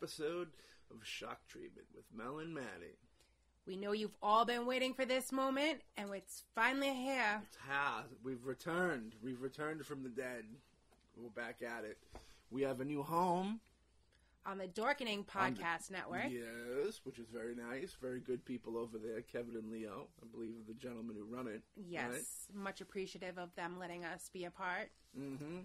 episode 0.00 0.48
of 0.90 1.06
Shock 1.06 1.46
Treatment 1.46 1.86
with 1.94 2.06
Mel 2.16 2.38
and 2.38 2.54
Maddie. 2.54 2.96
We 3.66 3.76
know 3.76 3.92
you've 3.92 4.16
all 4.22 4.46
been 4.46 4.64
waiting 4.64 4.94
for 4.94 5.04
this 5.04 5.30
moment, 5.30 5.82
and 5.94 6.08
it's 6.14 6.44
finally 6.54 6.94
here. 6.94 7.42
It's 7.42 7.58
ha! 7.68 8.04
We've 8.24 8.46
returned. 8.46 9.14
We've 9.22 9.42
returned 9.42 9.84
from 9.84 10.02
the 10.02 10.08
dead. 10.08 10.44
We're 11.18 11.28
back 11.28 11.56
at 11.60 11.84
it. 11.84 11.98
We 12.50 12.62
have 12.62 12.80
a 12.80 12.84
new 12.86 13.02
home. 13.02 13.60
On 14.46 14.56
the 14.56 14.68
Dorkening 14.68 15.26
Podcast 15.26 15.90
Network. 15.90 16.30
Yes, 16.30 17.02
which 17.04 17.18
is 17.18 17.28
very 17.30 17.54
nice. 17.54 17.94
Very 18.00 18.20
good 18.20 18.42
people 18.46 18.78
over 18.78 18.96
there, 18.96 19.20
Kevin 19.20 19.54
and 19.56 19.70
Leo. 19.70 20.06
I 20.22 20.26
believe 20.34 20.52
are 20.52 20.66
the 20.66 20.80
gentlemen 20.80 21.14
who 21.18 21.36
run 21.36 21.46
it. 21.46 21.60
Yes, 21.76 22.46
much 22.54 22.80
appreciative 22.80 23.36
of 23.36 23.54
them 23.54 23.78
letting 23.78 24.06
us 24.06 24.30
be 24.32 24.46
a 24.46 24.50
part. 24.50 24.88
Mm-hmm. 25.18 25.58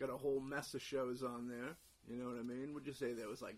Got 0.00 0.10
a 0.10 0.16
whole 0.16 0.40
mess 0.40 0.74
of 0.74 0.82
shows 0.82 1.22
on 1.22 1.46
there. 1.46 1.76
You 2.10 2.16
know 2.16 2.30
what 2.30 2.38
I 2.38 2.42
mean? 2.42 2.74
Would 2.74 2.86
you 2.86 2.92
say 2.92 3.12
there 3.12 3.28
was 3.28 3.42
like, 3.42 3.56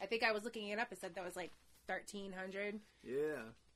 I 0.00 0.06
think 0.06 0.22
I 0.22 0.32
was 0.32 0.44
looking 0.44 0.68
it 0.68 0.78
up. 0.78 0.92
It 0.92 1.00
said 1.00 1.14
that 1.14 1.24
was 1.24 1.36
like 1.36 1.52
1,300. 1.86 2.80
yeah, 3.02 3.14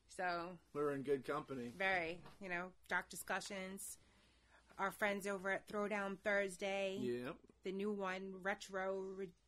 So, 0.09 0.51
we're 0.75 0.93
in 0.93 1.03
good 1.03 1.25
company. 1.25 1.73
very, 1.77 2.19
you 2.41 2.49
know, 2.49 2.67
dark 2.89 3.09
discussions. 3.09 3.99
Our 4.79 4.91
friends 4.91 5.27
over 5.27 5.51
at 5.51 5.69
Throwdown 5.69 6.19
Thursday. 6.25 6.99
Yep. 7.01 7.37
The 7.65 7.73
new 7.73 7.93
one, 7.93 8.35
Retro 8.43 9.05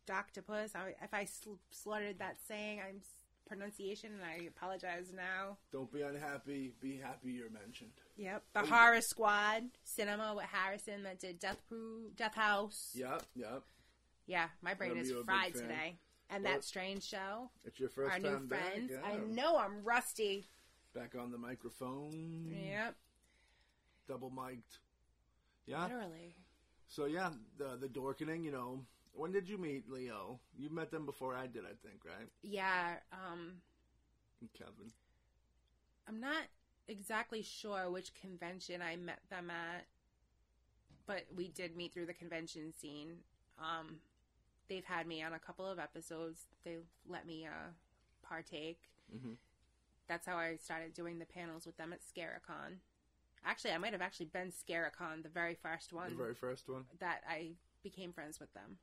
Redoctopus. 0.09 0.77
I, 0.77 0.95
if 1.03 1.13
I 1.13 1.25
sl- 1.25 1.55
slaughtered 1.71 2.19
that 2.19 2.37
saying, 2.47 2.81
I'm 2.87 3.01
pronunciation, 3.47 4.13
and 4.13 4.23
I 4.23 4.45
apologize 4.47 5.13
now. 5.15 5.59
Don't 5.73 5.93
be 5.93 6.03
unhappy. 6.03 6.73
Be 6.81 6.97
happy 6.97 7.31
you're 7.33 7.51
mentioned. 7.51 7.91
Yep. 8.17 8.43
The 8.55 8.61
Horror 8.61 9.01
Squad, 9.01 9.65
Cinema 9.85 10.35
with 10.35 10.47
Harrison 10.47 11.03
that 11.03 11.21
did 11.21 11.39
Death 11.39 11.63
Pro- 11.69 12.09
Death 12.17 12.35
House. 12.35 12.93
Yep, 12.95 13.23
yep. 13.35 13.63
Yeah, 14.27 14.47
my 14.63 14.73
brain 14.75 14.97
is 14.97 15.09
you 15.11 15.17
a 15.17 15.19
big 15.19 15.27
fried 15.27 15.55
today. 15.55 15.97
And 16.31 16.43
Well- 16.45 16.55
that 16.55 16.65
strange 16.65 17.05
show, 17.05 17.51
It's 17.65 17.79
your 17.79 17.89
first 17.91 18.13
our 18.13 18.19
time 18.19 18.43
new 18.43 18.49
back. 18.49 18.73
friends. 18.73 18.91
yeah. 18.93 19.03
I 19.05 19.17
know 19.19 19.57
I'm 19.59 19.83
rusty. 19.85 20.47
Back 20.95 21.15
on 21.15 21.31
the 21.31 21.39
microphone. 21.39 22.47
Yep, 22.67 22.97
Double 24.07 24.31
mic'd. 24.31 24.79
Yeah. 25.67 25.85
literally. 25.85 26.35
So 26.89 27.07
yeah, 27.07 27.33
the 27.57 27.77
the 27.77 27.89
Dorkening. 27.89 28.45
You 28.45 28.53
know, 28.53 28.87
when 29.13 29.33
did 29.33 29.49
you 29.49 29.59
meet 29.59 29.89
Leo? 29.91 30.41
You 30.57 30.71
met 30.71 30.91
them 30.91 31.05
before 31.07 31.35
I 31.35 31.47
did, 31.47 31.65
I 31.65 31.75
think, 31.87 32.05
right? 32.05 32.29
Yeah, 32.43 33.01
um, 33.13 33.61
And 34.41 34.53
Kevin. 34.53 34.93
I'm 36.07 36.21
not 36.21 36.45
exactly 36.89 37.43
sure 37.43 37.91
which 37.91 38.13
convention 38.15 38.83
I 38.83 38.97
met 38.97 39.21
them 39.31 39.51
at, 39.51 39.87
but 41.07 41.25
we 41.35 41.49
did 41.49 41.77
meet 41.77 41.93
through 41.93 42.07
the 42.07 42.15
convention 42.15 42.73
scene. 42.73 43.25
Um, 43.59 44.01
they've 44.69 44.85
had 44.85 45.07
me 45.07 45.23
on 45.23 45.33
a 45.33 45.39
couple 45.39 45.67
of 45.67 45.79
episodes. 45.79 46.47
They 46.65 46.79
let 47.09 47.27
me 47.27 47.47
uh, 47.47 47.71
partake. 48.23 48.91
Mhm. 49.15 49.37
That's 50.09 50.27
how 50.27 50.37
I 50.37 50.57
started 50.57 50.93
doing 50.95 51.19
the 51.19 51.25
panels 51.27 51.65
with 51.67 51.77
them 51.77 51.93
at 51.93 52.01
Scaricon. 52.03 52.79
Actually, 53.45 53.73
I 53.73 53.79
might 53.79 53.93
have 53.93 54.03
actually 54.03 54.27
been 54.27 54.51
Scaricon, 54.53 55.23
the 55.23 55.29
very 55.29 55.55
first 55.55 55.93
one 55.93 56.11
The 56.11 56.17
very 56.17 56.35
first 56.35 56.69
one. 56.69 56.85
that 56.99 57.23
I 57.29 57.53
became 57.83 58.13
friends 58.13 58.41
with 58.41 58.53
them. 58.55 58.79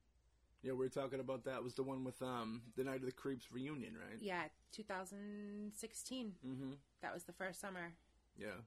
Yeah, 0.63 0.73
we 0.73 0.77
were 0.85 0.89
talking 0.89 1.19
about 1.19 1.43
that. 1.45 1.63
Was 1.63 1.73
the 1.73 1.81
one 1.83 2.03
with 2.03 2.21
um 2.21 2.61
the 2.75 2.83
Night 2.83 2.99
of 2.99 3.05
the 3.07 3.11
Creeps 3.11 3.51
reunion, 3.51 3.95
right? 3.97 4.19
Yeah, 4.21 4.43
2016. 4.71 6.33
Mm-hmm. 6.45 6.71
That 7.01 7.13
was 7.13 7.23
the 7.23 7.33
first 7.33 7.59
summer 7.59 7.93
Yeah. 8.37 8.61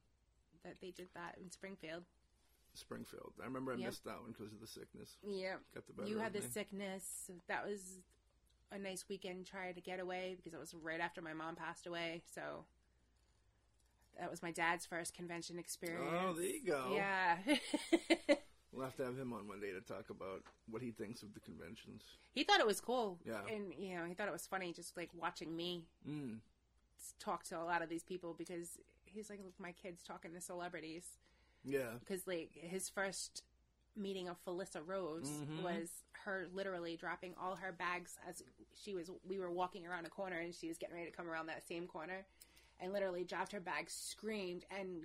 that 0.65 0.81
they 0.81 0.91
did 0.91 1.09
that 1.15 1.39
in 1.41 1.51
Springfield. 1.51 2.05
Springfield. 2.75 3.33
I 3.41 3.45
remember 3.45 3.73
I 3.73 3.77
Yep. 3.77 3.87
missed 3.87 4.05
that 4.05 4.21
one 4.21 4.33
because 4.33 4.53
of 4.53 4.61
the 4.61 4.67
sickness. 4.67 5.17
Yeah. 5.23 5.57
Got 5.75 5.87
the 5.87 5.93
better 5.93 6.09
You 6.09 6.19
had 6.19 6.33
the 6.33 6.41
me. 6.41 6.47
sickness. 6.49 7.31
That 7.47 7.65
was 7.67 8.01
a 8.71 8.79
nice 8.79 9.09
weekend 9.09 9.47
trying 9.47 9.75
to 9.75 9.81
get 9.81 10.01
away 10.01 10.35
because 10.37 10.53
it 10.55 10.59
was 10.59 10.75
right 10.75 11.01
after 11.01 11.23
my 11.23 11.33
mom 11.33 11.55
passed 11.57 11.87
away. 11.87 12.23
So 12.35 12.65
that 14.19 14.31
was 14.31 14.43
my 14.43 14.51
dad's 14.51 14.87
first 14.87 15.15
convention 15.15 15.59
experience. 15.59 16.11
Oh, 16.13 16.33
there 16.35 16.45
you 16.47 16.63
go. 16.65 16.93
Yeah. 16.95 17.39
We'll 18.73 18.83
have 18.85 18.97
to 18.97 19.05
have 19.05 19.17
him 19.17 19.33
on 19.33 19.47
one 19.47 19.61
day 19.61 19.71
to 19.71 19.81
talk 19.81 20.11
about 20.11 20.43
what 20.69 20.83
he 20.83 20.91
thinks 20.91 21.23
of 21.23 21.33
the 21.33 21.39
conventions. 21.39 22.03
he 22.33 22.43
thought 22.43 22.59
it 22.59 22.67
was 22.67 22.81
cool. 22.81 23.21
Yeah. 23.25 23.47
And, 23.49 23.73
you 23.79 23.95
know, 23.95 24.05
he 24.05 24.15
thought 24.15 24.27
it 24.27 24.33
was 24.33 24.49
funny 24.49 24.73
just 24.73 24.97
like 24.97 25.11
watching 25.15 25.55
me 25.55 25.85
Mm. 26.05 26.41
talk 27.21 27.45
to 27.45 27.57
a 27.57 27.63
lot 27.63 27.83
of 27.83 27.89
these 27.89 28.03
people 28.03 28.35
because 28.35 28.81
he's 29.05 29.31
like, 29.31 29.39
look, 29.45 29.55
my 29.61 29.71
kid's 29.71 30.03
talking 30.03 30.33
to 30.35 30.41
celebrities. 30.41 31.05
Yeah. 31.65 31.93
because 32.01 32.27
like 32.27 32.51
his 32.55 32.89
first 32.89 33.43
meeting 33.97 34.29
of 34.29 34.37
Felissa 34.45 34.81
Rose 34.85 35.29
Mm-hmm. 35.29 35.63
was 35.63 35.89
her 36.25 36.47
literally 36.53 36.97
dropping 36.97 37.35
all 37.41 37.57
her 37.57 37.71
bags 37.73 38.17
as 38.29 38.43
she 38.75 38.95
was 38.95 39.11
we 39.29 39.39
were 39.39 39.51
walking 39.51 39.87
around 39.87 40.05
a 40.07 40.11
corner 40.11 40.39
and 40.39 40.55
she 40.55 40.69
was 40.69 40.79
getting 40.79 40.95
ready 40.97 41.11
to 41.11 41.17
come 41.17 41.29
around 41.29 41.47
that 41.47 41.67
same 41.67 41.87
corner 41.87 42.25
and 42.81 42.93
literally 42.93 43.25
dropped 43.25 43.53
her 43.53 43.61
bags 43.61 43.93
screamed 43.93 44.65
and 44.77 45.05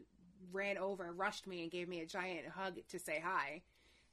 ran 0.51 0.77
over 0.77 1.11
rushed 1.13 1.45
me 1.45 1.61
and 1.61 1.71
gave 1.71 1.87
me 1.87 1.99
a 1.99 2.05
giant 2.05 2.47
hug 2.47 2.77
to 2.87 2.97
say 2.97 3.21
hi 3.23 3.61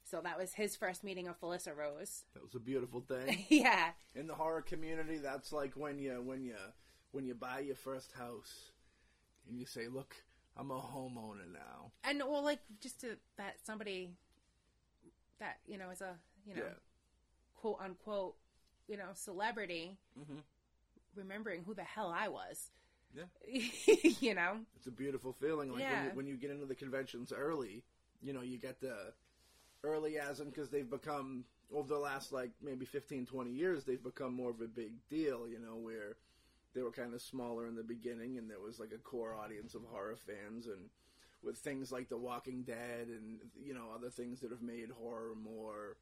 so 0.05 0.21
that 0.23 0.39
was 0.39 0.53
his 0.53 0.77
first 0.77 1.03
meeting 1.05 1.27
of 1.27 1.41
Felissa 1.41 1.75
Rose 1.77 2.25
That 2.35 2.43
was 2.43 2.55
a 2.55 2.61
beautiful 2.61 3.01
thing. 3.01 3.45
yeah 3.49 3.91
In 4.15 4.27
the 4.27 4.35
horror 4.35 4.63
community, 4.63 5.17
that's 5.19 5.53
like 5.53 5.73
when 5.75 5.99
you 5.99 6.21
when 6.23 6.43
you 6.45 6.55
when 7.13 7.25
you 7.25 7.35
buy 7.35 7.61
your 7.61 7.77
first 7.77 8.13
house 8.13 8.71
and 9.49 9.59
you 9.59 9.65
say, 9.67 9.87
"Look, 9.89 10.15
I'm 10.57 10.71
a 10.71 10.81
homeowner 10.81 11.51
now." 11.53 11.93
and 12.05 12.19
well 12.27 12.43
like 12.43 12.61
just 12.81 13.01
to 13.01 13.17
that 13.37 13.57
somebody 13.65 14.11
that 15.39 15.59
you 15.67 15.77
know 15.79 15.91
is 15.91 16.01
a 16.01 16.15
you 16.47 16.55
know 16.55 16.63
Yeah. 16.63 16.73
quote 17.55 17.79
unquote, 17.81 18.37
you 18.89 18.97
know, 18.97 19.09
celebrity, 19.15 19.97
mm-hmm. 20.19 20.39
remembering 21.15 21.65
who 21.65 21.75
the 21.75 21.83
hell 21.85 22.15
I 22.17 22.29
was. 22.29 22.71
Yeah. 23.15 23.25
you 24.21 24.35
know, 24.35 24.59
It's 24.77 24.87
a 24.87 24.91
beautiful 24.91 25.33
feeling. 25.33 25.71
Like 25.71 25.81
when, 25.81 25.91
Yeah. 25.91 26.05
you, 26.05 26.11
when 26.15 26.27
you 26.27 26.37
get 26.37 26.51
into 26.51 26.67
the 26.67 26.75
conventions 26.75 27.33
early, 27.33 27.83
you 28.23 28.33
know, 28.33 28.43
you 28.43 28.59
get 28.59 28.81
the 28.81 29.13
early 29.83 30.19
as 30.19 30.41
in 30.41 30.51
because 30.51 30.69
they've 30.71 30.89
become 30.89 31.45
over 31.73 31.89
the 31.89 31.99
last 31.99 32.33
like 32.33 32.51
maybe 32.63 32.85
15, 32.85 33.27
20 33.27 33.51
years, 33.51 33.85
they've 33.85 34.03
become 34.03 34.35
more 34.35 34.51
of 34.51 34.61
a 34.61 34.67
big 34.69 34.93
deal. 35.09 35.49
You 35.49 35.59
know, 35.59 35.77
where 35.77 36.17
they 36.77 36.83
were 36.83 36.93
kind 36.93 37.15
of 37.15 37.23
smaller 37.23 37.67
in 37.67 37.75
the 37.75 37.83
beginning, 37.83 38.37
and 38.37 38.51
there 38.51 38.61
was 38.61 38.79
like 38.79 38.93
a 38.93 38.99
core 38.99 39.35
audience 39.35 39.75
of 39.75 39.83
horror 39.91 40.17
fans, 40.17 40.67
and 40.67 40.91
with 41.43 41.57
things 41.57 41.91
like 41.91 42.09
The 42.09 42.19
Walking 42.19 42.63
Dead 42.63 43.09
and 43.09 43.39
you 43.61 43.75
know 43.75 43.87
other 43.95 44.11
things 44.11 44.41
that 44.41 44.51
have 44.51 44.63
made 44.63 44.91
horror 44.91 45.35
more 45.35 45.97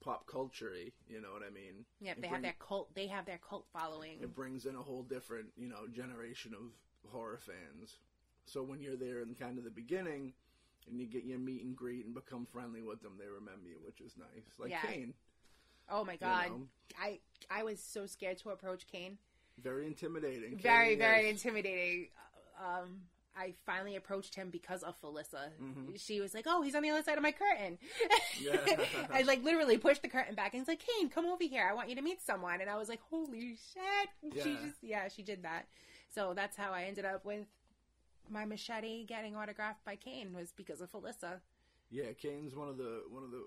pop 0.00 0.26
culture 0.26 0.72
You 1.08 1.20
know 1.20 1.32
what 1.32 1.42
I 1.42 1.50
mean? 1.50 1.84
yeah, 2.00 2.14
they 2.16 2.28
have 2.28 2.30
bring- 2.36 2.42
their 2.42 2.54
cult. 2.58 2.94
They 2.94 3.08
have 3.08 3.26
their 3.26 3.38
cult 3.38 3.66
following. 3.72 4.18
it 4.22 4.34
brings 4.34 4.64
in 4.64 4.76
a 4.76 4.82
whole 4.82 5.02
different, 5.02 5.48
you 5.56 5.68
know, 5.68 5.88
generation 5.92 6.54
of 6.54 7.10
horror 7.10 7.38
fans. 7.38 7.98
So 8.44 8.62
when 8.62 8.80
you're 8.80 8.96
there 8.96 9.22
in 9.22 9.34
kind 9.34 9.58
of 9.58 9.64
the 9.64 9.70
beginning 9.70 10.34
and 10.88 11.00
you 11.00 11.06
get 11.06 11.24
your 11.24 11.40
meet 11.40 11.64
and 11.64 11.74
greet 11.74 12.04
and 12.04 12.14
become 12.14 12.46
friendly 12.46 12.80
with 12.82 13.02
them, 13.02 13.14
they 13.18 13.26
remember 13.26 13.68
you, 13.68 13.78
which 13.84 14.00
is 14.00 14.16
nice. 14.16 14.44
Like 14.58 14.70
Yeah. 14.70 14.82
Kane, 14.82 15.14
Oh 15.88 16.04
my 16.04 16.16
god, 16.16 16.50
know. 16.50 16.68
I 17.00 17.20
I 17.50 17.62
was 17.64 17.80
so 17.80 18.06
scared 18.06 18.38
to 18.38 18.50
approach 18.50 18.86
Kane. 18.86 19.18
Very 19.62 19.86
intimidating. 19.86 20.58
Very 20.58 20.96
very 20.96 21.28
intimidating. 21.28 22.08
Um, 22.58 23.02
I 23.38 23.52
finally 23.66 23.96
approached 23.96 24.34
him 24.34 24.48
because 24.50 24.82
of 24.82 24.98
Felissa. 25.02 25.50
Mm-hmm. 25.62 25.94
She 25.96 26.20
was 26.20 26.32
like, 26.34 26.44
"Oh, 26.46 26.62
he's 26.62 26.74
on 26.74 26.82
the 26.82 26.90
other 26.90 27.02
side 27.02 27.16
of 27.18 27.22
my 27.22 27.32
curtain." 27.32 27.78
Yeah. 28.40 28.56
I 29.12 29.22
like 29.22 29.44
literally 29.44 29.76
pushed 29.78 30.02
the 30.02 30.08
curtain 30.08 30.34
back 30.34 30.54
and 30.54 30.60
he's 30.62 30.68
like, 30.68 30.82
"Kane, 30.98 31.08
come 31.10 31.26
over 31.26 31.44
here. 31.44 31.66
I 31.70 31.74
want 31.74 31.88
you 31.90 31.96
to 31.96 32.02
meet 32.02 32.22
someone." 32.22 32.60
And 32.60 32.70
I 32.70 32.76
was 32.76 32.88
like, 32.88 33.00
"Holy 33.10 33.56
shit!" 33.56 34.42
She 34.42 34.50
Yeah. 34.50 34.56
just 34.64 34.78
yeah, 34.82 35.08
she 35.08 35.22
did 35.22 35.42
that. 35.42 35.66
So 36.14 36.32
that's 36.34 36.56
how 36.56 36.72
I 36.72 36.84
ended 36.84 37.04
up 37.04 37.24
with 37.26 37.46
my 38.30 38.44
machete 38.44 39.04
getting 39.04 39.36
autographed 39.36 39.84
by 39.84 39.96
Kane 39.96 40.32
was 40.34 40.52
because 40.56 40.80
of 40.80 40.90
Felissa. 40.90 41.40
Yeah, 41.90 42.12
Kane's 42.20 42.54
one 42.54 42.68
of 42.68 42.78
the 42.78 43.02
one 43.10 43.22
of 43.22 43.30
the 43.30 43.44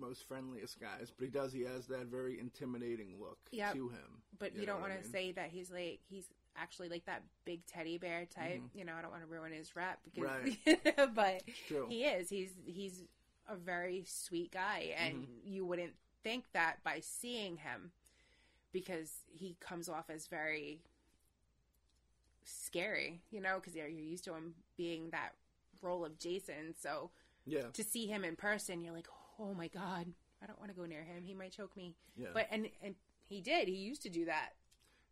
most 0.00 0.26
friendliest 0.28 0.80
guys, 0.80 1.12
but 1.16 1.24
he 1.24 1.30
does 1.30 1.52
he 1.52 1.62
has 1.62 1.86
that 1.86 2.06
very 2.06 2.38
intimidating 2.38 3.16
look 3.20 3.38
Yep. 3.52 3.74
to 3.74 3.88
him. 3.88 4.22
But 4.38 4.54
you, 4.56 4.66
know 4.66 4.72
don't 4.72 4.80
want 4.80 4.92
I 4.92 4.96
to 4.98 5.02
mean? 5.02 5.12
say 5.12 5.32
that 5.32 5.50
he's 5.50 5.70
like 5.70 6.00
he's 6.08 6.26
actually 6.56 6.88
like 6.88 7.04
that 7.06 7.22
big 7.44 7.64
teddy 7.66 7.98
bear 7.98 8.26
type. 8.26 8.62
You 8.74 8.84
know, 8.84 8.94
I 8.98 9.02
don't 9.02 9.10
want 9.10 9.22
to 9.22 9.28
ruin 9.28 9.52
his 9.52 9.74
rep 9.76 9.98
because, 10.04 10.28
Mm-hmm. 10.28 10.70
Right. 10.96 11.14
but 11.14 11.42
he 11.88 12.04
is. 12.04 12.28
He's 12.30 12.50
he's 12.66 13.04
a 13.48 13.56
very 13.56 14.04
sweet 14.06 14.52
guy, 14.52 14.94
and 14.98 15.14
Mm-hmm. 15.24 15.48
you 15.52 15.64
wouldn't 15.64 15.94
think 16.22 16.44
that 16.52 16.82
by 16.84 17.00
seeing 17.00 17.56
him 17.58 17.92
because 18.72 19.10
he 19.32 19.56
comes 19.60 19.88
off 19.88 20.10
as 20.10 20.26
very 20.26 20.80
scary. 22.44 23.22
You 23.30 23.40
know, 23.40 23.56
because 23.56 23.74
you're, 23.74 23.88
you're 23.88 24.04
used 24.04 24.24
to 24.24 24.34
him 24.34 24.54
being 24.76 25.10
that 25.10 25.30
role 25.82 26.04
of 26.04 26.18
Jason. 26.18 26.74
So 26.80 27.10
Yeah. 27.46 27.70
to 27.72 27.84
see 27.84 28.06
him 28.06 28.24
in 28.24 28.36
person, 28.36 28.82
you're 28.82 28.94
like, 28.94 29.08
oh 29.38 29.54
my 29.54 29.68
god, 29.68 30.06
I 30.42 30.46
don't 30.46 30.58
want 30.58 30.70
to 30.70 30.76
go 30.76 30.84
near 30.86 31.02
him. 31.02 31.24
He 31.24 31.34
might 31.34 31.52
choke 31.52 31.76
me. 31.76 31.94
Yeah. 32.16 32.28
But 32.34 32.48
and 32.50 32.68
and 32.82 32.94
he 33.28 33.40
did. 33.40 33.68
He 33.68 33.74
used 33.74 34.02
to 34.02 34.08
do 34.08 34.24
that. 34.26 34.50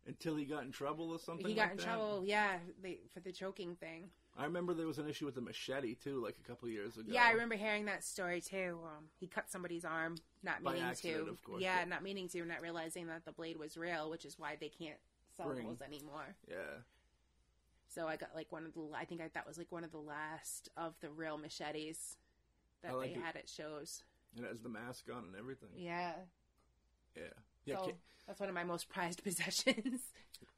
Until 0.05 0.37
he 0.37 0.45
got 0.45 0.63
in 0.63 0.71
trouble 0.71 1.11
or 1.11 1.19
something. 1.19 1.45
He 1.45 1.53
got 1.53 1.63
like 1.63 1.71
in 1.71 1.77
that? 1.77 1.83
trouble, 1.83 2.23
yeah, 2.25 2.59
they, 2.81 2.99
for 3.13 3.19
the 3.19 3.31
choking 3.33 3.75
thing. 3.75 4.09
I 4.37 4.45
remember 4.45 4.73
there 4.73 4.87
was 4.87 4.99
an 4.99 5.09
issue 5.09 5.25
with 5.25 5.35
the 5.35 5.41
machete 5.41 5.95
too, 5.95 6.23
like 6.23 6.35
a 6.41 6.47
couple 6.47 6.69
years 6.69 6.95
ago. 6.95 7.07
Yeah, 7.11 7.25
I 7.25 7.31
remember 7.31 7.55
hearing 7.55 7.85
that 7.85 8.03
story 8.05 8.39
too. 8.39 8.77
Um, 8.85 9.05
he 9.19 9.27
cut 9.27 9.49
somebody's 9.49 9.83
arm, 9.83 10.15
not 10.43 10.63
By 10.63 10.73
meaning 10.73 10.87
accident, 10.87 11.25
to. 11.25 11.31
of 11.31 11.43
course, 11.43 11.61
yeah, 11.61 11.79
yeah. 11.79 11.85
not 11.85 12.03
meaning 12.03 12.29
to, 12.29 12.45
not 12.45 12.61
realizing 12.61 13.07
that 13.07 13.25
the 13.25 13.31
blade 13.33 13.57
was 13.57 13.75
real, 13.75 14.09
which 14.09 14.23
is 14.23 14.39
why 14.39 14.55
they 14.57 14.69
can't 14.69 14.99
sell 15.35 15.47
Bring. 15.47 15.67
those 15.67 15.81
anymore. 15.81 16.35
Yeah, 16.47 16.55
So 17.89 18.07
I 18.07 18.15
got 18.15 18.29
like 18.35 18.51
one 18.51 18.65
of 18.65 18.73
the. 18.73 18.81
I 18.95 19.03
think 19.05 19.19
I, 19.21 19.29
that 19.33 19.45
was 19.47 19.57
like 19.57 19.71
one 19.71 19.83
of 19.83 19.91
the 19.91 19.97
last 19.97 20.69
of 20.77 20.93
the 21.01 21.09
real 21.09 21.37
machetes 21.37 22.15
that 22.83 22.95
like 22.95 23.15
they 23.15 23.19
it. 23.19 23.23
had 23.25 23.35
at 23.35 23.49
shows. 23.49 24.03
And 24.35 24.45
it 24.45 24.49
has 24.49 24.61
the 24.61 24.69
mask 24.69 25.05
on 25.11 25.23
and 25.25 25.35
everything. 25.37 25.69
Yeah. 25.75 26.13
Yeah, 27.15 27.23
yeah, 27.65 27.77
so 27.77 27.91
that's 28.27 28.39
one 28.39 28.49
of 28.49 28.55
my 28.55 28.63
most 28.63 28.89
prized 28.89 29.23
possessions. 29.23 30.01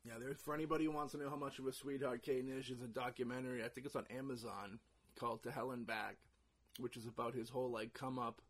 yeah. 0.05 0.13
There, 0.19 0.33
for 0.35 0.53
anybody 0.53 0.85
who 0.85 0.91
wants 0.91 1.13
to 1.13 1.17
know 1.17 1.29
how 1.29 1.37
much 1.37 1.57
of 1.59 1.67
a 1.67 1.71
sweetheart 1.73 2.21
Kate 2.23 2.43
Nish 2.43 2.69
is, 2.69 2.81
a 2.81 2.87
documentary. 2.87 3.63
I 3.63 3.69
think 3.69 3.85
it's 3.85 3.95
on 3.95 4.05
Amazon 4.15 4.79
called 5.17 5.43
"To 5.43 5.51
Hell 5.51 5.71
and 5.71 5.87
Back," 5.87 6.17
which 6.79 6.97
is 6.97 7.05
about 7.07 7.33
his 7.33 7.49
whole 7.49 7.69
like 7.71 7.93
come 7.93 8.19
up 8.19 8.41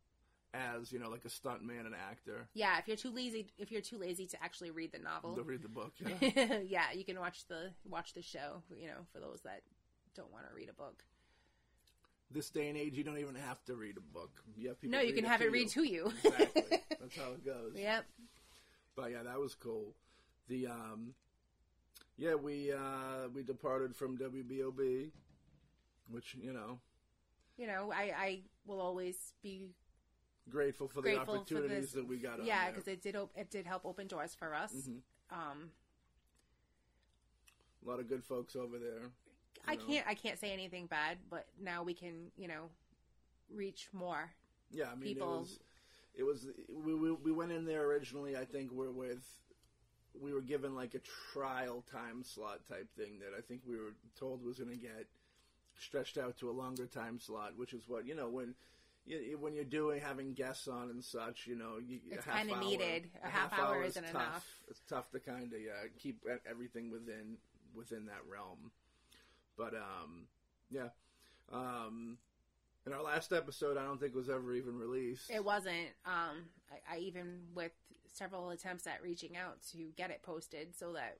as 0.55 0.91
you 0.91 0.97
know 0.97 1.09
like 1.09 1.25
a 1.25 1.29
stunt 1.29 1.63
man 1.63 1.85
and 1.85 1.93
actor. 1.93 2.47
yeah, 2.55 2.79
if 2.79 2.87
you're 2.87 2.97
too 2.97 3.11
lazy, 3.11 3.45
if 3.59 3.71
you're 3.71 3.81
too 3.81 3.99
lazy 3.99 4.25
to 4.25 4.43
actually 4.43 4.71
read 4.71 4.91
the 4.91 4.97
novel, 4.97 5.35
To 5.35 5.43
read 5.43 5.61
the 5.61 5.69
book. 5.69 5.93
Yeah. 5.99 6.59
yeah, 6.65 6.91
you 6.95 7.05
can 7.05 7.19
watch 7.19 7.45
the 7.47 7.69
watch 7.87 8.13
the 8.13 8.23
show. 8.23 8.63
You 8.75 8.87
know, 8.87 9.05
for 9.13 9.19
those 9.19 9.41
that 9.43 9.61
don't 10.15 10.31
want 10.31 10.47
to 10.49 10.55
read 10.55 10.69
a 10.69 10.73
book. 10.73 11.03
This 12.31 12.49
day 12.49 12.69
and 12.69 12.77
age, 12.77 12.95
you 12.95 13.03
don't 13.03 13.17
even 13.17 13.35
have 13.35 13.63
to 13.65 13.75
read 13.75 13.97
a 13.97 14.01
book. 14.13 14.29
You 14.55 14.69
have 14.69 14.79
people 14.79 14.97
No, 14.97 15.03
you 15.03 15.13
can 15.13 15.25
have 15.25 15.41
it 15.41 15.51
read 15.51 15.73
you. 15.75 15.83
to 15.83 15.83
you. 15.83 16.13
exactly. 16.23 16.63
That's 16.99 17.15
how 17.17 17.31
it 17.31 17.43
goes. 17.45 17.73
yep. 17.75 18.05
But 18.95 19.11
yeah, 19.11 19.23
that 19.23 19.39
was 19.39 19.55
cool. 19.55 19.93
The 20.47 20.67
um, 20.67 21.13
yeah, 22.17 22.35
we 22.35 22.71
uh, 22.71 23.29
we 23.33 23.43
departed 23.43 23.95
from 23.95 24.17
WBOB, 24.17 25.09
which 26.11 26.35
you 26.41 26.51
know, 26.53 26.79
You 27.57 27.67
know, 27.67 27.91
I 27.93 28.13
I 28.17 28.39
will 28.65 28.81
always 28.81 29.15
be 29.41 29.69
grateful 30.49 30.87
for 30.87 31.01
the 31.01 31.13
for 31.13 31.19
opportunities 31.21 31.81
this- 31.83 31.91
that 31.93 32.07
we 32.07 32.17
got. 32.17 32.43
yeah 32.43 32.69
because 32.69 32.87
it 32.87 33.01
did 33.01 33.15
op- 33.15 33.31
it 33.37 33.49
did 33.49 33.65
help 33.65 33.85
open 33.85 34.07
doors 34.07 34.35
for 34.35 34.53
us. 34.53 34.73
Mhm. 34.73 35.01
Um, 35.31 35.71
a 37.85 37.89
lot 37.89 37.99
of 37.99 38.09
good 38.09 38.23
folks 38.23 38.55
over 38.55 38.77
there. 38.79 39.11
I 39.67 39.75
know. 39.75 39.85
can't 39.85 40.07
I 40.07 40.13
can't 40.15 40.39
say 40.39 40.51
anything 40.51 40.87
bad, 40.87 41.17
but 41.29 41.47
now 41.61 41.83
we 41.83 41.93
can 41.93 42.31
you 42.37 42.47
know 42.47 42.69
reach 43.53 43.89
more. 43.93 44.31
Yeah, 44.71 44.85
I 44.91 44.95
mean, 44.95 45.15
People- 45.15 45.35
it 45.35 45.39
was 45.39 45.59
it 46.15 46.23
was 46.23 46.47
we, 46.69 46.95
we 46.95 47.11
we 47.11 47.31
went 47.31 47.51
in 47.51 47.65
there 47.65 47.83
originally. 47.85 48.35
I 48.37 48.45
think 48.45 48.71
we're 48.71 48.91
with 48.91 49.25
we 50.19 50.33
were 50.33 50.41
given 50.41 50.75
like 50.75 50.95
a 50.95 50.99
trial 51.33 51.83
time 51.91 52.23
slot 52.23 52.61
type 52.67 52.87
thing 52.97 53.19
that 53.19 53.37
I 53.37 53.41
think 53.41 53.61
we 53.67 53.77
were 53.77 53.93
told 54.19 54.43
was 54.43 54.57
going 54.57 54.71
to 54.71 54.75
get 54.75 55.05
stretched 55.77 56.17
out 56.17 56.37
to 56.39 56.49
a 56.49 56.51
longer 56.51 56.87
time 56.87 57.19
slot, 57.19 57.53
which 57.57 57.73
is 57.73 57.83
what 57.87 58.05
you 58.05 58.15
know 58.15 58.29
when. 58.29 58.47
you- 59.05 59.37
When 59.39 59.55
you're 59.55 59.63
doing 59.63 60.01
having 60.01 60.33
guests 60.33 60.67
on 60.67 60.89
and 60.91 61.03
such, 61.03 61.47
you 61.47 61.55
know, 61.55 61.77
you, 61.79 61.99
It's 62.11 62.25
kinda 62.25 62.59
needed. 62.59 63.09
A 63.23 63.29
half 63.29 63.53
hour 63.53 63.81
is 63.81 63.91
isn't 63.97 64.03
tough. 64.11 64.13
enough. 64.13 64.45
It's 64.67 64.81
tough 64.87 65.09
to 65.11 65.19
kind 65.19 65.51
of 65.51 65.59
yeah, 65.59 65.87
keep 65.97 66.23
everything 66.45 66.91
within 66.91 67.37
within 67.73 68.05
that 68.05 68.21
realm. 68.29 68.71
But 69.59 69.73
um, 69.75 70.23
yeah, 70.71 70.87
um, 71.51 72.17
and 72.85 72.95
our 72.95 73.03
last 73.03 73.33
episode 73.33 73.75
I 73.77 73.83
don't 73.83 73.99
think 73.99 74.15
was 74.15 74.29
ever 74.29 74.53
even 74.53 74.79
released. 74.79 75.29
It 75.29 75.43
wasn't. 75.43 75.89
Um, 76.05 76.45
I, 76.71 76.95
I 76.95 76.97
even 76.99 77.41
with 77.53 77.73
several 78.13 78.51
attempts 78.51 78.87
at 78.87 79.03
reaching 79.03 79.35
out 79.35 79.57
to 79.73 79.77
get 79.97 80.11
it 80.11 80.23
posted 80.23 80.75
so 80.77 80.93
that 80.93 81.17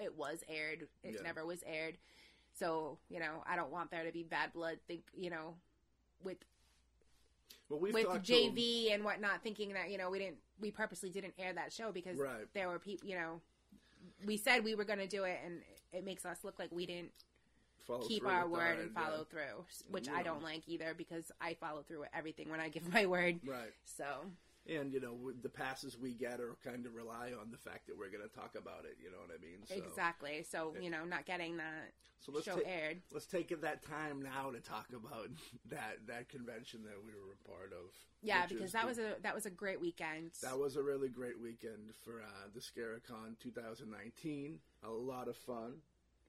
it 0.00 0.16
was 0.18 0.42
aired. 0.48 0.88
It 1.04 1.14
Yeah. 1.14 1.22
never 1.22 1.46
was 1.46 1.62
aired. 1.64 1.98
So 2.52 2.98
you 3.08 3.20
know, 3.20 3.44
I 3.46 3.54
don't 3.54 3.70
want 3.70 3.92
there 3.92 4.04
to 4.04 4.10
be 4.12 4.24
bad 4.24 4.52
blood. 4.52 4.78
Think 4.88 5.02
you 5.16 5.30
know, 5.30 5.54
with 6.24 6.38
well, 7.68 7.78
we've 7.78 7.94
with 7.94 8.06
talked 8.06 8.26
to 8.26 8.34
'em. 8.34 8.56
JV 8.56 8.92
and 8.92 9.04
whatnot, 9.04 9.44
thinking 9.44 9.74
that 9.74 9.88
you 9.92 9.98
know 9.98 10.10
we 10.10 10.18
didn't, 10.18 10.38
we 10.60 10.72
purposely 10.72 11.10
didn't 11.10 11.34
air 11.38 11.52
that 11.52 11.72
show 11.72 11.92
because 11.92 12.18
Right. 12.18 12.52
there 12.54 12.66
were 12.68 12.80
people. 12.80 13.08
You 13.08 13.14
know, 13.14 13.40
we 14.26 14.36
said 14.36 14.64
we 14.64 14.74
were 14.74 14.84
going 14.84 14.98
to 14.98 15.06
do 15.06 15.22
it, 15.22 15.38
and 15.44 15.60
it 15.92 16.04
makes 16.04 16.26
us 16.26 16.42
look 16.42 16.58
like 16.58 16.72
we 16.72 16.84
didn't 16.86 17.12
Follow 17.88 18.06
keep 18.06 18.26
our 18.26 18.46
word 18.46 18.78
and 18.80 18.92
follow 18.92 19.26
yeah. 19.26 19.30
through, 19.30 19.64
which 19.90 20.08
You 20.08 20.14
I 20.14 20.22
don't 20.22 20.42
like 20.42 20.62
either 20.68 20.94
because 20.96 21.32
I 21.40 21.54
follow 21.54 21.80
through 21.82 22.00
with 22.00 22.10
everything 22.12 22.50
when 22.50 22.60
I 22.60 22.68
give 22.68 22.92
my 22.92 23.06
word. 23.06 23.40
Right, 23.44 23.72
So 23.84 24.04
and 24.68 24.92
you 24.92 25.00
know 25.00 25.16
the 25.42 25.48
passes 25.48 25.96
we 25.98 26.12
get 26.12 26.40
are 26.40 26.56
kind 26.62 26.84
of 26.84 26.94
rely 26.94 27.32
on 27.40 27.50
the 27.50 27.56
fact 27.56 27.86
that 27.86 27.98
we're 27.98 28.10
going 28.10 28.28
to 28.28 28.34
talk 28.34 28.54
about 28.56 28.84
it. 28.84 28.98
You 29.02 29.10
know 29.10 29.16
what 29.18 29.30
I 29.34 29.40
mean? 29.42 29.64
So, 29.66 29.74
exactly. 29.74 30.44
So 30.48 30.74
you 30.80 30.90
know, 30.90 31.04
not 31.04 31.24
getting 31.24 31.56
that 31.56 31.92
So 32.20 32.32
let's 32.32 32.44
show 32.44 32.56
ta- 32.56 32.68
aired. 32.68 33.00
let's 33.12 33.26
take 33.26 33.48
that 33.60 33.82
time 33.82 34.22
now 34.22 34.50
to 34.50 34.60
talk 34.60 34.88
about 34.94 35.28
that 35.70 36.06
that 36.06 36.28
convention 36.28 36.80
that 36.84 36.98
we 37.04 37.12
were 37.12 37.32
a 37.32 37.48
part 37.48 37.72
of. 37.72 37.90
Yeah, 38.20 38.46
because 38.46 38.72
that 38.72 38.82
the- 38.82 38.88
was 38.88 38.98
a 38.98 39.16
that 39.22 39.34
was 39.34 39.46
a 39.46 39.50
great 39.50 39.80
weekend. 39.80 40.32
That 40.42 40.58
was 40.58 40.76
a 40.76 40.82
really 40.82 41.08
great 41.08 41.40
weekend 41.40 41.94
for 42.04 42.20
uh, 42.20 42.48
the 42.54 42.60
Scaricon 42.60 43.38
2019. 43.40 44.58
A 44.84 44.90
lot 44.90 45.28
of 45.28 45.36
fun. 45.36 45.80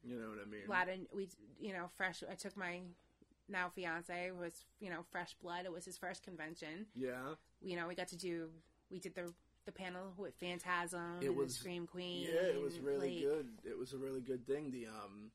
You 0.03 0.17
know 0.19 0.29
what 0.29 0.39
I 0.45 0.49
mean? 0.49 0.61
a 0.67 0.69
lot 0.69 0.89
of 0.89 0.95
we 1.13 1.27
you 1.59 1.73
know 1.73 1.89
fresh. 1.97 2.23
I 2.29 2.35
took 2.35 2.55
my 2.57 2.79
now 3.47 3.69
fiance 3.73 4.31
was 4.31 4.65
you 4.79 4.89
know 4.89 5.03
fresh 5.11 5.33
blood. 5.41 5.65
It 5.65 5.71
was 5.71 5.85
his 5.85 5.97
first 5.97 6.23
convention. 6.23 6.85
yeah. 6.95 7.33
You 7.61 7.75
know 7.75 7.87
we 7.87 7.95
got 7.95 8.07
to 8.09 8.17
do 8.17 8.49
we 8.89 8.99
did 8.99 9.15
the 9.15 9.33
the 9.65 9.71
panel 9.73 10.13
with 10.17 10.33
Phantasm 10.39 11.17
It 11.21 11.27
and 11.27 11.35
was- 11.35 11.53
the 11.53 11.59
Scream 11.59 11.85
Queen. 11.85 12.27
Yeah, 12.33 12.41
it 12.41 12.61
was 12.61 12.79
really 12.79 13.15
like- 13.15 13.23
good. 13.23 13.47
It 13.65 13.77
was 13.77 13.93
a 13.93 13.97
really 13.97 14.21
good 14.21 14.47
thing. 14.47 14.71
The 14.71 14.87
um, 14.87 15.31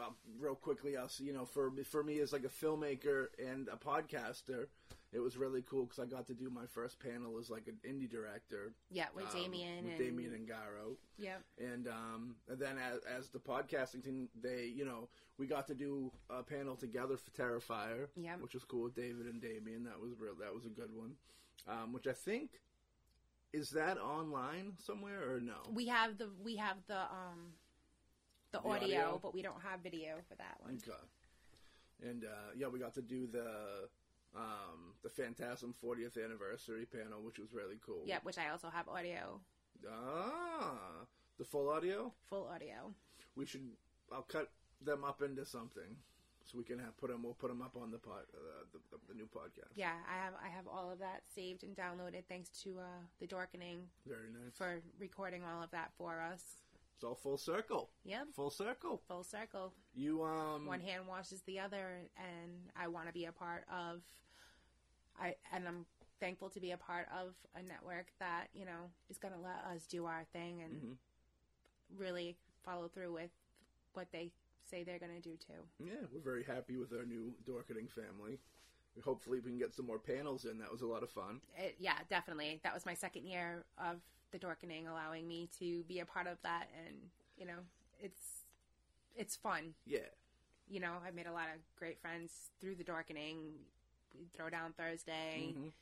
uh, 0.00 0.10
real 0.38 0.54
quickly, 0.54 0.96
I'll 0.96 1.08
see. 1.08 1.24
You 1.24 1.32
know, 1.32 1.44
for 1.44 1.70
for 1.84 2.02
me 2.04 2.20
as 2.20 2.32
like 2.32 2.44
a 2.44 2.48
filmmaker 2.48 3.26
and 3.44 3.68
a 3.68 3.76
podcaster, 3.76 4.68
it 5.12 5.18
was 5.20 5.36
really 5.36 5.62
cool 5.62 5.84
because 5.84 5.98
I 5.98 6.06
got 6.06 6.26
to 6.28 6.34
do 6.34 6.48
my 6.50 6.64
first 6.66 6.98
panel 6.98 7.38
as 7.38 7.50
like 7.50 7.68
an 7.68 7.76
indie 7.88 8.08
director 8.10 8.72
Yeah, 8.90 9.06
with 9.14 9.26
um, 9.26 9.42
Damien 9.42 9.84
with 9.84 9.92
and 9.94 9.98
Damien 9.98 10.32
and 10.34 10.48
Garo. 10.48 10.96
yeah, 11.18 11.36
and 11.58 11.86
um, 11.88 12.36
and 12.48 12.58
then 12.58 12.76
as, 12.78 13.00
as 13.04 13.28
the 13.28 13.38
podcasting 13.38 14.02
team, 14.04 14.28
they 14.40 14.64
you 14.74 14.84
know 14.84 15.08
we 15.38 15.46
got 15.46 15.66
to 15.68 15.74
do 15.74 16.10
a 16.30 16.42
panel 16.42 16.76
together 16.76 17.16
for 17.16 17.30
Terrifier, 17.30 18.08
Yeah. 18.16 18.36
which 18.40 18.54
was 18.54 18.64
cool 18.64 18.84
with 18.84 18.94
David 18.94 19.26
and 19.26 19.40
Damien. 19.40 19.84
That 19.84 20.00
was 20.00 20.12
real. 20.18 20.34
That 20.40 20.54
was 20.54 20.64
a 20.66 20.70
good 20.70 20.90
one. 20.94 21.12
Um, 21.68 21.92
which 21.92 22.06
I 22.06 22.12
think 22.12 22.50
is 23.52 23.70
that 23.70 23.98
online 23.98 24.72
somewhere 24.78 25.30
or 25.34 25.40
no? 25.40 25.56
we 25.72 25.86
have 25.86 26.16
the 26.18 26.30
we 26.42 26.56
have 26.56 26.76
the 26.88 26.98
um 27.00 27.52
the, 28.50 28.58
The 28.60 28.68
audio, 28.68 28.98
audio? 29.00 29.20
but 29.22 29.34
we 29.34 29.42
don't 29.42 29.60
have 29.62 29.80
video 29.80 30.16
for 30.28 30.34
that 30.36 30.56
one. 30.60 30.78
Okay. 30.86 30.96
And 32.10 32.24
uh, 32.24 32.50
yeah, 32.56 32.68
we 32.68 32.78
got 32.78 32.94
to 32.94 33.02
do 33.02 33.26
the 33.26 33.88
um, 34.34 34.94
the 35.02 35.10
Phantasm 35.10 35.74
40th 35.84 36.22
anniversary 36.22 36.86
panel, 36.86 37.20
which 37.22 37.38
was 37.38 37.52
really 37.52 37.78
cool. 37.84 38.02
Yeah, 38.06 38.18
which 38.22 38.38
I 38.38 38.48
also 38.50 38.68
have 38.70 38.88
audio, 38.88 39.40
Ah, 39.90 41.04
the 41.38 41.44
full 41.44 41.68
audio. 41.68 42.12
full 42.28 42.46
audio. 42.48 42.94
we 43.36 43.46
should 43.46 43.68
I'll 44.12 44.22
cut 44.22 44.50
them 44.80 45.04
up 45.04 45.22
into 45.22 45.44
something 45.44 45.96
so 46.44 46.58
we 46.58 46.64
can 46.64 46.78
have 46.78 46.96
put 46.98 47.08
them 47.10 47.22
we'll 47.22 47.34
put 47.34 47.48
them 47.48 47.62
up 47.62 47.76
on 47.80 47.90
the 47.90 47.98
pod 47.98 48.24
uh, 48.34 48.64
the, 48.72 48.78
the, 48.90 48.98
the 49.08 49.14
new 49.14 49.26
podcast 49.26 49.72
Yeah, 49.76 49.94
I 50.10 50.16
have 50.24 50.34
I 50.44 50.48
have 50.48 50.66
all 50.66 50.90
of 50.90 50.98
that 50.98 51.22
saved 51.34 51.62
and 51.64 51.74
downloaded 51.76 52.24
thanks 52.28 52.50
to 52.64 52.78
uh, 52.80 53.00
the 53.20 53.26
Dorkening 53.26 53.86
very 54.06 54.28
nice 54.32 54.54
for 54.54 54.82
recording 54.98 55.42
all 55.44 55.62
of 55.62 55.70
that 55.70 55.92
for 55.96 56.20
us. 56.20 56.42
It's 56.94 57.04
all 57.04 57.14
full 57.14 57.38
circle 57.38 57.90
Yep, 58.04 58.28
full 58.34 58.50
circle 58.50 59.02
full 59.08 59.24
circle. 59.24 59.72
you 59.94 60.22
um 60.22 60.66
One 60.66 60.80
hand 60.80 61.06
washes 61.06 61.42
the 61.42 61.58
other, 61.60 62.08
and 62.16 62.52
I 62.76 62.88
want 62.88 63.06
to 63.08 63.12
be 63.12 63.24
a 63.26 63.32
part 63.32 63.64
of. 63.72 64.02
I 65.18 65.34
and 65.52 65.66
I'm 65.66 65.86
thankful 66.20 66.48
to 66.50 66.60
be 66.60 66.70
a 66.70 66.76
part 66.76 67.08
of 67.12 67.34
a 67.56 67.62
network 67.62 68.06
that 68.20 68.48
you 68.54 68.64
know 68.64 68.90
is 69.10 69.18
going 69.18 69.34
to 69.34 69.40
let 69.40 69.64
us 69.74 69.86
do 69.86 70.06
our 70.06 70.24
thing 70.32 70.62
and 70.62 70.80
Mhm. 70.82 70.96
really 71.98 72.36
follow 72.64 72.88
through 72.88 73.12
with 73.12 73.30
what 73.94 74.10
they 74.12 74.30
say 74.64 74.84
they're 74.84 75.00
going 75.00 75.14
to 75.14 75.20
do 75.20 75.36
too. 75.36 75.66
yeah 75.84 76.06
we're 76.12 76.20
very 76.20 76.44
happy 76.44 76.76
with 76.76 76.92
our 76.92 77.04
new 77.04 77.34
Dorkening 77.44 77.90
family 77.90 78.38
hopefully 79.04 79.40
we 79.40 79.50
can 79.50 79.58
get 79.58 79.74
some 79.74 79.86
more 79.86 79.98
panels 79.98 80.44
in 80.44 80.58
that 80.58 80.70
was 80.70 80.80
a 80.82 80.86
lot 80.86 81.02
of 81.02 81.10
fun 81.10 81.40
It, 81.58 81.74
yeah, 81.78 81.98
definitely. 82.08 82.60
That 82.62 82.72
was 82.72 82.86
my 82.86 82.94
second 82.94 83.26
year 83.26 83.64
of 83.76 84.00
the 84.32 84.38
Dorkening, 84.38 84.88
allowing 84.88 85.28
me 85.28 85.48
to 85.58 85.82
be 85.84 86.00
a 86.00 86.06
part 86.06 86.26
of 86.26 86.38
that, 86.42 86.68
and 86.86 86.96
you 87.36 87.46
know, 87.46 87.58
it's 88.00 88.44
it's 89.14 89.36
fun. 89.36 89.74
yeah 89.86 90.08
You 90.68 90.80
know, 90.80 90.94
I've 91.06 91.14
made 91.14 91.26
a 91.26 91.32
lot 91.32 91.48
of 91.54 91.60
great 91.78 92.00
friends 92.00 92.50
through 92.60 92.76
the 92.76 92.84
Dorkening. 92.84 93.52
We 94.18 94.26
throw 94.34 94.48
down 94.50 94.72
Thursday. 94.72 95.54
Mhm. 95.56 95.72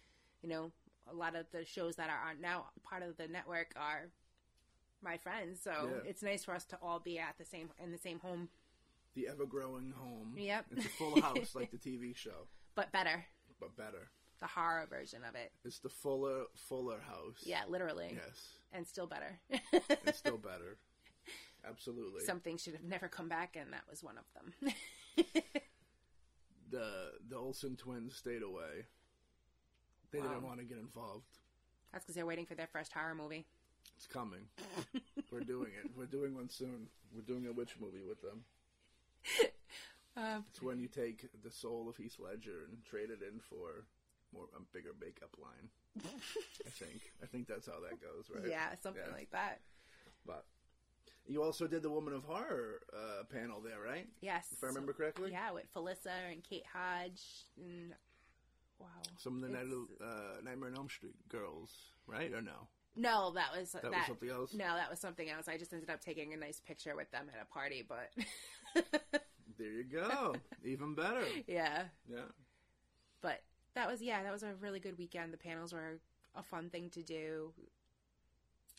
You 0.42 0.48
know, 0.48 0.72
a 1.06 1.14
lot 1.14 1.34
of 1.36 1.46
the 1.52 1.64
shows 1.64 1.96
that 1.96 2.10
are 2.10 2.34
now 2.34 2.70
part 2.82 3.02
of 3.02 3.16
the 3.16 3.28
network 3.28 3.72
are 3.76 4.10
my 5.02 5.16
friends. 5.18 5.60
So 5.62 5.72
Yeah. 6.04 6.10
it's 6.10 6.22
nice 6.22 6.44
for 6.44 6.54
us 6.54 6.64
to 6.66 6.78
all 6.82 6.98
be 7.00 7.18
at 7.18 7.38
the 7.38 7.44
same 7.44 7.70
in 7.78 7.90
the 7.92 7.98
same 7.98 8.18
home, 8.20 8.50
the 9.14 9.28
ever-growing 9.28 9.92
home 9.92 10.36
Yep. 10.38 10.66
it's 10.72 10.86
a 10.86 10.88
full 10.90 11.20
house 11.20 11.54
like 11.54 11.70
the 11.72 11.78
tv 11.78 12.14
show 12.14 12.46
but 12.74 12.92
better. 12.92 13.26
but 13.58 13.74
better 13.76 14.10
The 14.40 14.46
horror 14.46 14.86
version 14.88 15.20
of 15.28 15.34
it. 15.34 15.52
it's 15.64 15.80
the 15.80 15.88
fuller 15.90 16.44
fuller 16.54 16.98
house 17.06 17.42
Yeah, 17.44 17.62
literally, 17.68 18.12
yes 18.16 18.48
and 18.72 18.86
still 18.86 19.06
better. 19.06 19.38
and 19.50 20.14
still 20.14 20.38
better 20.50 20.78
absolutely 21.68 22.24
Something 22.24 22.56
should 22.56 22.72
have 22.72 22.84
never 22.84 23.06
come 23.08 23.28
back, 23.28 23.54
and 23.60 23.70
that 23.74 23.82
was 23.90 24.02
one 24.02 24.14
of 24.16 24.24
them. 24.34 24.72
the 26.70 27.12
the 27.28 27.36
Olsen 27.36 27.76
twins 27.76 28.16
stayed 28.16 28.42
away. 28.42 28.86
They 30.12 30.20
Wow. 30.20 30.28
didn't 30.28 30.42
want 30.44 30.58
to 30.60 30.64
get 30.64 30.78
involved. 30.78 31.26
That's 31.92 32.04
because 32.04 32.14
they're 32.14 32.26
waiting 32.26 32.46
for 32.46 32.54
their 32.54 32.66
first 32.66 32.92
horror 32.92 33.14
movie. 33.14 33.46
It's 33.96 34.06
coming. 34.06 34.48
We're 35.30 35.40
doing 35.40 35.72
it. 35.84 35.90
We're 35.96 36.06
doing 36.06 36.34
one 36.34 36.48
soon. 36.48 36.88
We're 37.14 37.20
doing 37.22 37.46
a 37.46 37.52
witch 37.52 37.74
movie 37.80 38.02
with 38.08 38.22
them. 38.22 38.44
Um, 40.16 40.44
It's 40.50 40.62
when 40.62 40.80
you 40.80 40.88
take 40.88 41.26
the 41.42 41.50
soul 41.50 41.88
of 41.88 41.96
Heath 41.96 42.16
Ledger 42.18 42.64
and 42.68 42.84
trade 42.84 43.10
it 43.10 43.20
in 43.22 43.38
for 43.40 43.84
more 44.32 44.44
a 44.56 44.60
bigger 44.72 44.90
makeup 45.00 45.30
line. 45.38 45.68
I 46.66 46.70
think. 46.70 47.12
I 47.22 47.26
think 47.26 47.46
that's 47.48 47.66
how 47.66 47.80
that 47.88 48.00
goes, 48.00 48.26
right? 48.34 48.48
yeah, 48.48 48.68
something 48.82 49.02
Yeah. 49.06 49.14
like 49.14 49.30
that. 49.32 49.60
But 50.26 50.44
you 51.26 51.42
also 51.42 51.66
did 51.66 51.82
the 51.82 51.90
Woman 51.90 52.12
of 52.14 52.24
Horror 52.24 52.80
uh, 52.92 53.24
panel 53.24 53.60
there, 53.60 53.80
right? 53.80 54.06
Yes. 54.20 54.46
If 54.52 54.62
I 54.64 54.68
remember 54.68 54.92
correctly. 54.92 55.30
Yeah, 55.32 55.52
with 55.52 55.72
Felissa 55.74 56.12
and 56.30 56.42
Kate 56.42 56.64
Hodge 56.72 57.22
and 57.56 57.94
wow. 58.78 58.86
Some 59.18 59.36
of 59.36 59.42
the 59.42 59.48
Night 59.48 59.66
of, 59.66 60.06
uh, 60.06 60.40
Nightmare 60.44 60.70
on 60.70 60.76
Elm 60.76 60.88
Street 60.88 61.14
girls, 61.28 61.70
right? 62.06 62.32
Or 62.32 62.40
no? 62.42 62.68
No, 62.96 63.32
that 63.34 63.56
was 63.56 63.72
That, 63.72 63.82
that. 63.82 63.92
was 63.92 64.06
something 64.06 64.28
else. 64.30 64.52
no, 64.54 64.74
that 64.76 64.90
was 64.90 64.98
something 65.00 65.28
else. 65.30 65.46
I 65.48 65.56
just 65.56 65.72
ended 65.72 65.90
up 65.90 66.00
taking 66.00 66.32
a 66.34 66.36
nice 66.36 66.60
picture 66.60 66.96
with 66.96 67.10
them 67.12 67.26
at 67.34 67.40
a 67.40 67.46
party, 67.52 67.84
but 67.88 68.10
There 69.58 69.66
you 69.72 69.84
go. 69.84 70.34
Even 70.64 70.94
better. 70.94 71.22
yeah. 71.46 71.84
Yeah. 72.10 72.24
But 73.22 73.42
that 73.74 73.88
was 73.88 74.02
yeah, 74.02 74.22
that 74.22 74.32
was 74.32 74.42
a 74.42 74.54
really 74.60 74.80
good 74.80 74.98
weekend. 74.98 75.32
The 75.32 75.38
panels 75.38 75.72
were 75.72 75.98
a 76.34 76.42
fun 76.42 76.70
thing 76.70 76.90
to 76.90 77.02
do. 77.02 77.52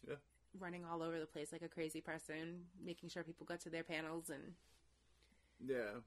Yeah. 0.07 0.15
Running 0.59 0.83
all 0.85 1.01
over 1.01 1.19
the 1.19 1.25
place 1.25 1.51
like 1.51 1.61
a 1.61 1.67
crazy 1.67 2.01
person, 2.01 2.65
making 2.83 3.09
sure 3.09 3.23
people 3.23 3.45
got 3.45 3.61
to 3.61 3.69
their 3.69 3.83
panels 3.83 4.29
and 4.29 4.53
Yeah. 5.65 5.99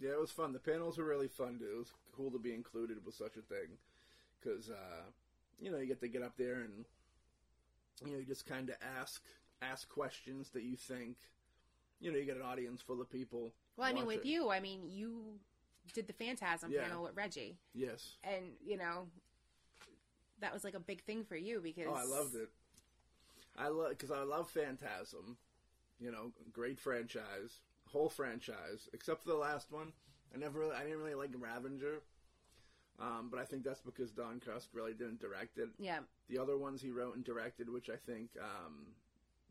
Yeah, 0.00 0.10
it 0.10 0.20
was 0.20 0.32
fun. 0.32 0.52
The 0.52 0.58
panels 0.58 0.98
were 0.98 1.04
really 1.04 1.28
fun, 1.28 1.58
dude. 1.58 1.70
It 1.70 1.78
was 1.78 1.92
cool 2.16 2.30
to 2.32 2.38
be 2.38 2.52
included 2.52 3.04
with 3.04 3.14
such 3.14 3.36
a 3.36 3.42
thing. 3.42 3.78
Because, 4.40 4.68
uh, 4.68 5.02
you 5.60 5.70
know, 5.70 5.78
you 5.78 5.86
get 5.86 6.00
to 6.00 6.08
get 6.08 6.22
up 6.22 6.36
there 6.36 6.56
and, 6.56 6.84
you 8.04 8.12
know, 8.12 8.18
you 8.18 8.24
just 8.24 8.46
kind 8.46 8.68
of 8.70 8.76
ask 8.98 9.22
ask 9.62 9.88
questions 9.88 10.50
that 10.50 10.62
you 10.62 10.76
think, 10.76 11.16
you 12.00 12.10
know, 12.10 12.18
you 12.18 12.24
get 12.24 12.36
an 12.36 12.42
audience 12.42 12.82
full 12.82 13.00
of 13.00 13.08
people. 13.10 13.52
Well, 13.76 13.88
I 13.88 13.92
mean 13.92 14.06
with 14.06 14.26
you, 14.26 14.50
I 14.50 14.60
mean 14.60 14.80
you 14.90 15.38
did 15.92 16.06
the 16.06 16.12
Phantasm 16.12 16.70
Yeah. 16.70 16.82
panel 16.82 17.02
with 17.02 17.16
Reggie. 17.16 17.58
Yes. 17.74 18.16
And, 18.24 18.44
you 18.64 18.76
know, 18.76 19.08
that 20.40 20.52
was 20.52 20.64
like 20.64 20.74
a 20.74 20.80
big 20.80 21.02
thing 21.04 21.24
for 21.24 21.36
you 21.36 21.60
because 21.60 21.86
Oh, 21.88 21.94
I 21.94 22.04
loved 22.04 22.34
it. 22.34 22.50
I 23.56 23.68
love 23.68 23.90
because 23.90 24.10
I 24.10 24.22
love 24.22 24.50
Phantasm. 24.50 25.36
You 26.00 26.10
know, 26.10 26.32
great 26.52 26.80
franchise, 26.80 27.60
whole 27.86 28.08
franchise, 28.08 28.88
except 28.92 29.22
for 29.22 29.28
the 29.28 29.36
last 29.36 29.70
one. 29.70 29.92
I 30.34 30.38
never, 30.38 30.58
really, 30.58 30.74
I 30.74 30.82
didn't 30.82 30.98
really 30.98 31.14
like 31.14 31.30
Ravager, 31.38 32.02
um, 32.98 33.28
but 33.30 33.38
I 33.38 33.44
think 33.44 33.62
that's 33.62 33.80
because 33.80 34.10
Don 34.10 34.40
Cusk 34.40 34.70
really 34.72 34.92
didn't 34.92 35.20
direct 35.20 35.58
it. 35.58 35.68
Yeah. 35.78 36.00
The 36.28 36.38
other 36.38 36.58
ones 36.58 36.82
he 36.82 36.90
wrote 36.90 37.14
and 37.14 37.24
directed, 37.24 37.68
which 37.70 37.88
I 37.88 37.94
think 37.96 38.30
um, 38.40 38.86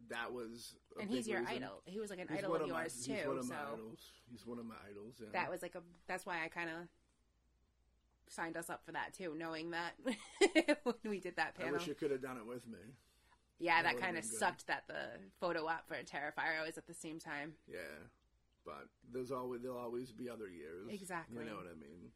that 0.10 0.32
was, 0.34 0.76
And 1.00 1.10
he's 1.10 1.28
your 1.28 1.40
reason. 1.42 1.56
idol. 1.64 1.82
He 1.86 2.00
was 2.00 2.10
like 2.10 2.20
an 2.20 2.28
He's 2.30 2.40
idol 2.40 2.52
one 2.52 2.62
of 2.62 2.70
my- 2.70 2.82
yours 2.84 3.06
he's 3.06 3.22
too. 3.22 3.28
one 3.30 3.38
of 3.38 3.46
so 3.46 3.54
my 3.54 3.60
idols. 3.74 4.00
He's 4.32 4.46
one 4.46 4.60
of 4.60 4.66
my 4.66 4.76
idols. 4.90 5.16
Yeah. 5.22 5.28
that 5.34 5.50
was 5.52 5.62
like 5.62 5.76
a 5.76 5.82
that's 6.08 6.26
why 6.26 6.44
I 6.44 6.48
kind 6.48 6.70
of 6.70 6.76
signed 8.30 8.58
us 8.58 8.70
up 8.70 8.86
for 8.86 8.92
that 8.94 9.14
too, 9.14 9.36
knowing 9.38 9.72
that 9.72 9.94
when 10.84 10.96
we 11.06 11.20
did 11.20 11.36
that 11.36 11.56
I 11.60 11.64
panel. 11.64 11.74
wish 11.78 11.88
you 11.88 11.94
could 11.96 12.12
have 12.12 12.22
done 12.22 12.38
it 12.38 12.46
with 12.48 12.68
me. 12.68 12.80
yeah, 13.60 13.82
that 13.84 13.94
that 13.96 14.02
kind 14.02 14.18
of 14.18 14.24
sucked 14.26 14.68
that 14.68 14.84
the 14.88 15.20
photo 15.40 15.66
op 15.68 15.88
for 15.88 15.96
Terrifier 15.96 16.66
was 16.66 16.78
at 16.78 16.88
the 16.88 16.94
same 16.94 17.20
time. 17.20 17.54
Yeah, 17.68 17.78
but 18.66 18.88
there's 19.12 19.32
always 19.32 19.62
there'll 19.62 19.78
always 19.78 20.12
be 20.12 20.30
other 20.30 20.48
years. 20.50 20.88
Exactly. 20.90 21.38
You 21.44 21.50
know 21.50 21.56
what 21.58 21.68
I 21.68 21.80
mean? 21.80 22.10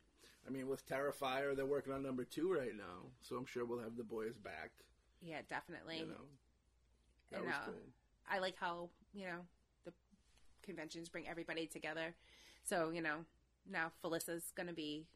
I 0.48 0.50
mean, 0.50 0.68
with 0.70 0.88
Terrifier, 0.88 1.56
they're 1.56 1.66
working 1.66 1.92
on 1.94 2.02
number 2.04 2.24
two 2.24 2.52
right 2.54 2.76
now, 2.76 3.10
so 3.22 3.36
I'm 3.36 3.46
sure 3.46 3.66
we'll 3.66 3.82
have 3.82 3.98
the 3.98 4.04
boys 4.04 4.38
back. 4.38 4.72
Yeah, 5.22 5.42
definitely. 5.50 6.00
You 6.00 6.06
know, 6.08 6.26
that 7.32 7.38
And, 7.38 7.46
was 7.46 7.56
uh, 7.56 7.66
cool. 7.66 7.74
I 8.30 8.40
like 8.40 8.56
how 8.60 8.90
you 9.14 9.26
know 9.26 9.40
the 9.86 9.94
conventions 10.64 11.10
bring 11.10 11.28
everybody 11.28 11.68
together. 11.68 12.14
So 12.64 12.90
you 12.90 13.02
know 13.02 13.26
now 13.70 13.92
Felissa's 14.04 14.52
gonna 14.56 14.74
be 14.74 15.08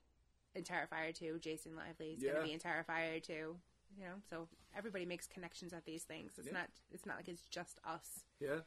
in 0.56 0.63
Terrifier 0.63 1.13
too. 1.13 1.39
Jason 1.39 1.75
Lively's 1.75 2.22
Yeah. 2.22 2.34
gonna 2.34 2.46
be 2.46 2.53
in 2.53 2.60
Terrifier 2.60 3.22
too. 3.22 3.58
You 3.98 4.06
know, 4.06 4.15
so 4.30 4.48
everybody 4.75 5.06
makes 5.06 5.27
connections 5.27 5.74
at 5.74 5.84
these 5.86 6.03
things. 6.03 6.34
It's 6.38 6.48
Yeah. 6.48 6.53
not. 6.53 6.70
It's 6.91 7.06
not 7.06 7.18
like 7.18 7.27
it's 7.27 7.46
just 7.48 7.80
us. 7.84 8.24
Yeah. 8.39 8.62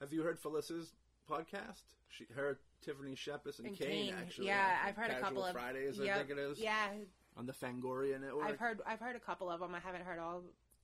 Have 0.00 0.12
you 0.12 0.22
heard 0.22 0.40
Felissa's 0.40 0.92
podcast? 1.28 1.82
She, 2.08 2.24
her, 2.34 2.58
Tiffany 2.80 3.14
Shepis, 3.14 3.58
and, 3.58 3.68
And 3.68 3.76
Kane, 3.76 4.12
Kane, 4.12 4.14
actually. 4.14 4.46
yeah, 4.48 4.80
I've 4.84 4.96
heard 4.96 5.10
a 5.10 5.20
couple 5.20 5.44
of 5.44 5.52
Fridays. 5.52 6.00
I 6.00 6.06
think 6.18 6.30
it 6.30 6.38
is. 6.38 6.58
Yeah, 6.58 6.88
On 7.36 7.46
the 7.46 7.52
Fangoria 7.52 8.20
network. 8.20 8.46
I've 8.46 8.58
heard. 8.58 8.80
I've 8.84 8.98
heard 9.00 9.14
a 9.16 9.20
couple 9.20 9.48
of 9.50 9.60
them. 9.60 9.74
I 9.74 9.78
haven't 9.80 10.02
heard 10.02 10.18
all 10.18 10.42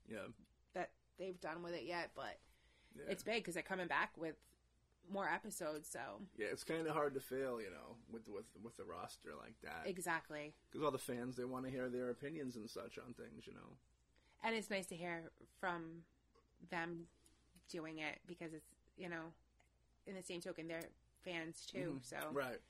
Yeah. 0.09 0.27
They've 1.19 1.41
done 1.41 1.63
with 1.63 1.75
it 1.75 1.85
yet, 1.85 2.11
but 2.15 2.39
yeah. 2.97 3.05
it's 3.09 3.23
big 3.23 3.37
because 3.43 3.55
they're 3.55 3.63
coming 3.63 3.87
back 3.89 4.11
with 4.17 4.35
more 5.11 5.29
episodes. 5.29 5.89
So 5.89 6.01
yeah, 6.37 6.49
it's 6.51 6.65
kind 6.65 6.87
of 6.87 6.95
hard 6.95 7.15
to 7.15 7.21
fail, 7.21 7.61
you 7.61 7.71
know, 7.71 7.97
with 8.11 8.29
with 8.29 8.47
with 8.63 8.79
a 8.79 8.85
roster 8.85 9.31
like 9.41 9.55
that, 9.63 9.89
exactly, 9.89 10.55
because 10.71 10.85
all 10.85 10.91
the 10.91 10.99
fans 10.99 11.37
they 11.37 11.45
want 11.45 11.65
to 11.65 11.71
hear 11.71 11.89
their 11.89 12.11
opinions 12.11 12.57
and 12.57 12.69
such 12.69 12.99
on 12.99 13.15
things, 13.15 13.47
you 13.47 13.53
know. 13.55 13.77
and 14.45 14.55
it's 14.55 14.71
nice 14.71 14.87
to 14.87 14.97
hear 14.97 15.31
from 15.61 16.03
them 16.71 17.07
doing 17.69 17.99
it 17.99 18.19
because 18.27 18.53
it's 18.53 18.67
you 18.97 19.09
know, 19.09 19.33
in 20.07 20.15
the 20.15 20.23
same 20.23 20.41
token, 20.41 20.69
they're 20.69 20.89
fans 21.23 21.67
too. 21.67 22.01
Mhm. 22.01 22.05
So 22.05 22.31
Right. 22.33 22.61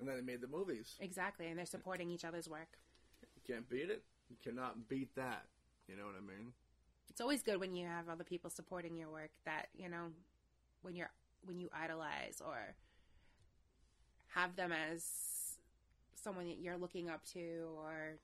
And 0.00 0.08
then 0.08 0.16
they 0.16 0.22
made 0.22 0.40
the 0.40 0.48
movies. 0.48 0.96
exactly, 1.00 1.46
and 1.48 1.58
they're 1.58 1.66
supporting 1.66 2.10
each 2.10 2.24
other's 2.24 2.48
work. 2.48 2.78
You 3.22 3.42
can't 3.44 3.68
beat 3.68 3.90
it. 3.90 4.04
You 4.28 4.36
cannot 4.36 4.88
beat 4.88 5.14
that. 5.16 5.46
You 5.88 5.96
know 5.96 6.06
what 6.06 6.16
I 6.16 6.20
mean? 6.20 6.52
It's 7.10 7.20
always 7.20 7.42
good 7.42 7.58
when 7.60 7.74
you 7.74 7.86
have 7.86 8.08
other 8.08 8.24
people 8.24 8.50
supporting 8.50 8.96
your 8.96 9.10
work. 9.10 9.30
That 9.44 9.68
you 9.76 9.88
know, 9.88 10.08
when 10.82 10.94
you're 10.94 11.10
when 11.44 11.58
you 11.58 11.68
idolize 11.72 12.40
or 12.44 12.56
have 14.28 14.56
them 14.56 14.72
as 14.72 15.04
someone 16.22 16.46
that 16.48 16.58
you're 16.60 16.76
looking 16.76 17.08
up 17.08 17.24
to 17.32 17.66
or 17.78 18.18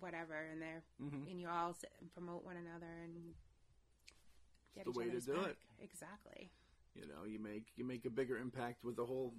whatever, 0.00 0.34
and 0.52 0.60
they're 0.60 0.82
Mm-hmm. 1.02 1.30
and 1.30 1.40
you 1.40 1.48
all 1.48 1.74
sit 1.74 1.90
and 2.00 2.12
promote 2.12 2.44
one 2.44 2.56
another 2.56 2.92
and 3.04 3.34
get 4.74 4.84
the 4.84 4.90
each 4.90 4.96
way 4.96 5.04
to 5.10 5.20
do 5.20 5.32
back. 5.34 5.50
it. 5.50 5.56
Exactly. 5.82 6.50
You 6.94 7.02
know, 7.02 7.24
you 7.26 7.38
make 7.38 7.66
you 7.76 7.84
make 7.84 8.04
a 8.04 8.10
bigger 8.10 8.36
impact 8.36 8.84
with 8.84 8.98
a 8.98 9.04
whole 9.04 9.34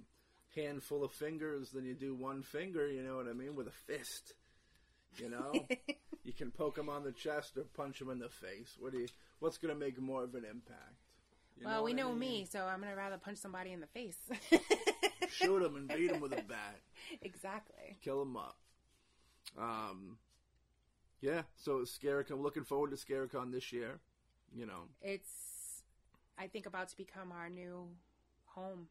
handful 0.56 1.04
of 1.04 1.12
fingers 1.12 1.70
than 1.70 1.84
you 1.84 1.94
do 1.94 2.14
one 2.14 2.42
finger. 2.42 2.88
You 2.90 3.02
know 3.02 3.16
what 3.16 3.28
I 3.28 3.32
mean? 3.32 3.54
With 3.54 3.68
a 3.68 3.72
fist. 3.86 4.34
You 5.16 5.28
know, 5.30 5.52
you 6.24 6.32
can 6.32 6.50
poke 6.50 6.78
him 6.78 6.88
on 6.88 7.04
the 7.04 7.12
chest 7.12 7.56
or 7.56 7.64
punch 7.64 8.00
him 8.00 8.10
in 8.10 8.18
the 8.18 8.28
face. 8.28 8.76
What 8.78 8.92
do 8.92 8.98
you? 9.00 9.08
What's 9.40 9.58
going 9.58 9.72
to 9.74 9.78
make 9.78 10.00
more 10.00 10.22
of 10.24 10.34
an 10.34 10.44
impact? 10.44 10.94
You 11.58 11.66
well, 11.66 11.84
we 11.84 11.92
what 11.92 12.00
I 12.00 12.02
know 12.02 12.10
mean? 12.10 12.18
me, 12.18 12.48
so 12.50 12.60
I'm 12.64 12.80
gonna 12.80 12.96
rather 12.96 13.18
punch 13.18 13.36
somebody 13.38 13.72
in 13.72 13.80
the 13.80 13.86
face. 13.86 14.16
Shoot 15.30 15.62
him 15.62 15.76
and 15.76 15.88
beat 15.88 16.10
him 16.10 16.20
with 16.20 16.32
a 16.32 16.42
bat. 16.42 16.80
exactly. 17.22 17.96
Kill 18.02 18.22
him 18.22 18.36
up. 18.36 18.56
Um, 19.58 20.16
yeah. 21.20 21.42
So 21.56 21.80
Scaricon, 21.80 22.40
looking 22.42 22.64
forward 22.64 22.90
to 22.92 22.96
Scaricon 22.96 23.52
this 23.52 23.72
year. 23.72 24.00
You 24.56 24.66
know, 24.66 24.88
It's, 25.02 25.82
I 26.38 26.46
think, 26.48 26.66
about 26.66 26.88
to 26.88 26.96
become 26.96 27.30
our 27.30 27.48
new 27.48 27.88
home. 28.46 28.88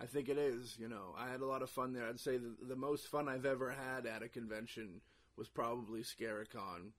I 0.00 0.06
think 0.06 0.28
it 0.28 0.38
is. 0.38 0.76
You 0.80 0.88
know, 0.88 1.14
I 1.16 1.28
had 1.28 1.40
a 1.42 1.46
lot 1.46 1.62
of 1.62 1.70
fun 1.70 1.92
there. 1.92 2.08
I'd 2.08 2.18
say 2.18 2.38
the, 2.38 2.54
the 2.66 2.76
most 2.76 3.06
fun 3.08 3.28
I've 3.28 3.46
ever 3.46 3.70
had 3.70 4.06
at 4.06 4.22
a 4.22 4.28
convention 4.28 5.00
was 5.36 5.48
probably 5.48 6.00
Scaricon. 6.02 6.92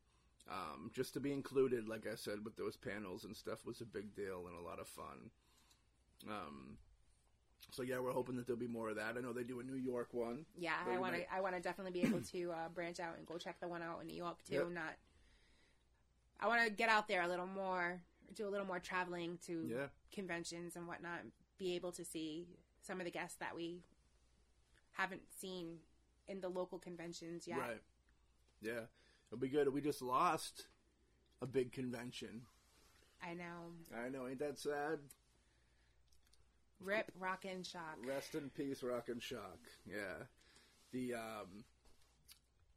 Um, 0.50 0.92
just 0.94 1.14
to 1.16 1.20
be 1.20 1.34
included, 1.34 1.90
like 1.90 2.08
I 2.08 2.16
said, 2.16 2.46
with 2.46 2.56
those 2.56 2.78
panels 2.78 3.26
and 3.26 3.36
stuff 3.36 3.66
was 3.66 3.82
a 3.82 3.86
big 3.86 4.16
deal 4.16 4.46
and 4.48 4.58
a 4.58 4.62
lot 4.62 4.80
of 4.80 4.88
fun. 4.88 5.30
Um, 6.30 6.78
so 7.72 7.82
yeah, 7.84 8.00
we're 8.00 8.14
hoping 8.14 8.38
that 8.38 8.48
there'll 8.48 8.60
be 8.60 8.68
more 8.68 8.90
of 8.90 8.96
that. 8.96 9.16
I 9.18 9.22
know 9.22 9.34
they 9.34 9.44
do 9.44 9.60
a 9.60 9.64
New 9.64 9.76
York 9.76 10.10
one. 10.14 10.46
Yeah, 10.58 10.76
I 10.90 10.98
want 11.00 11.16
to. 11.16 11.34
I 11.34 11.42
want 11.42 11.56
to 11.56 11.62
definitely 11.62 11.92
be 12.00 12.08
able 12.08 12.22
to 12.22 12.52
uh, 12.52 12.70
branch 12.74 13.00
out 13.02 13.18
and 13.18 13.26
go 13.28 13.38
check 13.38 13.60
the 13.60 13.68
one 13.68 13.82
out 13.82 14.00
in 14.02 14.08
New 14.08 14.16
York 14.16 14.38
too. 14.48 14.56
Yep. 14.56 14.70
Not. 14.72 14.94
I 16.40 16.48
want 16.48 16.64
to 16.66 16.72
get 16.72 16.88
out 16.88 17.08
there 17.10 17.24
a 17.24 17.28
little 17.28 17.48
more, 17.48 18.00
do 18.36 18.48
a 18.48 18.52
little 18.52 18.66
more 18.68 18.80
traveling 18.80 19.38
to 19.48 19.68
Yeah. 19.70 19.88
conventions 20.14 20.76
and 20.78 20.88
whatnot. 20.88 21.22
Be 21.58 21.76
able 21.76 21.92
to 21.94 22.06
see 22.06 22.48
some 22.82 23.00
of 23.02 23.06
the 23.06 23.12
guests 23.12 23.36
that 23.40 23.54
we 23.56 23.82
haven't 24.94 25.24
seen 25.38 25.80
in 26.28 26.40
the 26.40 26.48
local 26.50 26.80
conventions 26.80 27.48
yet. 27.48 27.60
Right. 27.60 27.82
Yeah, 28.62 28.86
it'll 29.30 29.40
be 29.40 29.50
good. 29.50 29.72
We 29.74 29.82
just 29.82 30.02
lost 30.02 30.68
a 31.42 31.46
big 31.46 31.72
convention. 31.72 32.42
I 33.24 33.34
know. 33.34 33.74
I 34.06 34.10
know, 34.10 34.28
ain't 34.28 34.40
that 34.40 34.60
sad? 34.60 35.00
Rip, 36.80 37.12
rock, 37.20 37.46
and 37.50 37.66
shock. 37.66 37.98
Rest 38.06 38.36
in 38.36 38.50
peace, 38.52 38.84
Rock 38.84 39.10
and 39.10 39.22
Shock. 39.22 39.58
Yeah, 39.90 40.26
the 40.92 41.16
um, 41.16 41.64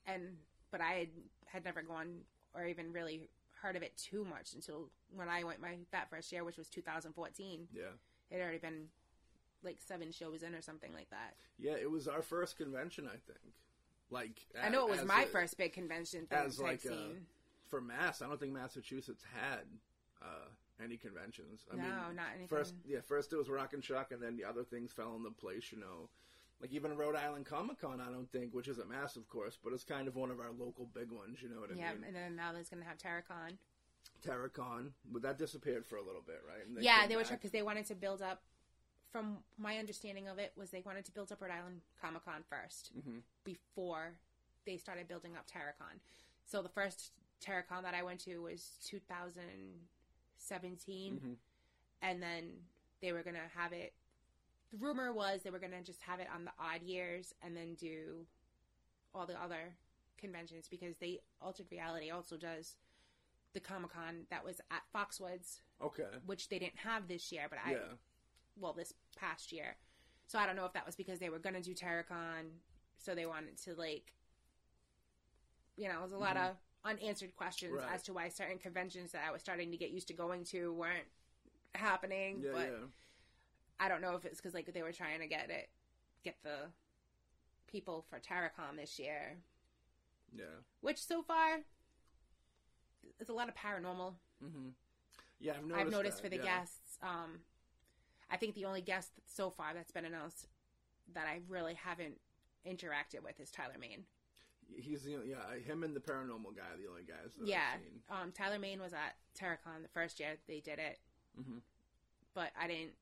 and 0.06 0.36
but 0.70 0.82
I 0.82 0.92
had, 0.92 1.08
had 1.46 1.64
never 1.64 1.80
gone 1.80 2.26
or 2.54 2.66
even 2.66 2.92
really 2.92 3.30
heard 3.62 3.76
of 3.76 3.82
it 3.82 3.96
too 3.96 4.24
much 4.24 4.54
until 4.54 4.90
when 5.14 5.28
I 5.28 5.44
went 5.44 5.60
my 5.60 5.76
that 5.92 6.10
first 6.10 6.32
year, 6.32 6.44
which 6.44 6.56
was 6.56 6.68
2014. 6.68 7.68
Yeah. 7.72 7.82
It 8.30 8.34
had 8.36 8.42
already 8.42 8.58
been 8.58 8.86
like 9.62 9.78
seven 9.84 10.12
shows 10.12 10.42
in 10.42 10.54
or 10.54 10.62
something 10.62 10.92
like 10.92 11.10
that. 11.10 11.34
Yeah, 11.58 11.72
it 11.72 11.90
was 11.90 12.06
our 12.08 12.22
first 12.22 12.56
convention, 12.56 13.06
I 13.06 13.16
think. 13.26 13.54
Like 14.10 14.46
I 14.62 14.68
know 14.70 14.86
it 14.86 14.90
was 14.90 15.04
my 15.04 15.22
a- 15.22 15.26
first 15.26 15.58
big 15.58 15.72
convention 15.72 16.26
thing 16.26 16.38
as 16.38 16.58
like 16.60 16.84
a- 16.84 17.16
for 17.68 17.80
Mass. 17.80 18.22
I 18.22 18.26
don't 18.28 18.40
think 18.40 18.52
Massachusetts 18.54 19.22
had 19.34 19.64
uh, 20.22 20.48
any 20.82 20.96
conventions. 20.96 21.66
I 21.70 21.76
no, 21.76 21.82
mean, 21.82 21.92
not 22.16 22.26
anything. 22.30 22.48
first 22.48 22.74
yeah, 22.86 23.00
first 23.06 23.32
it 23.32 23.36
was 23.36 23.48
Rock 23.50 23.74
and 23.74 23.84
Shock, 23.84 24.12
and 24.12 24.22
then 24.22 24.36
the 24.36 24.44
other 24.44 24.64
things 24.64 24.92
fell 24.92 25.14
into 25.16 25.30
place. 25.30 25.70
You 25.72 25.80
know, 25.80 26.08
like 26.60 26.72
even 26.72 26.96
Rhode 26.96 27.14
Island 27.16 27.46
Comic 27.46 27.80
Con. 27.80 28.00
I 28.00 28.10
don't 28.10 28.30
think, 28.32 28.52
which 28.54 28.68
isn't 28.68 28.88
mass, 28.88 29.16
of 29.16 29.28
course, 29.28 29.56
but 29.62 29.72
it's 29.72 29.84
kind 29.84 30.08
of 30.08 30.16
one 30.16 30.30
of 30.30 30.40
our 30.40 30.50
local 30.50 30.86
big 30.86 31.10
ones. 31.10 31.40
You 31.42 31.48
know 31.50 31.60
what 31.60 31.70
I 31.70 31.74
yeah, 31.74 31.92
mean? 31.92 32.00
Yeah, 32.02 32.06
and 32.08 32.16
then 32.16 32.36
now 32.36 32.52
there's 32.52 32.68
gonna 32.68 32.84
have 32.84 32.98
TerrorCon. 32.98 33.58
TerrorCon, 34.26 34.90
but 35.12 35.22
that 35.22 35.38
disappeared 35.38 35.86
for 35.86 35.96
a 35.96 36.02
little 36.02 36.22
bit, 36.26 36.42
right? 36.46 36.66
And 36.66 36.82
yeah, 36.82 37.06
they 37.06 37.14
were 37.16 37.22
back. 37.22 37.30
because 37.32 37.52
they 37.52 37.62
wanted 37.62 37.86
to 37.86 37.94
build 37.94 38.20
up. 38.22 38.42
From 39.10 39.38
my 39.56 39.78
understanding 39.78 40.28
of 40.28 40.38
it, 40.38 40.52
was 40.54 40.68
they 40.70 40.82
wanted 40.84 41.06
to 41.06 41.12
build 41.12 41.32
up 41.32 41.40
Rhode 41.40 41.50
Island 41.52 41.80
Comic 41.98 42.24
Con 42.26 42.44
1st 42.50 42.92
Mhm. 42.94 43.22
before 43.42 44.18
they 44.66 44.76
started 44.76 45.08
building 45.08 45.34
up 45.34 45.46
TerrorCon. 45.46 45.98
So 46.44 46.60
the 46.60 46.68
first 46.68 47.12
TerrorCon 47.40 47.80
that 47.84 47.94
I 47.94 48.02
went 48.02 48.20
to 48.20 48.42
was 48.42 48.76
2017, 48.82 51.20
Mhm. 51.20 51.38
and 52.02 52.22
then 52.22 52.68
they 53.00 53.12
were 53.12 53.22
gonna 53.22 53.48
have 53.48 53.72
it. 53.72 53.94
The 54.72 54.78
rumor 54.78 55.12
was 55.12 55.42
they 55.42 55.50
were 55.50 55.58
gonna 55.58 55.82
just 55.82 56.02
have 56.02 56.20
it 56.20 56.28
on 56.34 56.44
the 56.44 56.52
odd 56.58 56.82
years 56.82 57.34
and 57.42 57.56
then 57.56 57.74
do 57.74 58.26
all 59.14 59.26
the 59.26 59.40
other 59.40 59.74
conventions 60.18 60.68
because 60.68 60.96
they 60.98 61.20
Altered 61.40 61.66
Reality 61.70 62.10
also 62.10 62.36
does 62.36 62.76
the 63.54 63.60
Comic 63.60 63.92
Con 63.92 64.26
that 64.30 64.44
was 64.44 64.60
at 64.70 64.82
Foxwoods 64.94 65.60
Okay. 65.80 66.04
which 66.26 66.48
they 66.48 66.58
didn't 66.58 66.76
have 66.78 67.08
this 67.08 67.30
year, 67.32 67.46
but 67.48 67.58
I 67.64 67.72
Yeah. 67.72 67.92
well 68.56 68.72
this 68.74 68.92
past 69.16 69.52
year. 69.52 69.76
So 70.26 70.38
I 70.38 70.44
don't 70.44 70.56
know 70.56 70.66
if 70.66 70.72
that 70.74 70.84
was 70.84 70.96
because 70.96 71.18
they 71.18 71.30
were 71.30 71.38
gonna 71.38 71.62
do 71.62 71.74
TerrorCon, 71.74 72.50
so 72.98 73.14
they 73.14 73.24
wanted 73.26 73.56
to 73.58 73.74
like, 73.74 74.12
you 75.76 75.88
know, 75.88 76.00
there's 76.00 76.12
a 76.12 76.18
lot 76.18 76.36
of 76.36 76.56
unanswered 76.84 77.34
questions 77.36 77.72
Mm-hmm. 77.74 77.84
Right. 77.86 77.94
as 77.94 78.02
to 78.04 78.12
why 78.12 78.28
certain 78.28 78.58
conventions 78.58 79.12
that 79.12 79.24
I 79.26 79.30
was 79.30 79.40
starting 79.40 79.70
to 79.70 79.76
get 79.78 79.90
used 79.90 80.08
to 80.08 80.14
going 80.14 80.44
to 80.46 80.72
weren't 80.74 81.06
happening. 81.74 82.40
Yeah, 82.42 82.50
but 82.52 82.68
yeah. 82.68 82.86
I 83.80 83.88
don't 83.88 84.00
know 84.00 84.14
if 84.16 84.24
it's 84.24 84.40
because 84.40 84.54
like 84.54 84.72
they 84.72 84.82
were 84.82 84.92
trying 84.92 85.20
to 85.20 85.26
get 85.26 85.50
it, 85.50 85.68
get 86.24 86.36
the 86.42 86.70
people 87.66 88.04
for 88.08 88.18
TerrorCon 88.18 88.76
this 88.76 88.98
year, 88.98 89.36
Yeah. 90.34 90.44
which 90.80 90.98
so 91.04 91.22
far 91.22 91.58
there's 93.18 93.28
a 93.28 93.32
lot 93.34 93.48
of 93.48 93.54
paranormal 93.54 94.14
hmm 94.42 94.68
Yeah, 95.40 95.52
I've 95.56 95.64
noticed. 95.66 95.86
I've 95.86 95.92
noticed 95.92 96.16
that, 96.18 96.22
for 96.24 96.28
the 96.30 96.36
yeah. 96.36 96.58
guests. 96.60 96.98
Um, 97.02 97.40
I 98.30 98.36
think 98.36 98.54
the 98.54 98.64
only 98.64 98.80
guest 98.82 99.12
so 99.26 99.50
far 99.50 99.72
that's 99.74 99.90
been 99.92 100.04
announced 100.04 100.46
that 101.14 101.26
I 101.26 101.40
really 101.48 101.74
haven't 101.74 102.18
interacted 102.66 103.22
with 103.24 103.40
is 103.40 103.50
Tyler 103.50 103.76
Mane. 103.80 104.04
He's 104.76 105.02
the 105.02 105.14
only, 105.16 105.30
yeah 105.30 105.54
him 105.64 105.82
and 105.82 105.96
the 105.96 106.00
paranormal 106.00 106.54
guy 106.54 106.74
are 106.74 106.76
the 106.76 106.88
only 106.90 107.02
guys. 107.02 107.32
Yeah, 107.42 107.76
um, 108.10 108.32
Tyler 108.32 108.58
Mane 108.58 108.80
was 108.80 108.92
at 108.92 109.16
TerrorCon 109.38 109.82
the 109.82 109.88
first 109.88 110.20
year 110.20 110.36
they 110.46 110.60
did 110.60 110.78
it, 110.78 110.98
Mhm. 111.40 111.62
but 112.34 112.52
I 112.60 112.66
didn't 112.68 112.92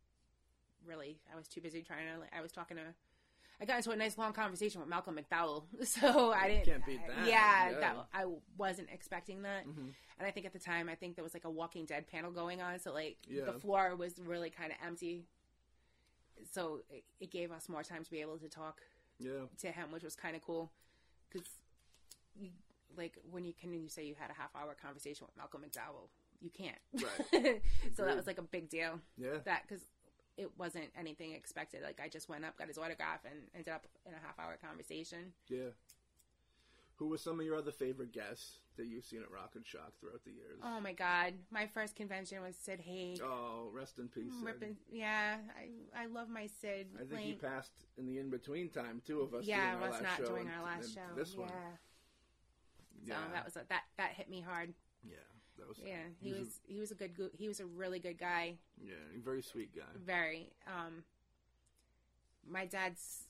really. 0.87 1.19
I 1.33 1.37
was 1.37 1.49
too 1.49 1.61
busy 1.61 1.83
trying 1.83 2.07
to. 2.15 2.21
Like, 2.21 2.33
I 2.37 2.41
was 2.43 2.53
talking 2.53 2.77
to. 2.77 2.83
I 3.61 3.65
got 3.65 3.79
into 3.79 3.91
a 3.91 3.97
nice 3.97 4.19
long 4.19 4.35
conversation 4.35 4.81
with 4.81 4.89
Malcolm 4.91 5.19
McDowell, 5.19 5.65
so 5.83 6.31
I 6.33 6.49
didn't. 6.49 6.65
Can't 6.67 6.85
beat 6.87 7.01
that, 7.07 7.27
Yeah, 7.27 7.71
yeah. 7.71 7.81
that 7.81 7.97
I 8.13 8.27
wasn't 8.59 8.89
expecting 8.93 9.43
that. 9.43 9.67
Mhm. 9.67 9.95
And 10.19 10.27
I 10.27 10.31
think 10.31 10.45
at 10.45 10.53
the 10.53 10.59
time, 10.59 10.89
I 10.91 10.95
think 10.95 11.17
there 11.17 11.25
was 11.25 11.33
like 11.35 11.45
a 11.47 11.51
Walking 11.51 11.87
Dead 11.87 12.07
panel 12.07 12.31
going 12.31 12.61
on, 12.61 12.79
so 12.79 12.93
like 12.93 13.17
Yeah. 13.27 13.45
the 13.47 13.55
floor 13.55 13.97
was 13.97 14.19
really 14.21 14.51
kind 14.51 14.73
of 14.73 14.79
empty. 14.87 15.25
So 16.53 16.83
it, 16.91 17.05
it 17.19 17.31
gave 17.31 17.51
us 17.51 17.67
more 17.69 17.83
time 17.83 18.05
to 18.05 18.11
be 18.11 18.21
able 18.21 18.37
to 18.39 18.49
talk 18.49 18.83
Yeah. 19.19 19.47
to 19.61 19.73
him, 19.73 19.91
which 19.91 20.03
was 20.03 20.15
kind 20.17 20.37
of 20.37 20.43
cool. 20.43 20.71
Because, 21.31 21.49
like, 22.97 23.17
when 23.31 23.45
you 23.45 23.53
can 23.55 23.73
you 23.73 23.89
say 23.89 24.05
you 24.05 24.15
had 24.19 24.31
a 24.31 24.35
half 24.35 24.55
hour 24.55 24.75
conversation 24.75 25.27
with 25.27 25.37
Malcolm 25.37 25.63
McDowell, 25.63 26.09
you 26.41 26.51
can't. 26.51 26.79
Right. 26.93 27.63
so 27.97 28.05
that 28.05 28.17
was 28.17 28.27
like 28.27 28.39
a 28.39 28.43
big 28.43 28.69
deal. 28.69 29.01
Yeah. 29.17 29.39
That 29.45 29.63
because 29.67 29.87
it 30.37 30.51
wasn't 30.59 30.87
anything 30.99 31.33
expected. 31.33 31.83
Like 31.83 32.01
I 32.03 32.09
just 32.09 32.29
went 32.29 32.45
up, 32.45 32.57
got 32.59 32.69
his 32.69 32.79
autograph, 32.79 33.21
and 33.25 33.43
ended 33.55 33.73
up 33.73 33.87
in 34.07 34.13
a 34.13 34.19
half 34.25 34.39
hour 34.39 34.57
conversation. 34.63 35.33
Yeah. 35.49 35.71
Who 36.97 37.09
were 37.09 37.19
some 37.19 37.39
of 37.41 37.45
your 37.45 37.57
other 37.59 37.73
favorite 37.73 38.11
guests 38.13 38.61
that 38.79 38.87
you've 38.87 39.05
seen 39.05 39.21
at 39.23 39.31
Rock 39.31 39.51
and 39.55 39.67
Shock 39.67 39.93
throughout 40.01 40.25
the 40.25 40.31
years? 40.31 40.59
Oh 40.65 40.81
my 40.81 40.95
god, 40.95 41.35
my 41.51 41.67
first 41.67 41.95
convention 41.95 42.41
was 42.41 42.57
Sid 42.57 42.81
Haig. 42.81 43.21
Oh, 43.23 43.69
rest 43.71 43.99
in 43.99 44.09
peace. 44.09 44.33
Ripping, 44.43 44.77
yeah, 44.91 45.37
I 45.95 46.03
I 46.05 46.07
love 46.07 46.31
my 46.31 46.47
Sid. 46.47 46.87
I 46.99 47.05
think 47.05 47.21
he 47.21 47.33
passed 47.35 47.73
in 47.99 48.07
the 48.07 48.19
in 48.19 48.31
between 48.31 48.71
time 48.71 49.03
Two 49.07 49.21
of 49.21 49.35
us. 49.35 49.45
yeah, 49.45 49.73
doing 49.77 49.83
our 49.83 49.89
us 49.95 50.03
not 50.03 50.27
doing 50.27 50.49
our 50.49 50.65
last 50.65 50.95
show. 50.95 51.01
This 51.15 51.37
one. 51.37 51.49
yeah. 51.51 51.77
So 53.05 53.13
Yeah. 53.13 53.29
that 53.35 53.45
was 53.45 53.57
a, 53.57 53.61
that 53.69 53.83
that 53.99 54.11
hit 54.13 54.31
me 54.31 54.41
hard. 54.41 54.73
yeah. 55.05 55.17
Was. 55.69 55.79
Yeah, 55.85 55.97
he 56.21 56.29
He's 56.29 56.37
a- 56.37 56.41
was 56.41 56.61
he 56.67 56.81
was 56.81 56.91
a 56.91 56.95
good 56.95 57.31
he 57.35 57.49
was 57.49 57.61
a 57.61 57.67
really 57.67 57.99
good 57.99 58.19
guy. 58.19 58.59
Yeah, 58.81 58.95
very 59.25 59.43
sweet 59.43 59.75
guy. 59.75 59.83
Very. 60.05 60.53
Um, 60.67 61.05
my 62.49 62.67
dad's 62.67 63.25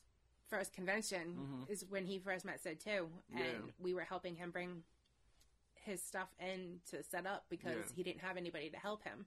first 0.48 0.72
convention 0.72 1.36
Mhm. 1.66 1.70
is 1.70 1.84
when 1.86 2.06
he 2.06 2.18
first 2.18 2.44
met 2.44 2.60
Sid 2.60 2.80
too, 2.80 3.10
and 3.32 3.66
Yeah. 3.66 3.72
we 3.78 3.94
were 3.94 4.04
helping 4.04 4.36
him 4.36 4.50
bring 4.50 4.84
his 5.74 6.02
stuff 6.02 6.34
in 6.38 6.80
to 6.86 7.02
set 7.02 7.26
up 7.26 7.48
because 7.48 7.90
Yeah. 7.90 7.94
he 7.96 8.02
didn't 8.02 8.20
have 8.20 8.36
anybody 8.36 8.70
to 8.70 8.76
help 8.78 9.02
him. 9.04 9.26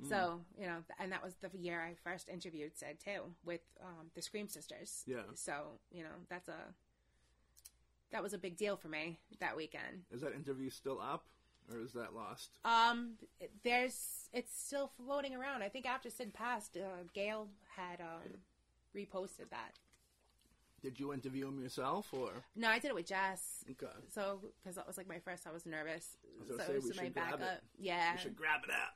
Mm. 0.00 0.08
So 0.08 0.44
you 0.56 0.66
know, 0.66 0.84
and 0.98 1.10
that 1.12 1.22
was 1.22 1.36
the 1.36 1.50
year 1.56 1.80
I 1.80 1.94
first 1.94 2.28
interviewed 2.28 2.76
Sid 2.76 3.00
too 3.00 3.34
with 3.44 3.62
um, 3.80 4.10
the 4.14 4.22
Scream 4.22 4.48
Sisters. 4.48 5.04
Yeah. 5.06 5.24
So 5.34 5.80
you 5.90 6.02
know, 6.04 6.24
that's 6.28 6.48
a 6.48 6.74
that 8.10 8.22
was 8.22 8.32
a 8.32 8.38
big 8.38 8.56
deal 8.56 8.76
for 8.76 8.88
me 8.88 9.20
that 9.38 9.56
weekend. 9.56 10.04
Is 10.10 10.20
that 10.22 10.32
interview 10.32 10.70
still 10.70 11.00
up, 11.00 11.28
or 11.72 11.80
is 11.80 11.92
that 11.92 12.14
lost? 12.14 12.58
Um, 12.64 13.14
there's 13.64 14.28
it's 14.32 14.52
still 14.58 14.90
floating 14.96 15.34
around. 15.34 15.62
I 15.62 15.68
think 15.68 15.86
after 15.86 16.10
Sid 16.10 16.34
passed, 16.34 16.76
uh, 16.76 17.04
Gail 17.14 17.48
had 17.76 18.00
um 18.00 18.38
reposted 18.96 19.50
that. 19.50 19.78
Did 20.82 21.00
you 21.00 21.12
interview 21.12 21.48
him 21.48 21.60
yourself, 21.60 22.06
or 22.12 22.30
No, 22.54 22.68
I 22.68 22.78
did 22.78 22.88
it 22.88 22.94
with 22.94 23.06
Jess. 23.06 23.64
okay? 23.70 23.92
So 24.14 24.40
because 24.62 24.76
that 24.76 24.86
was 24.86 24.96
like 24.96 25.08
my 25.08 25.18
first, 25.18 25.46
I 25.46 25.50
was 25.52 25.66
nervous. 25.66 26.16
was 26.38 26.56
so 26.58 26.64
say, 26.64 26.72
it 26.72 26.74
was 26.76 26.84
we 26.84 26.90
my 26.96 27.02
should 27.04 27.14
grab 27.14 27.34
it. 27.34 27.40
backup. 27.40 27.60
Yeah, 27.78 28.12
You 28.12 28.18
should 28.20 28.36
grab 28.36 28.60
it 28.64 28.70
out. 28.70 28.94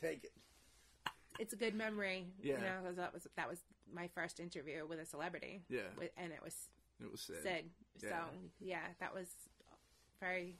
Take 0.00 0.24
it. 0.24 0.32
it's 1.38 1.52
a 1.52 1.56
good 1.56 1.74
memory. 1.74 2.26
Yeah. 2.42 2.54
you 2.54 2.60
know, 2.62 2.78
'cause 2.84 2.96
that 2.96 3.12
was 3.12 3.26
that 3.36 3.48
was 3.48 3.60
my 3.92 4.08
first 4.08 4.40
interview 4.40 4.86
with 4.86 4.98
a 5.00 5.04
celebrity. 5.06 5.62
Yeah. 5.68 5.82
with, 5.98 6.10
and 6.16 6.32
it 6.32 6.42
was 6.42 6.56
It 6.98 7.10
was 7.12 7.20
Sid. 7.20 7.42
Sid. 7.42 7.70
Yeah. 8.02 8.08
So 8.08 8.16
yeah, 8.60 8.86
that 9.00 9.12
was 9.12 9.28
very 10.18 10.56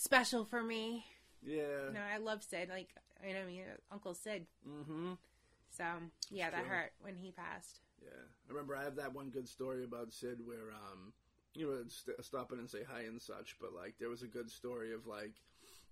special 0.00 0.44
for 0.44 0.62
me. 0.62 1.04
Yeah. 1.42 1.90
No, 1.92 2.00
I 2.00 2.18
love 2.18 2.42
Sid. 2.42 2.68
Like 2.70 2.88
you 3.26 3.34
know, 3.34 3.40
I 3.40 3.44
mean, 3.44 3.62
Uncle 3.92 4.14
Sid. 4.14 4.46
Mm-hmm. 4.68 5.12
So 5.70 5.84
yeah, 6.30 6.50
that 6.50 6.60
True. 6.60 6.68
hurt 6.68 6.92
when 7.00 7.16
he 7.16 7.30
passed. 7.32 7.80
Yeah, 8.02 8.08
I 8.48 8.52
remember 8.52 8.76
I 8.76 8.84
have 8.84 8.96
that 8.96 9.14
one 9.14 9.28
good 9.28 9.48
story 9.48 9.84
about 9.84 10.12
Sid 10.12 10.38
where, 10.44 10.72
um, 10.72 11.12
you 11.54 11.66
know, 11.66 11.76
st- 11.88 12.24
stop 12.24 12.50
in 12.50 12.58
and 12.58 12.70
say 12.70 12.80
hi 12.90 13.02
and 13.02 13.20
such, 13.20 13.56
but 13.60 13.74
like 13.74 13.94
there 13.98 14.08
was 14.08 14.22
a 14.22 14.26
good 14.26 14.50
story 14.50 14.94
of 14.94 15.06
like, 15.06 15.34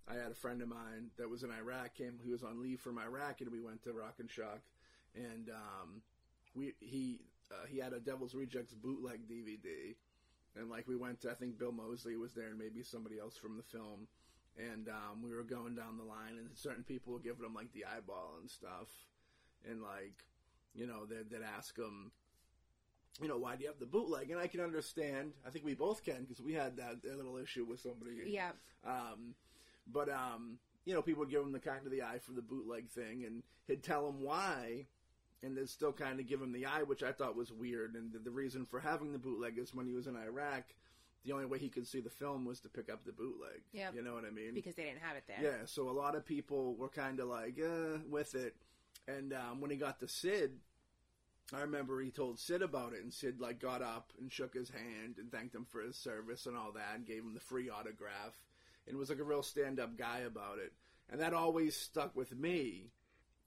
I 0.09 0.15
had 0.15 0.33
a 0.33 0.35
friend 0.35 0.63
of 0.63 0.69
mine 0.69 1.11
that 1.19 1.29
was 1.29 1.43
in 1.43 1.51
Iraq. 1.51 1.95
Came, 1.95 2.19
he 2.23 2.31
was 2.31 2.43
on 2.43 2.63
leave 2.63 2.81
from 2.81 2.99
Iraq, 2.99 3.43
and 3.43 3.51
we 3.51 3.61
went 3.61 3.83
to 3.83 3.93
Rock 3.93 4.15
and 4.21 4.31
Shock, 4.31 4.61
and 5.15 5.51
um, 5.51 6.03
we 6.55 6.73
he 6.81 7.21
uh, 7.51 7.67
he 7.69 7.79
had 7.79 7.93
a 7.93 8.01
Devil's 8.01 8.35
Rejects 8.35 8.73
bootleg 8.73 9.29
DVD, 9.29 9.95
and 10.59 10.71
like 10.71 10.89
we 10.89 10.97
went 10.97 11.21
to 11.23 11.31
I 11.31 11.35
think 11.35 11.59
Bill 11.59 11.73
Moseley 11.73 12.17
was 12.17 12.33
there 12.33 12.49
and 12.49 12.59
maybe 12.59 12.83
somebody 12.83 13.19
else 13.19 13.37
from 13.37 13.57
the 13.57 13.63
film, 13.63 14.07
and 14.57 14.89
um, 14.89 15.23
we 15.23 15.35
were 15.35 15.43
going 15.43 15.75
down 15.75 15.97
the 15.97 16.05
line 16.05 16.39
and 16.39 16.49
certain 16.55 16.85
people 16.85 17.13
were 17.13 17.19
giving 17.19 17.45
him 17.45 17.55
like 17.55 17.73
the 17.73 17.85
eyeball 17.85 18.35
and 18.41 18.51
stuff, 18.51 18.89
and 19.69 19.83
like 19.83 20.25
you 20.75 20.87
know 20.87 21.07
they'd, 21.07 21.31
they'd 21.31 21.45
ask 21.57 21.77
him. 21.77 22.13
You 23.21 23.27
know 23.27 23.39
why 23.39 23.57
do 23.57 23.63
you 23.63 23.69
have 23.69 23.81
the 23.81 23.87
bootleg? 23.87 24.31
And 24.31 24.39
I 24.39 24.47
can 24.47 24.61
understand. 24.61 25.33
I 25.47 25.51
think 25.51 25.65
we 25.65 25.75
both 25.75 26.05
can 26.05 26.23
because 26.23 26.41
we 26.41 26.53
had 26.53 26.77
that, 26.77 27.03
that 27.03 27.17
little 27.17 27.37
issue 27.37 27.65
with 27.65 27.81
somebody. 27.81 28.13
Yeah. 28.27 28.51
Um, 28.87 29.35
but 29.93 30.09
um, 30.09 30.59
you 30.85 30.95
know, 30.95 31.03
people 31.03 31.21
would 31.21 31.31
give 31.31 31.43
him 31.43 31.53
the 31.53 31.59
kind 31.59 31.85
of 31.85 31.91
the 31.91 32.03
eye 32.03 32.19
for 32.19 32.33
the 32.33 32.43
bootleg 32.43 32.89
thing, 32.89 33.25
and 33.25 33.43
he'd 33.67 33.83
tell 33.83 34.09
him 34.09 34.23
why, 34.23 34.87
and 35.43 35.57
they'd 35.57 35.69
still 35.69 35.93
kind 35.93 36.21
of 36.21 36.27
give 36.27 36.43
him 36.43 36.53
the 36.53 36.67
eye, 36.67 36.83
which 36.83 37.03
I 37.03 37.13
thought 37.13 37.37
was 37.37 37.53
weird. 37.53 37.95
And 37.95 38.13
the, 38.13 38.19
the 38.19 38.31
reason 38.31 38.65
for 38.65 38.81
having 38.81 39.13
the 39.13 39.19
bootleg 39.19 39.59
is 39.59 39.75
when 39.75 39.87
he 39.87 39.93
was 39.93 40.07
in 40.07 40.17
Iraq, 40.17 40.65
the 41.25 41.33
only 41.33 41.47
way 41.47 41.59
he 41.59 41.69
could 41.69 41.87
see 41.87 42.01
the 42.01 42.11
film 42.11 42.45
was 42.45 42.61
to 42.61 42.69
pick 42.69 42.91
up 42.91 43.05
the 43.05 43.13
bootleg. 43.13 43.61
Yeah, 43.73 43.91
You 43.95 44.03
know 44.03 44.15
what 44.15 44.25
I 44.25 44.31
mean? 44.31 44.55
Because 44.55 44.75
they 44.75 44.85
didn't 44.85 45.03
have 45.03 45.17
it 45.17 45.25
there. 45.27 45.39
Yeah, 45.43 45.67
so 45.67 45.89
a 45.89 45.93
lot 45.93 46.15
of 46.15 46.25
people 46.25 46.75
were 46.75 46.89
kind 46.89 47.21
of 47.21 47.29
like, 47.29 47.59
uh, 47.61 47.99
with 48.09 48.35
it. 48.35 48.57
And 49.07 49.33
um, 49.33 49.61
when 49.61 49.71
he 49.71 49.77
got 49.77 50.01
to 50.01 50.09
Sid, 50.09 50.53
I 51.55 51.61
remember 51.63 52.01
he 52.01 52.11
told 52.11 52.39
Sid 52.39 52.61
about 52.63 52.93
it, 52.93 53.03
and 53.03 53.13
Sid 53.13 53.41
like 53.41 53.59
got 53.59 53.81
up 53.81 54.13
and 54.21 54.31
shook 54.31 54.55
his 54.55 54.69
hand 54.69 55.17
and 55.19 55.33
thanked 55.33 55.55
him 55.55 55.65
for 55.65 55.81
his 55.81 55.97
service 55.97 56.47
and 56.47 56.57
all 56.57 56.73
that, 56.73 56.95
and 56.95 57.07
gave 57.07 57.23
him 57.23 57.35
the 57.35 57.41
free 57.41 57.71
autograph, 57.71 58.39
and 58.87 58.99
was 58.99 59.09
like 59.09 59.19
a 59.19 59.25
real 59.25 59.43
stand-up 59.43 59.97
guy 59.97 60.21
about 60.21 60.59
it. 60.59 60.73
And 61.11 61.21
that 61.21 61.33
always 61.33 61.75
stuck 61.75 62.15
with 62.15 62.37
me. 62.37 62.91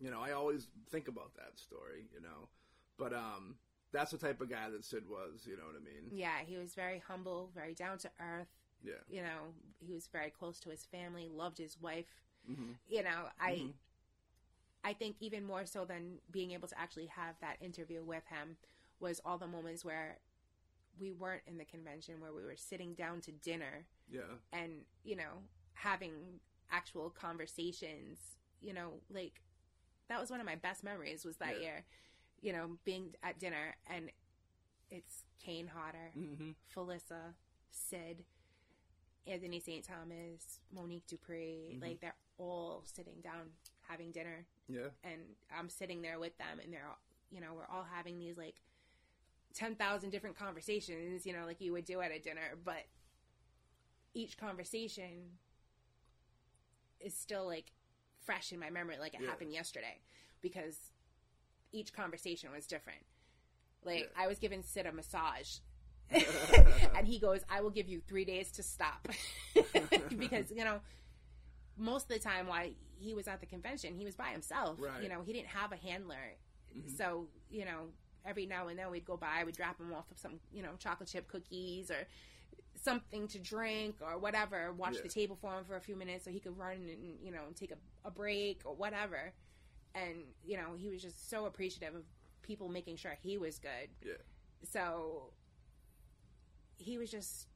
You 0.02 0.10
know, 0.12 0.20
I 0.22 0.32
always 0.32 0.68
think 0.90 1.08
about 1.08 1.34
that 1.36 1.58
story. 1.60 2.08
You 2.14 2.22
know, 2.22 2.50
but 2.98 3.14
um, 3.14 3.56
that's 3.92 4.12
the 4.12 4.18
type 4.18 4.42
of 4.42 4.50
guy 4.50 4.70
that 4.70 4.84
Sid 4.84 5.04
was. 5.10 5.46
You 5.46 5.58
know 5.58 5.64
what 5.64 5.76
I 5.76 5.84
mean? 5.84 6.10
Yeah, 6.12 6.40
he 6.46 6.58
was 6.58 6.74
very 6.74 7.02
humble, 7.08 7.52
very 7.54 7.74
down 7.74 7.98
to 8.00 8.10
earth. 8.20 8.48
Yeah. 8.84 8.94
You 9.08 9.22
know, 9.22 9.54
he 9.80 9.94
was 9.94 10.08
very 10.08 10.32
close 10.32 10.60
to 10.62 10.70
his 10.70 10.84
family, 10.86 11.30
loved 11.30 11.58
his 11.58 11.80
wife. 11.80 12.24
hmm 12.46 12.72
You 12.90 13.04
know, 13.04 13.30
I 13.40 13.52
Mhm. 13.52 13.74
I 14.84 14.94
think 14.94 15.18
even 15.20 15.44
more 15.46 15.66
so 15.68 15.86
than 15.86 16.20
being 16.32 16.52
able 16.52 16.68
to 16.68 16.80
actually 16.80 17.06
have 17.06 17.40
that 17.40 17.58
interview 17.62 18.04
with 18.04 18.26
him 18.26 18.58
was 19.00 19.22
all 19.24 19.38
the 19.38 19.46
moments 19.48 19.86
where 19.86 20.18
we 21.00 21.12
weren't 21.12 21.44
in 21.46 21.58
the 21.60 21.66
convention 21.66 22.20
where 22.20 22.34
we 22.34 22.44
were 22.44 22.58
sitting 22.58 22.96
down 22.96 23.22
to 23.22 23.32
dinner 23.32 23.86
Yeah. 24.10 24.38
and, 24.52 24.86
you 25.04 25.16
know, 25.16 25.44
having 25.74 26.40
actual 26.72 27.12
conversations, 27.12 28.38
you 28.60 28.74
know, 28.74 29.02
like 29.10 29.42
that 30.12 30.20
was 30.20 30.30
one 30.30 30.42
of 30.42 30.46
my 30.46 30.56
best 30.58 30.84
memories 30.84 31.24
was 31.24 31.38
that 31.38 31.56
Yeah. 31.56 31.62
year, 31.62 31.86
you 32.42 32.52
know, 32.52 32.78
being 32.84 33.16
at 33.24 33.40
dinner 33.40 33.78
and 33.88 34.12
it's 34.90 35.24
Kane 35.40 35.68
Hodder, 35.68 36.12
hmm 36.14 36.52
Felissa, 36.76 37.34
Sid, 37.72 38.26
Anthony 39.26 39.62
St. 39.62 39.86
Thomas, 39.86 40.60
Monique 40.70 41.08
Dupree, 41.08 41.76
Mhm. 41.78 41.82
like 41.82 42.02
they're 42.02 42.18
all 42.38 42.84
sitting 42.84 43.22
down 43.22 43.54
having 43.84 44.12
dinner 44.12 44.46
Yeah. 44.68 44.90
and 45.04 45.38
I'm 45.50 45.70
sitting 45.70 46.02
there 46.02 46.20
with 46.20 46.38
them 46.38 46.60
and 46.60 46.74
they're 46.74 46.86
all, 46.88 47.00
you 47.30 47.40
know, 47.40 47.54
we're 47.54 47.68
all 47.68 47.84
having 47.86 48.20
these 48.20 48.38
like 48.38 48.62
10,000 49.54 50.10
different 50.10 50.36
conversations, 50.36 51.26
you 51.26 51.32
know, 51.32 51.46
like 51.46 51.62
you 51.62 51.72
would 51.72 51.86
do 51.86 52.02
at 52.02 52.12
a 52.12 52.20
dinner, 52.20 52.58
but 52.58 52.86
each 54.14 54.36
conversation 54.38 55.40
is 57.00 57.16
still 57.16 57.46
like 57.46 57.72
fresh 58.26 58.52
in 58.52 58.60
my 58.60 58.70
memory 58.70 58.98
like 59.00 59.14
it 59.14 59.22
Yeah. 59.22 59.30
happened 59.30 59.54
yesterday 59.54 60.00
because 60.42 60.78
each 61.72 61.94
conversation 61.94 62.52
was 62.52 62.68
different. 62.68 63.04
Like 63.84 64.10
Yeah. 64.16 64.24
I 64.24 64.28
was 64.28 64.40
giving 64.40 64.62
Sid 64.64 64.86
a 64.86 64.92
massage 64.92 65.58
and 66.96 67.08
he 67.08 67.20
goes, 67.20 67.42
I 67.50 67.62
will 67.62 67.70
give 67.70 67.88
you 67.88 68.02
three 68.02 68.26
days 68.26 68.52
to 68.54 68.64
stop. 68.64 69.08
because, 70.18 70.52
you 70.52 70.64
know, 70.64 70.82
most 71.78 72.04
of 72.04 72.10
the 72.10 72.20
time 72.20 72.48
while 72.48 72.68
he 73.00 73.14
was 73.14 73.28
at 73.28 73.40
the 73.40 73.46
convention, 73.46 73.96
he 73.96 74.04
was 74.06 74.16
by 74.16 74.28
himself. 74.30 74.78
Right. 74.80 75.02
You 75.04 75.10
know, 75.10 75.22
he 75.22 75.32
didn't 75.34 75.48
have 75.48 75.72
a 75.72 75.78
handler. 75.78 76.36
Mhm. 76.78 76.98
So, 76.98 77.28
you 77.50 77.64
know, 77.66 77.88
every 78.26 78.46
now 78.46 78.68
and 78.68 78.78
then 78.78 78.92
we'd 78.92 79.06
go 79.06 79.18
by, 79.18 79.44
we'd 79.46 79.56
drop 79.56 79.80
him 79.80 79.94
off 79.94 80.10
with 80.10 80.20
some, 80.20 80.40
you 80.52 80.62
know, 80.62 80.72
chocolate 80.78 81.10
chip 81.10 81.28
cookies 81.28 81.90
or 81.90 82.06
something 82.84 83.28
to 83.30 83.40
drink 83.40 83.96
or 84.02 84.18
whatever, 84.18 84.72
watch 84.74 84.96
Yeah. 84.96 85.02
the 85.04 85.10
table 85.10 85.36
for 85.40 85.58
him 85.58 85.66
for 85.66 85.76
a 85.76 85.82
few 85.82 85.96
minutes 85.96 86.26
so 86.26 86.32
he 86.32 86.40
could 86.40 86.58
run 86.58 86.74
and, 86.74 87.20
you 87.24 87.32
know, 87.32 87.44
take 87.56 87.72
a, 87.72 87.78
a 88.08 88.12
break 88.12 88.62
or 88.66 88.74
whatever. 88.76 89.34
And, 89.94 90.24
you 90.44 90.58
know, 90.58 90.74
he 90.76 90.90
was 90.90 91.02
just 91.02 91.30
so 91.30 91.46
appreciative 91.46 91.96
of 91.96 92.04
people 92.42 92.70
making 92.70 92.96
sure 92.98 93.16
he 93.22 93.38
was 93.38 93.60
good 93.60 93.90
Yeah. 94.04 94.14
so 94.64 95.32
he 96.78 96.98
was 96.98 97.12
just 97.12 97.48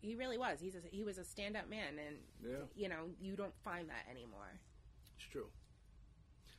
he 0.00 0.14
really 0.14 0.38
was 0.38 0.60
he's 0.60 0.76
a, 0.76 0.78
he 0.92 1.02
was 1.02 1.18
a 1.18 1.24
stand-up 1.24 1.68
man 1.68 1.98
and 2.06 2.16
Yeah. 2.40 2.58
you 2.76 2.88
know 2.88 3.08
you 3.20 3.34
don't 3.34 3.52
find 3.64 3.88
that 3.88 4.06
anymore 4.08 4.60
It's 5.18 5.26
true. 5.28 5.48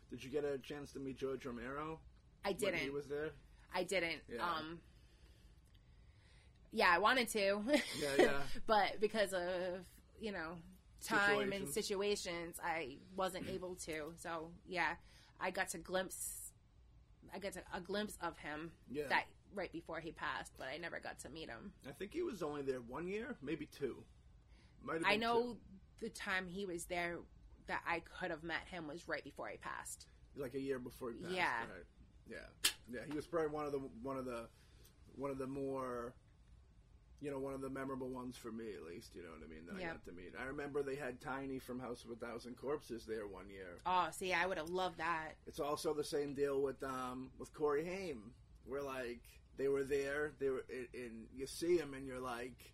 Did 0.10 0.24
you 0.24 0.30
get 0.30 0.44
a 0.44 0.58
chance 0.58 0.92
to 0.94 1.00
meet 1.00 1.18
George 1.18 1.46
Romero 1.46 2.00
i 2.44 2.52
didn't 2.52 2.80
he 2.80 2.90
was 2.90 3.08
there? 3.08 3.30
i 3.74 3.84
didn't 3.84 4.22
Yeah. 4.28 4.44
um 4.44 4.80
yeah 6.72 6.92
i 6.94 6.98
wanted 6.98 7.28
to 7.30 7.62
Yeah, 7.68 8.08
yeah. 8.18 8.32
but 8.68 9.00
because 9.00 9.34
of 9.34 9.42
you 10.20 10.32
know 10.32 10.58
time 11.04 11.52
and 11.54 11.68
Situations. 11.68 11.74
situations 11.74 12.56
i 12.64 12.98
wasn't 13.16 13.46
mm-hmm. 13.46 13.56
able 13.56 13.76
to 13.76 14.14
so 14.18 14.50
yeah 14.68 14.96
i 15.40 15.50
got 15.50 15.70
to 15.70 15.78
glimpse 15.78 16.52
i 17.34 17.40
got 17.40 17.54
to, 17.54 17.62
a 17.74 17.80
glimpse 17.80 18.18
of 18.22 18.38
him 18.38 18.72
Yeah. 18.92 19.08
that 19.10 19.26
right 19.56 19.72
before 19.72 20.00
he 20.00 20.12
passed 20.12 20.54
but 20.58 20.68
i 20.74 20.78
never 20.78 21.00
got 21.00 21.20
to 21.20 21.30
meet 21.30 21.50
him 21.50 21.72
I 21.88 21.92
think 21.92 22.12
he 22.14 22.22
was 22.22 22.44
only 22.44 22.62
there 22.62 22.82
one 22.82 23.08
year, 23.08 23.36
maybe 23.42 23.66
two. 23.66 24.04
Might 24.84 24.96
have 24.98 25.04
I 25.06 25.16
know 25.16 25.54
two. 25.54 25.58
the 26.02 26.10
time 26.10 26.48
he 26.48 26.66
was 26.66 26.86
there 26.86 27.18
that 27.68 27.82
I 27.88 28.02
could 28.02 28.30
have 28.32 28.44
met 28.44 28.62
him 28.70 28.88
was 28.88 29.08
right 29.08 29.24
before 29.24 29.48
he 29.48 29.58
passed. 29.58 30.06
like 30.36 30.54
a 30.54 30.60
year 30.60 30.78
before 30.80 31.12
he 31.12 31.18
passed. 31.18 31.34
Yeah. 31.36 31.60
right? 31.60 31.86
yeah, 32.30 32.70
yeah. 32.92 33.00
He 33.08 33.14
was 33.16 33.26
probably 33.26 33.50
one 33.50 33.66
of 33.66 33.72
the 33.72 33.80
one 34.04 34.18
of 34.18 34.26
the 34.26 34.48
one 35.16 35.32
of 35.32 35.38
the 35.40 35.48
more, 35.48 36.14
you 37.22 37.30
know, 37.30 37.40
one 37.40 37.54
of 37.54 37.62
the 37.62 37.70
memorable 37.70 38.08
ones 38.10 38.38
for 38.38 38.52
me 38.52 38.66
at 38.74 38.84
least. 38.84 39.12
You 39.16 39.24
know 39.24 39.30
what 39.30 39.42
I 39.46 39.50
mean? 39.50 39.66
That 39.68 39.76
I 39.76 39.80
Yeah. 39.82 39.92
got 39.94 40.06
to 40.06 40.12
meet. 40.12 40.34
I 40.40 40.46
remember 40.46 40.82
they 40.84 40.96
had 40.96 41.20
Tiny 41.20 41.60
from 41.60 41.80
House 41.80 42.04
of 42.04 42.12
a 42.12 42.16
Thousand 42.16 42.56
Corpses 42.56 43.06
there 43.06 43.28
one 43.28 43.50
year. 43.50 43.78
Oh, 43.86 44.08
see, 44.12 44.34
I 44.34 44.46
would 44.46 44.58
have 44.58 44.70
loved 44.70 44.98
that. 45.00 45.36
It's 45.48 45.60
also 45.60 45.94
the 45.94 46.04
same 46.04 46.34
deal 46.34 46.62
with 46.62 46.82
um 46.84 47.32
with 47.38 47.54
Corey 47.54 47.86
Haim, 47.86 48.32
where 48.66 48.82
like 48.82 49.22
they 49.58 49.68
were 49.68 49.84
there, 49.84 50.32
they 50.40 50.50
were, 50.50 50.64
and- 50.94 51.28
you 51.36 51.46
see 51.46 51.78
him, 51.78 51.94
and 51.94 52.08
you're 52.08 52.20
like, 52.22 52.74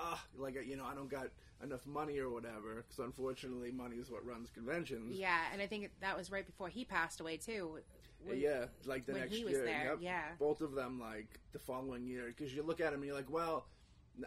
ah, 0.00 0.20
like 0.36 0.56
you 0.66 0.76
know, 0.76 0.84
I 0.84 0.94
don't 0.94 1.08
got 1.08 1.28
enough 1.62 1.86
money 1.86 2.18
or 2.18 2.28
whatever, 2.28 2.74
because 2.82 2.98
unfortunately, 2.98 3.70
money 3.70 3.96
is 3.96 4.10
what 4.10 4.26
runs 4.26 4.50
conventions. 4.50 5.16
Yeah, 5.16 5.38
and 5.52 5.62
I 5.62 5.68
think 5.68 5.90
that 6.00 6.16
was 6.16 6.32
right 6.32 6.44
before 6.44 6.68
he 6.68 6.84
passed 6.84 7.20
away 7.20 7.36
too. 7.36 7.78
When- 8.24 8.38
yeah, 8.40 8.66
like 8.86 9.06
the 9.06 9.12
next 9.12 9.32
he 9.32 9.44
was 9.44 9.52
year. 9.52 9.64
there, 9.64 9.84
yep. 9.84 9.98
yeah. 10.00 10.24
both 10.38 10.62
of 10.62 10.72
them 10.72 10.98
like 10.98 11.38
the 11.52 11.58
following 11.58 12.06
year, 12.06 12.26
because 12.36 12.54
you 12.54 12.62
look 12.62 12.80
at 12.80 12.88
him 12.88 12.94
and 12.94 13.04
you're 13.04 13.14
like, 13.14 13.30
well, 13.30 13.66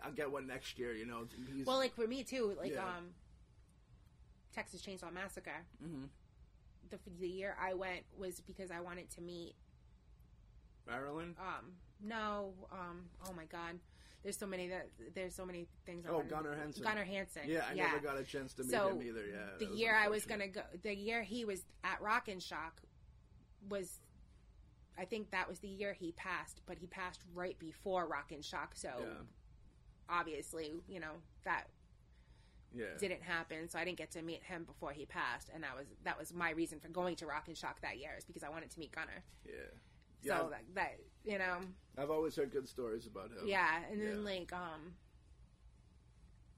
I'll 0.04 0.12
get 0.12 0.32
one 0.32 0.47
next 0.47 0.78
year. 0.80 0.93
You 0.93 1.06
know, 1.06 1.28
he's 1.56 1.65
Well, 1.65 1.78
like 1.78 1.93
for 1.95 2.08
me 2.08 2.23
too, 2.23 2.56
like 2.60 2.71
Yeah. 2.71 2.86
um, 2.88 3.13
Texas 4.54 4.82
Chainsaw 4.82 5.12
Massacre. 5.13 5.65
Mhm. 5.84 6.10
The 6.89 7.00
the 7.19 7.28
year 7.28 7.56
I 7.60 7.73
went 7.73 8.06
was 8.17 8.39
because 8.41 8.71
I 8.71 8.80
wanted 8.80 9.10
to 9.12 9.21
meet. 9.21 9.56
Marilyn. 10.86 11.36
Um, 11.39 11.73
no, 12.02 12.54
um, 12.71 13.10
oh 13.28 13.34
my 13.34 13.45
god, 13.45 13.80
there's 14.23 14.38
so 14.38 14.47
many 14.47 14.67
that 14.69 14.89
there's 15.13 15.36
so 15.36 15.45
many 15.45 15.67
things. 15.86 16.06
I 16.06 16.10
Oh, 16.10 16.23
Gunnar 16.23 16.56
Hansen. 16.56 16.84
Gunnar 16.84 17.04
Hansen. 17.04 17.43
Yeah, 17.50 17.65
I 17.69 17.73
never 17.73 18.00
got 18.00 18.17
a 18.17 18.23
chance 18.23 18.54
to 18.56 18.63
meet 18.63 18.71
So, 18.71 18.89
him 18.89 19.02
either. 19.04 19.26
Yeah, 19.28 19.58
the 19.60 19.65
year 19.76 19.93
I 19.95 20.08
was 20.08 20.26
gonna 20.26 20.47
go, 20.47 20.63
the 20.82 20.95
year 20.95 21.23
he 21.23 21.43
was 21.43 21.65
at 21.84 22.02
Rock 22.02 22.30
and 22.30 22.41
Shock 22.41 22.82
was, 23.69 24.00
I 24.97 25.04
think 25.06 25.32
that 25.32 25.50
was 25.50 25.60
the 25.60 25.67
year 25.67 25.91
he 25.93 26.13
passed, 26.13 26.62
but 26.65 26.78
he 26.78 26.88
passed 26.88 27.21
right 27.34 27.58
before 27.60 28.08
Rock 28.08 28.32
and 28.32 28.43
Shock, 28.45 28.76
so 28.76 28.93
Yeah. 29.00 29.23
Obviously, 30.10 30.74
you 30.88 31.00
know 31.00 31.13
that 31.43 31.67
Yeah. 32.74 32.98
didn't 33.00 33.22
happen. 33.24 33.67
So 33.70 33.80
I 33.80 33.86
didn't 33.86 33.98
get 33.98 34.12
to 34.12 34.22
meet 34.22 34.43
him 34.43 34.63
before 34.65 34.91
he 34.91 35.06
passed, 35.06 35.50
and 35.54 35.63
that 35.63 35.76
was 35.78 35.88
that 36.04 36.17
was 36.20 36.34
my 36.34 36.52
reason 36.52 36.80
for 36.80 36.89
going 36.89 37.15
to 37.17 37.26
Rock 37.26 37.48
and 37.48 37.58
Shock 37.58 37.82
that 37.82 37.98
year 37.98 38.12
is 38.17 38.26
because 38.26 38.43
I 38.43 38.50
wanted 38.50 38.70
to 38.72 38.80
meet 38.80 38.91
Gunnar. 38.91 39.24
yeah. 39.46 39.54
Yeah, 40.24 40.38
So 40.39 40.50
that, 40.50 40.63
that 40.74 41.00
you 41.24 41.38
know, 41.38 41.60
I've 41.96 42.10
always 42.10 42.36
heard 42.36 42.50
good 42.52 42.67
stories 42.67 43.06
about 43.06 43.30
him. 43.32 43.46
yeah, 43.46 43.84
and 43.91 44.02
then 44.02 44.17
Yeah. 44.17 44.32
like 44.32 44.52
um. 44.54 44.96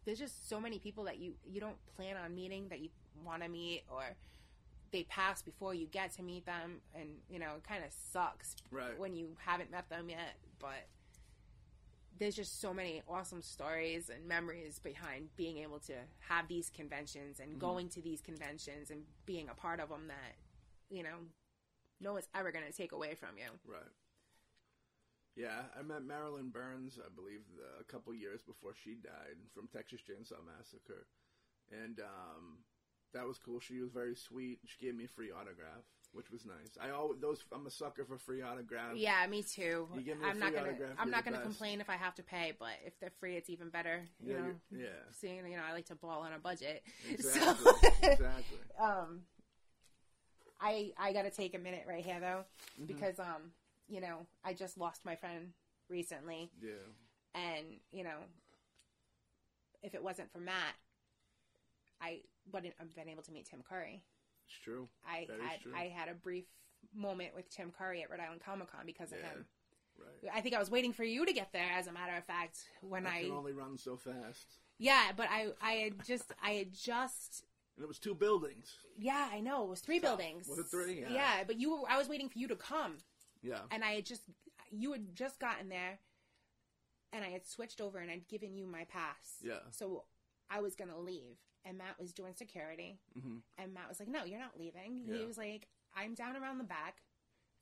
There's 0.05 0.17
just 0.19 0.47
so 0.49 0.59
many 0.59 0.79
people 0.79 1.03
that 1.03 1.17
you 1.19 1.35
you 1.45 1.59
don't 1.59 1.77
plan 1.95 2.15
on 2.17 2.33
meeting 2.33 2.69
that 2.69 2.79
you 2.79 2.89
want 3.23 3.43
to 3.43 3.49
meet 3.49 3.83
or 3.91 4.03
they 4.91 5.03
pass 5.03 5.41
before 5.41 5.73
you 5.75 5.85
get 5.87 6.13
to 6.13 6.23
meet 6.23 6.45
them 6.45 6.81
and 6.95 7.09
you 7.29 7.37
know 7.37 7.55
it 7.57 7.63
kind 7.63 7.83
of 7.83 7.91
sucks 7.91 8.55
Right. 8.71 8.97
when 8.97 9.15
you 9.15 9.35
haven't 9.45 9.69
met 9.69 9.87
them 9.89 10.09
yet 10.09 10.37
but 10.57 10.87
there's 12.19 12.35
just 12.35 12.59
so 12.61 12.73
many 12.73 13.01
awesome 13.07 13.41
stories 13.41 14.09
and 14.13 14.27
memories 14.27 14.79
behind 14.79 15.29
being 15.37 15.57
able 15.57 15.79
to 15.79 15.93
have 16.19 16.47
these 16.47 16.69
conventions 16.69 17.39
and 17.39 17.57
going 17.57 17.87
to 17.89 18.01
these 18.01 18.21
conventions 18.21 18.91
and 18.91 19.01
being 19.25 19.47
a 19.49 19.53
part 19.53 19.79
of 19.79 19.89
them 19.89 20.07
that 20.07 20.35
you 20.89 21.01
know 21.01 21.15
no 22.01 22.13
one's 22.13 22.27
ever 22.35 22.51
going 22.51 22.65
to 22.65 22.71
take 22.71 22.91
away 22.91 23.15
from 23.15 23.29
you. 23.37 23.49
Right. 23.65 23.81
Yeah, 25.35 25.71
I 25.77 25.83
met 25.83 26.03
Marilyn 26.03 26.49
Burns, 26.49 26.99
I 26.99 27.07
believe, 27.13 27.41
the, 27.55 27.79
a 27.79 27.83
couple 27.85 28.13
years 28.13 28.41
before 28.41 28.73
she 28.75 28.95
died 28.95 29.39
from 29.53 29.67
Texas 29.67 30.01
Chainsaw 30.01 30.43
Massacre, 30.43 31.07
and 31.71 31.99
um, 31.99 32.59
that 33.13 33.25
was 33.25 33.39
cool. 33.39 33.59
She 33.59 33.79
was 33.79 33.91
very 33.91 34.15
sweet. 34.15 34.59
She 34.65 34.85
gave 34.85 34.95
me 34.95 35.05
a 35.05 35.07
free 35.07 35.31
autograph, 35.31 35.87
which 36.13 36.31
was 36.31 36.45
nice. 36.45 36.71
I 36.81 36.89
always 36.91 37.19
those 37.21 37.43
I'm 37.53 37.65
a 37.67 37.69
sucker 37.71 38.03
for 38.05 38.17
free 38.17 38.41
autographs. 38.41 38.97
Yeah, 38.97 39.25
me 39.27 39.43
too. 39.43 39.87
You 39.95 40.01
give 40.01 40.19
me 40.19 40.25
I'm 40.27 40.39
not 40.39 40.53
gonna. 40.53 40.73
I'm 40.97 41.09
not 41.11 41.23
gonna 41.25 41.37
best. 41.37 41.47
complain 41.49 41.81
if 41.81 41.89
I 41.89 41.95
have 41.95 42.15
to 42.15 42.23
pay, 42.23 42.53
but 42.59 42.71
if 42.85 42.99
they're 42.99 43.11
free, 43.19 43.35
it's 43.35 43.49
even 43.49 43.69
better. 43.69 44.01
You 44.19 44.33
Yeah, 44.33 44.39
know, 44.39 44.51
yeah. 44.71 44.87
seeing 45.11 45.37
you 45.49 45.57
know, 45.57 45.63
I 45.67 45.73
like 45.73 45.85
to 45.87 45.95
ball 45.95 46.21
on 46.21 46.33
a 46.33 46.39
budget. 46.39 46.83
Exactly. 47.09 47.65
So, 48.01 48.11
exactly. 48.11 48.57
um, 48.81 49.21
I 50.61 50.91
I 50.97 51.13
gotta 51.13 51.29
take 51.29 51.53
a 51.55 51.59
minute 51.59 51.85
right 51.87 52.03
here 52.03 52.19
though, 52.19 52.43
Mm-hmm. 52.79 52.85
because 52.85 53.19
um, 53.19 53.51
you 53.87 54.01
know, 54.01 54.25
I 54.43 54.53
just 54.53 54.77
lost 54.77 55.05
my 55.05 55.15
friend 55.15 55.53
recently, 55.89 56.49
Yeah. 56.61 56.71
and 57.35 57.65
you 57.91 58.03
know, 58.03 58.17
if 59.83 59.93
it 59.95 60.03
wasn't 60.03 60.31
for 60.31 60.39
Matt, 60.39 60.75
I 62.01 62.19
wouldn't 62.51 62.73
have 62.79 62.93
been 62.95 63.09
able 63.09 63.23
to 63.23 63.31
meet 63.31 63.45
Tim 63.49 63.61
Curry. 63.67 64.01
It's 64.49 64.59
true. 64.63 64.89
I 65.07 65.25
That 65.27 65.35
is 65.39 65.41
had 65.49 65.61
true. 65.61 65.73
I 65.75 65.83
had 65.89 66.09
a 66.09 66.13
brief 66.13 66.45
moment 66.95 67.35
with 67.35 67.49
Tim 67.49 67.71
Curry 67.71 68.01
at 68.01 68.09
Rhode 68.09 68.19
Island 68.19 68.41
Comic 68.43 68.71
Con 68.71 68.85
because 68.85 69.11
of 69.11 69.19
Yeah. 69.19 69.29
him. 69.29 69.45
Right. 69.97 70.33
I 70.33 70.41
think 70.41 70.55
I 70.55 70.59
was 70.59 70.71
waiting 70.71 70.93
for 70.93 71.03
you 71.03 71.25
to 71.25 71.33
get 71.33 71.51
there. 71.51 71.69
As 71.73 71.87
a 71.87 71.91
matter 71.91 72.15
of 72.15 72.23
fact, 72.25 72.57
when 72.81 73.05
I 73.05 73.17
I, 73.19 73.21
can 73.23 73.31
only 73.31 73.51
run 73.53 73.77
so 73.77 73.97
fast. 73.97 74.59
yeah, 74.77 75.11
but 75.15 75.27
I 75.29 75.51
I 75.61 75.73
had 75.73 76.05
just 76.05 76.31
I 76.41 76.51
had 76.51 76.73
just 76.73 77.43
And 77.75 77.83
it 77.83 77.87
was 77.87 77.99
two 77.99 78.15
buildings. 78.15 78.77
yeah 78.97 79.29
I 79.31 79.39
know 79.41 79.63
it 79.65 79.69
was 79.69 79.81
three 79.81 79.99
Tough. 79.99 80.17
buildings. 80.17 80.47
Was 80.47 80.57
it 80.59 80.67
three? 80.67 81.01
Yeah. 81.01 81.09
Yeah. 81.09 81.43
but 81.45 81.59
you 81.59 81.71
were, 81.81 81.89
I 81.89 81.97
was 81.97 82.07
waiting 82.09 82.29
for 82.29 82.39
you 82.39 82.47
to 82.47 82.55
come, 82.55 82.97
Yeah. 83.43 83.61
and 83.71 83.83
I 83.83 83.91
had 83.91 84.05
just 84.05 84.23
you 84.71 84.93
had 84.93 85.13
just 85.15 85.39
gotten 85.39 85.67
there, 85.69 85.99
and 87.11 87.23
I 87.25 87.29
had 87.29 87.45
switched 87.45 87.81
over 87.81 87.97
and 87.99 88.09
I'd 88.09 88.27
given 88.29 88.55
you 88.55 88.65
my 88.67 88.85
pass. 88.85 89.37
Yeah. 89.41 89.59
So 89.71 90.05
I 90.49 90.61
was 90.61 90.75
gonna 90.75 90.97
leave, 90.97 91.37
and 91.65 91.77
Matt 91.77 91.99
was 91.99 92.13
doing 92.13 92.33
security, 92.33 92.99
hmm 93.13 93.37
and 93.57 93.73
Matt 93.73 93.89
was 93.89 93.99
like, 93.99 94.09
"No, 94.09 94.23
you're 94.25 94.39
not 94.39 94.57
leaving." 94.57 95.03
Yeah. 95.05 95.15
He 95.17 95.25
was 95.25 95.37
like, 95.37 95.67
"I'm 95.95 96.13
down 96.15 96.35
around 96.37 96.57
the 96.57 96.63
back. 96.63 97.01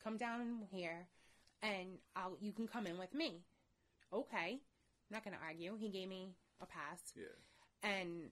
Come 0.03 0.17
down 0.17 0.67
here, 0.71 1.07
and 1.61 1.99
I'll 2.15 2.37
you 2.39 2.53
can 2.53 2.67
come 2.67 2.87
in 2.87 2.97
with 2.97 3.13
me." 3.13 3.43
Okay, 4.13 4.51
I'm 4.53 5.11
not 5.11 5.23
gonna 5.23 5.39
argue. 5.43 5.75
He 5.75 5.89
gave 5.89 6.07
me 6.07 6.35
a 6.61 6.65
pass, 6.65 7.13
Yeah. 7.15 7.25
and 7.83 8.31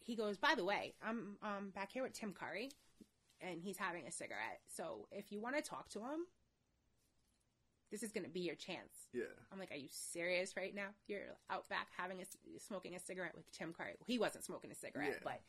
he 0.00 0.16
goes, 0.16 0.36
"By 0.38 0.54
the 0.54 0.64
way, 0.64 0.94
I'm 1.02 1.36
um 1.42 1.70
back 1.70 1.92
here 1.92 2.02
with 2.02 2.12
Tim 2.14 2.32
Curry, 2.32 2.70
and 3.40 3.60
he's 3.62 3.76
having 3.76 4.06
a 4.06 4.10
cigarette. 4.12 4.60
So 4.66 5.08
if 5.12 5.30
you 5.30 5.40
want 5.40 5.56
to 5.56 5.62
talk 5.62 5.88
to 5.90 6.00
him, 6.00 6.26
this 7.92 8.02
is 8.02 8.10
gonna 8.10 8.28
be 8.28 8.40
your 8.40 8.56
chance." 8.56 9.06
Yeah. 9.12 9.24
I'm 9.52 9.58
like, 9.60 9.70
"Are 9.70 9.76
you 9.76 9.88
serious 9.90 10.56
right 10.56 10.74
now? 10.74 10.88
You're 11.06 11.36
out 11.48 11.68
back 11.68 11.88
having 11.96 12.20
a 12.20 12.58
smoking 12.58 12.96
a 12.96 12.98
cigarette 12.98 13.36
with 13.36 13.48
Tim 13.52 13.72
Curry. 13.72 13.94
He 14.06 14.18
wasn't 14.18 14.44
smoking 14.44 14.72
a 14.72 14.74
cigarette, 14.74 15.18
Yeah. 15.18 15.22
but 15.22 15.42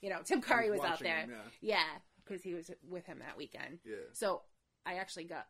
you 0.00 0.10
know, 0.10 0.22
Tim 0.24 0.40
Curry 0.42 0.70
was 0.70 0.80
out 0.80 0.98
there." 0.98 1.20
him, 1.20 1.30
yeah. 1.30 1.50
Yeah, 1.60 1.98
because 2.24 2.42
he 2.42 2.54
was 2.54 2.70
with 2.82 3.06
him 3.06 3.20
that 3.20 3.36
weekend. 3.36 3.78
Yeah. 3.84 3.96
So 4.12 4.42
I 4.84 4.94
actually 4.94 5.24
got 5.24 5.48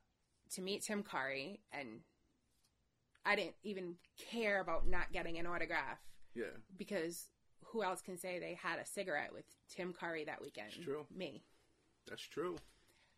to 0.50 0.60
meet 0.60 0.82
Tim 0.82 1.02
Curry, 1.02 1.62
and 1.72 2.02
I 3.24 3.36
didn't 3.36 3.56
even 3.62 3.96
care 4.16 4.60
about 4.60 4.86
not 4.88 5.12
getting 5.12 5.38
an 5.38 5.46
autograph 5.46 6.00
Yeah. 6.34 6.56
because 6.76 7.30
who 7.66 7.82
else 7.84 8.02
can 8.02 8.16
say 8.16 8.38
they 8.40 8.54
had 8.54 8.78
a 8.80 8.86
cigarette 8.86 9.32
with 9.32 9.44
Tim 9.68 9.92
Curry 9.92 10.24
that 10.24 10.40
weekend? 10.40 10.72
It's 10.74 10.82
true. 10.84 11.06
Me. 11.10 11.44
That's 12.06 12.22
true. 12.22 12.58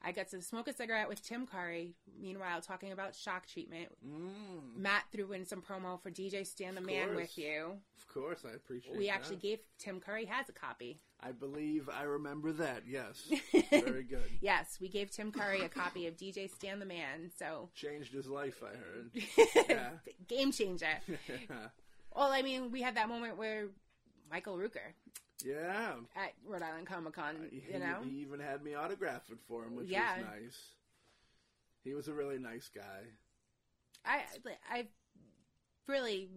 I 0.05 0.13
got 0.13 0.29
to 0.31 0.43
smoke 0.43 0.69
a 0.69 0.73
cigarette 0.73 1.09
with 1.09 1.23
Tim 1.27 1.47
Curry. 1.47 1.95
Meanwhile, 2.21 2.61
talking 2.61 2.93
about 2.93 3.15
shock 3.15 3.47
treatment. 3.47 3.89
Mm. 4.07 4.77
Matt 4.77 5.05
threw 5.13 5.33
in 5.33 5.47
some 5.47 5.63
promo 5.63 6.01
for 6.03 6.11
DJ 6.11 6.47
Stand 6.47 6.77
the 6.77 6.81
Of 6.81 6.87
Man 6.87 7.07
course. 7.09 7.17
with 7.17 7.39
you. 7.39 7.73
Of 7.99 8.09
course, 8.13 8.45
I 8.45 8.55
appreciate. 8.55 8.95
It. 8.95 8.99
We 8.99 9.07
that. 9.07 9.15
actually 9.15 9.37
gave 9.37 9.61
Tim 9.79 10.01
Curry 10.01 10.25
has 10.27 10.49
a 10.49 10.53
copy. 10.53 11.01
I 11.25 11.31
believe 11.31 11.89
I 11.89 12.03
remember 12.03 12.51
that. 12.53 12.83
Yes. 12.87 13.31
Very 13.71 14.03
good. 14.03 14.29
Yes, 14.41 14.79
we 14.81 14.89
gave 14.89 15.11
Tim 15.13 15.31
Curry 15.31 15.61
a 15.63 15.69
copy 15.69 16.09
of 16.09 16.17
DJ 16.17 16.51
Stand 16.51 16.83
the 16.83 16.87
Man. 16.87 17.31
So 17.39 17.69
Changed 17.75 18.13
his 18.13 18.27
life. 18.27 18.63
I 18.63 18.77
heard. 18.77 19.67
Yeah. 19.69 19.91
game 20.27 20.51
changer. 20.53 20.99
Well, 22.15 22.31
I 22.31 22.43
mean, 22.43 22.71
we 22.71 22.83
had 22.83 22.97
that 22.97 23.09
moment 23.09 23.39
where 23.39 23.69
Michael 24.33 24.57
Rooker 24.57 24.95
yeah. 25.45 25.93
at 26.17 26.33
Rhode 26.47 26.63
Island 26.63 26.87
Comic 26.87 27.13
Con, 27.13 27.37
uh, 27.37 27.49
He, 27.51 27.75
you 27.75 27.79
know, 27.79 27.99
he 28.03 28.17
even 28.23 28.41
had 28.41 28.65
me 28.65 28.75
autograph 28.75 29.31
it 29.31 29.39
for 29.47 29.65
him, 29.65 29.77
which 29.77 29.89
Yeah. 29.89 30.17
was 30.17 30.27
nice. 30.27 30.59
He 31.85 31.93
was 31.95 32.09
a 32.09 32.15
really 32.15 32.39
nice 32.39 32.71
guy. 32.75 33.03
I, 34.07 34.23
I 34.71 34.87
really, 35.87 36.31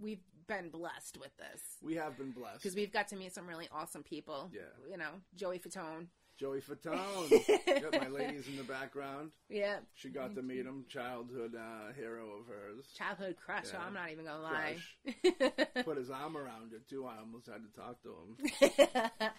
we've 0.00 0.22
been 0.46 0.68
blessed 0.68 1.18
with 1.18 1.36
this 1.36 1.60
We 1.82 1.94
have 1.96 2.16
been 2.16 2.30
blessed. 2.30 2.62
because 2.62 2.76
we've 2.76 2.92
got 2.92 3.08
to 3.08 3.16
meet 3.16 3.34
some 3.34 3.48
really 3.48 3.68
awesome 3.72 4.02
people. 4.04 4.50
Yeah. 4.54 4.60
you 4.90 4.96
know, 4.96 5.10
Joey 5.34 5.58
Fatone. 5.58 6.06
Joey 6.36 6.60
Fatone, 6.60 7.30
Yep, 7.66 7.92
my 8.00 8.08
ladies 8.08 8.48
in 8.48 8.56
the 8.56 8.64
background. 8.64 9.30
Yeah, 9.48 9.76
She 9.94 10.08
got 10.08 10.34
to 10.34 10.42
meet 10.42 10.66
him. 10.66 10.84
Childhood 10.88 11.54
uh, 11.54 11.92
hero 11.94 12.24
of 12.40 12.46
hers. 12.48 12.86
childhood 12.96 13.36
crush. 13.36 13.66
So 13.66 13.74
Yeah. 13.78 13.84
I'm 13.86 13.94
not 13.94 14.10
even 14.10 14.24
gonna 14.24 14.42
lie. 14.42 14.76
Put 15.84 15.96
his 15.96 16.10
arm 16.10 16.36
around 16.36 16.72
her 16.72 16.78
too. 16.88 17.06
I 17.06 17.18
almost 17.18 17.46
had 17.46 17.62
to 17.62 17.80
talk 17.80 18.02
to 18.02 18.10
him. 18.10 18.70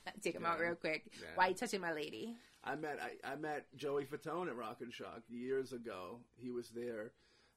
Take 0.23 0.35
him 0.35 0.45
out 0.45 0.59
real 0.59 0.75
quick. 0.75 1.03
Yeah. 1.19 1.27
Why 1.35 1.47
you 1.49 1.55
touching 1.55 1.81
my 1.81 1.91
lady? 1.93 2.35
I 2.63 2.75
met 2.75 2.99
I, 3.01 3.33
I 3.33 3.35
met 3.35 3.65
Joey 3.75 4.05
Fatone 4.05 4.47
at 4.47 4.55
Rock 4.55 4.77
and 4.81 4.93
Shock 4.93 5.23
years 5.27 5.73
ago. 5.73 6.19
He 6.37 6.49
was 6.49 6.69
there. 6.69 7.11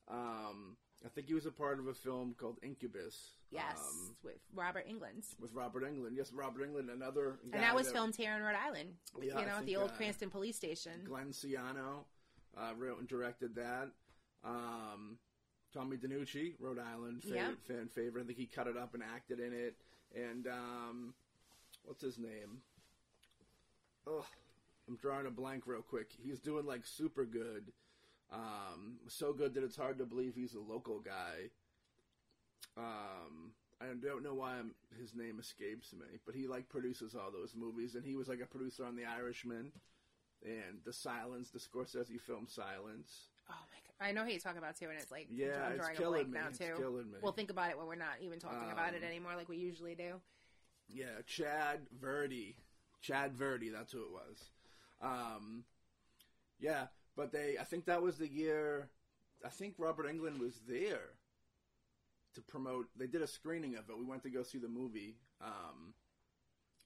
Um, 0.09 0.77
I 1.05 1.09
think 1.11 1.29
he 1.29 1.35
was 1.35 1.47
a 1.47 1.53
part 1.53 1.79
of 1.79 1.87
a 1.87 1.95
film 1.95 2.35
called 2.37 2.59
Incubus. 2.63 3.15
Yes, 3.51 3.79
um, 3.79 4.15
with 4.23 4.35
Robert 4.55 4.87
Englund. 4.89 5.25
with 5.41 5.53
Robert 5.55 5.83
Englund. 5.85 6.11
Yes, 6.17 6.33
Robert 6.33 6.69
Englund, 6.69 6.93
another. 6.93 7.39
And 7.53 7.63
that 7.63 7.75
was 7.75 7.91
filmed 7.91 8.15
here 8.15 8.35
in 8.37 8.43
Rhode 8.43 8.57
Island. 8.57 8.91
Yeah, 9.21 9.41
you 9.41 9.47
know, 9.47 9.57
at 9.59 9.67
the 9.67 9.77
old 9.77 9.91
uh, 9.91 9.95
Cranston 9.95 10.29
Police 10.31 10.57
Station. 10.57 10.93
Glenn 11.05 11.33
Ciano 11.33 12.05
uh, 12.57 12.73
wrote 12.77 12.99
and 12.99 13.09
directed 13.09 13.55
that. 13.55 13.89
Um, 14.45 15.19
Tommy 15.73 15.97
DiNucci, 15.97 16.55
Rhode 16.61 16.79
Island 16.79 17.23
fa- 17.23 17.35
Yep. 17.35 17.55
fan 17.67 17.89
favorite. 17.89 18.23
I 18.23 18.27
think 18.27 18.39
he 18.39 18.47
cut 18.47 18.67
it 18.67 18.77
up 18.77 18.95
and 18.95 19.03
acted 19.03 19.41
in 19.41 19.53
it. 19.53 19.77
And 20.15 20.47
um, 20.47 21.15
what's 21.85 22.03
his 22.03 22.19
name? 22.19 22.63
Oh, 24.07 24.25
I'm 24.89 24.97
drawing 24.97 25.27
a 25.27 25.31
blank 25.31 25.65
real 25.67 25.83
quick. 25.83 26.11
He's 26.23 26.39
doing 26.39 26.65
like 26.67 26.87
super 26.87 27.25
good. 27.25 27.73
Um, 28.33 28.99
so 29.09 29.33
good 29.33 29.55
that 29.55 29.65
it's 29.65 29.77
hard 29.77 29.99
to 29.99 30.05
believe 30.05 30.35
he's 30.35 30.55
a 30.55 30.61
local 30.61 30.99
guy. 31.01 31.51
Um, 32.79 33.53
I 33.81 33.87
don't 33.87 34.23
know 34.23 34.35
why 34.35 34.55
I'm, 34.57 34.73
his 35.01 35.15
name 35.15 35.39
escapes 35.41 35.93
me, 35.93 36.07
but 36.27 36.35
he 36.35 36.47
like 36.47 36.69
produces 36.69 37.15
all 37.15 37.31
those 37.33 37.55
movies, 37.57 37.95
and 37.95 38.05
he 38.05 38.15
was 38.15 38.29
like 38.29 38.41
a 38.41 38.47
producer 38.47 38.85
on 38.85 38.97
The 38.97 39.05
Irishman 39.05 39.73
and 40.45 40.79
The 40.85 40.93
Silence, 40.93 41.51
the 41.51 41.59
Scorsese 41.59 42.21
film 42.21 42.47
Silence. 42.49 43.31
Oh 43.51 43.55
my 43.55 43.79
god! 44.07 44.09
I 44.09 44.13
know 44.13 44.25
who 44.25 44.33
you 44.33 44.41
talk 44.41 44.57
about 44.57 44.77
too, 44.77 44.87
and 44.91 44.99
it's 45.01 45.11
like 45.11 45.27
Yeah, 45.31 45.65
I'm 45.67 45.73
it's 45.73 45.81
drawing 45.81 45.95
a 45.97 45.99
killing 45.99 46.31
blank 46.31 46.35
me. 46.35 46.41
now 46.41 46.49
It's 46.49 46.59
too. 46.59 46.75
killing 46.77 47.11
me. 47.11 47.19
We'll 47.23 47.33
think 47.33 47.51
about 47.51 47.71
it 47.71 47.79
when 47.79 47.87
we're 47.87 47.95
not 47.97 48.21
even 48.21 48.39
talking 48.39 48.71
about 48.73 48.95
it 48.95 49.03
Um, 49.03 49.09
anymore, 49.09 49.33
like 49.37 49.49
we 49.49 49.57
usually 49.57 49.95
do. 49.95 50.21
Yeah, 50.89 51.21
Chad 51.27 51.81
Verdi. 52.01 52.57
Chad 53.01 53.35
Verdi, 53.35 53.69
that's 53.71 53.93
who 53.93 54.03
it 54.03 54.11
was. 54.11 54.51
Um, 55.01 55.65
yeah, 56.59 56.87
but 57.17 57.31
they, 57.33 57.57
I 57.61 57.65
think 57.65 57.85
that 57.87 58.03
was 58.03 58.19
the 58.19 58.29
year, 58.29 58.89
I 59.45 59.51
think 59.51 59.75
Robert 59.79 60.07
Englund 60.07 60.41
was 60.41 60.61
there 60.69 61.11
to 62.35 62.41
promote, 62.43 62.87
they 62.97 63.07
did 63.07 63.23
a 63.23 63.27
screening 63.27 63.77
of 63.77 63.89
it. 63.91 63.99
We 63.99 64.05
went 64.05 64.23
to 64.25 64.31
go 64.31 64.43
see 64.43 64.59
the 64.59 64.69
movie. 64.69 65.17
Um, 65.41 65.95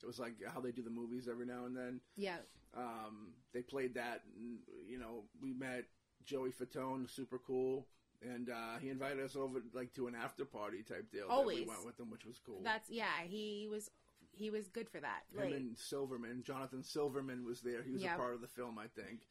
it 0.02 0.06
was 0.06 0.18
like 0.18 0.34
how 0.52 0.60
they 0.60 0.72
do 0.72 0.82
the 0.82 0.90
movies 0.90 1.28
every 1.30 1.46
now 1.46 1.64
and 1.64 1.76
then. 1.76 2.00
Yeah, 2.16 2.38
Um, 2.76 3.34
they 3.52 3.62
played 3.62 3.94
that, 3.94 4.22
and, 4.36 4.58
you 4.88 4.98
know, 4.98 5.24
we 5.40 5.52
met 5.52 5.84
Joey 6.24 6.50
Fatone, 6.50 7.08
super 7.08 7.38
cool. 7.38 7.86
And 8.24 8.50
uh, 8.50 8.78
he 8.80 8.88
invited 8.88 9.18
us 9.24 9.34
over 9.34 9.60
like 9.74 9.92
to 9.94 10.06
an 10.06 10.14
after 10.14 10.44
party 10.44 10.82
type 10.84 11.10
deal. 11.10 11.26
Always. 11.28 11.60
we 11.60 11.64
went 11.66 11.84
with 11.84 11.98
him, 11.98 12.08
which 12.10 12.24
was 12.24 12.38
cool. 12.46 12.60
that's 12.62 12.88
yeah. 12.88 13.22
He 13.26 13.66
was 13.68 13.90
he 14.30 14.48
was 14.48 14.68
good 14.68 14.88
for 14.88 15.00
that. 15.00 15.22
Him 15.34 15.44
Like, 15.44 15.54
and 15.54 15.76
Silverman, 15.76 16.44
Jonathan 16.44 16.84
Silverman 16.84 17.44
was 17.44 17.62
there. 17.62 17.82
He 17.82 17.90
was 17.90 18.00
Yep. 18.02 18.14
a 18.14 18.18
part 18.18 18.34
of 18.34 18.40
the 18.40 18.46
film, 18.46 18.78
I 18.78 18.86
think. 18.86 19.26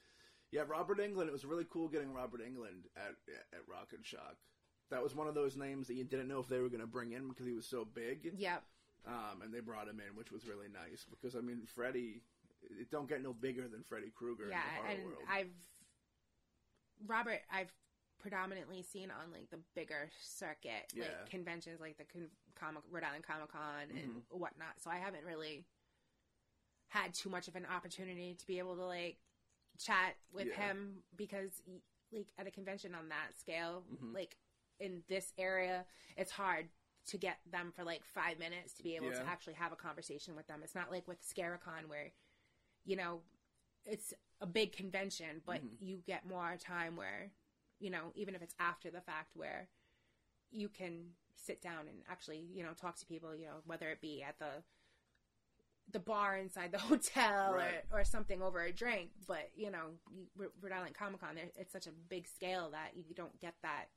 Yeah, 0.52 0.64
Robert 0.68 1.00
Englund. 1.00 1.28
It 1.28 1.32
was 1.32 1.46
really 1.46 1.66
cool 1.70 1.88
getting 1.88 2.14
Robert 2.14 2.42
Englund 2.42 2.84
at 2.98 3.16
at 3.54 3.62
Rock 3.66 3.94
and 3.96 4.06
Shock. 4.06 4.36
That 4.92 5.02
was 5.02 5.16
one 5.16 5.28
of 5.28 5.34
those 5.34 5.56
names 5.58 5.88
that 5.88 5.96
you 5.96 6.04
didn't 6.04 6.28
know 6.28 6.40
if 6.40 6.48
they 6.48 6.60
were 6.60 6.70
going 6.70 6.82
to 6.82 6.88
bring 6.88 7.14
in 7.14 7.30
because 7.30 7.48
he 7.48 7.54
was 7.54 7.66
so 7.66 7.86
big. 7.86 8.34
yeah, 8.38 8.58
Um, 9.08 9.42
and 9.42 9.52
they 9.54 9.62
brought 9.62 9.88
him 9.88 10.00
in, 10.00 10.16
which 10.16 10.32
was 10.32 10.46
really 10.46 10.68
nice 10.68 11.06
because 11.10 11.36
I 11.36 11.40
mean, 11.42 11.66
Freddy. 11.66 12.22
It 12.80 12.92
don't 12.92 13.10
get 13.10 13.24
no 13.24 13.34
bigger 13.34 13.68
than 13.68 13.82
Freddy 13.82 14.12
Krueger 14.14 14.48
yeah, 14.48 14.62
in 14.82 14.86
the 14.86 14.92
and 14.92 15.04
world. 15.06 15.24
I've 15.28 15.50
Robert. 17.08 17.40
I've 17.52 17.72
predominantly 18.20 18.84
seen 18.84 19.10
on 19.10 19.32
like 19.32 19.50
the 19.50 19.58
bigger 19.74 20.12
circuit, 20.22 20.94
Yeah. 20.94 21.06
like 21.06 21.30
conventions, 21.32 21.80
like 21.82 21.98
the 21.98 22.04
con- 22.04 22.30
comic 22.54 22.84
Rhode 22.92 23.04
Island 23.04 23.24
Comic 23.24 23.52
Con 23.52 23.90
and 23.90 24.24
Mhm. 24.30 24.38
whatnot. 24.38 24.80
So 24.80 24.92
I 24.92 24.98
haven't 24.98 25.26
really 25.26 25.66
had 26.90 27.16
too 27.16 27.30
much 27.30 27.48
of 27.48 27.56
an 27.56 27.66
opportunity 27.66 28.36
to 28.36 28.46
be 28.46 28.60
able 28.60 28.76
to 28.76 28.86
like 28.86 29.18
chat 29.80 30.18
with 30.32 30.48
Yeah. 30.50 30.74
him 30.74 31.04
because 31.16 31.64
like 32.12 32.28
at 32.38 32.46
a 32.46 32.52
convention 32.52 32.94
on 32.94 33.10
that 33.10 33.36
scale, 33.40 33.84
Mhm. 33.92 34.14
like 34.14 34.38
in 34.82 35.04
this 35.08 35.32
area, 35.38 35.86
it's 36.18 36.32
hard 36.32 36.68
to 37.08 37.18
get 37.18 37.38
them 37.52 37.72
for 37.76 37.84
like 37.84 38.04
five 38.04 38.38
minutes 38.40 38.74
to 38.74 38.84
be 38.84 38.96
able 38.96 39.12
to 39.12 39.28
actually 39.28 39.54
have 39.54 39.72
a 39.72 39.76
conversation 39.76 40.36
with 40.36 40.48
them. 40.48 40.62
It's 40.64 40.76
not 40.76 40.92
like 40.92 41.08
with 41.08 41.18
Scaricon 41.22 41.88
where, 41.88 42.12
you 42.86 42.96
know, 42.96 43.22
it's 43.86 44.14
a 44.40 44.46
big 44.46 44.72
convention, 44.74 45.42
but 45.46 45.64
Mhm. 45.64 45.78
you 45.80 45.98
get 46.06 46.26
more 46.26 46.58
time 46.58 46.96
where, 46.96 47.32
you 47.80 47.90
know, 47.90 48.12
even 48.16 48.36
if 48.36 48.42
it's 48.42 48.56
after 48.60 48.92
the 48.92 49.02
fact, 49.02 49.36
where 49.36 49.70
you 50.52 50.70
can 50.70 51.16
sit 51.36 51.62
down 51.62 51.88
and 51.88 52.04
actually, 52.10 52.40
you 52.54 52.64
know, 52.64 52.74
talk 52.74 52.96
to 52.98 53.06
people, 53.06 53.36
you 53.36 53.46
know, 53.48 53.62
whether 53.66 53.90
it 53.90 54.02
be 54.02 54.22
at 54.24 54.38
the 54.40 54.64
the 55.88 56.00
bar 56.00 56.38
inside 56.38 56.72
the 56.72 56.78
hotel 56.92 57.54
Right. 57.54 57.84
or, 57.92 58.00
or 58.00 58.04
something 58.06 58.42
over 58.42 58.62
a 58.64 58.72
drink. 58.72 59.12
But 59.28 59.50
you 59.56 59.72
know, 59.72 59.98
Rhode 60.36 60.72
Island 60.72 60.96
Comic 60.96 61.20
Con, 61.20 61.36
there- 61.36 61.52
it's 61.56 61.74
such 61.74 61.88
a 61.88 61.92
big 61.92 62.28
scale 62.28 62.70
that 62.72 62.92
you 62.96 63.14
don't 63.16 63.38
get 63.42 63.56
that 63.64 63.88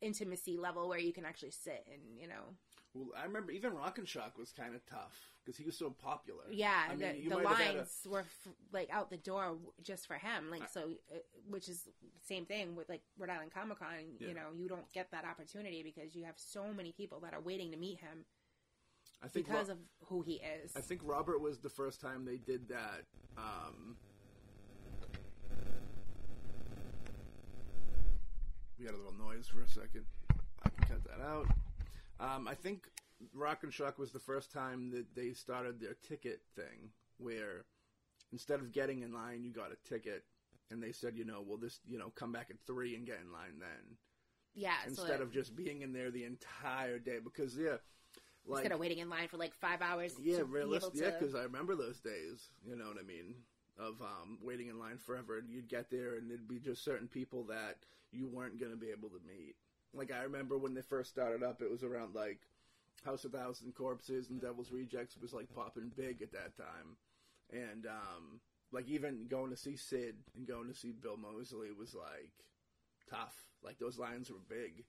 intimacy 0.00 0.56
level 0.56 0.88
where 0.88 0.98
you 0.98 1.12
can 1.12 1.24
actually 1.24 1.50
sit 1.50 1.86
and 1.92 2.00
you 2.20 2.28
know 2.28 2.54
Well, 2.94 3.08
I 3.16 3.24
remember 3.24 3.52
even 3.52 3.72
Rock 3.74 3.98
and 3.98 4.06
Shock 4.08 4.38
was 4.38 4.52
kind 4.52 4.74
of 4.74 4.84
tough 4.86 5.18
because 5.44 5.56
he 5.58 5.64
was 5.64 5.76
so 5.76 5.90
popular. 5.90 6.42
Yeah, 6.50 6.74
I 6.90 6.96
mean, 6.96 7.28
the, 7.28 7.36
the 7.36 7.48
had 7.48 7.74
a- 7.74 7.74
lines 7.78 8.06
were 8.10 8.20
f- 8.20 8.48
like 8.72 8.90
out 8.92 9.10
the 9.10 9.16
door 9.16 9.56
just 9.82 10.06
for 10.06 10.14
him. 10.14 10.50
Like 10.50 10.62
I- 10.62 10.66
so, 10.66 10.80
uh, 11.14 11.18
which 11.48 11.68
is 11.68 11.88
same 12.26 12.46
thing 12.46 12.74
with 12.74 12.88
like 12.88 13.02
Rhode 13.18 13.30
Island 13.30 13.52
Comic 13.54 13.78
Con. 13.78 13.88
Yeah. 14.18 14.28
You 14.28 14.34
know, 14.34 14.48
you 14.56 14.68
don't 14.68 14.90
get 14.92 15.10
that 15.12 15.24
opportunity 15.24 15.82
because 15.82 16.14
you 16.16 16.24
have 16.24 16.34
so 16.36 16.72
many 16.74 16.90
people 16.92 17.20
that 17.20 17.32
are 17.32 17.40
waiting 17.40 17.70
to 17.70 17.76
meet 17.76 18.00
him 18.00 18.24
I 19.22 19.28
think 19.28 19.46
because 19.46 19.68
Ro- 19.68 19.74
of 19.74 19.78
who 20.08 20.22
he 20.22 20.34
is. 20.62 20.72
I 20.76 20.80
think 20.80 21.00
Robert 21.04 21.40
was 21.40 21.60
the 21.60 21.70
first 21.70 22.00
time 22.00 22.24
they 22.24 22.38
did 22.38 22.68
that. 22.68 23.04
Um, 23.38 23.96
we 28.78 28.84
had 28.84 28.94
a 28.94 28.98
little 28.98 29.14
noise 29.18 29.46
for 29.48 29.62
a 29.62 29.68
second. 29.68 30.04
I 30.64 30.68
can 30.70 30.88
cut 30.88 31.04
that 31.04 31.24
out. 31.24 31.46
Um, 32.18 32.48
I 32.48 32.54
think 32.54 32.88
Rock 33.34 33.62
and 33.62 33.72
Shock 33.72 33.98
was 33.98 34.12
the 34.12 34.18
first 34.18 34.52
time 34.52 34.90
that 34.90 35.14
they 35.14 35.32
started 35.32 35.80
their 35.80 35.94
ticket 36.06 36.40
thing, 36.54 36.90
where 37.18 37.64
instead 38.32 38.60
of 38.60 38.72
getting 38.72 39.02
in 39.02 39.12
line, 39.12 39.44
you 39.44 39.52
got 39.52 39.70
a 39.72 39.88
ticket, 39.88 40.24
and 40.70 40.82
they 40.82 40.92
said, 40.92 41.16
you 41.16 41.24
know, 41.24 41.42
well, 41.46 41.58
this, 41.58 41.80
you 41.86 41.98
know, 41.98 42.12
come 42.14 42.32
back 42.32 42.48
at 42.50 42.56
three 42.66 42.94
and 42.94 43.06
get 43.06 43.18
in 43.24 43.32
line 43.32 43.58
then, 43.58 43.96
yeah, 44.54 44.72
so 44.84 44.88
instead 44.90 45.08
that- 45.08 45.22
of 45.22 45.32
just 45.32 45.54
being 45.54 45.82
in 45.82 45.92
there 45.92 46.10
the 46.10 46.24
entire 46.24 46.98
day. 46.98 47.18
Because 47.22 47.56
yeah, 47.56 47.76
like 48.46 48.60
instead 48.60 48.72
of 48.72 48.80
waiting 48.80 48.98
in 48.98 49.08
line 49.08 49.28
for 49.28 49.36
like 49.36 49.54
five 49.54 49.82
hours. 49.82 50.14
yeah, 50.20 50.38
to 50.38 50.44
be 50.44 50.52
realistic. 50.52 50.92
Yeah, 50.94 51.10
because 51.10 51.34
I 51.34 51.42
remember 51.42 51.74
those 51.74 52.00
days. 52.00 52.50
You 52.66 52.76
know 52.76 52.86
what 52.86 52.96
I 52.98 53.06
mean? 53.06 53.34
Of 53.78 54.00
um, 54.00 54.38
waiting 54.42 54.68
in 54.68 54.78
line 54.78 54.96
forever, 54.96 55.38
and 55.38 55.50
you'd 55.50 55.68
get 55.68 55.90
there, 55.90 56.14
and 56.14 56.30
it'd 56.30 56.48
be 56.48 56.58
just 56.58 56.82
certain 56.82 57.08
people 57.08 57.44
that 57.44 57.76
you 58.16 58.26
weren't 58.26 58.58
going 58.58 58.72
to 58.72 58.78
be 58.78 58.90
able 58.90 59.08
to 59.10 59.20
meet. 59.26 59.54
Like 59.94 60.12
I 60.12 60.22
remember 60.22 60.58
when 60.58 60.74
they 60.74 60.82
first 60.82 61.10
started 61.10 61.42
up, 61.42 61.62
it 61.62 61.70
was 61.70 61.82
around 61.82 62.14
like 62.14 62.38
House 63.04 63.24
of 63.24 63.32
Thousand 63.32 63.74
Corpses 63.74 64.30
and 64.30 64.40
Devil's 64.40 64.72
Rejects 64.72 65.16
was 65.16 65.32
like 65.32 65.54
popping 65.54 65.90
big 65.96 66.22
at 66.22 66.32
that 66.32 66.56
time, 66.56 66.96
and 67.52 67.86
um, 67.86 68.40
like 68.72 68.88
even 68.88 69.26
going 69.28 69.50
to 69.50 69.56
see 69.56 69.76
Sid 69.76 70.16
and 70.36 70.46
going 70.46 70.68
to 70.68 70.74
see 70.74 70.92
Bill 70.92 71.16
Moseley 71.16 71.68
was 71.78 71.94
like 71.94 72.32
tough. 73.08 73.34
Like 73.62 73.78
those 73.78 73.98
lines 73.98 74.30
were 74.30 74.36
big, 74.48 74.84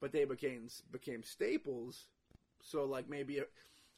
but 0.00 0.12
they 0.12 0.24
became 0.24 0.68
became 0.90 1.22
staples. 1.22 2.06
So 2.62 2.84
like 2.84 3.08
maybe 3.08 3.40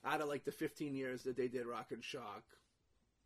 out 0.04 0.20
of 0.20 0.28
like 0.28 0.44
the 0.44 0.52
15 0.52 0.94
years 0.94 1.22
that 1.22 1.36
they 1.36 1.48
did 1.48 1.66
Rock 1.66 1.86
and 1.90 2.04
Shock, 2.04 2.44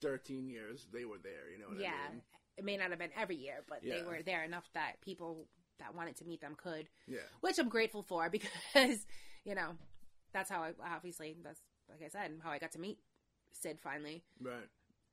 13 0.00 0.48
years 0.48 0.86
they 0.92 1.04
were 1.04 1.18
there. 1.22 1.50
You 1.52 1.58
know 1.58 1.68
what 1.68 1.80
yeah, 1.80 1.90
I 2.08 2.12
mean? 2.12 2.22
It 2.56 2.64
may 2.64 2.76
not 2.76 2.90
have 2.90 2.98
been 2.98 3.10
every 3.16 3.36
year, 3.36 3.62
but 3.68 3.82
they 3.82 4.02
were 4.02 4.22
there 4.24 4.42
enough 4.44 4.68
that 4.74 5.00
people 5.02 5.46
that 5.78 5.94
wanted 5.94 6.16
to 6.16 6.24
meet 6.24 6.40
them 6.40 6.54
could. 6.56 6.88
Yeah. 7.06 7.18
which 7.40 7.58
I'm 7.58 7.68
grateful 7.68 8.02
for 8.02 8.30
because 8.36 9.06
you 9.44 9.54
know 9.54 9.76
that's 10.32 10.50
how 10.50 10.62
I 10.62 10.72
obviously 10.94 11.36
that's 11.42 11.60
like 11.90 12.02
I 12.04 12.08
said 12.08 12.32
how 12.42 12.50
I 12.50 12.58
got 12.58 12.72
to 12.72 12.78
meet 12.80 12.98
Sid 13.52 13.78
finally. 13.80 14.22
Right. 14.40 14.68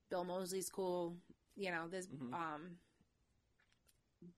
Bill 0.10 0.24
Moseley's 0.24 0.70
cool. 0.70 1.16
You 1.56 1.72
know, 1.72 1.88
there's 1.90 2.08
Mhm. 2.08 2.34
um 2.34 2.78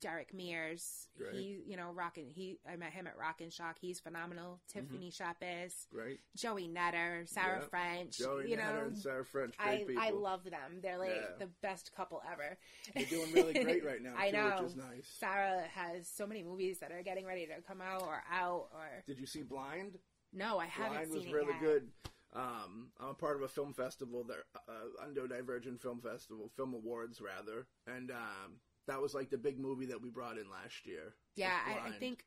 Derek 0.01 0.33
Mears. 0.33 1.07
He, 1.31 1.61
you 1.65 1.77
know, 1.77 1.91
rockin' 1.91 2.29
he 2.29 2.59
I 2.69 2.75
met 2.75 2.91
him 2.93 3.07
at 3.07 3.17
Rock 3.17 3.41
and 3.41 3.51
Shock. 3.51 3.77
He's 3.79 3.99
phenomenal. 3.99 4.59
Tiffany 4.67 5.11
Shepis, 5.11 5.87
Great. 5.91 6.19
Joey 6.35 6.67
Knetter, 6.67 7.25
Sarah 7.27 7.59
Yeah. 7.61 7.67
French. 7.67 8.17
Joey 8.17 8.49
you 8.49 8.57
Knetter 8.57 8.73
know, 8.81 8.85
and 8.87 8.97
Sarah 8.97 9.25
French, 9.25 9.57
great 9.57 9.81
I 9.81 9.85
people. 9.85 10.03
I 10.03 10.09
love 10.11 10.43
them. 10.43 10.79
They're 10.81 10.97
like 10.97 11.15
Yeah. 11.15 11.35
the 11.39 11.47
best 11.61 11.91
couple 11.95 12.21
ever. 12.31 12.57
They're 12.95 13.05
doing 13.05 13.31
really 13.33 13.53
great 13.63 13.85
right 13.85 14.01
now. 14.01 14.13
I 14.17 14.31
too, 14.31 14.37
know. 14.37 14.55
which 14.61 14.71
is 14.71 14.75
nice. 14.75 15.07
Sarah 15.19 15.63
has 15.73 16.07
so 16.07 16.25
many 16.27 16.43
movies 16.43 16.79
that 16.79 16.91
are 16.91 17.01
getting 17.03 17.25
ready 17.25 17.45
to 17.47 17.61
come 17.67 17.81
out 17.81 18.01
or 18.03 18.21
out 18.31 18.69
or 18.73 19.03
Did 19.07 19.19
you 19.19 19.25
see 19.25 19.43
Blind? 19.43 19.97
no, 20.33 20.57
I 20.59 20.65
haven't 20.65 21.09
Blind 21.09 21.11
was 21.11 21.25
really 21.33 21.53
yet. 21.53 21.61
good. 21.61 21.87
Um, 22.33 22.91
I'm 22.99 23.09
a 23.11 23.13
part 23.13 23.37
of 23.37 23.43
a 23.43 23.47
film 23.47 23.73
festival 23.73 24.25
there, 24.25 24.43
uh, 24.67 25.05
Undo 25.05 25.25
Divergent 25.25 25.81
Film 25.81 26.01
Festival, 26.01 26.49
Film 26.57 26.73
Awards 26.73 27.21
rather, 27.21 27.65
and 27.87 28.11
um, 28.11 28.59
that 28.87 29.01
was 29.01 29.13
like 29.13 29.29
the 29.29 29.37
big 29.37 29.59
movie 29.59 29.87
that 29.87 30.01
we 30.01 30.09
brought 30.09 30.37
in 30.37 30.49
last 30.49 30.85
year. 30.85 31.13
Yeah, 31.35 31.57
I, 31.65 31.89
I 31.89 31.91
think 31.91 32.25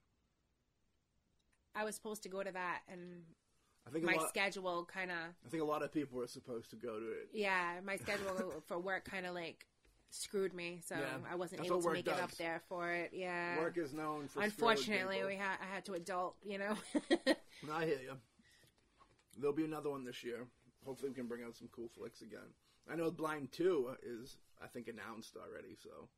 I 1.74 1.84
was 1.84 1.94
supposed 1.94 2.22
to 2.24 2.28
go 2.28 2.42
to 2.42 2.50
that, 2.50 2.80
and 2.90 3.22
I 3.86 3.90
think 3.90 4.04
my 4.04 4.14
lot. 4.14 4.28
schedule 4.28 4.84
kind 4.92 5.10
of 5.10 5.16
I 5.46 5.48
think 5.48 5.62
a 5.62 5.66
lot 5.66 5.82
of 5.82 5.92
people 5.92 6.18
were 6.18 6.26
supposed 6.26 6.70
to 6.70 6.76
go 6.76 6.98
to 6.98 7.10
it. 7.10 7.28
yeah, 7.32 7.74
my 7.84 7.96
schedule 7.96 8.62
for 8.66 8.78
work 8.78 9.04
kind 9.04 9.26
of 9.26 9.34
like 9.34 9.66
screwed 10.10 10.54
me, 10.54 10.80
so 10.84 10.96
Yeah, 10.96 11.30
I 11.30 11.36
wasn't 11.36 11.64
able 11.64 11.82
to 11.82 11.92
make 11.92 12.06
it 12.06 12.20
up 12.20 12.32
there 12.32 12.60
for 12.68 12.90
it. 12.92 13.10
Yeah, 13.12 13.58
Work 13.58 13.78
is 13.78 13.92
known 13.92 14.28
for. 14.28 14.42
unfortunately, 14.42 15.22
we 15.26 15.36
had 15.36 15.56
I 15.60 15.74
had 15.74 15.84
to 15.86 15.94
adult, 15.94 16.36
you 16.44 16.58
know. 16.58 16.76
I 17.72 17.84
hear 17.84 18.00
you. 18.02 18.16
There'll 19.38 19.54
be 19.54 19.64
another 19.64 19.90
one 19.90 20.04
this 20.04 20.24
year. 20.24 20.46
Hopefully, 20.84 21.10
we 21.10 21.14
can 21.14 21.26
bring 21.26 21.44
out 21.44 21.56
some 21.56 21.68
cool 21.70 21.88
flicks 21.96 22.22
again. 22.22 22.54
I 22.90 22.96
know 22.96 23.10
Blind 23.10 23.52
Two 23.52 23.90
is, 24.02 24.38
I 24.62 24.66
think, 24.66 24.88
announced 24.88 25.36
already. 25.36 25.76
So 25.80 26.08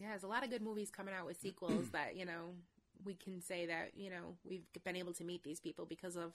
yeah, 0.00 0.08
there's 0.10 0.22
a 0.22 0.28
lot 0.28 0.44
of 0.44 0.50
good 0.50 0.62
movies 0.62 0.90
coming 0.90 1.14
out 1.14 1.26
with 1.26 1.40
sequels 1.40 1.88
that 1.92 2.16
you 2.16 2.24
know 2.24 2.54
we 3.04 3.14
can 3.14 3.40
say 3.40 3.66
that 3.66 3.92
you 3.96 4.10
know 4.10 4.36
we've 4.44 4.66
been 4.84 4.96
able 4.96 5.12
to 5.14 5.24
meet 5.24 5.42
these 5.42 5.60
people 5.60 5.86
because 5.86 6.16
of 6.16 6.32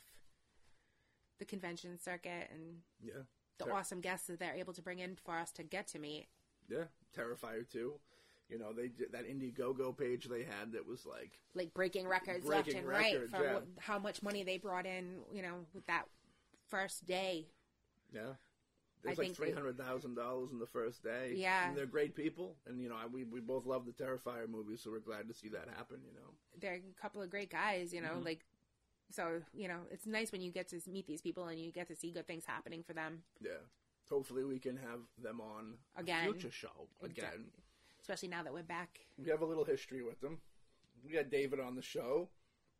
the 1.39 1.45
convention 1.45 1.99
circuit 1.99 2.49
and 2.51 2.77
yeah, 3.03 3.23
the 3.57 3.65
Ter- 3.65 3.71
awesome 3.71 4.01
guests 4.01 4.27
that 4.27 4.39
they're 4.39 4.55
able 4.55 4.73
to 4.73 4.81
bring 4.81 4.99
in 4.99 5.15
for 5.23 5.37
us 5.37 5.51
to 5.53 5.63
get 5.63 5.87
to 5.87 5.99
meet. 5.99 6.27
yeah, 6.69 6.85
Terrifier 7.17 7.67
too. 7.69 7.93
You 8.49 8.59
know, 8.59 8.71
they 8.73 8.89
that 9.11 9.27
Indiegogo 9.27 9.97
page 9.97 10.27
they 10.29 10.43
had 10.43 10.73
that 10.73 10.85
was 10.87 11.05
like, 11.05 11.39
like 11.55 11.73
breaking 11.73 12.07
records 12.07 12.45
Breaking 12.45 12.73
left 12.73 12.79
and 12.79 12.87
right 12.87 13.13
records, 13.13 13.31
for 13.33 13.43
yeah. 13.43 13.59
how 13.79 13.97
much 13.97 14.21
money 14.21 14.43
they 14.43 14.57
brought 14.57 14.85
in. 14.85 15.21
You 15.31 15.41
know, 15.41 15.55
with 15.73 15.85
that 15.87 16.03
first 16.69 17.05
day. 17.05 17.47
yeah, 18.13 18.33
I 19.05 19.13
like 19.13 19.35
three 19.35 19.51
hundred 19.51 19.77
thousand 19.77 20.15
dollars 20.15 20.51
in 20.51 20.59
the 20.59 20.65
first 20.67 21.03
day. 21.03 21.33
Yeah. 21.35 21.67
and 21.67 21.77
they're 21.77 21.85
great 21.85 22.15
people, 22.15 22.55
and 22.67 22.81
you 22.81 22.89
know, 22.89 22.95
I, 22.95 23.05
we 23.05 23.23
we 23.25 23.39
both 23.41 23.65
love 23.65 23.85
the 23.85 23.91
Terrifier 23.91 24.47
movies, 24.49 24.81
so 24.83 24.91
we're 24.91 24.99
glad 24.99 25.27
to 25.27 25.33
see 25.33 25.49
that 25.49 25.67
happen. 25.75 25.97
You 26.05 26.13
know, 26.13 26.29
They're 26.59 26.75
a 26.75 27.01
couple 27.01 27.21
of 27.21 27.29
great 27.29 27.49
guys. 27.51 27.93
You 27.93 28.01
know, 28.01 28.15
Mhm. 28.19 28.25
like 28.25 28.45
so. 29.11 29.41
You 29.53 29.67
know, 29.67 29.81
it's 29.91 30.05
nice 30.05 30.31
when 30.31 30.41
you 30.41 30.51
get 30.51 30.69
to 30.69 30.79
meet 30.89 31.05
these 31.07 31.21
people 31.21 31.47
and 31.47 31.59
you 31.59 31.71
get 31.71 31.87
to 31.89 31.95
see 31.95 32.11
good 32.11 32.27
things 32.27 32.45
happening 32.45 32.83
for 32.83 32.93
them. 32.93 33.23
yeah. 33.41 33.51
Hopefully, 34.09 34.43
we 34.43 34.59
can 34.59 34.75
have 34.77 34.99
them 35.17 35.39
on 35.41 35.77
a 35.97 36.01
Again. 36.01 36.31
future 36.31 36.51
show 36.51 36.87
again. 37.01 37.11
Exactly. 37.25 37.45
Especially 38.01 38.27
now 38.29 38.43
that 38.43 38.53
we're 38.53 38.61
back. 38.63 38.99
we 39.17 39.29
have 39.29 39.41
a 39.41 39.45
little 39.45 39.63
history 39.65 40.03
with 40.03 40.19
them. 40.19 40.39
We 41.05 41.13
had 41.15 41.29
David 41.31 41.59
on 41.61 41.75
the 41.75 41.81
show. 41.81 42.29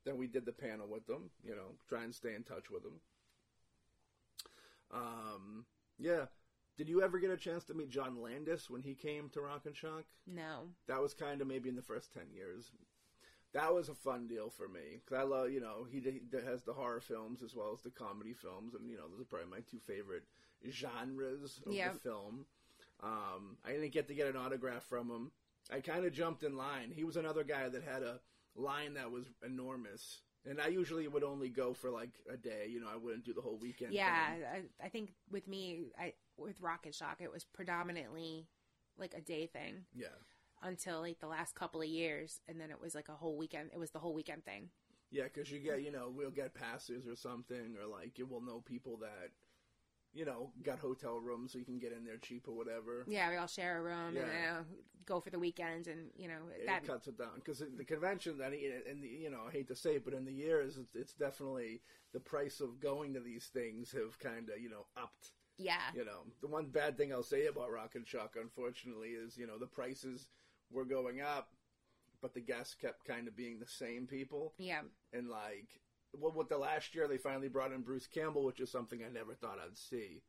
Then 0.05 0.17
we 0.17 0.27
did 0.27 0.45
the 0.45 0.51
panel 0.51 0.85
with 0.87 1.07
them. 1.07 1.31
You 1.43 1.55
know, 1.55 1.75
try 1.87 2.03
and 2.03 2.13
stay 2.13 2.35
in 2.35 2.43
touch 2.43 2.69
with 2.69 2.83
them. 2.83 2.99
Um, 4.91 5.65
yeah. 6.03 6.25
Did 6.77 6.89
you 6.89 7.03
ever 7.03 7.19
get 7.19 7.29
a 7.29 7.37
chance 7.37 7.63
to 7.65 7.73
meet 7.75 7.89
John 7.91 8.19
Landis 8.19 8.67
when 8.69 8.81
he 8.81 8.95
came 8.95 9.29
to 9.29 9.41
Rock 9.41 9.67
and 9.67 9.75
Shock? 9.75 10.05
No. 10.25 10.69
That 10.87 11.01
was 11.01 11.13
kind 11.13 11.39
of 11.39 11.47
maybe 11.47 11.69
in 11.69 11.75
the 11.75 11.83
first 11.83 12.11
ten 12.13 12.31
years. 12.33 12.71
That 13.53 13.71
was 13.73 13.89
a 13.89 13.93
fun 13.93 14.27
deal 14.27 14.49
for 14.49 14.67
me 14.67 14.97
because 15.05 15.19
I 15.19 15.23
love, 15.23 15.51
you 15.51 15.59
know, 15.61 15.85
he, 15.91 15.99
d- 15.99 16.21
has 16.43 16.63
the 16.63 16.73
horror 16.73 16.99
films 17.01 17.43
as 17.43 17.53
well 17.55 17.71
as 17.75 17.81
the 17.83 17.91
comedy 17.91 18.33
films, 18.33 18.73
and 18.73 18.89
you 18.89 18.97
know, 18.97 19.03
those 19.07 19.21
are 19.21 19.25
probably 19.29 19.51
my 19.51 19.59
two 19.69 19.77
favorite 19.79 20.23
genres 20.71 21.59
of 21.65 21.71
Yep. 21.73 21.93
the 21.93 21.99
film. 21.99 22.45
Um, 23.01 23.57
I 23.65 23.71
didn't 23.73 23.91
get 23.91 24.07
to 24.07 24.15
get 24.15 24.27
an 24.27 24.37
autograph 24.37 24.83
from 24.83 25.09
him. 25.11 25.31
I 25.71 25.79
kind 25.81 26.05
of 26.05 26.13
jumped 26.13 26.43
in 26.43 26.57
line. 26.57 26.91
He 26.91 27.03
was 27.03 27.15
another 27.17 27.43
guy 27.43 27.69
that 27.69 27.83
had 27.83 28.01
a 28.03 28.19
line 28.55 28.95
that 28.95 29.11
was 29.11 29.25
enormous, 29.45 30.21
and 30.49 30.59
I 30.61 30.67
usually 30.67 31.07
would 31.07 31.23
only 31.23 31.49
go 31.49 31.73
for 31.73 31.89
like 31.89 32.11
a 32.31 32.37
day. 32.37 32.67
You 32.69 32.79
know, 32.81 32.87
I 32.91 32.97
wouldn't 32.97 33.25
do 33.25 33.33
the 33.33 33.41
whole 33.41 33.57
weekend. 33.57 33.93
Yeah. 33.93 34.35
I, 34.53 34.85
I 34.85 34.89
think 34.89 35.13
with 35.31 35.47
me, 35.47 35.85
I 35.97 36.13
with 36.37 36.61
Rock 36.61 36.85
and 36.85 36.93
Shock, 36.95 37.21
it 37.21 37.31
was 37.31 37.43
predominantly 37.43 38.47
like 38.97 39.13
a 39.17 39.21
day 39.21 39.47
thing. 39.47 39.85
yeah, 39.95 40.07
until 40.61 41.01
like 41.01 41.19
the 41.19 41.27
last 41.27 41.55
couple 41.55 41.81
of 41.81 41.87
years, 41.87 42.39
and 42.47 42.59
then 42.59 42.71
it 42.71 42.79
was 42.81 42.95
like 42.95 43.09
a 43.09 43.13
whole 43.13 43.37
weekend. 43.37 43.69
It 43.73 43.79
was 43.79 43.91
the 43.91 43.99
whole 43.99 44.13
weekend 44.13 44.45
thing. 44.45 44.69
Yeah, 45.11 45.25
because 45.25 45.51
you 45.51 45.59
get, 45.59 45.83
you 45.83 45.91
know, 45.91 46.11
we'll 46.11 46.31
get 46.31 46.55
passes 46.55 47.07
or 47.07 47.15
something, 47.15 47.75
or 47.79 47.85
like 47.85 48.17
you 48.17 48.25
will 48.25 48.41
know 48.41 48.61
people 48.61 48.97
that, 48.97 49.29
you 50.13 50.25
know, 50.25 50.51
got 50.63 50.79
hotel 50.79 51.19
rooms 51.19 51.51
so 51.51 51.57
you 51.57 51.65
can 51.65 51.79
get 51.79 51.91
in 51.91 52.03
there 52.05 52.17
cheap 52.17 52.47
or 52.47 52.55
whatever. 52.55 53.03
Yeah, 53.07 53.29
we 53.29 53.37
all 53.37 53.47
share 53.47 53.79
a 53.79 53.81
room 53.81 54.15
and 54.15 54.17
Yeah. 54.17 54.57
uh, 54.59 54.63
go 55.05 55.19
for 55.19 55.29
the 55.31 55.39
weekend, 55.39 55.87
and 55.87 56.11
you 56.15 56.27
know 56.27 56.47
It 56.55 56.65
that. 56.67 56.85
cuts 56.85 57.07
it 57.07 57.17
down 57.17 57.35
because 57.35 57.59
the 57.59 57.83
convention, 57.83 58.37
that 58.37 58.53
and 58.53 59.01
the, 59.03 59.07
you 59.07 59.29
know, 59.29 59.41
I 59.47 59.51
hate 59.51 59.67
to 59.69 59.75
say 59.75 59.95
it, 59.95 60.05
but 60.05 60.13
in 60.13 60.25
the 60.25 60.31
years, 60.33 60.77
it's, 60.77 60.95
it's 60.95 61.13
definitely 61.13 61.81
the 62.13 62.19
price 62.19 62.59
of 62.61 62.79
going 62.79 63.13
to 63.15 63.19
these 63.19 63.45
things 63.47 63.91
have 63.91 64.19
kind 64.19 64.49
of, 64.49 64.59
you 64.61 64.69
know, 64.69 64.85
upped. 64.95 65.31
yeah, 65.57 65.91
You 65.95 66.05
know, 66.05 66.21
the 66.41 66.47
one 66.47 66.67
bad 66.67 66.97
thing 66.97 67.11
I'll 67.11 67.23
say 67.23 67.47
about 67.47 67.71
Rock 67.71 67.95
and 67.95 68.07
Shock, 68.07 68.35
unfortunately, 68.39 69.09
is 69.09 69.37
you 69.37 69.47
know 69.47 69.57
the 69.57 69.67
prices 69.67 70.27
were 70.71 70.85
going 70.85 71.21
up, 71.21 71.49
but 72.21 72.33
the 72.33 72.39
guests 72.41 72.75
kept 72.75 73.03
kind 73.05 73.27
of 73.27 73.35
being 73.35 73.59
the 73.59 73.67
same 73.67 74.07
people. 74.07 74.53
yeah, 74.57 74.81
and 75.11 75.27
like 75.29 75.81
well 76.17 76.31
with 76.35 76.49
the 76.49 76.57
last 76.57 76.93
year 76.95 77.07
they 77.07 77.17
finally 77.17 77.47
brought 77.49 77.71
in 77.71 77.81
Bruce 77.81 78.07
Campbell, 78.07 78.43
which 78.43 78.59
is 78.59 78.71
something 78.71 79.01
I 79.03 79.09
never 79.11 79.33
thought 79.33 79.57
I'd 79.63 79.77
see. 79.77 80.21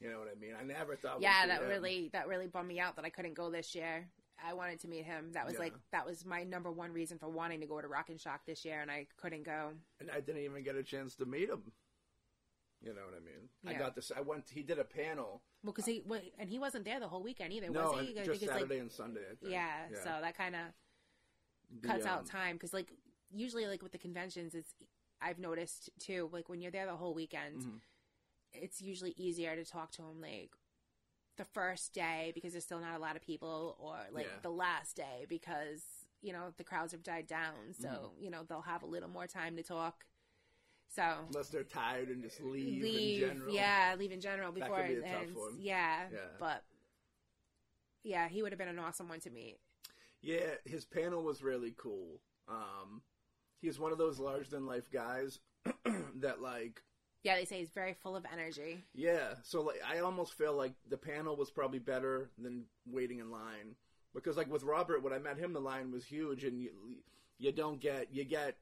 You 0.00 0.10
know 0.10 0.18
what 0.18 0.28
I 0.34 0.38
mean? 0.38 0.52
I 0.58 0.62
never 0.64 0.94
thought. 0.96 1.20
yeah. 1.20 1.46
That 1.46 1.62
him. 1.62 1.68
really 1.68 2.10
that 2.12 2.28
really 2.28 2.46
bummed 2.46 2.68
me 2.68 2.78
out 2.80 2.96
that 2.96 3.04
I 3.04 3.10
couldn't 3.10 3.34
go 3.34 3.50
this 3.50 3.74
year. 3.74 4.08
I 4.44 4.52
wanted 4.54 4.78
to 4.80 4.88
meet 4.88 5.04
him. 5.04 5.32
That 5.32 5.44
was 5.44 5.54
Yeah. 5.54 5.60
like 5.60 5.74
that 5.90 6.06
was 6.06 6.24
my 6.24 6.44
number 6.44 6.70
one 6.70 6.92
reason 6.92 7.18
for 7.18 7.28
wanting 7.28 7.60
to 7.60 7.66
go 7.66 7.80
to 7.80 7.88
Rock 7.88 8.08
and 8.08 8.20
Shock 8.20 8.42
this 8.46 8.64
year, 8.64 8.80
and 8.80 8.90
I 8.90 9.06
couldn't 9.16 9.42
go. 9.42 9.72
and 10.00 10.10
I 10.10 10.20
didn't 10.20 10.42
even 10.42 10.62
get 10.62 10.76
a 10.76 10.82
chance 10.84 11.16
to 11.16 11.24
meet 11.26 11.48
him. 11.50 11.72
You 12.80 12.94
know 12.94 13.00
what 13.04 13.14
I 13.16 13.24
mean? 13.24 13.48
I 13.66 13.76
got 13.76 13.96
this. 13.96 14.12
I 14.16 14.20
went. 14.20 14.48
He 14.48 14.62
did 14.62 14.78
a 14.78 14.84
panel. 14.84 15.42
Well, 15.64 15.72
because 15.72 15.86
he 15.86 16.02
wa- 16.06 16.20
and 16.38 16.48
he 16.48 16.60
wasn't 16.60 16.84
there 16.84 17.00
the 17.00 17.08
whole 17.08 17.24
weekend 17.24 17.52
either, 17.52 17.68
no, 17.70 17.90
was 17.90 18.06
he? 18.06 18.14
just 18.14 18.30
it's, 18.30 18.42
like- 18.42 18.52
Saturday 18.52 18.78
and 18.78 18.92
Sunday. 18.92 19.22
I 19.28 19.34
think. 19.34 19.50
yeah, 19.52 19.88
So 20.04 20.04
that 20.22 20.36
kind 20.36 20.54
of 20.54 20.60
The, 21.82 21.88
cuts 21.88 22.04
um, 22.04 22.10
out 22.10 22.26
time 22.26 22.54
because 22.54 22.72
like 22.72 22.92
usually 23.32 23.66
like 23.66 23.82
with 23.82 23.90
the 23.90 23.98
conventions, 23.98 24.54
it's 24.54 24.72
I've 25.20 25.38
noticed 25.38 25.90
too. 25.98 26.28
Like 26.32 26.48
when 26.48 26.60
you're 26.60 26.70
there 26.72 26.86
the 26.86 26.96
whole 26.96 27.14
weekend, 27.14 27.62
Mhm. 27.62 27.80
it's 28.52 28.80
usually 28.80 29.12
easier 29.16 29.56
to 29.56 29.64
talk 29.64 29.90
to 29.92 30.02
him 30.02 30.20
like 30.20 30.50
the 31.36 31.44
first 31.44 31.92
day 31.92 32.32
because 32.34 32.52
there's 32.52 32.64
still 32.64 32.80
not 32.80 32.96
a 32.96 32.98
lot 32.98 33.16
of 33.16 33.22
people, 33.22 33.76
or 33.80 33.96
like 34.10 34.26
Yeah. 34.26 34.40
the 34.42 34.50
last 34.50 34.96
day 34.96 35.26
because 35.28 35.84
you 36.20 36.32
know 36.32 36.52
the 36.56 36.64
crowds 36.64 36.92
have 36.92 37.02
died 37.02 37.26
down. 37.26 37.74
So 37.74 37.88
Mm-hmm. 37.88 38.22
you 38.24 38.30
know 38.30 38.42
they'll 38.44 38.62
have 38.62 38.82
a 38.82 38.86
little 38.86 39.08
more 39.08 39.26
time 39.26 39.56
to 39.56 39.62
talk. 39.62 40.04
So 40.90 41.02
Unless 41.28 41.50
they're 41.50 41.64
tired 41.64 42.08
and 42.08 42.22
just 42.22 42.40
leave, 42.40 42.82
leave, 42.82 43.22
in 43.22 43.28
general. 43.28 43.54
yeah, 43.54 43.94
leave 43.98 44.10
in 44.10 44.20
general 44.22 44.52
before 44.52 44.82
be 44.86 44.94
it 44.94 45.04
ends. 45.04 45.38
Yeah, 45.58 46.08
Yeah. 46.10 46.36
but 46.38 46.64
yeah, 48.02 48.28
he 48.28 48.42
would 48.42 48.52
have 48.52 48.58
been 48.58 48.68
an 48.68 48.78
awesome 48.78 49.08
one 49.08 49.20
to 49.20 49.30
meet. 49.30 49.58
Yeah, 50.20 50.56
his 50.64 50.84
panel 50.86 51.22
was 51.22 51.42
really 51.42 51.72
cool. 51.76 52.20
Um, 52.48 53.02
he's 53.60 53.78
one 53.78 53.92
of 53.92 53.98
those 53.98 54.18
large 54.18 54.48
than 54.48 54.66
life 54.66 54.90
guys 54.92 55.38
that 56.16 56.40
like 56.40 56.82
Yeah, 57.24 57.36
they 57.36 57.44
say 57.44 57.58
he's 57.58 57.70
very 57.70 57.94
full 57.94 58.16
of 58.16 58.24
energy. 58.32 58.84
Yeah, 58.94 59.34
so 59.42 59.62
like 59.62 59.80
I 59.86 60.00
almost 60.00 60.34
feel 60.34 60.54
like 60.54 60.74
the 60.88 60.96
panel 60.98 61.36
was 61.36 61.50
probably 61.50 61.78
better 61.78 62.30
than 62.38 62.64
waiting 62.86 63.18
in 63.18 63.30
line 63.30 63.74
because 64.14 64.36
like 64.36 64.50
with 64.50 64.62
Robert, 64.62 65.02
when 65.02 65.12
I 65.12 65.18
met 65.18 65.38
him, 65.38 65.52
the 65.52 65.60
line 65.60 65.90
was 65.92 66.04
huge, 66.04 66.44
and 66.44 66.60
you 66.60 66.70
you 67.38 67.52
don't 67.52 67.80
get 67.80 68.08
you 68.12 68.24
get 68.24 68.56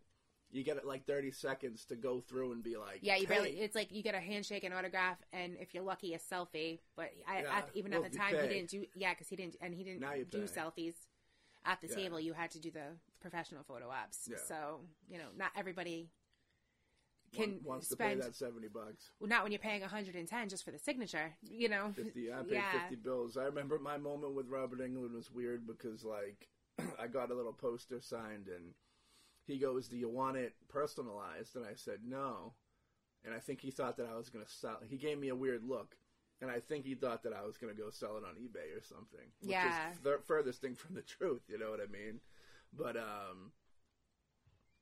you 0.53 0.62
get 0.62 0.76
it 0.76 0.86
like 0.86 1.07
thirty 1.07 1.30
seconds 1.30 1.84
to 1.86 1.97
go 1.97 2.20
through 2.20 2.53
and 2.53 2.62
be 2.62 2.76
like, 2.76 3.01
Yeah, 3.03 3.16
you 3.16 3.26
hey, 3.26 3.34
barely. 3.34 3.51
It's 3.61 3.74
like 3.74 3.92
you 3.92 4.03
get 4.03 4.14
a 4.14 4.20
handshake, 4.20 4.64
an 4.64 4.72
autograph, 4.72 5.18
and 5.32 5.57
if 5.61 5.74
you're 5.74 5.82
lucky, 5.84 6.14
a 6.14 6.18
selfie. 6.18 6.78
But 6.97 7.11
I, 7.28 7.42
Yeah, 7.42 7.59
at, 7.59 7.70
even 7.74 7.92
well, 7.92 8.05
at 8.05 8.12
the 8.12 8.18
time, 8.18 8.36
he 8.40 8.49
didn't 8.49 8.70
do. 8.70 8.84
Yeah, 8.94 9.12
because 9.12 9.28
he 9.28 9.36
didn't, 9.36 9.57
and 9.61 9.74
he 9.74 9.82
didn't 9.84 10.30
do 10.30 10.42
pay. 10.47 10.47
selfies 10.61 10.94
at 11.64 11.80
the 11.80 11.88
Yeah. 11.88 11.97
table. 11.97 12.20
You 12.20 12.32
had 12.32 12.51
to 12.53 12.61
do 12.61 12.70
the 12.70 12.97
professional 13.31 13.62
photo 13.64 13.89
ops. 13.91 14.29
Yeah. 14.31 14.37
So 14.47 14.81
you 15.09 15.18
know, 15.18 15.29
not 15.37 15.51
everybody 15.57 16.11
can 17.35 17.61
wants 17.64 17.89
to 17.89 17.95
spend. 17.95 18.20
pay 18.20 18.27
that 18.27 18.35
seventy 18.37 18.68
bucks. 18.68 19.11
well, 19.20 19.29
not 19.29 19.43
when 19.43 19.53
you're 19.53 19.59
paying 19.59 19.81
110 19.81 20.49
just 20.49 20.64
for 20.64 20.70
the 20.70 20.79
signature. 20.79 21.35
You 21.43 21.68
know. 21.68 21.93
50, 21.95 22.33
I 22.33 22.37
paid 22.43 22.53
Yeah. 22.53 22.81
50 22.89 22.97
bills. 22.97 23.37
I 23.37 23.45
remember 23.45 23.79
my 23.79 23.99
moment 23.99 24.35
with 24.35 24.49
Robert 24.49 24.81
Englund 24.81 25.12
was 25.14 25.31
weird 25.31 25.66
because, 25.66 26.05
like, 26.05 26.49
I 27.01 27.07
got 27.09 27.31
a 27.31 27.35
little 27.35 27.53
poster 27.53 28.01
signed 28.01 28.47
and 28.49 28.72
he 29.47 29.59
goes, 29.59 29.89
Do 29.89 29.97
you 29.97 30.09
want 30.09 30.37
it 30.37 30.55
personalized? 30.68 31.57
And 31.57 31.66
I 31.66 31.74
said, 31.74 32.01
No. 32.07 32.55
And 33.24 33.35
I 33.35 33.39
think 33.41 33.61
he 33.61 33.72
thought 33.72 33.97
that 33.97 34.07
I 34.07 34.16
was 34.16 34.29
going 34.31 34.45
to 34.45 34.51
sell 34.51 34.79
He 34.89 34.97
gave 34.97 35.18
me 35.18 35.29
a 35.29 35.35
weird 35.35 35.64
look. 35.64 35.97
And 36.41 36.51
I 36.51 36.61
think 36.61 36.85
he 36.85 36.95
thought 36.95 37.22
that 37.24 37.33
I 37.33 37.45
was 37.45 37.57
going 37.57 37.74
to 37.74 37.81
go 37.83 37.89
sell 37.91 38.18
it 38.18 38.22
on 38.24 38.35
eBay 38.37 38.77
or 38.79 38.83
something. 38.83 39.27
Which 39.41 39.51
Yeah. 39.51 39.91
is 39.91 39.99
the 40.05 40.18
furthest 40.27 40.61
thing 40.61 40.74
from 40.77 40.95
the 40.95 41.03
truth, 41.03 41.43
you 41.49 41.59
know 41.59 41.70
what 41.70 41.81
I 41.81 41.87
mean? 41.91 42.20
But, 42.77 42.97
um,. 42.97 43.53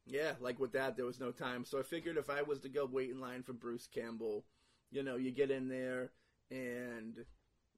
Yeah, 0.07 0.33
like 0.39 0.61
with 0.61 0.73
that, 0.73 0.97
there 0.97 1.07
was 1.07 1.19
no 1.19 1.31
time. 1.31 1.65
So 1.65 1.79
I 1.79 1.83
figured 1.83 2.19
if 2.19 2.29
I 2.29 2.43
was 2.43 2.61
to 2.61 2.69
go 2.69 2.85
wait 2.85 3.11
in 3.11 3.21
line 3.21 3.43
for 3.43 3.55
Bruce 3.55 3.87
Campbell, 3.87 4.45
you 4.91 5.03
know, 5.03 5.17
you 5.17 5.31
get 5.31 5.51
in 5.51 5.69
there 5.69 6.13
and 6.51 7.25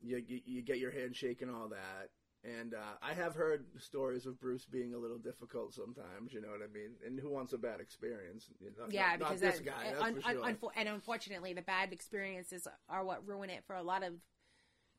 you 0.02 0.22
you, 0.44 0.62
get 0.62 0.78
your 0.78 0.90
handshake 0.90 1.42
and 1.42 1.50
all 1.50 1.68
that. 1.68 2.10
And 2.44 2.74
uh, 2.74 2.96
I 3.02 3.12
have 3.14 3.34
heard 3.34 3.66
stories 3.78 4.26
of 4.26 4.38
Bruce 4.38 4.66
being 4.66 4.94
a 4.94 4.98
little 4.98 5.18
difficult 5.18 5.74
sometimes. 5.74 6.32
You 6.32 6.40
know 6.40 6.48
what 6.48 6.60
I 6.62 6.72
mean? 6.72 6.90
And 7.04 7.18
who 7.18 7.30
wants 7.30 7.52
a 7.52 7.58
bad 7.58 7.80
experience? 7.80 8.48
You 8.60 8.70
know, 8.78 8.86
Yeah, 8.88 9.16
not, 9.18 9.18
because 9.18 9.42
not 9.42 9.52
this 9.52 9.60
guy. 9.60 9.90
That's 9.90 10.02
un- 10.02 10.22
sure. 10.22 10.44
un- 10.44 10.58
and 10.76 10.88
unfortunately, 10.88 11.54
the 11.54 11.62
bad 11.62 11.92
experiences 11.92 12.68
are 12.88 13.04
what 13.04 13.26
ruin 13.26 13.50
it 13.50 13.64
for 13.66 13.74
a 13.74 13.82
lot 13.82 14.04
of 14.04 14.12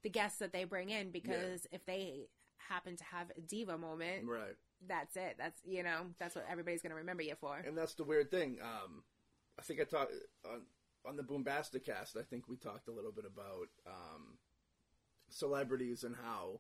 the 0.04 0.10
guests 0.10 0.40
that 0.40 0.52
they 0.52 0.66
bring 0.66 0.90
in. 0.90 1.12
Because 1.12 1.68
if 1.72 1.86
they 1.86 2.28
happen 2.70 2.98
to 2.98 3.04
have 3.06 3.32
a 3.38 3.42
diva 3.42 3.78
moment, 3.78 4.26
right. 4.28 4.56
That's 4.86 5.16
it. 5.16 5.36
That's 5.38 5.60
you 5.66 5.84
know 5.84 6.08
that's 6.20 6.36
what 6.36 6.46
everybody's 6.50 6.82
going 6.82 6.92
to 6.92 6.98
remember 6.98 7.24
you 7.24 7.36
for. 7.40 7.58
And 7.66 7.78
that's 7.78 7.96
the 7.96 8.04
weird 8.04 8.32
thing. 8.32 8.58
Um, 8.62 9.04
I 9.60 9.64
think 9.64 9.82
I 9.82 9.84
talked 9.84 10.14
on 10.46 10.62
on 11.06 11.16
the 11.16 11.24
Boombastic 11.24 11.86
cast. 11.86 12.18
I 12.18 12.24
think 12.24 12.48
we 12.48 12.58
talked 12.58 12.88
a 12.88 12.94
little 12.94 13.12
bit 13.12 13.26
about 13.26 13.70
um, 13.86 14.38
celebrities 15.30 16.04
and 16.04 16.16
how 16.16 16.60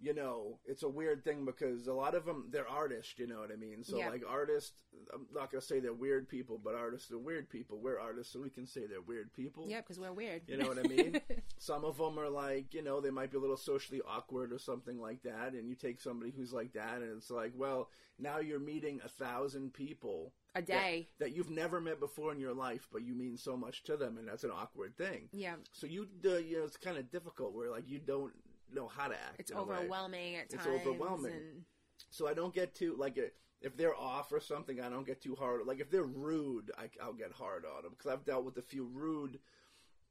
you 0.00 0.12
know 0.14 0.58
it's 0.66 0.82
a 0.82 0.88
weird 0.88 1.24
thing 1.24 1.44
because 1.44 1.86
a 1.86 1.92
lot 1.92 2.14
of 2.14 2.24
them 2.24 2.48
they're 2.50 2.68
artists. 2.68 3.14
You 3.18 3.26
know 3.26 3.38
what 3.40 3.50
I 3.52 3.56
mean? 3.56 3.82
So 3.84 3.98
Yeah. 3.98 4.08
like 4.10 4.22
artists, 4.28 4.72
I'm 5.12 5.26
not 5.32 5.50
gonna 5.50 5.60
say 5.62 5.80
they're 5.80 5.92
weird 5.92 6.28
people, 6.28 6.58
but 6.62 6.74
artists 6.74 7.10
are 7.10 7.18
weird 7.18 7.48
people. 7.48 7.78
We're 7.80 7.98
artists, 7.98 8.32
so 8.32 8.40
we 8.40 8.50
can 8.50 8.66
say 8.66 8.86
they're 8.86 9.00
weird 9.00 9.32
people. 9.32 9.66
Yeah, 9.68 9.80
because 9.80 9.98
we're 9.98 10.12
weird. 10.12 10.42
You 10.46 10.56
know 10.56 10.68
what 10.68 10.78
I 10.78 10.82
mean? 10.82 11.20
Some 11.58 11.84
of 11.84 11.98
them 11.98 12.18
are 12.18 12.28
like, 12.28 12.74
you 12.74 12.82
know, 12.82 13.00
they 13.00 13.10
might 13.10 13.30
be 13.30 13.36
a 13.38 13.40
little 13.40 13.56
socially 13.56 14.00
awkward 14.06 14.52
or 14.52 14.58
something 14.58 15.00
like 15.00 15.22
that. 15.22 15.52
And 15.52 15.68
you 15.68 15.74
take 15.74 16.00
somebody 16.00 16.32
who's 16.36 16.52
like 16.52 16.72
that, 16.74 17.02
and 17.02 17.16
it's 17.16 17.30
like, 17.30 17.52
well, 17.56 17.88
now 18.18 18.38
you're 18.38 18.60
meeting 18.60 19.00
a 19.04 19.08
thousand 19.08 19.72
people 19.74 20.32
a 20.54 20.62
day. 20.62 21.08
that, 21.18 21.24
that 21.26 21.36
you've 21.36 21.50
never 21.50 21.80
met 21.80 21.98
before 21.98 22.30
in 22.32 22.38
your 22.38 22.54
life, 22.54 22.88
but 22.92 23.02
you 23.02 23.14
mean 23.14 23.36
so 23.36 23.56
much 23.56 23.82
to 23.84 23.96
them, 23.96 24.18
and 24.18 24.28
that's 24.28 24.44
an 24.44 24.50
awkward 24.52 24.96
thing. 24.96 25.28
Yeah, 25.32 25.56
So 25.72 25.86
you, 25.86 26.06
uh, 26.24 26.36
you 26.36 26.58
know, 26.58 26.64
it's 26.64 26.76
kind 26.76 26.96
of 26.98 27.10
difficult 27.10 27.54
where 27.54 27.70
like 27.70 27.88
you 27.88 27.98
don't 27.98 28.32
know 28.74 28.88
how 28.88 29.08
to 29.08 29.14
act. 29.14 29.36
it's 29.38 29.50
in 29.50 29.56
a 29.56 29.62
way. 29.62 29.76
overwhelming 29.76 30.36
at 30.36 30.44
It's 30.52 30.64
times. 30.64 30.80
overwhelming. 30.86 31.32
and- 31.32 31.64
So 32.10 32.28
I 32.28 32.34
don't 32.34 32.54
get 32.54 32.74
too 32.74 32.94
like 32.98 33.18
uh, 33.18 33.22
if 33.60 33.76
they're 33.76 33.94
off 33.96 34.32
or 34.32 34.40
something. 34.40 34.80
I 34.80 34.88
don't 34.88 35.06
get 35.06 35.20
too 35.22 35.34
hard. 35.34 35.66
Like 35.66 35.80
if 35.80 35.90
they're 35.90 36.02
rude, 36.02 36.70
I, 36.78 36.88
I'll 37.02 37.12
get 37.12 37.32
hard 37.32 37.64
on 37.64 37.82
them 37.82 37.92
because 37.96 38.12
I've 38.12 38.24
dealt 38.24 38.44
with 38.44 38.56
a 38.58 38.62
few 38.62 38.84
rude 38.92 39.38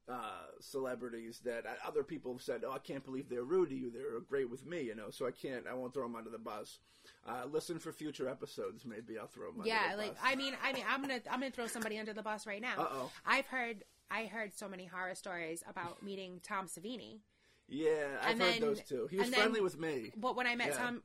uh, 0.06 0.46
celebrities 0.60 1.40
that 1.44 1.64
I, 1.66 1.88
other 1.88 2.02
people 2.02 2.32
have 2.32 2.42
said, 2.42 2.62
"Oh, 2.66 2.72
I 2.72 2.78
can't 2.78 3.04
believe 3.04 3.28
they're 3.30 3.42
rude 3.44 3.70
to 3.70 3.74
you. 3.74 3.90
They're 3.90 4.20
great 4.20 4.50
with 4.50 4.66
me," 4.66 4.82
you 4.82 4.94
know. 4.94 5.10
So 5.10 5.26
I 5.26 5.30
can't. 5.30 5.66
I 5.66 5.72
won't 5.74 5.94
throw 5.94 6.02
them 6.02 6.16
under 6.16 6.30
the 6.30 6.38
bus. 6.38 6.78
Uh, 7.26 7.44
listen 7.50 7.78
for 7.78 7.90
future 7.92 8.28
episodes. 8.28 8.84
Maybe 8.84 9.18
I'll 9.18 9.26
throw 9.26 9.46
them. 9.50 9.60
Under 9.60 9.68
yeah, 9.68 9.92
the 9.92 9.96
like 10.02 10.14
bus. 10.14 10.18
I 10.22 10.34
mean, 10.34 10.54
I 10.62 10.72
mean, 10.74 10.84
I'm 10.88 11.00
gonna 11.00 11.20
I'm 11.30 11.40
gonna 11.40 11.50
throw 11.50 11.66
somebody 11.66 11.98
under 11.98 12.12
the 12.12 12.22
bus 12.22 12.46
right 12.46 12.60
now. 12.60 12.74
Uh-oh. 12.78 13.10
I've 13.24 13.46
heard 13.46 13.84
I 14.10 14.26
heard 14.26 14.54
so 14.54 14.68
many 14.68 14.84
horror 14.84 15.14
stories 15.14 15.62
about 15.68 16.02
meeting 16.02 16.40
Tom 16.42 16.66
Savini. 16.66 17.20
Yeah, 17.68 18.18
I've 18.20 18.32
and 18.32 18.40
heard 18.42 18.52
then- 18.54 18.60
those 18.60 18.82
too. 18.82 19.06
He 19.10 19.16
was 19.16 19.26
and 19.26 19.34
then- 19.34 19.40
friendly 19.40 19.60
with 19.60 19.78
me. 19.78 20.12
But 20.16 20.36
when 20.36 20.46
I 20.46 20.54
met 20.56 20.68
Yeah. 20.68 20.78
Tom, 20.78 21.02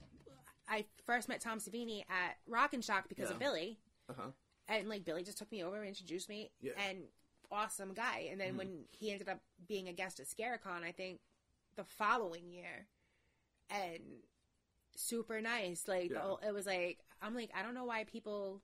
I 0.68 0.86
first 1.06 1.28
met 1.30 1.42
Tom 1.42 1.60
Savini 1.60 2.02
at 2.10 2.38
Rock 2.48 2.74
and 2.74 2.84
Shock 2.84 3.10
because 3.10 3.32
of 3.32 3.40
Billy, 3.40 3.80
Uh 4.08 4.14
huh. 4.14 4.32
and 4.68 4.88
like 4.90 5.04
Billy 5.06 5.24
just 5.24 5.38
took 5.38 5.52
me 5.52 5.64
over, 5.64 5.78
and 5.78 5.88
introduced 5.88 6.30
me, 6.30 6.52
Yeah. 6.62 6.74
And 6.78 7.10
awesome 7.52 7.94
guy. 7.96 8.28
And 8.32 8.40
then 8.40 8.56
when 8.58 8.86
he 8.92 9.12
ended 9.12 9.28
up 9.28 9.40
being 9.68 9.88
a 9.88 9.94
guest 9.94 10.20
at 10.20 10.28
Scarecon, 10.28 10.84
I 10.84 10.92
think 10.92 11.22
the 11.76 11.84
following 11.84 12.52
year, 12.52 12.88
and 13.70 14.24
super 14.96 15.42
nice. 15.42 15.88
Like 15.88 16.12
Yeah. 16.12 16.20
whole- 16.20 16.38
it 16.38 16.52
was 16.52 16.66
like 16.68 17.00
I'm 17.22 17.34
like 17.34 17.50
I 17.56 17.64
don't 17.64 17.74
know 17.74 17.86
why 17.86 18.04
people 18.04 18.62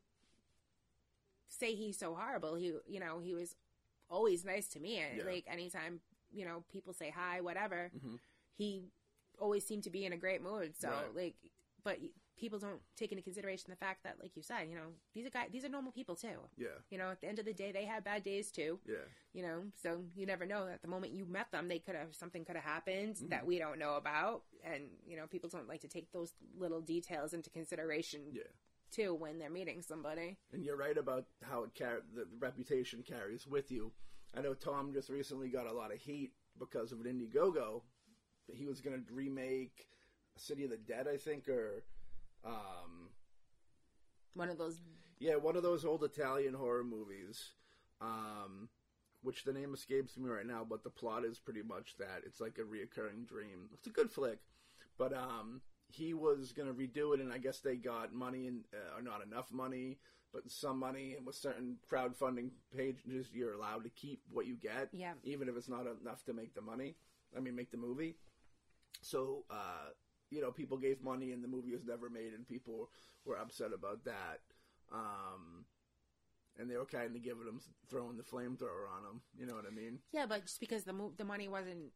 say 1.48 1.74
he's 1.76 1.98
so 1.98 2.14
horrible. 2.16 2.56
He 2.56 2.74
you 2.88 3.00
know 3.00 3.20
he 3.20 3.34
was 3.34 3.56
always 4.10 4.46
nice 4.46 4.68
to 4.70 4.80
me. 4.80 4.98
And 5.00 5.18
Yeah. 5.18 5.24
like 5.24 5.46
anytime 5.48 6.02
you 6.36 6.46
know 6.46 6.64
people 6.72 6.94
say 6.94 7.10
hi, 7.10 7.42
whatever, 7.42 7.92
Mhm. 7.96 8.20
he 8.56 8.84
always 9.40 9.66
seemed 9.66 9.84
to 9.84 9.90
be 9.90 10.06
in 10.06 10.14
a 10.14 10.18
great 10.18 10.42
mood. 10.42 10.76
So 10.76 10.90
Right. 10.90 11.16
like 11.16 11.36
but 11.84 12.00
people 12.36 12.58
don't 12.58 12.82
take 12.96 13.12
into 13.12 13.22
consideration 13.22 13.70
the 13.70 13.76
fact 13.78 14.02
that, 14.04 14.20
like 14.20 14.36
you 14.36 14.42
said, 14.42 14.68
you 14.68 14.76
know, 14.76 14.92
these 15.14 15.26
are 15.28 15.30
guys, 15.30 15.50
these 15.52 15.64
are 15.64 15.70
normal 15.70 15.92
people 15.92 16.16
too. 16.16 16.50
Yeah. 16.58 16.80
You 16.90 16.98
know, 16.98 17.12
at 17.12 17.22
the 17.22 17.28
end 17.28 17.38
of 17.38 17.46
the 17.46 17.54
day, 17.54 17.72
they 17.72 17.86
have 17.86 18.04
bad 18.04 18.24
days 18.24 18.52
too. 18.52 18.80
Yeah. 18.88 19.06
You 19.34 19.44
know, 19.44 19.72
so 19.76 20.04
you 20.16 20.26
never 20.26 20.46
know. 20.48 20.68
At 20.68 20.82
the 20.82 20.88
moment 20.88 21.14
you 21.14 21.26
met 21.26 21.52
them, 21.52 21.68
they 21.68 21.78
could 21.80 21.94
have 21.96 22.16
something 22.16 22.44
could 22.44 22.56
have 22.56 22.66
happened 22.66 23.16
Mm-hmm. 23.18 23.28
that 23.30 23.46
we 23.46 23.60
don't 23.60 23.78
know 23.78 23.96
about, 23.98 24.44
and 24.64 24.90
you 25.06 25.16
know, 25.16 25.28
people 25.28 25.48
don't 25.50 25.68
like 25.68 25.82
to 25.82 25.88
take 25.88 26.12
those 26.12 26.34
little 26.58 26.82
details 26.82 27.34
into 27.36 27.52
consideration 27.52 28.32
Yeah. 28.34 28.52
too 28.90 29.14
when 29.14 29.38
they're 29.38 29.52
meeting 29.52 29.84
somebody. 29.84 30.38
And 30.52 30.66
you're 30.66 30.76
right 30.78 30.98
about 30.98 31.28
how 31.44 31.64
it 31.66 31.76
car- 31.76 32.02
the 32.14 32.26
reputation 32.40 33.04
carries 33.04 33.46
with 33.46 33.70
you. 33.72 33.94
I 34.38 34.42
know 34.42 34.54
Tom 34.54 34.92
just 34.94 35.10
recently 35.10 35.50
got 35.50 35.68
a 35.68 35.74
lot 35.74 35.94
of 35.94 36.00
heat 36.00 36.32
because 36.60 36.92
of 36.92 37.00
an 37.00 37.06
Indiegogo. 37.06 37.82
He 38.52 38.66
was 38.66 38.82
going 38.82 38.96
to 38.96 39.14
remake 39.14 39.88
City 40.36 40.66
of 40.66 40.70
the 40.70 40.78
Dead, 40.78 41.08
I 41.12 41.18
think, 41.18 41.48
or 41.48 41.84
um, 42.46 43.10
One 44.34 44.50
of 44.50 44.58
those. 44.58 44.82
yeah, 45.20 45.36
one 45.36 45.56
of 45.56 45.64
those 45.64 45.86
old 45.86 46.04
Italian 46.04 46.54
horror 46.54 46.84
movies. 46.84 47.52
Um, 48.02 48.70
which 49.22 49.44
the 49.44 49.54
name 49.54 49.74
escapes 49.74 50.18
me 50.18 50.30
right 50.30 50.46
now, 50.46 50.64
but 50.70 50.84
the 50.84 50.90
plot 50.90 51.26
is 51.26 51.40
pretty 51.40 51.64
much 51.64 51.96
that 51.98 52.22
it's 52.26 52.40
like 52.40 52.60
a 52.60 52.62
reoccurring 52.62 53.26
dream. 53.28 53.70
It's 53.74 53.88
a 53.88 53.90
good 53.90 54.12
flick, 54.12 54.38
but 55.00 55.14
um, 55.14 55.62
he 55.88 56.14
was 56.14 56.52
gonna 56.52 56.74
redo 56.74 57.16
it, 57.16 57.22
and 57.22 57.34
I 57.34 57.40
guess 57.40 57.60
they 57.60 57.76
got 57.76 58.14
money 58.14 58.46
and 58.48 58.66
uh, 58.72 59.02
not 59.02 59.26
enough 59.26 59.52
money, 59.52 59.98
but 60.36 60.52
some 60.52 60.78
money, 60.78 61.16
and 61.16 61.26
with 61.26 61.36
certain 61.36 61.78
crowdfunding 61.90 62.50
pages, 62.76 63.28
you're 63.34 63.54
allowed 63.54 63.86
to 63.86 63.90
keep 63.92 64.22
what 64.30 64.46
you 64.46 64.56
get, 64.56 64.90
Yeah. 64.92 65.14
even 65.24 65.48
if 65.48 65.56
it's 65.56 65.70
not 65.70 65.88
enough 65.88 66.26
to 66.26 66.34
make 66.34 66.54
the 66.54 66.62
money. 66.62 66.96
I 67.36 67.40
mean, 67.40 67.56
make 67.56 67.72
the 67.72 67.78
movie. 67.78 68.18
So, 69.02 69.46
uh, 69.50 69.90
you 70.30 70.42
know, 70.42 70.52
people 70.52 70.78
gave 70.78 71.02
money, 71.02 71.32
and 71.32 71.42
the 71.42 71.48
movie 71.48 71.72
was 71.72 71.86
never 71.86 72.10
made, 72.10 72.34
and 72.34 72.46
people 72.46 72.90
were 73.24 73.38
upset 73.38 73.72
about 73.74 74.04
that. 74.04 74.42
Um, 74.92 75.66
and 76.60 76.70
they 76.70 76.76
were 76.76 76.86
kind 76.86 77.16
of 77.16 77.24
giving 77.24 77.46
them 77.46 77.62
throwing 77.90 78.18
the 78.18 78.24
flamethrower 78.24 78.90
on 78.96 79.04
them. 79.04 79.22
You 79.38 79.46
know 79.46 79.56
what 79.56 79.66
I 79.66 79.72
mean? 79.74 80.00
Yeah, 80.12 80.26
but 80.26 80.42
just 80.46 80.60
because 80.60 80.84
the 80.84 80.94
mo- 80.94 81.14
the 81.18 81.26
money 81.26 81.48
wasn't 81.48 81.92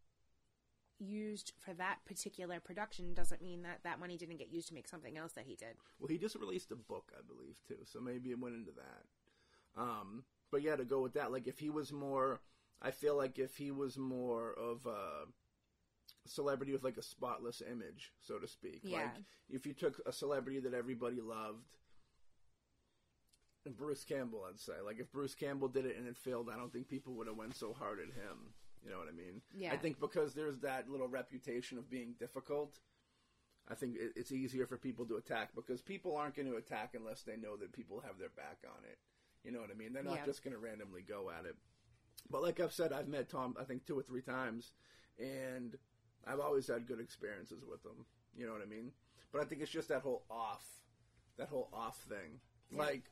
used 0.99 1.53
for 1.57 1.73
that 1.73 1.99
particular 2.05 2.59
production 2.59 3.13
doesn't 3.13 3.41
mean 3.41 3.61
that 3.63 3.79
that 3.83 3.99
money 3.99 4.17
didn't 4.17 4.37
get 4.37 4.51
used 4.51 4.67
to 4.67 4.73
make 4.73 4.87
something 4.87 5.17
else 5.17 5.33
that 5.33 5.45
he 5.45 5.55
did. 5.55 5.75
Well, 5.99 6.07
he 6.07 6.17
just 6.17 6.35
released 6.35 6.71
a 6.71 6.75
book, 6.75 7.11
I 7.17 7.21
believe, 7.27 7.57
too. 7.67 7.83
So 7.85 7.99
maybe 7.99 8.31
it 8.31 8.39
went 8.39 8.55
into 8.55 8.71
that. 8.71 9.81
Um, 9.81 10.23
but 10.51 10.61
yeah, 10.61 10.75
to 10.75 10.85
go 10.85 11.01
with 11.01 11.13
that, 11.13 11.31
like 11.31 11.47
if 11.47 11.59
he 11.59 11.69
was 11.69 11.91
more, 11.93 12.41
I 12.81 12.91
feel 12.91 13.15
like 13.15 13.39
if 13.39 13.57
he 13.57 13.71
was 13.71 13.97
more 13.97 14.53
of 14.53 14.85
a 14.85 15.25
celebrity 16.25 16.73
with 16.73 16.83
like 16.83 16.97
a 16.97 17.03
spotless 17.03 17.61
image, 17.61 18.11
so 18.19 18.37
to 18.37 18.47
speak. 18.47 18.81
Yeah. 18.83 18.97
Like 18.97 19.11
if 19.49 19.65
you 19.65 19.73
took 19.73 20.01
a 20.05 20.11
celebrity 20.11 20.59
that 20.61 20.73
everybody 20.73 21.21
loved. 21.21 21.65
and 23.65 23.75
Bruce 23.77 24.03
Campbell, 24.03 24.45
I'd 24.49 24.59
say. 24.59 24.73
Like 24.83 24.99
if 24.99 25.11
Bruce 25.11 25.35
Campbell 25.35 25.67
did 25.67 25.85
it 25.85 25.97
and 25.97 26.07
it 26.07 26.17
failed, 26.17 26.49
I 26.51 26.57
don't 26.57 26.71
think 26.73 26.87
people 26.87 27.13
would 27.13 27.27
have 27.27 27.37
went 27.37 27.55
so 27.55 27.73
hard 27.73 27.99
at 27.99 28.07
him. 28.15 28.53
You 28.83 28.91
know 28.91 28.97
what 28.97 29.07
I 29.07 29.11
mean? 29.11 29.41
Yeah. 29.53 29.73
I 29.73 29.77
think 29.77 29.99
because 29.99 30.33
there's 30.33 30.59
that 30.59 30.89
little 30.89 31.07
reputation 31.07 31.77
of 31.77 31.89
being 31.89 32.13
difficult, 32.19 32.79
I 33.69 33.75
think 33.75 33.95
it, 33.97 34.13
it's 34.15 34.31
easier 34.31 34.65
for 34.65 34.77
people 34.77 35.05
to 35.07 35.17
attack 35.17 35.49
because 35.55 35.81
people 35.81 36.15
aren't 36.15 36.35
going 36.35 36.49
to 36.49 36.55
attack 36.57 36.93
unless 36.95 37.23
they 37.23 37.35
know 37.35 37.55
that 37.57 37.73
people 37.73 38.01
have 38.05 38.17
their 38.17 38.29
back 38.29 38.59
on 38.65 38.83
it. 38.89 38.97
You 39.43 39.51
know 39.51 39.59
what 39.59 39.69
I 39.71 39.73
mean? 39.77 39.93
They're 39.93 40.03
not 40.03 40.17
Yeah. 40.17 40.25
just 40.25 40.43
going 40.43 40.53
to 40.53 40.59
randomly 40.59 41.01
go 41.01 41.29
at 41.29 41.45
it. 41.45 41.55
But 42.29 42.41
like 42.41 42.59
I've 42.59 42.73
said, 42.73 42.91
I've 42.93 43.07
met 43.07 43.29
Tom, 43.29 43.55
I 43.59 43.63
think 43.63 43.85
two 43.85 43.97
or 43.97 44.03
three 44.03 44.21
times, 44.21 44.73
and 45.17 45.77
I've 46.27 46.39
always 46.39 46.67
had 46.67 46.87
good 46.87 46.99
experiences 46.99 47.63
with 47.69 47.83
him. 47.85 48.05
You 48.35 48.45
know 48.45 48.53
what 48.53 48.61
I 48.61 48.65
mean? 48.65 48.91
But 49.31 49.41
I 49.41 49.45
think 49.45 49.61
it's 49.61 49.71
just 49.71 49.89
that 49.89 50.01
whole 50.01 50.23
off, 50.29 50.65
that 51.37 51.47
whole 51.49 51.69
off 51.71 51.97
thing. 52.09 52.39
Like, 52.71 53.03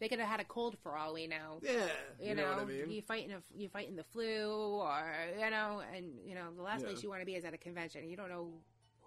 They 0.00 0.08
could 0.08 0.20
have 0.20 0.28
had 0.28 0.40
a 0.40 0.44
cold 0.44 0.76
for 0.82 0.96
all 0.96 1.14
we 1.14 1.26
know. 1.26 1.60
yeah, 1.62 1.72
You, 2.20 2.28
you, 2.28 2.34
know, 2.34 2.42
know, 2.42 2.48
what 2.58 2.62
I 2.62 2.64
mean? 2.66 2.90
you 2.90 3.02
fighting 3.02 3.32
a, 3.32 3.42
you 3.56 3.68
fighting 3.68 3.96
the 3.96 4.04
flu, 4.04 4.48
or 4.80 5.02
you 5.38 5.50
know, 5.50 5.82
and 5.94 6.06
you 6.24 6.34
know, 6.34 6.52
the 6.56 6.62
last 6.62 6.80
Yeah. 6.82 6.86
place 6.88 7.02
you 7.02 7.08
want 7.08 7.20
to 7.22 7.26
be 7.26 7.34
is 7.34 7.44
at 7.44 7.52
a 7.54 7.58
convention. 7.58 8.08
You 8.08 8.16
don't 8.16 8.28
know 8.28 8.52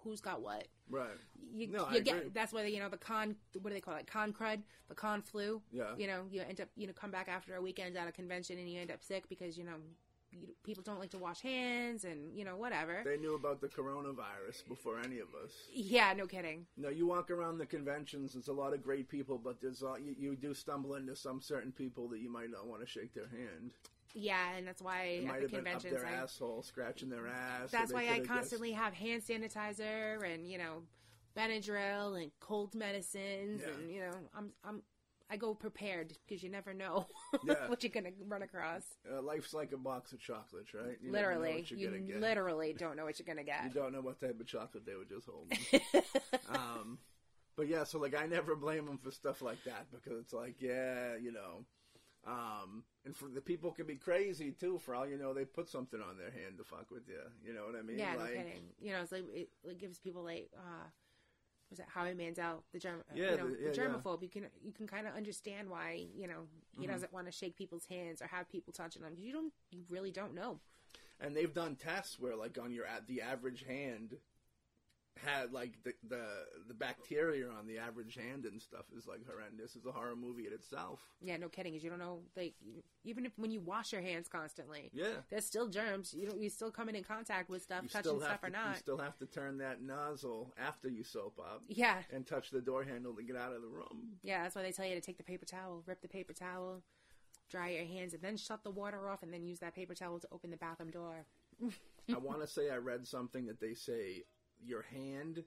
who's 0.04 0.20
got 0.20 0.42
what. 0.42 0.66
right? 0.90 1.08
You, 1.54 1.68
No, 1.68 1.84
I 1.84 1.92
you 1.94 1.98
agree. 2.00 2.12
get 2.12 2.34
that's 2.34 2.52
why 2.52 2.64
you 2.64 2.78
know 2.78 2.88
the 2.88 2.98
con. 2.98 3.36
What 3.60 3.70
do 3.70 3.74
they 3.74 3.80
call 3.80 3.96
it? 3.96 4.06
Con 4.06 4.32
crud, 4.32 4.60
the 4.88 4.94
con 4.94 5.22
flu. 5.22 5.62
Yeah. 5.70 5.94
You 5.96 6.06
know, 6.08 6.24
you 6.30 6.42
end 6.42 6.60
up 6.60 6.68
you 6.76 6.86
know 6.86 6.92
come 6.92 7.10
back 7.10 7.28
after 7.28 7.54
a 7.56 7.62
weekend 7.62 7.96
at 7.96 8.08
a 8.08 8.12
convention 8.12 8.58
and 8.58 8.68
you 8.70 8.80
end 8.80 8.90
up 8.90 9.02
sick 9.02 9.28
because 9.28 9.56
you 9.56 9.64
know 9.64 9.76
people 10.64 10.82
don't 10.82 10.98
like 10.98 11.10
to 11.10 11.18
wash 11.18 11.40
hands 11.40 12.04
and 12.04 12.36
you 12.36 12.44
know 12.44 12.56
whatever. 12.56 13.02
They 13.04 13.16
knew 13.16 13.34
about 13.34 13.60
the 13.60 13.68
coronavirus 13.68 14.66
before 14.68 14.98
any 14.98 15.18
of 15.18 15.28
us. 15.44 15.52
yeah, 15.72 16.12
no 16.16 16.26
kidding. 16.26 16.66
No, 16.76 16.88
you 16.88 17.06
walk 17.06 17.30
around 17.30 17.58
the 17.58 17.66
conventions. 17.66 18.32
There's 18.34 18.48
a 18.48 18.52
lot 18.52 18.72
of 18.74 18.82
great 18.82 19.08
people, 19.08 19.38
but 19.38 19.60
there's 19.60 19.82
a, 19.82 19.94
you, 20.02 20.14
you 20.18 20.36
do 20.36 20.54
stumble 20.54 20.94
into 20.94 21.14
some 21.16 21.40
certain 21.40 21.72
people 21.72 22.08
that 22.08 22.20
you 22.20 22.30
might 22.30 22.50
not 22.50 22.66
want 22.66 22.80
to 22.80 22.86
shake 22.86 23.14
their 23.14 23.28
hand. 23.28 23.72
Yeah, 24.14 24.54
and 24.56 24.66
that's 24.66 24.82
why 24.82 25.02
It 25.04 25.18
at 25.20 25.24
might 25.24 25.34
the 25.36 25.40
have 25.42 25.50
been 25.50 25.58
up 25.60 25.64
conventions 25.82 26.02
their 26.02 26.06
I, 26.06 26.22
asshole, 26.22 26.62
scratching 26.62 27.08
their 27.08 27.26
ass. 27.26 27.70
That's 27.70 27.92
why 27.92 28.08
I 28.10 28.20
constantly 28.20 28.72
have 28.72 28.92
hand 28.92 29.22
sanitizer 29.22 30.22
and 30.32 30.46
you 30.46 30.58
know 30.58 30.82
Benadryl 31.36 32.20
and 32.20 32.30
cold 32.40 32.74
medicines 32.74 33.62
Yeah. 33.64 33.72
and 33.72 33.90
you 33.90 34.00
know 34.00 34.12
I'm 34.36 34.52
I'm 34.64 34.82
I 35.32 35.36
go 35.36 35.54
prepared 35.54 36.12
because 36.28 36.42
you 36.42 36.50
never 36.50 36.74
know 36.74 37.06
Yeah. 37.44 37.66
what 37.68 37.82
you're 37.82 37.90
gonna 37.90 38.10
run 38.28 38.42
across. 38.42 38.82
Uh, 39.10 39.22
life's 39.22 39.54
like 39.54 39.72
a 39.72 39.78
box 39.78 40.12
of 40.12 40.20
chocolates, 40.20 40.74
right? 40.74 40.98
You 41.00 41.10
literally, 41.10 41.54
what 41.54 41.70
you're 41.70 41.80
you 41.80 41.86
gonna 41.86 42.00
get. 42.00 42.20
literally 42.20 42.74
don't 42.74 42.98
know 42.98 43.06
what 43.06 43.18
you're 43.18 43.26
gonna 43.26 43.42
get. 43.42 43.64
You 43.64 43.70
don't 43.70 43.94
know 43.94 44.02
what 44.02 44.20
type 44.20 44.38
of 44.38 44.46
chocolate 44.46 44.84
they 44.84 44.94
would 44.94 45.08
just 45.08 45.26
hold. 45.26 45.50
um, 46.54 46.98
but 47.56 47.66
yeah, 47.66 47.84
so 47.84 47.98
like 47.98 48.14
I 48.14 48.26
never 48.26 48.54
blame 48.54 48.84
them 48.84 48.98
for 48.98 49.10
stuff 49.10 49.40
like 49.40 49.64
that 49.64 49.86
because 49.90 50.20
it's 50.20 50.34
like, 50.34 50.56
yeah, 50.60 51.16
you 51.16 51.32
know, 51.32 51.64
um, 52.26 52.84
and 53.06 53.16
for 53.16 53.30
the 53.30 53.40
people 53.40 53.72
can 53.72 53.86
be 53.86 53.96
crazy 53.96 54.50
too. 54.52 54.78
For 54.84 54.94
all 54.94 55.06
you 55.06 55.16
know, 55.16 55.32
they 55.32 55.46
put 55.46 55.66
something 55.66 56.00
on 56.02 56.18
their 56.18 56.30
hand 56.30 56.58
to 56.58 56.64
fuck 56.64 56.90
with 56.90 57.08
you. 57.08 57.22
You 57.42 57.54
know 57.54 57.62
what 57.62 57.74
I 57.78 57.80
mean? 57.80 57.98
yeah, 57.98 58.12
no 58.12 58.20
like, 58.20 58.34
kidding. 58.34 58.68
You 58.82 58.92
know, 58.92 59.00
it's 59.00 59.12
like 59.12 59.24
it, 59.32 59.48
it 59.64 59.80
gives 59.80 59.98
people 59.98 60.24
like 60.24 60.50
uh 60.58 60.88
was 61.72 61.78
it 61.80 61.86
Howie 61.88 62.12
Mandel, 62.14 62.62
the 62.72 62.78
germ, 62.78 63.02
Yeah, 63.14 63.30
you 63.32 63.36
know, 63.38 63.48
the- 63.48 63.56
the, 63.56 63.62
yeah, 63.62 63.68
yeah. 63.68 63.72
germaphobe. 63.88 64.22
You 64.22 64.28
can 64.28 64.46
you 64.62 64.72
can 64.72 64.86
kind 64.86 65.06
of 65.06 65.14
understand 65.14 65.70
why 65.70 66.06
you 66.14 66.28
know 66.28 66.46
he 66.70 66.82
Mm-hmm. 66.82 66.92
doesn't 66.92 67.12
want 67.12 67.26
to 67.26 67.32
shake 67.32 67.56
people's 67.56 67.86
hands 67.86 68.20
or 68.22 68.26
have 68.26 68.48
people 68.50 68.72
touching 68.72 69.02
them. 69.02 69.14
You 69.18 69.32
don't, 69.32 69.52
you 69.70 69.84
really 69.88 70.10
don't 70.10 70.34
know. 70.34 70.60
and 71.20 71.34
they've 71.36 71.54
done 71.54 71.76
tests 71.76 72.18
where 72.18 72.36
like 72.36 72.58
on 72.62 72.72
your 72.72 72.84
at 72.86 73.06
the 73.06 73.22
average 73.22 73.64
hand 73.64 74.16
had 75.18 75.52
like 75.52 75.72
the 75.84 75.92
the 76.08 76.24
the 76.68 76.74
bacteria 76.74 77.46
on 77.48 77.66
the 77.66 77.78
average 77.78 78.16
hand 78.16 78.44
and 78.44 78.60
stuff 78.60 78.86
is 78.96 79.06
like 79.06 79.20
horrendous. 79.28 79.76
It's 79.76 79.86
a 79.86 79.92
horror 79.92 80.16
movie 80.16 80.46
in 80.46 80.52
itself. 80.52 81.00
Yeah, 81.20 81.36
no 81.36 81.48
kidding. 81.48 81.72
Because 81.72 81.84
you 81.84 81.90
don't 81.90 81.98
know, 81.98 82.20
like, 82.36 82.54
even 83.04 83.26
if 83.26 83.32
when 83.36 83.50
you 83.50 83.60
wash 83.60 83.92
your 83.92 84.00
hands 84.02 84.26
constantly, 84.28 84.90
Yeah. 84.92 85.20
there's 85.30 85.44
still 85.46 85.68
germs. 85.68 86.14
You 86.14 86.26
don't, 86.28 86.40
you 86.40 86.48
still 86.48 86.70
coming 86.70 86.94
in 86.96 87.04
contact 87.04 87.50
with 87.50 87.62
stuff, 87.62 87.82
You 87.82 87.88
touching 87.90 88.18
stuff 88.18 88.30
have 88.30 88.44
or 88.44 88.50
not. 88.50 88.70
You 88.70 88.78
still 88.80 88.98
have 88.98 89.18
to 89.18 89.26
turn 89.26 89.58
that 89.58 89.82
nozzle 89.82 90.52
after 90.58 90.88
you 90.88 91.04
soap 91.04 91.38
up 91.38 91.62
yeah, 91.68 92.02
and 92.12 92.26
touch 92.26 92.50
the 92.50 92.60
door 92.60 92.82
handle 92.84 93.14
to 93.14 93.22
get 93.22 93.36
out 93.36 93.52
of 93.52 93.62
the 93.62 93.68
room. 93.68 94.16
yeah. 94.22 94.42
That's 94.42 94.54
why 94.56 94.62
they 94.62 94.72
tell 94.72 94.86
you 94.86 94.94
to 94.94 95.00
take 95.00 95.18
the 95.18 95.24
paper 95.24 95.44
towel, 95.44 95.82
rip 95.86 96.00
the 96.02 96.08
paper 96.08 96.32
towel, 96.32 96.82
dry 97.50 97.70
your 97.70 97.84
hands, 97.84 98.14
and 98.14 98.22
then 98.22 98.36
shut 98.36 98.64
the 98.64 98.70
water 98.70 99.08
off, 99.08 99.22
and 99.22 99.32
then 99.32 99.44
use 99.44 99.58
that 99.60 99.74
paper 99.74 99.94
towel 99.94 100.18
to 100.20 100.28
open 100.32 100.50
the 100.50 100.56
bathroom 100.56 100.90
door. 100.90 101.26
I 102.12 102.18
want 102.18 102.40
to 102.40 102.46
say 102.46 102.70
I 102.70 102.76
read 102.76 103.06
something 103.06 103.46
that 103.46 103.60
they 103.60 103.74
say 103.74 104.22
your 104.64 104.82
hand, 104.82 105.44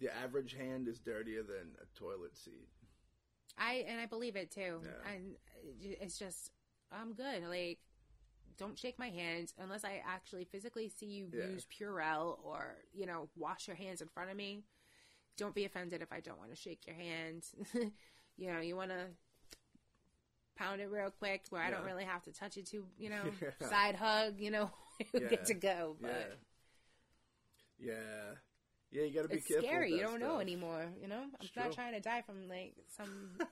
the 0.00 0.14
average 0.16 0.54
hand, 0.56 0.88
is 0.88 0.98
dirtier 0.98 1.42
than 1.42 1.76
a 1.80 1.98
toilet 1.98 2.36
seat. 2.36 2.68
I 3.58 3.84
and 3.88 4.00
I 4.00 4.06
believe 4.06 4.36
it 4.36 4.50
too. 4.50 4.80
Yeah. 4.82 5.12
And 5.12 5.36
it's 6.00 6.18
just, 6.18 6.50
I'm 6.90 7.12
good. 7.12 7.42
Like, 7.48 7.78
don't 8.58 8.78
shake 8.78 8.98
my 8.98 9.08
hands 9.10 9.52
unless 9.58 9.84
I 9.84 10.02
actually 10.06 10.44
physically 10.44 10.88
see 10.88 11.06
you 11.06 11.28
Yeah. 11.32 11.46
use 11.46 11.66
Purell 11.66 12.38
or 12.44 12.76
you 12.92 13.06
know 13.06 13.28
wash 13.36 13.66
your 13.66 13.76
hands 13.76 14.00
in 14.02 14.08
front 14.08 14.30
of 14.30 14.36
me. 14.36 14.62
Don't 15.36 15.54
be 15.54 15.64
offended 15.64 16.02
if 16.02 16.12
I 16.12 16.20
don't 16.20 16.38
want 16.38 16.50
to 16.50 16.56
shake 16.56 16.86
your 16.86 16.96
hand. 16.96 17.44
you 18.36 18.52
know, 18.52 18.60
you 18.60 18.76
want 18.76 18.90
to 18.90 19.06
pound 20.56 20.80
it 20.80 20.90
real 20.90 21.10
quick 21.10 21.42
where 21.50 21.62
I 21.62 21.70
don't 21.70 21.84
really 21.84 22.04
have 22.04 22.22
to 22.24 22.32
touch 22.32 22.56
it 22.58 22.66
too. 22.66 22.84
You 22.98 23.10
know, 23.10 23.22
Yeah. 23.60 23.68
side 23.68 23.96
hug. 23.96 24.34
You 24.38 24.50
know, 24.50 24.70
Yeah. 25.14 25.28
good 25.28 25.44
to 25.46 25.54
go. 25.54 25.96
But 26.00 26.38
Yeah. 27.82 27.94
Yeah. 28.90 29.02
You 29.04 29.14
got 29.14 29.22
to 29.22 29.28
be 29.28 29.36
it's 29.36 29.46
careful. 29.46 29.66
scary. 29.68 29.92
You 29.92 30.00
don't 30.00 30.20
know 30.20 30.38
anymore. 30.38 30.86
You 31.00 31.08
know, 31.08 31.22
I'm 31.22 31.30
It's 31.40 31.56
not 31.56 31.66
true. 31.66 31.74
trying 31.74 31.94
to 31.94 32.00
die 32.00 32.22
from 32.22 32.48
like 32.48 32.74
some. 32.96 33.38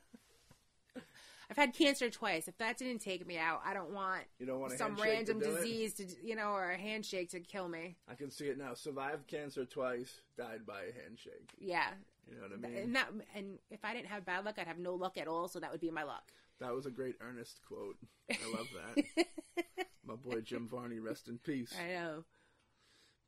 I've 1.51 1.57
had 1.57 1.75
cancer 1.75 2.09
twice. 2.11 2.47
If 2.47 2.57
that 2.59 2.79
didn't 2.79 3.01
take 3.01 3.27
me 3.27 3.37
out, 3.37 3.61
I 3.65 3.75
don't 3.75 3.91
want 3.91 4.23
You 4.39 4.47
don't 4.47 4.61
want 4.61 4.73
some 4.79 4.97
handshake 4.97 5.27
to 5.27 5.33
random 5.35 5.43
it? 5.43 5.57
disease 5.57 5.95
to, 5.95 6.07
you 6.23 6.37
know, 6.37 6.51
or 6.53 6.71
a 6.71 6.79
handshake 6.79 7.31
to 7.31 7.41
kill 7.41 7.69
me. 7.69 7.97
I 8.09 8.15
can 8.15 8.31
see 8.31 8.45
it 8.47 8.57
now. 8.57 8.75
Survived 8.75 9.27
cancer 9.27 9.65
twice, 9.65 10.21
died 10.39 10.65
by 10.65 10.83
a 10.83 11.03
handshake. 11.03 11.51
Yeah, 11.59 11.89
You 12.29 12.37
know 12.37 12.43
what 12.43 12.53
I 12.53 12.57
mean? 12.57 12.77
and 12.85 12.95
that, 12.95 13.09
and 13.35 13.59
if 13.69 13.85
I 13.85 13.93
didn't 13.95 14.07
have 14.11 14.25
bad 14.25 14.45
luck, 14.45 14.61
I'd 14.61 14.69
have 14.69 14.79
no 14.79 14.95
luck 14.95 15.19
at 15.19 15.27
all. 15.27 15.49
So 15.49 15.59
that 15.59 15.73
would 15.73 15.81
be 15.81 15.91
my 15.91 16.05
luck. 16.05 16.31
That 16.61 16.73
was 16.73 16.87
a 16.87 16.91
great 16.91 17.17
Ernest 17.21 17.59
quote. 17.67 17.97
I 18.31 18.37
love 18.57 18.69
that. 19.17 19.27
My 20.07 20.15
boy 20.15 20.41
Jim 20.43 20.69
Varney, 20.69 20.99
rest 21.01 21.27
in 21.29 21.39
peace. 21.39 21.75
I 21.83 21.89
know. 21.95 22.25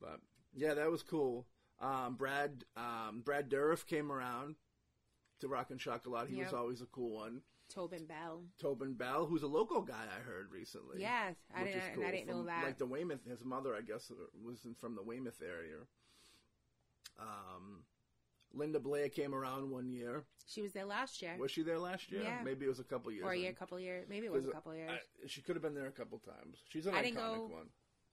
But 0.01 0.21
yeah, 0.55 0.75
that 0.75 0.91
was 0.91 1.03
cool. 1.03 1.47
Um, 1.81 2.15
Brad 2.15 2.65
um, 2.77 3.23
Brad 3.25 3.51
Dourif 3.51 3.87
came 3.87 4.13
around 4.13 4.57
to 5.41 5.49
Rock 5.49 5.71
and 5.71 5.81
Shock 5.81 6.07
a 6.07 6.11
lot. 6.11 6.29
He 6.29 6.37
was 6.37 6.53
always 6.53 6.81
a 6.81 6.87
cool 6.87 7.11
one. 7.17 7.43
Tobin 7.69 8.05
Bell. 8.05 8.43
Tobin 8.61 8.93
Bell, 8.95 9.25
who's 9.27 9.43
a 9.43 9.47
local 9.47 9.81
guy, 9.81 10.05
I 10.15 10.21
heard 10.21 10.53
recently. 10.53 11.01
Yeah, 11.01 11.31
I 11.57 11.65
didn't, 11.65 11.95
cool. 11.95 12.05
I 12.05 12.11
didn't 12.11 12.27
know 12.29 12.45
that. 12.45 12.65
Like 12.65 12.79
the 12.79 12.85
Weymouth, 12.87 13.21
his 13.27 13.45
mother, 13.45 13.75
I 13.75 13.81
guess, 13.81 14.13
was 14.45 14.59
from 14.79 14.95
the 14.95 15.03
Weymouth 15.03 15.41
area. 15.43 15.79
Um, 17.19 17.85
Linda 18.53 18.79
Blair 18.79 19.09
came 19.09 19.35
around 19.35 19.71
one 19.71 19.91
year. 19.91 20.25
she 20.47 20.61
was 20.61 20.73
there 20.73 20.85
last 20.85 21.23
year, 21.23 21.35
Was 21.39 21.51
she 21.51 21.63
there 21.63 21.79
last 21.79 22.11
year? 22.13 22.23
Yeah. 22.23 22.41
Maybe 22.45 22.67
it 22.67 22.69
was 22.69 22.81
a 22.81 22.85
couple 22.85 23.11
years. 23.11 23.25
or 23.25 23.33
a 23.33 23.37
year, 23.39 23.51
in. 23.51 23.55
couple 23.55 23.81
years. 23.81 24.07
Maybe 24.09 24.27
it 24.27 24.33
was 24.33 24.47
a 24.47 24.51
couple 24.51 24.75
years. 24.75 24.91
I- 24.93 25.27
she 25.27 25.41
could 25.41 25.57
have 25.57 25.63
been 25.63 25.75
there 25.75 25.87
a 25.87 25.93
couple 25.93 26.19
times. 26.19 26.59
She's 26.69 26.87
an 26.87 26.95
I 26.95 26.99
iconic 26.99 27.03
didn't 27.05 27.17
go- 27.17 27.47
one. 27.47 27.69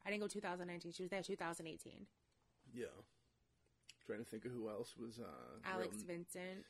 I 0.05 0.09
didn't 0.09 0.21
go 0.21 0.27
2019. 0.27 0.93
She 0.93 1.03
was 1.03 1.09
there 1.09 1.21
2018. 1.21 2.07
Yeah. 2.73 2.85
Trying 4.05 4.19
to 4.19 4.25
think 4.25 4.45
of 4.45 4.51
who 4.51 4.69
else 4.69 4.95
was. 4.97 5.19
Uh, 5.19 5.59
Alex 5.65 5.97
real- 5.97 6.17
Vincent. 6.17 6.65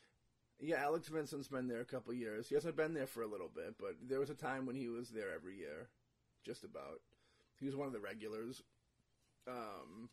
Yeah, 0.62 0.76
Alex 0.82 1.08
Vincent's 1.08 1.48
been 1.48 1.68
there 1.68 1.80
a 1.80 1.86
couple 1.86 2.12
years. 2.12 2.48
He 2.48 2.54
hasn't 2.54 2.76
been 2.76 2.92
there 2.92 3.06
for 3.06 3.22
a 3.22 3.26
little 3.26 3.48
bit, 3.48 3.76
but 3.78 3.96
there 4.06 4.20
was 4.20 4.28
a 4.28 4.34
time 4.34 4.66
when 4.66 4.76
he 4.76 4.88
was 4.88 5.08
there 5.08 5.32
every 5.34 5.56
year, 5.56 5.88
just 6.44 6.64
about. 6.64 7.00
He 7.58 7.64
was 7.64 7.74
one 7.76 7.86
of 7.86 7.94
the 7.94 8.00
regulars. 8.00 8.62
Um, 9.48 10.10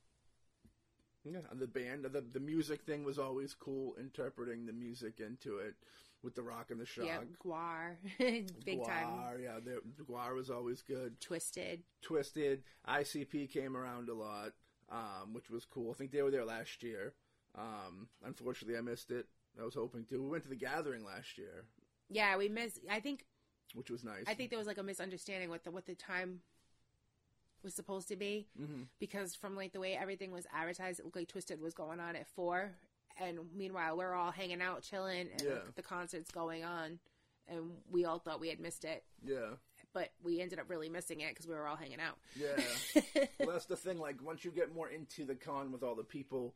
yeah, 1.25 1.39
the 1.53 1.67
band, 1.67 2.05
the 2.05 2.21
the 2.21 2.39
music 2.39 2.83
thing 2.83 3.03
was 3.03 3.19
always 3.19 3.53
cool. 3.53 3.95
Interpreting 3.99 4.65
the 4.65 4.73
music 4.73 5.19
into 5.19 5.57
it 5.57 5.75
with 6.23 6.35
the 6.35 6.43
rock 6.43 6.71
and 6.71 6.79
the 6.79 6.85
shock. 6.85 7.05
Yeah, 7.05 7.19
GWAR. 7.43 7.97
Big 8.65 8.85
time. 8.85 9.07
GWAR, 9.07 9.43
yeah, 9.43 9.59
the 9.63 9.81
GWAR 10.03 10.33
was 10.33 10.49
always 10.49 10.81
good. 10.81 11.19
Twiztid. 11.19 11.79
Twiztid, 12.05 12.59
ICP 12.87 13.51
came 13.51 13.75
around 13.75 14.09
a 14.09 14.13
lot, 14.13 14.53
um, 14.91 15.33
which 15.33 15.49
was 15.49 15.65
cool. 15.65 15.91
I 15.91 15.93
think 15.95 16.11
they 16.11 16.21
were 16.21 16.31
there 16.31 16.45
last 16.45 16.83
year. 16.83 17.13
Um, 17.55 18.07
unfortunately, 18.23 18.77
I 18.77 18.81
missed 18.81 19.11
it. 19.11 19.25
I 19.59 19.63
was 19.65 19.73
hoping 19.75 20.05
to. 20.05 20.21
We 20.21 20.29
went 20.29 20.43
to 20.43 20.49
the 20.49 20.55
gathering 20.55 21.03
last 21.03 21.37
year, 21.37 21.65
Yeah, 22.09 22.37
we 22.37 22.47
missed. 22.49 22.79
I 22.89 22.99
think. 22.99 23.25
which 23.73 23.89
was 23.89 24.03
nice. 24.03 24.23
I 24.27 24.33
think 24.33 24.49
there 24.49 24.59
was 24.59 24.67
like 24.67 24.77
a 24.77 24.83
misunderstanding 24.83 25.49
with 25.49 25.63
the 25.63 25.71
what 25.71 25.85
the 25.85 25.95
time 25.95 26.41
was 27.63 27.73
supposed 27.73 28.07
to 28.07 28.15
be 28.15 28.47
hmm 28.55 28.83
because 28.99 29.33
from 29.33 29.55
like 29.55 29.73
the 29.73 29.79
way 29.79 29.95
everything 29.97 30.31
was 30.31 30.45
advertised, 30.53 30.99
it 30.99 31.05
looked 31.05 31.15
like 31.17 31.27
Twiztid 31.27 31.59
was 31.59 31.73
going 31.73 31.99
on 31.99 32.15
at 32.15 32.27
four, 32.27 32.71
and 33.19 33.39
meanwhile 33.55 33.97
we're 33.97 34.13
all 34.13 34.31
hanging 34.31 34.61
out, 34.61 34.83
chilling, 34.83 35.27
and 35.31 35.41
Yeah. 35.41 35.53
like, 35.53 35.75
the 35.75 35.81
concert's 35.81 36.29
going 36.31 36.63
on, 36.63 36.99
and 37.47 37.71
we 37.89 38.05
all 38.05 38.19
thought 38.19 38.39
we 38.39 38.49
had 38.49 38.59
missed 38.59 38.85
it, 38.85 39.03
Yeah, 39.23 39.55
but 39.97 40.11
we 40.23 40.39
ended 40.41 40.59
up 40.59 40.69
really 40.69 40.89
missing 40.89 41.21
it 41.21 41.29
because 41.29 41.47
we 41.47 41.55
were 41.55 41.67
all 41.67 41.75
hanging 41.75 41.99
out. 41.99 42.17
yeah. 42.35 43.23
well, 43.39 43.51
that's 43.53 43.65
the 43.65 43.75
thing. 43.75 43.97
Like 43.99 44.21
once 44.21 44.45
you 44.45 44.51
get 44.51 44.73
more 44.75 44.89
into 44.89 45.25
the 45.25 45.33
con 45.35 45.71
with 45.71 45.81
all 45.81 45.95
the 45.95 46.03
people, 46.03 46.53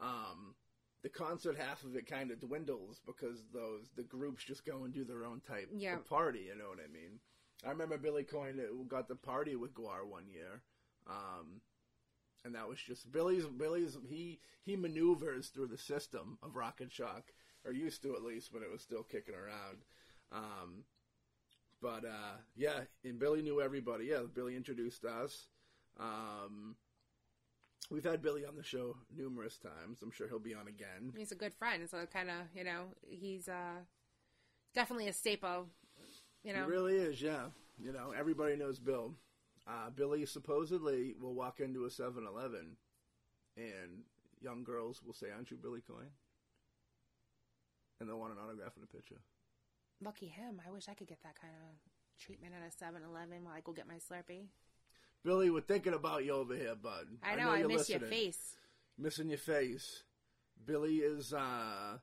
um, 0.00 0.54
the 1.02 1.08
concert 1.08 1.56
half 1.56 1.84
of 1.84 1.94
it 1.94 2.06
kind 2.06 2.30
of 2.32 2.40
dwindles 2.40 3.00
because 3.06 3.44
those 3.52 3.90
the 3.96 4.02
groups 4.02 4.42
just 4.44 4.64
go 4.66 4.84
and 4.84 4.92
do 4.92 5.04
their 5.04 5.24
own 5.24 5.40
type 5.46 5.68
Yeah. 5.76 5.96
of 5.96 6.08
party. 6.08 6.46
You 6.48 6.56
know 6.58 6.68
what 6.70 6.78
I 6.84 6.92
mean? 6.92 7.20
I 7.64 7.70
remember 7.70 7.96
Billy 7.98 8.24
Coyne 8.24 8.58
uh, 8.58 8.82
got 8.88 9.06
the 9.06 9.14
party 9.14 9.54
with 9.54 9.74
GWAR 9.74 10.04
one 10.04 10.24
year, 10.28 10.62
um, 11.08 11.60
and 12.44 12.54
that 12.56 12.68
was 12.68 12.78
just 12.80 13.12
Billy's. 13.12 13.46
Billy's 13.46 13.96
he 14.08 14.40
he 14.64 14.74
maneuvers 14.74 15.48
through 15.48 15.68
the 15.68 15.78
system 15.78 16.38
of 16.42 16.56
Rock 16.56 16.80
and 16.80 16.90
Shock, 16.90 17.32
or 17.64 17.72
used 17.72 18.02
to 18.02 18.16
at 18.16 18.22
least 18.24 18.52
when 18.52 18.64
it 18.64 18.70
was 18.72 18.82
still 18.82 19.04
kicking 19.04 19.34
around. 19.36 19.84
Um, 20.32 20.84
but 21.82 22.04
uh, 22.04 22.36
yeah, 22.56 22.80
and 23.04 23.18
Billy 23.18 23.42
knew 23.42 23.60
everybody. 23.60 24.06
Yeah, 24.06 24.22
Billy 24.32 24.56
introduced 24.56 25.04
us. 25.04 25.48
Um, 26.00 26.76
we've 27.90 28.04
had 28.04 28.22
Billy 28.22 28.46
on 28.46 28.56
the 28.56 28.62
show 28.62 28.96
numerous 29.14 29.58
times. 29.58 29.98
I'm 30.02 30.12
sure 30.12 30.28
he'll 30.28 30.38
be 30.38 30.54
on 30.54 30.68
again. 30.68 31.12
He's 31.16 31.32
a 31.32 31.36
good 31.36 31.52
friend, 31.52 31.88
so 31.90 32.06
kind 32.10 32.30
of 32.30 32.36
you 32.54 32.64
know 32.64 32.84
he's 33.02 33.48
uh 33.48 33.80
definitely 34.74 35.08
a 35.08 35.12
staple. 35.12 35.66
You 36.44 36.52
know, 36.52 36.64
He 36.64 36.70
really 36.70 36.96
is, 36.96 37.22
yeah. 37.22 37.46
You 37.78 37.92
know, 37.92 38.12
everybody 38.16 38.56
knows 38.56 38.78
Bill. 38.78 39.14
Uh, 39.66 39.90
Billy 39.94 40.26
supposedly 40.26 41.14
will 41.20 41.34
walk 41.34 41.60
into 41.60 41.84
a 41.84 41.90
7 41.90 42.26
Eleven 42.26 42.76
and 43.56 44.02
young 44.40 44.64
girls 44.64 45.00
will 45.04 45.14
say, 45.14 45.28
Aren't 45.32 45.50
you 45.52 45.56
Billy 45.56 45.80
Coyne? 45.86 46.10
And 48.00 48.08
they'll 48.08 48.18
want 48.18 48.32
an 48.32 48.38
autograph 48.44 48.72
and 48.74 48.84
a 48.84 48.92
picture. 48.96 49.20
Lucky 50.02 50.26
him. 50.26 50.60
I 50.66 50.70
wish 50.70 50.88
I 50.88 50.94
could 50.94 51.08
get 51.08 51.22
that 51.22 51.40
kind 51.40 51.52
of 51.54 51.76
treatment 52.20 52.54
at 52.54 52.62
a 52.62 52.84
7-Eleven 52.84 53.44
while 53.44 53.54
I 53.54 53.60
go 53.60 53.72
get 53.72 53.86
my 53.88 53.94
Slurpee. 53.94 54.46
Billy, 55.24 55.50
we're 55.50 55.60
thinking 55.60 55.94
about 55.94 56.24
you 56.24 56.32
over 56.32 56.54
here, 56.54 56.74
bud. 56.74 57.06
I 57.22 57.36
know, 57.36 57.50
I, 57.50 57.58
you're 57.58 57.68
miss 57.68 57.88
your 57.88 58.00
listening. 58.00 58.24
face. 58.24 58.56
Missing 58.98 59.28
your 59.28 59.38
face. 59.38 60.02
Billy 60.64 60.96
is, 60.96 61.32
uh, 61.32 61.98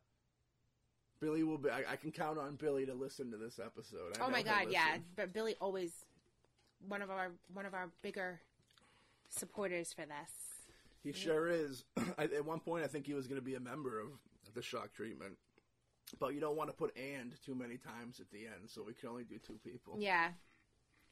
Billy 1.20 1.44
will 1.44 1.58
be, 1.58 1.70
I, 1.70 1.84
I 1.92 1.96
can 1.98 2.12
count 2.12 2.40
on 2.40 2.56
Billy 2.56 2.86
to 2.86 2.94
listen 2.94 3.32
to 3.32 3.38
this 3.38 3.60
episode. 3.64 4.18
I 4.20 4.26
Oh 4.26 4.30
my 4.30 4.42
god, 4.42 4.68
yeah. 4.70 4.98
But 5.16 5.34
Billy 5.34 5.56
always 5.60 6.06
one 6.88 7.02
of 7.02 7.10
our 7.10 7.32
one 7.54 7.66
of 7.66 7.74
our 7.74 7.90
bigger 8.02 8.40
supporters 9.30 9.92
for 9.94 10.06
this. 10.06 10.32
He 11.04 11.12
sure 11.12 11.48
is. 11.48 11.84
I, 12.18 12.24
at 12.24 12.46
one 12.46 12.60
point, 12.60 12.84
I 12.84 12.88
think 12.88 13.06
he 13.06 13.14
was 13.14 13.28
going 13.28 13.40
to 13.40 13.46
be 13.46 13.56
a 13.56 13.60
member 13.60 14.00
of 14.00 14.08
the 14.54 14.62
shock 14.62 14.94
treatment, 14.94 15.34
but 16.20 16.34
you 16.34 16.40
don't 16.40 16.56
want 16.58 16.70
to 16.70 16.76
put 16.76 16.96
"and" 16.98 17.34
too 17.46 17.56
many 17.56 17.78
times 17.78 18.20
at 18.20 18.32
the 18.32 18.46
end, 18.48 18.68
so 18.68 18.84
we 18.84 18.94
can 18.94 19.10
only 19.10 19.24
do 19.24 19.38
two 19.38 19.60
people. 19.64 19.98
Yeah, 20.00 20.30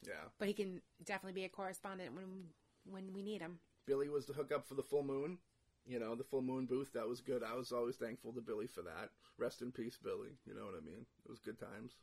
Yeah. 0.05 0.29
but 0.39 0.47
he 0.47 0.53
can 0.53 0.81
definitely 1.03 1.39
be 1.39 1.45
a 1.45 1.49
correspondent 1.49 2.13
when 2.15 2.49
when 2.85 3.13
we 3.13 3.21
need 3.21 3.41
him. 3.41 3.59
Billy 3.85 4.09
was 4.09 4.25
the 4.25 4.33
hookup 4.33 4.65
for 4.65 4.75
the 4.75 4.83
full 4.83 5.03
moon. 5.03 5.37
You 5.85 5.99
know, 5.99 6.15
the 6.15 6.23
full 6.23 6.41
moon 6.41 6.65
booth. 6.65 6.91
That 6.93 7.07
was 7.07 7.21
good. 7.21 7.43
I 7.43 7.53
was 7.55 7.71
always 7.71 7.95
thankful 7.95 8.33
to 8.33 8.41
Billy 8.41 8.67
for 8.67 8.81
that. 8.81 9.09
Rest 9.37 9.61
in 9.61 9.71
peace, 9.71 9.97
Billy. 10.01 10.37
You 10.45 10.53
know 10.53 10.65
what 10.65 10.73
I 10.75 10.83
mean? 10.85 11.05
It 11.25 11.29
was 11.29 11.39
good 11.39 11.57
times. 11.59 11.93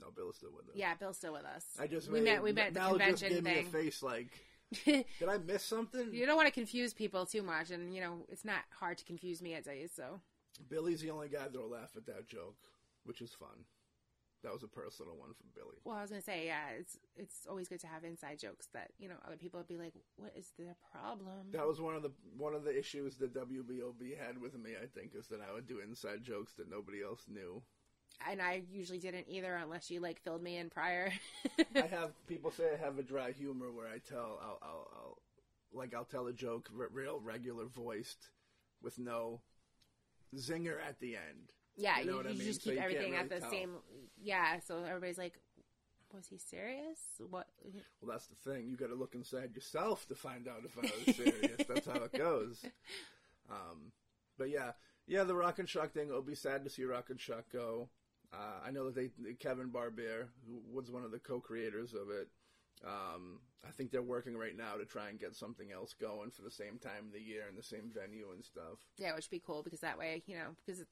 No, 0.00 0.10
Bill's 0.10 0.36
still 0.36 0.50
with 0.56 0.68
us. 0.68 0.74
Yeah, 0.74 0.94
Bill's 0.94 1.18
still 1.18 1.34
with 1.34 1.44
us. 1.44 1.64
I 1.78 1.86
just 1.86 2.08
we 2.10 2.20
made, 2.20 2.32
met 2.34 2.42
we 2.42 2.52
met 2.52 2.66
at 2.68 2.74
the 2.74 2.80
Mel 2.80 2.98
just 2.98 3.22
convention 3.22 3.28
gave 3.34 3.44
me 3.44 3.50
a 3.50 3.54
thing. 3.62 3.66
face 3.70 4.02
like, 4.02 4.28
did 4.84 5.28
I 5.28 5.38
miss 5.38 5.62
something? 5.62 6.12
you 6.12 6.26
don't 6.26 6.36
want 6.36 6.48
to 6.48 6.52
confuse 6.54 6.94
people 6.94 7.26
too 7.26 7.42
much, 7.42 7.70
and 7.70 7.94
you 7.94 8.00
know 8.00 8.24
it's 8.28 8.44
not 8.44 8.60
hard 8.78 8.98
to 8.98 9.04
confuse 9.04 9.42
me 9.42 9.54
at 9.54 9.64
days. 9.64 9.90
So 9.94 10.20
Billy's 10.68 11.00
the 11.00 11.10
only 11.10 11.28
guy 11.28 11.48
that'll 11.50 11.70
laugh 11.70 11.96
at 11.96 12.06
that 12.06 12.28
joke, 12.28 12.56
which 13.04 13.20
is 13.20 13.32
fun. 13.32 13.64
That 14.42 14.52
was 14.54 14.62
a 14.62 14.68
personal 14.68 15.16
one 15.16 15.34
from 15.34 15.48
Billy. 15.54 15.76
Well, 15.84 15.96
I 15.96 16.00
was 16.00 16.10
gonna 16.10 16.22
say, 16.22 16.46
yeah, 16.46 16.70
it's 16.78 16.96
it's 17.14 17.46
always 17.46 17.68
good 17.68 17.80
to 17.80 17.86
have 17.86 18.04
inside 18.04 18.38
jokes 18.38 18.68
that 18.72 18.90
you 18.98 19.06
know 19.08 19.16
other 19.26 19.36
people 19.36 19.60
would 19.60 19.68
be 19.68 19.76
like, 19.76 19.92
"What 20.16 20.32
is 20.34 20.52
the 20.56 20.74
problem?" 20.90 21.50
That 21.52 21.66
was 21.66 21.78
one 21.80 21.94
of 21.94 22.02
the 22.02 22.12
one 22.38 22.54
of 22.54 22.64
the 22.64 22.76
issues 22.76 23.16
that 23.18 23.34
WBOB 23.34 24.16
had 24.16 24.40
with 24.40 24.58
me. 24.58 24.72
I 24.82 24.86
think 24.86 25.14
is 25.14 25.26
that 25.28 25.40
I 25.46 25.52
would 25.52 25.66
do 25.66 25.80
inside 25.80 26.22
jokes 26.22 26.54
that 26.54 26.70
nobody 26.70 27.02
else 27.02 27.24
knew. 27.28 27.62
And 28.28 28.40
I 28.40 28.62
usually 28.70 28.98
didn't 28.98 29.26
either, 29.28 29.54
unless 29.54 29.90
you 29.90 30.00
like 30.00 30.20
filled 30.22 30.42
me 30.42 30.56
in 30.56 30.70
prior. 30.70 31.12
I 31.74 31.86
have 31.90 32.12
people 32.26 32.50
say 32.50 32.64
I 32.74 32.82
have 32.84 32.98
a 32.98 33.02
dry 33.02 33.32
humor 33.32 33.70
where 33.70 33.88
I 33.88 33.98
tell 33.98 34.38
I'll 34.42 34.58
I'll, 34.62 34.88
I'll 34.94 35.18
like 35.72 35.94
I'll 35.94 36.04
tell 36.04 36.26
a 36.28 36.32
joke 36.32 36.70
r- 36.78 36.88
real 36.90 37.20
regular 37.20 37.66
voiced 37.66 38.30
with 38.82 38.98
no 38.98 39.40
zinger 40.36 40.76
at 40.86 40.98
the 41.00 41.16
end. 41.16 41.52
yeah, 41.76 41.98
You 41.98 42.04
you, 42.04 42.10
know 42.10 42.16
what 42.18 42.26
I 42.26 42.30
mean? 42.30 42.40
just 42.40 42.62
keep 42.62 42.74
you 42.74 42.78
can't 42.80 42.92
everything 42.92 43.14
at 43.16 43.28
the 43.28 43.40
tell. 43.40 43.50
same. 43.50 43.70
Yeah, 44.22 44.58
so 44.66 44.84
everybody's 44.84 45.18
like, 45.18 45.40
"Was 46.12 46.26
he 46.26 46.38
serious? 46.38 46.98
What?" 47.30 47.46
Well, 48.00 48.10
that's 48.12 48.26
the 48.26 48.50
thing. 48.50 48.68
You 48.68 48.76
got 48.76 48.88
to 48.88 48.94
look 48.94 49.14
inside 49.14 49.54
yourself 49.54 50.06
to 50.08 50.14
find 50.14 50.46
out 50.48 50.62
if 50.64 50.76
I 50.78 50.82
was 51.06 51.16
serious. 51.16 51.62
that's 51.68 51.86
how 51.86 52.02
it 52.04 52.12
goes. 52.12 52.64
Um, 53.50 53.90
but 54.38 54.48
yeah, 54.48 54.72
yeah, 55.08 55.24
the 55.24 55.34
Rock 55.34 55.58
and 55.58 55.68
Shock 55.68 55.92
thing. 55.92 56.08
It'll 56.08 56.22
be 56.22 56.36
sad 56.36 56.62
to 56.62 56.70
see 56.70 56.84
Rock 56.84 57.10
and 57.10 57.20
Shock 57.20 57.46
go. 57.52 57.88
Uh, 58.32 58.60
I 58.64 58.70
know 58.70 58.88
that 58.88 58.94
they 58.94 59.10
Kevin 59.40 59.70
Barbier, 59.70 60.28
who 60.46 60.60
was 60.72 60.88
one 60.88 61.02
of 61.04 61.10
the 61.10 61.18
co-creators 61.18 61.92
of 61.92 62.10
it. 62.10 62.28
Um, 62.86 63.40
I 63.66 63.70
think 63.70 63.90
they're 63.90 64.02
working 64.02 64.36
right 64.36 64.56
now 64.56 64.76
to 64.76 64.84
try 64.86 65.08
and 65.10 65.18
get 65.18 65.34
something 65.36 65.70
else 65.70 65.94
going 66.00 66.30
for 66.30 66.42
the 66.42 66.50
same 66.50 66.78
time 66.78 67.06
of 67.06 67.12
the 67.12 67.20
year 67.20 67.44
and 67.48 67.56
the 67.58 67.62
same 67.62 67.90
venue 67.92 68.30
and 68.32 68.44
stuff. 68.44 68.78
Yeah, 68.98 69.14
which 69.14 69.26
would 69.26 69.30
be 69.36 69.42
cool 69.44 69.62
because 69.62 69.80
that 69.80 69.98
way, 69.98 70.22
you 70.26 70.34
know, 70.36 70.56
because 70.64 70.82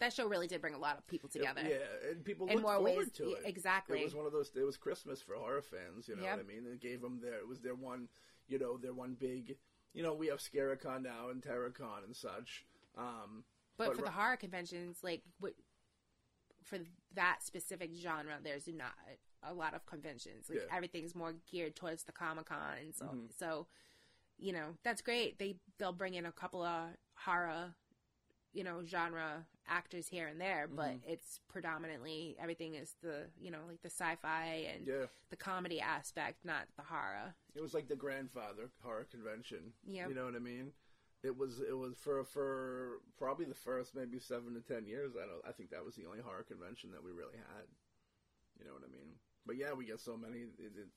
that 0.00 0.12
show 0.12 0.26
really 0.26 0.46
did 0.46 0.60
bring 0.60 0.74
a 0.74 0.78
lot 0.78 0.98
of 0.98 1.06
people 1.06 1.28
together. 1.30 1.62
Yeah, 1.66 2.10
and 2.10 2.24
people 2.24 2.46
In 2.48 2.60
more 2.60 2.74
forward 2.74 2.96
ways, 2.98 3.10
to 3.12 3.30
it. 3.32 3.42
exactly. 3.46 4.00
It 4.00 4.04
was 4.04 4.14
one 4.14 4.26
of 4.26 4.32
those. 4.32 4.50
It 4.54 4.64
was 4.64 4.76
Christmas 4.76 5.22
for 5.22 5.34
horror 5.34 5.62
fans. 5.62 6.06
You 6.08 6.16
know 6.16 6.22
Yep. 6.24 6.36
what 6.36 6.44
I 6.44 6.48
mean? 6.48 6.66
It 6.66 6.80
gave 6.80 7.00
them 7.00 7.20
their. 7.22 7.38
It 7.38 7.48
was 7.48 7.60
their 7.60 7.74
one. 7.74 8.08
You 8.48 8.58
know, 8.58 8.76
their 8.76 8.92
one 8.92 9.14
big. 9.14 9.56
You 9.94 10.02
know, 10.02 10.12
we 10.12 10.26
have 10.26 10.40
Scaricon 10.40 11.02
now 11.04 11.30
and 11.30 11.40
TerrorCon 11.42 12.04
and 12.04 12.14
such. 12.14 12.66
Um, 12.98 13.44
But, 13.76 13.86
But 13.86 13.96
for 13.96 14.02
ro- 14.02 14.06
the 14.08 14.12
horror 14.12 14.36
conventions, 14.36 14.98
like 15.02 15.22
what, 15.40 15.54
for 16.64 16.78
that 17.14 17.38
specific 17.42 17.92
genre, 17.94 18.38
there's 18.42 18.68
not 18.68 18.92
a 19.44 19.52
lot 19.54 19.74
of 19.74 19.84
conventions. 19.86 20.48
Like 20.48 20.60
Yeah. 20.60 20.76
everything's 20.76 21.14
more 21.14 21.34
geared 21.50 21.76
towards 21.76 22.04
the 22.04 22.12
Comic 22.12 22.46
Con, 22.46 22.78
and 22.78 22.94
so 22.94 23.06
Mhm. 23.06 23.32
so, 23.32 23.66
you 24.38 24.52
know, 24.52 24.76
that's 24.82 25.02
great. 25.02 25.38
They 25.38 25.58
they'll 25.78 25.92
bring 25.92 26.14
in 26.14 26.26
a 26.26 26.32
couple 26.32 26.62
of 26.62 26.96
horror, 27.14 27.74
you 28.52 28.64
know, 28.64 28.84
genre 28.84 29.46
actors 29.66 30.08
here 30.08 30.26
and 30.26 30.40
there, 30.40 30.68
but 30.68 30.90
Mm-hmm. 30.90 31.10
it's 31.10 31.40
predominantly 31.48 32.36
everything 32.38 32.74
is 32.74 32.94
the 33.00 33.30
you 33.38 33.50
know 33.50 33.64
like 33.66 33.80
the 33.82 33.90
sci-fi 33.90 34.46
and 34.74 34.86
yeah, 34.86 35.06
the 35.30 35.36
comedy 35.36 35.80
aspect, 35.80 36.44
not 36.44 36.68
the 36.76 36.82
horror. 36.82 37.34
it 37.54 37.60
was 37.60 37.72
like 37.74 37.88
the 37.88 37.96
grandfather 37.96 38.70
horror 38.82 39.04
convention. 39.04 39.72
Yep. 39.84 40.08
You 40.08 40.14
know 40.14 40.24
what 40.26 40.34
I 40.34 40.40
mean? 40.40 40.74
It 41.22 41.36
was 41.38 41.60
it 41.60 41.72
was 41.78 41.96
for 41.96 42.22
for 42.24 43.00
probably 43.16 43.46
the 43.46 43.54
first 43.54 43.94
maybe 43.94 44.18
seven 44.18 44.52
to 44.54 44.60
ten 44.60 44.84
years. 44.86 45.16
I 45.16 45.24
don't. 45.24 45.42
I 45.46 45.52
think 45.52 45.70
that 45.70 45.82
was 45.84 45.94
the 45.96 46.04
only 46.04 46.20
horror 46.20 46.42
convention 46.42 46.90
that 46.90 47.02
we 47.02 47.12
really 47.12 47.38
had. 47.38 47.66
You 48.58 48.66
know 48.66 48.74
what 48.74 48.84
I 48.84 48.88
mean? 48.88 49.18
But 49.46 49.56
yeah, 49.56 49.72
we 49.74 49.84
get 49.84 50.00
so 50.00 50.16
many 50.16 50.44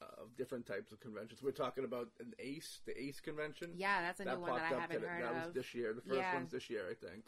uh, 0.02 0.06
of 0.22 0.36
different 0.38 0.66
types 0.66 0.92
of 0.92 1.00
conventions. 1.00 1.42
We're 1.44 1.52
talking 1.52 1.84
about 1.84 2.08
an 2.20 2.34
Ace, 2.40 2.80
the 2.86 2.98
Ace 3.02 3.20
convention. 3.20 3.72
Yeah, 3.76 4.02
that's 4.02 4.20
a 4.22 4.26
new 4.26 4.40
one 4.40 4.56
that 4.56 4.62
I 4.72 4.80
haven't 4.80 4.96
today. 5.02 5.08
heard 5.08 5.24
that 5.24 5.32
of. 5.36 5.46
was 5.48 5.54
this 5.54 5.74
year. 5.76 5.94
The 5.94 6.02
first 6.02 6.20
Yeah. 6.20 6.34
one's 6.36 6.52
this 6.52 6.70
year, 6.70 6.86
I 6.90 6.94
think. 6.94 7.26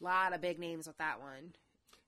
A 0.00 0.04
lot 0.04 0.34
of 0.34 0.40
big 0.40 0.58
names 0.58 0.86
with 0.86 0.98
that 0.98 1.20
one. 1.20 1.54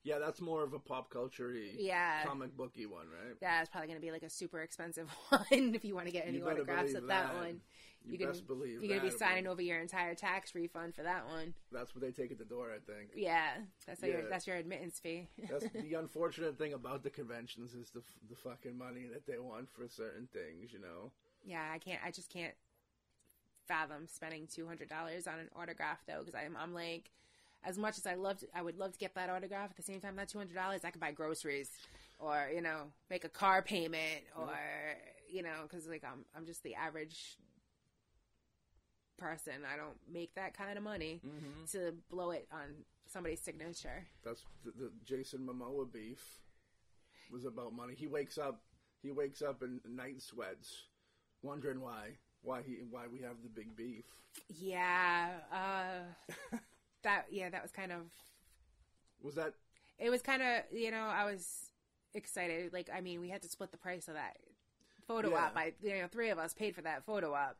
Yeah, 0.03 0.19
that's 0.19 0.39
more 0.41 0.63
of 0.63 0.73
a 0.73 0.79
pop 0.79 1.09
culture 1.09 1.51
Yeah. 1.53 2.23
comic 2.25 2.55
booky 2.55 2.85
one, 2.85 3.07
right? 3.09 3.35
Yeah, 3.41 3.61
it's 3.61 3.69
probably 3.69 3.87
going 3.87 3.99
to 3.99 4.05
be 4.05 4.11
like 4.11 4.23
a 4.23 4.29
super 4.29 4.61
expensive 4.61 5.09
one 5.29 5.41
if 5.75 5.83
you 5.85 5.95
want 5.95 6.07
to 6.07 6.11
get 6.13 6.27
any 6.27 6.41
autographs 6.41 6.95
at 6.95 7.07
that, 7.07 7.27
that. 7.31 7.35
one. 7.35 7.61
You, 8.05 8.13
You 8.13 8.17
can- 8.17 8.27
best 8.27 8.47
believe 8.47 8.81
You're 8.81 8.87
going 8.87 9.01
to 9.01 9.05
be 9.05 9.17
signing 9.17 9.45
over 9.47 9.61
your 9.61 9.79
entire 9.79 10.15
tax 10.15 10.55
refund 10.55 10.95
for 10.95 11.03
that 11.03 11.27
one. 11.27 11.53
That's 11.71 11.93
what 11.93 12.01
they 12.01 12.11
take 12.11 12.31
at 12.31 12.37
the 12.37 12.45
door, 12.45 12.71
I 12.73 12.79
think. 12.91 13.09
Yeah, 13.15 13.49
that's 13.85 14.01
how 14.01 14.07
your, 14.07 14.29
that's 14.29 14.47
your 14.47 14.55
admittance 14.55 14.99
fee. 14.99 15.27
That's 15.49 15.65
the 15.73 15.93
unfortunate 15.95 16.57
thing 16.57 16.73
about 16.73 17.03
the 17.03 17.09
conventions 17.09 17.73
is 17.73 17.89
the 17.91 18.01
the 18.29 18.35
fucking 18.35 18.77
money 18.77 19.05
that 19.11 19.25
they 19.27 19.37
want 19.37 19.69
for 19.69 19.87
certain 19.87 20.27
things, 20.33 20.71
you 20.73 20.79
know. 20.79 21.11
yeah, 21.45 21.69
I 21.73 21.77
can't. 21.77 21.99
I 22.05 22.11
just 22.11 22.29
can't 22.31 22.53
fathom 23.67 24.07
spending 24.07 24.47
two 24.47 24.65
hundred 24.67 24.89
dollars 24.89 25.27
on 25.27 25.39
an 25.39 25.49
autograph 25.55 25.99
though, 26.07 26.19
because 26.19 26.35
I'm 26.35 26.55
I'm 26.57 26.73
like, 26.73 27.11
as 27.63 27.77
much 27.77 27.97
as 27.97 28.07
I 28.07 28.15
loved, 28.15 28.45
I 28.55 28.61
would 28.61 28.77
love 28.77 28.93
to 28.93 28.97
get 28.97 29.13
that 29.15 29.29
autograph. 29.29 29.69
At 29.71 29.75
the 29.77 29.83
same 29.83 29.99
time, 30.01 30.15
that 30.15 30.29
two 30.29 30.37
hundred 30.37 30.55
dollars, 30.55 30.81
I 30.83 30.89
could 30.91 31.01
buy 31.01 31.11
groceries, 31.11 31.69
or 32.17 32.49
you 32.53 32.61
know, 32.61 32.83
make 33.09 33.23
a 33.25 33.29
car 33.29 33.61
payment, 33.61 34.23
or 34.37 34.49
you 35.29 35.43
know, 35.43 35.63
because 35.63 35.87
like 35.87 36.03
I'm 36.03 36.25
I'm 36.35 36.45
just 36.45 36.63
the 36.63 36.75
average 36.75 37.37
person. 39.19 39.53
I 39.71 39.75
don't 39.77 39.97
make 40.11 40.33
that 40.35 40.57
kind 40.57 40.77
of 40.77 40.83
money 40.83 41.21
Mm-hmm. 41.25 41.65
to 41.73 41.93
blow 42.09 42.31
it 42.31 42.47
on 42.51 42.85
somebody's 43.07 43.39
signature. 43.41 44.05
That's 44.23 44.43
the, 44.63 44.71
the 44.71 44.91
Jason 45.05 45.41
Momoa 45.47 45.91
beef 45.91 46.39
was 47.31 47.45
about 47.45 47.73
money. 47.73 47.93
He 47.95 48.07
wakes 48.07 48.37
up, 48.37 48.61
he 49.01 49.11
wakes 49.11 49.41
up 49.41 49.61
in 49.63 49.79
night 49.87 50.21
sweats, 50.21 50.83
wondering 51.43 51.81
why, 51.81 52.17
why 52.41 52.61
he, 52.65 52.77
why 52.89 53.03
we 53.11 53.19
have 53.21 53.37
the 53.43 53.49
big 53.49 53.75
beef. 53.75 54.05
Yeah, 54.59 55.29
uh, 55.51 56.57
that 57.03 57.25
yeah, 57.31 57.49
that 57.49 57.61
was 57.61 57.71
kind 57.71 57.91
of 57.91 58.01
Was 59.23 59.35
that 59.35 59.53
it 59.97 60.09
was 60.09 60.21
kind 60.21 60.41
of 60.41 60.63
you 60.71 60.91
know 60.91 61.03
I 61.03 61.25
was 61.25 61.71
excited. 62.13 62.71
Like 62.73 62.89
I 62.95 63.01
mean, 63.01 63.21
we 63.21 63.29
had 63.29 63.41
to 63.41 63.49
split 63.49 63.71
the 63.71 63.77
price 63.77 64.07
of 64.07 64.13
that 64.13 64.37
photo 65.07 65.31
Yeah. 65.31 65.45
op. 65.45 65.57
I 65.57 65.73
you 65.81 65.97
know 65.99 66.07
three 66.11 66.29
of 66.29 66.37
us 66.39 66.53
paid 66.53 66.75
for 66.75 66.81
that 66.83 67.03
photo 67.05 67.33
op, 67.33 67.57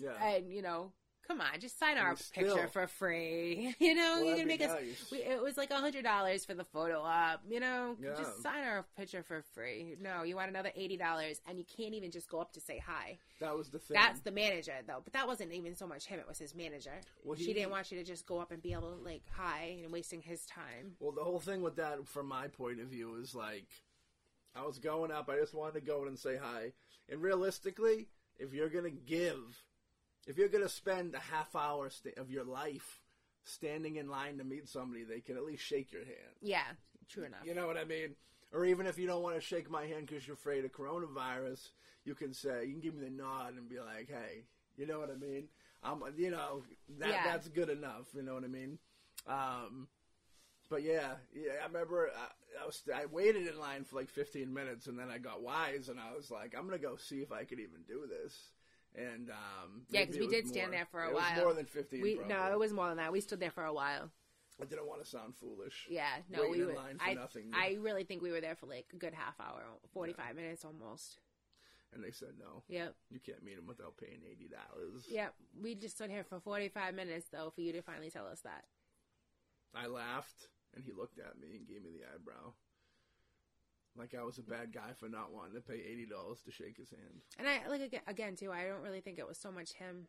yeah? 0.00 0.22
and 0.24 0.52
you 0.52 0.62
know. 0.62 0.92
Come 1.26 1.42
on, 1.42 1.60
just 1.60 1.78
sign 1.78 1.98
our 1.98 2.16
still- 2.16 2.54
picture 2.54 2.68
for 2.68 2.86
free. 2.86 3.74
You 3.80 3.94
know, 3.94 4.14
Well, 4.16 4.24
you're 4.24 4.36
gonna 4.36 4.46
make 4.46 4.62
us. 4.62 4.74
We, 5.12 5.18
it 5.18 5.42
was 5.42 5.58
like 5.58 5.70
a 5.70 5.76
hundred 5.76 6.02
dollars 6.02 6.46
for 6.46 6.54
the 6.54 6.64
photo 6.64 7.00
op. 7.02 7.42
You 7.46 7.60
know, 7.60 7.98
Yeah. 8.02 8.14
just 8.16 8.42
sign 8.42 8.64
our 8.64 8.86
picture 8.96 9.22
for 9.22 9.42
free. 9.52 9.94
No, 10.00 10.22
you 10.22 10.36
want 10.36 10.48
another 10.48 10.72
eighty 10.74 10.96
dollars, 10.96 11.42
and 11.46 11.58
you 11.58 11.66
can't 11.66 11.92
even 11.92 12.10
just 12.10 12.30
go 12.30 12.40
up 12.40 12.52
to 12.54 12.60
say 12.62 12.78
hi. 12.82 13.18
that 13.40 13.54
was 13.54 13.68
the 13.68 13.78
thing. 13.78 13.94
That's 13.94 14.20
the 14.20 14.30
manager 14.30 14.72
though, 14.86 15.02
but 15.04 15.12
that 15.12 15.26
wasn't 15.26 15.52
even 15.52 15.74
so 15.76 15.86
much 15.86 16.06
him; 16.06 16.18
it 16.18 16.26
was 16.26 16.38
his 16.38 16.54
manager. 16.54 16.98
Well, 17.22 17.36
she 17.36 17.52
didn't 17.52 17.72
want 17.72 17.92
you 17.92 17.98
to 17.98 18.04
just 18.04 18.24
go 18.24 18.38
up 18.38 18.50
and 18.50 18.62
be 18.62 18.72
able 18.72 18.96
to 18.96 19.04
like 19.04 19.24
hi 19.30 19.76
and 19.82 19.92
wasting 19.92 20.22
his 20.22 20.46
time. 20.46 20.94
Well, 20.98 21.12
the 21.12 21.24
whole 21.24 21.40
thing 21.40 21.60
with 21.60 21.76
that, 21.76 22.08
from 22.08 22.26
my 22.26 22.48
point 22.48 22.80
of 22.80 22.86
view, 22.88 23.16
is 23.20 23.34
like 23.34 23.66
I 24.54 24.64
was 24.64 24.78
going 24.78 25.12
up. 25.12 25.28
I 25.28 25.36
just 25.36 25.52
wanted 25.52 25.74
to 25.74 25.80
go 25.82 26.00
in 26.04 26.08
and 26.08 26.18
say 26.18 26.38
hi. 26.42 26.72
And 27.10 27.20
realistically, 27.20 28.08
if 28.38 28.54
you're 28.54 28.70
gonna 28.70 28.88
give, 28.88 29.62
if 30.28 30.38
you're 30.38 30.48
gonna 30.48 30.68
spend 30.68 31.14
a 31.16 31.18
half 31.18 31.56
hour 31.56 31.90
sta 31.90 32.10
of 32.16 32.30
your 32.30 32.44
life 32.44 33.00
standing 33.44 33.96
in 33.96 34.08
line 34.08 34.38
to 34.38 34.44
meet 34.44 34.68
somebody, 34.68 35.02
they 35.02 35.20
can 35.20 35.36
at 35.36 35.44
least 35.44 35.64
shake 35.64 35.90
your 35.90 36.04
hand. 36.04 36.36
Yeah, 36.40 36.62
true 37.08 37.24
enough. 37.24 37.40
You 37.44 37.54
know 37.54 37.66
what 37.66 37.76
I 37.76 37.84
mean? 37.84 38.14
Or 38.52 38.64
even 38.64 38.86
if 38.86 38.98
you 38.98 39.06
don't 39.06 39.22
want 39.22 39.34
to 39.34 39.40
shake 39.40 39.68
my 39.70 39.86
hand 39.86 40.06
because 40.06 40.26
you're 40.26 40.34
afraid 40.34 40.64
of 40.64 40.72
coronavirus, 40.72 41.68
you 42.04 42.14
can 42.14 42.32
say 42.32 42.64
you 42.66 42.72
can 42.72 42.80
give 42.80 42.94
me 42.94 43.04
the 43.04 43.10
nod 43.10 43.56
and 43.56 43.68
be 43.68 43.80
like, 43.80 44.08
"Hey," 44.08 44.44
you 44.76 44.86
know 44.86 45.00
what 45.00 45.10
I 45.10 45.16
mean? 45.16 45.48
I'm, 45.82 46.02
you 46.16 46.30
know, 46.30 46.62
that 46.98 47.08
Yeah. 47.08 47.24
that's 47.24 47.48
good 47.48 47.68
enough. 47.70 48.06
You 48.14 48.22
know 48.22 48.34
what 48.34 48.44
I 48.44 48.48
mean? 48.48 48.78
Um, 49.26 49.88
but 50.70 50.82
yeah, 50.82 51.14
yeah, 51.32 51.52
I 51.62 51.66
remember 51.66 52.10
I, 52.14 52.62
I 52.62 52.66
was 52.66 52.82
I 52.94 53.06
waited 53.06 53.46
in 53.46 53.58
line 53.58 53.84
for 53.84 53.96
like 53.96 54.08
15 54.10 54.52
minutes 54.52 54.86
and 54.86 54.98
then 54.98 55.08
I 55.10 55.18
got 55.18 55.40
wise 55.42 55.88
and 55.88 55.98
I 56.00 56.14
was 56.14 56.30
like, 56.30 56.54
I'm 56.56 56.64
gonna 56.66 56.78
go 56.78 56.96
see 56.96 57.20
if 57.20 57.32
I 57.32 57.44
could 57.44 57.60
even 57.60 57.82
do 57.86 58.06
this. 58.06 58.34
And 58.98 59.30
um, 59.30 59.82
Yeah, 59.90 60.04
because 60.04 60.18
we 60.18 60.26
did 60.26 60.48
stand 60.48 60.72
there 60.72 60.86
for 60.90 61.04
a 61.04 61.08
it 61.10 61.14
was 61.14 61.22
while. 61.22 61.44
more 61.44 61.54
than 61.54 61.66
15. 61.66 62.00
We 62.02 62.16
probably. 62.16 62.34
no, 62.34 62.52
it 62.52 62.58
was 62.58 62.72
more 62.72 62.88
than 62.88 62.96
that. 62.96 63.12
We 63.12 63.20
stood 63.20 63.38
there 63.40 63.50
for 63.52 63.64
a 63.64 63.72
while. 63.72 64.10
I 64.60 64.64
didn't 64.64 64.88
want 64.88 65.04
to 65.04 65.08
sound 65.08 65.36
foolish. 65.36 65.86
Yeah, 65.88 66.08
no, 66.28 66.42
Waiting 66.42 66.58
we 66.58 66.66
were. 66.66 66.74
line 66.74 66.98
for 66.98 67.04
I 67.04 67.14
nothing. 67.14 67.50
I 67.54 67.76
really 67.80 68.02
think 68.02 68.22
we 68.22 68.32
were 68.32 68.40
there 68.40 68.56
for 68.56 68.66
like 68.66 68.86
a 68.92 68.96
good 68.96 69.14
half 69.14 69.38
hour, 69.40 69.62
forty 69.94 70.12
five 70.12 70.34
minutes 70.34 70.64
almost. 70.64 71.18
And 71.94 72.02
they 72.02 72.10
said 72.10 72.30
no. 72.40 72.64
Yep, 72.68 72.94
You 73.10 73.20
can't 73.20 73.44
meet 73.44 73.56
him 73.56 73.66
without 73.68 73.96
paying 73.96 74.18
eighty 74.28 74.48
dollars. 74.48 75.04
yep. 75.08 75.32
We 75.62 75.76
just 75.76 75.94
stood 75.94 76.10
here 76.10 76.24
for 76.24 76.40
forty 76.40 76.68
five 76.68 76.94
minutes 76.96 77.28
though 77.30 77.50
for 77.54 77.60
you 77.60 77.72
to 77.72 77.82
finally 77.82 78.10
tell 78.10 78.26
us 78.26 78.40
that. 78.40 78.64
I 79.76 79.86
laughed, 79.86 80.48
and 80.74 80.82
he 80.84 80.90
looked 80.92 81.20
at 81.20 81.38
me 81.40 81.56
and 81.56 81.68
gave 81.68 81.82
me 81.84 81.90
the 81.92 82.04
eyebrow, 82.12 82.52
like 83.98 84.14
I 84.18 84.22
was 84.22 84.38
a 84.38 84.42
bad 84.42 84.72
guy 84.72 84.92
for 84.98 85.08
not 85.08 85.32
wanting 85.32 85.54
to 85.54 85.60
pay 85.60 85.74
eighty 85.80 86.06
dollars 86.06 86.38
to 86.44 86.52
shake 86.52 86.76
his 86.76 86.90
hand. 86.90 87.22
And 87.38 87.48
I 87.48 87.66
like 87.68 87.80
aga- 87.82 88.02
again 88.10 88.36
too. 88.36 88.52
I 88.52 88.64
don't 88.66 88.82
really 88.82 89.00
think 89.00 89.18
it 89.18 89.26
was 89.28 89.38
so 89.38 89.50
much 89.50 89.72
him. 89.74 90.06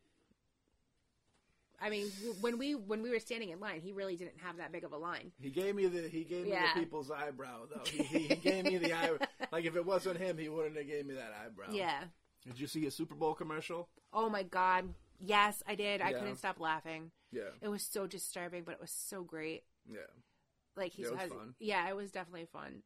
I 1.81 1.89
mean, 1.89 2.07
when 2.41 2.57
we 2.57 2.75
when 2.75 3.01
we 3.01 3.09
were 3.09 3.19
standing 3.19 3.49
in 3.49 3.59
line, 3.61 3.79
he 3.81 3.93
really 3.93 4.17
didn't 4.17 4.39
have 4.43 4.57
that 4.57 4.71
big 4.71 4.83
of 4.83 4.91
a 4.91 4.97
line. 4.97 5.31
He 5.39 5.49
gave 5.49 5.75
me 5.75 5.87
the 5.87 6.09
he 6.09 6.23
gave 6.25 6.45
me 6.45 6.51
the 6.51 6.79
people's 6.79 7.09
eyebrow 7.09 7.67
though. 7.73 7.83
He, 7.89 8.03
he, 8.03 8.19
he 8.27 8.35
gave 8.35 8.65
me 8.65 8.77
the 8.77 8.93
eye 8.93 9.11
like 9.51 9.63
if 9.65 9.75
it 9.77 9.85
wasn't 9.85 10.17
him, 10.17 10.37
he 10.37 10.49
wouldn't 10.49 10.75
have 10.75 10.87
gave 10.87 11.05
me 11.05 11.13
that 11.15 11.31
eyebrow. 11.45 11.67
Yeah. 11.71 12.03
Did 12.45 12.59
you 12.59 12.67
see 12.67 12.85
a 12.85 12.91
Super 12.91 13.15
Bowl 13.15 13.33
commercial? 13.33 13.87
Oh 14.11 14.29
my 14.29 14.43
god. 14.43 14.93
Yes, 15.21 15.63
I 15.67 15.75
did. 15.75 16.01
I 16.01 16.11
Yeah. 16.11 16.19
couldn't 16.19 16.37
stop 16.37 16.59
laughing. 16.59 17.11
Yeah, 17.31 17.43
It 17.61 17.67
was 17.67 17.83
so 17.83 18.07
disturbing, 18.07 18.63
but 18.63 18.71
it 18.73 18.81
was 18.81 18.91
so 18.91 19.23
great. 19.23 19.63
yeah. 19.89 19.99
Like 20.75 20.93
he 20.93 21.03
Yeah, 21.03 21.09
it 21.09 21.11
was 21.11 21.19
has, 21.21 21.29
fun. 21.31 21.55
yeah, 21.59 21.87
it 21.89 21.95
was 21.95 22.11
definitely 22.11 22.47
fun. 22.51 22.81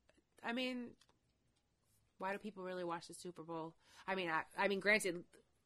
I 0.46 0.54
mean, 0.54 0.88
why 2.18 2.32
do 2.32 2.38
people 2.38 2.64
really 2.64 2.84
watch 2.84 3.08
the 3.08 3.14
Super 3.14 3.44
Bowl? 3.44 3.74
I 4.08 4.16
mean, 4.16 4.30
I, 4.30 4.42
I 4.58 4.68
mean, 4.68 4.80
granted, 4.80 5.24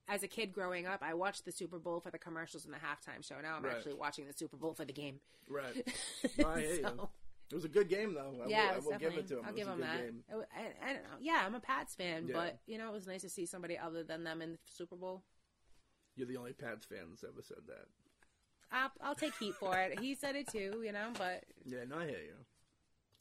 as 0.08 0.24
a 0.24 0.28
kid 0.28 0.54
growing 0.54 0.86
up, 0.88 1.02
I 1.04 1.14
watched 1.14 1.46
the 1.46 1.52
Super 1.52 1.80
Bowl 1.80 2.00
for 2.00 2.12
the 2.12 2.18
commercials 2.20 2.66
and 2.66 2.74
the 2.74 2.78
halftime 2.78 3.26
show. 3.28 3.36
Now 3.42 3.56
I'm 3.58 3.64
Right. 3.64 3.76
actually 3.76 3.94
watching 3.96 4.26
the 4.28 4.34
Super 4.34 4.58
Bowl 4.58 4.74
for 4.74 4.86
the 4.86 4.94
game. 4.94 5.20
Right. 5.50 5.88
No, 6.38 6.50
I 6.50 6.62
hear 6.62 6.74
you. 6.76 7.10
It 7.50 7.56
was 7.56 7.64
a 7.64 7.70
good 7.70 7.88
game 7.88 8.14
though. 8.14 8.34
I 8.44 8.48
yeah, 8.50 8.72
will, 8.72 8.76
I 8.76 8.80
will 8.94 9.00
give 9.00 9.14
it 9.18 9.28
to 9.30 9.38
him. 9.40 9.46
I'll 9.46 9.52
it 9.52 9.56
give 9.56 9.68
him 9.68 9.80
that. 9.80 9.98
game. 10.00 10.24
It 10.30 10.36
wa- 10.36 10.44
and, 10.58 10.74
and, 10.86 10.98
yeah, 11.22 11.44
I'm 11.46 11.56
a 11.56 11.62
Pats 11.62 11.96
fan, 11.96 12.28
Yeah. 12.28 12.34
but 12.36 12.60
you 12.66 12.78
know, 12.78 12.90
it 12.90 12.94
was 12.94 13.08
nice 13.08 13.22
to 13.22 13.30
see 13.30 13.46
somebody 13.46 13.78
other 13.78 14.04
than 14.04 14.24
them 14.26 14.42
in 14.42 14.52
the 14.54 14.58
Super 14.66 14.98
Bowl. 14.98 15.24
You're 16.18 16.28
the 16.28 16.36
only 16.38 16.52
Pats 16.54 16.86
fan 16.86 17.06
that's 17.10 17.24
ever 17.24 17.42
said 17.42 17.60
that. 17.68 17.86
I'll, 18.70 18.92
I'll 19.02 19.16
take 19.16 19.34
heat 19.40 19.54
for 19.56 19.78
it. 19.80 19.98
He 20.02 20.14
said 20.14 20.36
it 20.36 20.50
too, 20.50 20.82
you 20.84 20.92
know, 20.92 21.12
but 21.18 21.46
Yeah, 21.66 21.86
no, 21.88 22.00
I 22.00 22.06
hear 22.08 22.20
you. 22.20 22.36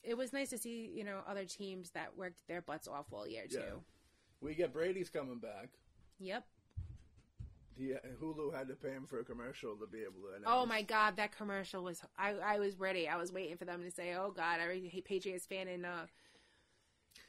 It 0.07 0.17
was 0.17 0.33
nice 0.33 0.51
to 0.51 0.59
see, 0.59 0.91
you 0.95 1.05
know, 1.05 1.21
other 1.27 1.45
teams 1.45 1.91
that 1.91 2.17
worked 2.17 2.47
their 2.49 2.63
butts 2.63 2.87
off 2.89 3.07
all 3.13 3.27
year 3.27 3.47
too. 3.49 3.57
Yeah. 3.59 3.81
We 4.41 4.55
get 4.55 4.73
Brady's 4.73 5.11
coming 5.11 5.39
back. 5.39 5.71
Yep. 6.21 6.45
He, 7.77 7.93
Hulu 8.23 8.55
had 8.55 8.69
to 8.69 8.75
pay 8.75 8.91
him 8.91 9.07
for 9.07 9.21
a 9.21 9.25
commercial 9.25 9.77
to 9.77 9.87
be 9.87 9.99
able 10.01 10.23
to. 10.23 10.37
Announce. 10.37 10.45
Oh 10.47 10.65
my 10.65 10.81
god, 10.83 11.17
that 11.17 11.37
commercial 11.37 11.83
was 11.83 12.01
I 12.17 12.31
I 12.33 12.59
was 12.59 12.79
ready. 12.79 13.09
I 13.09 13.17
was 13.17 13.33
waiting 13.33 13.57
for 13.57 13.67
them 13.67 13.83
to 13.83 13.91
say, 13.91 14.15
"Oh 14.15 14.33
god, 14.35 14.61
every 14.63 15.03
Patriots 15.05 15.47
fan 15.47 15.69
in 15.69 15.85
uh 15.85 16.07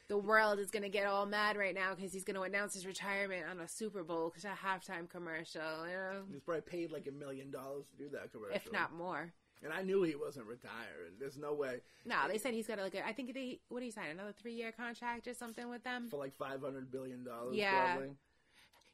the 0.08 0.16
world 0.16 0.58
is 0.58 0.70
going 0.70 0.82
to 0.82 0.88
get 0.88 1.06
all 1.06 1.26
mad 1.26 1.58
right 1.58 1.74
now 1.74 1.94
because 1.94 2.14
he's 2.14 2.24
going 2.24 2.34
to 2.34 2.40
announce 2.40 2.72
his 2.72 2.86
retirement 2.86 3.44
on 3.50 3.60
a 3.60 3.68
Super 3.68 4.02
Bowl 4.02 4.30
cuz 4.30 4.46
a 4.46 4.48
halftime 4.64 5.06
commercial, 5.06 5.86
you 5.86 5.92
know, 5.92 6.22
He's 6.32 6.40
probably 6.40 6.62
paid 6.62 6.90
like 6.90 7.06
a 7.06 7.12
million 7.12 7.50
dollars 7.50 7.84
to 7.90 8.04
do 8.04 8.08
that 8.16 8.32
commercial. 8.32 8.56
if 8.56 8.72
not 8.72 8.94
more. 8.94 9.34
And 9.62 9.72
I 9.72 9.82
knew 9.82 10.02
he 10.04 10.14
wasn't 10.14 10.46
retired. 10.46 11.14
There's 11.18 11.36
no 11.36 11.52
way 11.54 11.80
No, 12.04 12.16
they 12.28 12.38
said 12.38 12.54
he's 12.54 12.66
got 12.66 12.76
to 12.76 12.82
like 12.82 12.94
a, 12.94 13.06
I 13.06 13.12
think 13.12 13.34
they 13.34 13.60
what 13.68 13.80
did 13.80 13.86
he 13.86 13.90
sign 13.90 14.10
another 14.10 14.32
3-year 14.32 14.72
contract 14.72 15.26
or 15.26 15.34
something 15.34 15.68
with 15.68 15.82
them. 15.84 16.08
for 16.10 16.18
like 16.18 16.36
five 16.36 16.60
hundred 16.60 16.90
billion 16.90 17.24
dollars. 17.24 17.56
Yeah. 17.56 17.94
Probably. 17.94 18.14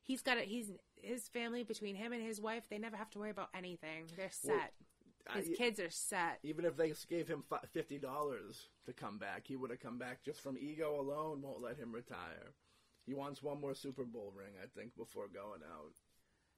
He's 0.03 0.23
got 0.23 0.39
it 0.39 0.47
he's 0.47 0.71
his 0.97 1.29
family 1.29 1.65
between 1.65 1.95
him 1.97 2.13
and 2.13 2.23
his 2.23 2.41
wife, 2.41 2.65
they 2.71 2.79
never 2.79 2.97
have 2.97 3.11
to 3.11 3.19
worry 3.19 3.31
about 3.31 3.51
anything. 3.55 4.05
They're 4.17 4.31
set. 4.31 4.73
I- 5.29 5.39
his 5.39 5.57
kids 5.57 5.81
are 5.81 5.89
set. 5.91 6.39
even 6.43 6.65
if 6.67 6.77
they 6.77 6.93
gave 7.09 7.29
him 7.29 7.45
fifty 7.73 7.99
dollars 7.99 8.69
to 8.87 8.93
come 8.93 9.19
back, 9.19 9.47
he 9.47 9.57
would 9.57 9.71
have 9.71 9.81
come 9.81 9.99
back 9.99 10.23
just 10.23 10.41
from 10.43 10.57
ego 10.59 11.01
alone. 11.01 11.41
Won't 11.43 11.63
let 11.63 11.77
him 11.79 11.93
retire. 11.93 12.53
He 13.07 13.15
wants 13.15 13.43
one 13.43 13.61
more 13.61 13.75
Super 13.75 14.05
Bowl 14.05 14.33
ring, 14.35 14.53
I 14.63 14.67
think, 14.79 14.97
before 14.97 15.29
going 15.29 15.61
out. 15.63 15.93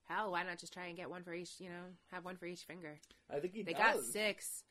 Hell, 0.07 0.31
why 0.31 0.43
not 0.43 0.57
just 0.57 0.73
try 0.73 0.85
and 0.85 0.95
get 0.95 1.09
one 1.09 1.23
for 1.23 1.33
each, 1.33 1.59
you 1.59 1.69
know, 1.69 1.83
have 2.11 2.23
one 2.23 2.37
for 2.37 2.45
each 2.45 2.61
finger. 2.63 2.97
I 3.29 3.39
think 3.39 3.53
he 3.53 3.63
They 3.63 3.73
does. 3.73 3.95
got 3.95 4.03
six. 4.03 4.63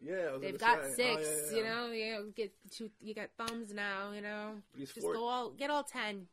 Yeah, 0.00 0.14
I 0.14 0.32
was 0.34 0.42
They've 0.42 0.58
got 0.58 0.84
say. 0.84 1.12
Oh, 1.12 1.16
six. 1.16 1.16
Oh, 1.16 1.20
yeah, 1.20 1.50
yeah, 1.50 1.56
You 1.56 1.64
know, 1.64 1.90
you 1.92 2.12
know, 2.12 2.24
get 2.36 2.52
two. 2.70 2.90
You 3.00 3.14
got 3.14 3.30
thumbs 3.38 3.72
now. 3.72 4.12
You 4.12 4.20
know, 4.20 4.62
just 4.78 5.00
four- 5.00 5.14
go 5.14 5.24
all 5.26 5.50
get 5.50 5.70
all 5.70 5.82
ten. 5.82 6.28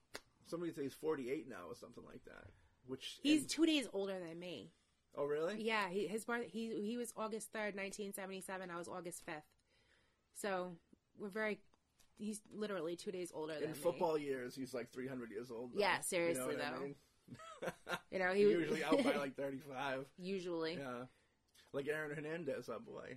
Somebody 0.46 0.72
says 0.74 0.84
he's 0.84 0.94
forty-eight 0.94 1.48
now 1.50 1.68
or 1.70 1.76
something 1.76 2.04
like 2.06 2.24
that. 2.26 2.48
Which 2.86 3.20
He's 3.24 3.42
and 3.42 3.50
two 3.50 3.66
days 3.66 3.88
older 3.94 4.20
than 4.20 4.38
me. 4.40 4.74
Oh, 5.16 5.24
really? 5.26 5.62
Yeah, 5.64 5.88
he, 5.90 6.08
his 6.08 6.26
birth 6.26 6.48
he 6.52 6.82
he 6.82 6.98
was 6.98 7.14
August 7.16 7.52
third, 7.54 7.74
nineteen 7.76 8.12
seventy 8.14 8.42
seven. 8.42 8.70
I 8.70 8.78
was 8.78 8.90
August 8.90 9.24
fifth. 9.26 9.46
So 10.36 10.76
we're 11.18 11.30
very. 11.30 11.60
He's 12.18 12.42
literally 12.54 12.96
two 12.96 13.12
days 13.12 13.32
older 13.34 13.54
than 13.56 13.64
In 13.64 13.72
me. 13.72 13.78
football 13.78 14.18
years, 14.18 14.56
he's 14.56 14.74
like 14.74 14.92
300 14.92 15.32
years 15.32 15.50
old. 15.50 15.72
though. 15.74 15.80
Yeah, 15.80 15.94
You 15.94 15.98
know 15.98 16.02
seriously, 16.04 16.56
what 16.56 16.64
I 16.64 16.72
though. 16.72 16.80
mean? 16.82 16.96
You 18.12 18.20
know, 18.20 18.34
he 18.34 18.46
was- 18.46 18.54
usually 18.56 18.84
out 18.84 19.04
by 19.04 19.16
like 19.16 19.36
35. 19.36 20.06
Usually, 20.18 20.74
yeah. 20.76 21.06
Like 21.72 21.88
Aaron 21.88 22.16
Hernandez, 22.16 22.70
oh 22.70 22.80
boy. 22.80 23.16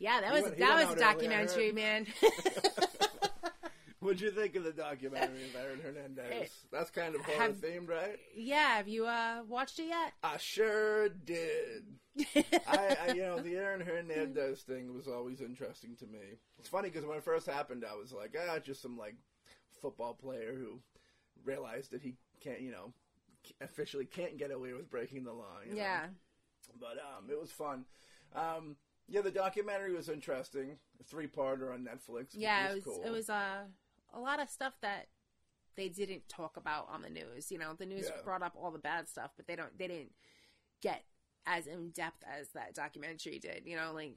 Yeah, 0.00 0.20
that 0.22 0.32
was 0.32 0.42
went- 0.44 0.58
that 0.58 0.74
was 0.74 0.84
a 0.84 0.88
out 0.88 0.90
early, 0.92 1.00
documentary, 1.28 1.72
man. 1.72 2.06
What'd 4.00 4.22
you 4.22 4.30
think 4.30 4.56
of 4.56 4.64
the 4.64 4.72
documentary 4.72 5.44
of 5.44 5.54
Aaron 5.56 5.78
Hernandez? 5.80 6.50
That's 6.72 6.90
kind 6.90 7.14
of 7.14 7.20
horror 7.20 7.50
themed, 7.50 7.88
right? 7.90 8.16
yeah, 8.34 8.76
have 8.78 8.88
you 8.88 9.06
uh 9.06 9.42
watched 9.46 9.78
it 9.78 9.88
yet? 9.88 10.14
I 10.24 10.38
sure 10.38 11.10
did. 11.10 11.84
I, 12.66 12.96
I, 13.08 13.12
you 13.12 13.20
know, 13.22 13.40
the 13.40 13.56
Aaron 13.56 13.82
Hernandez 13.82 14.62
thing 14.62 14.94
was 14.94 15.06
always 15.06 15.42
interesting 15.42 15.96
to 15.96 16.06
me. 16.06 16.38
It's 16.58 16.68
funny 16.68 16.88
because 16.88 17.06
when 17.06 17.18
it 17.18 17.24
first 17.24 17.46
happened, 17.46 17.84
I 17.88 17.94
was 17.94 18.10
like, 18.12 18.34
ah, 18.48 18.58
just 18.58 18.80
some 18.80 18.96
like 18.96 19.16
football 19.82 20.14
player 20.14 20.54
who 20.58 20.80
realized 21.44 21.90
that 21.92 22.00
he 22.02 22.14
can't, 22.42 22.62
you 22.62 22.70
know, 22.72 22.94
officially 23.60 24.04
can't 24.04 24.38
get 24.38 24.50
away 24.50 24.72
with 24.72 24.90
breaking 24.90 25.24
the 25.24 25.32
law. 25.32 25.58
you 25.64 25.74
know? 25.74 25.80
yeah, 25.82 26.06
but 26.78 26.98
um, 26.98 27.30
it 27.30 27.40
was 27.40 27.50
fun. 27.50 27.84
Um, 28.34 28.76
yeah, 29.08 29.22
the 29.22 29.30
documentary 29.30 29.92
was 29.92 30.08
interesting. 30.08 30.78
A 31.00 31.04
three-parter 31.04 31.72
on 31.74 31.84
Netflix. 31.84 32.28
yeah. 32.32 32.70
It 32.70 32.74
was 32.76 32.84
was 32.86 32.94
cool. 32.96 33.04
it 33.04 33.10
was 33.10 33.28
uh, 33.30 33.62
a 34.14 34.20
lot 34.20 34.40
of 34.40 34.48
stuff 34.48 34.74
that 34.82 35.08
they 35.76 35.88
didn't 35.88 36.28
talk 36.28 36.56
about 36.56 36.88
on 36.90 37.02
the 37.02 37.10
news. 37.10 37.50
You 37.50 37.58
know, 37.58 37.74
the 37.76 37.86
news 37.86 38.06
Yeah. 38.08 38.22
brought 38.22 38.42
up 38.42 38.54
all 38.56 38.70
the 38.70 38.78
bad 38.78 39.08
stuff, 39.08 39.32
but 39.36 39.46
they 39.46 39.56
don't 39.56 39.76
they 39.78 39.88
didn't 39.88 40.12
get 40.82 41.04
as 41.46 41.66
in 41.66 41.90
depth 41.90 42.22
as 42.30 42.50
that 42.50 42.74
documentary 42.74 43.38
did. 43.38 43.62
You 43.64 43.76
know, 43.76 43.92
like 43.92 44.16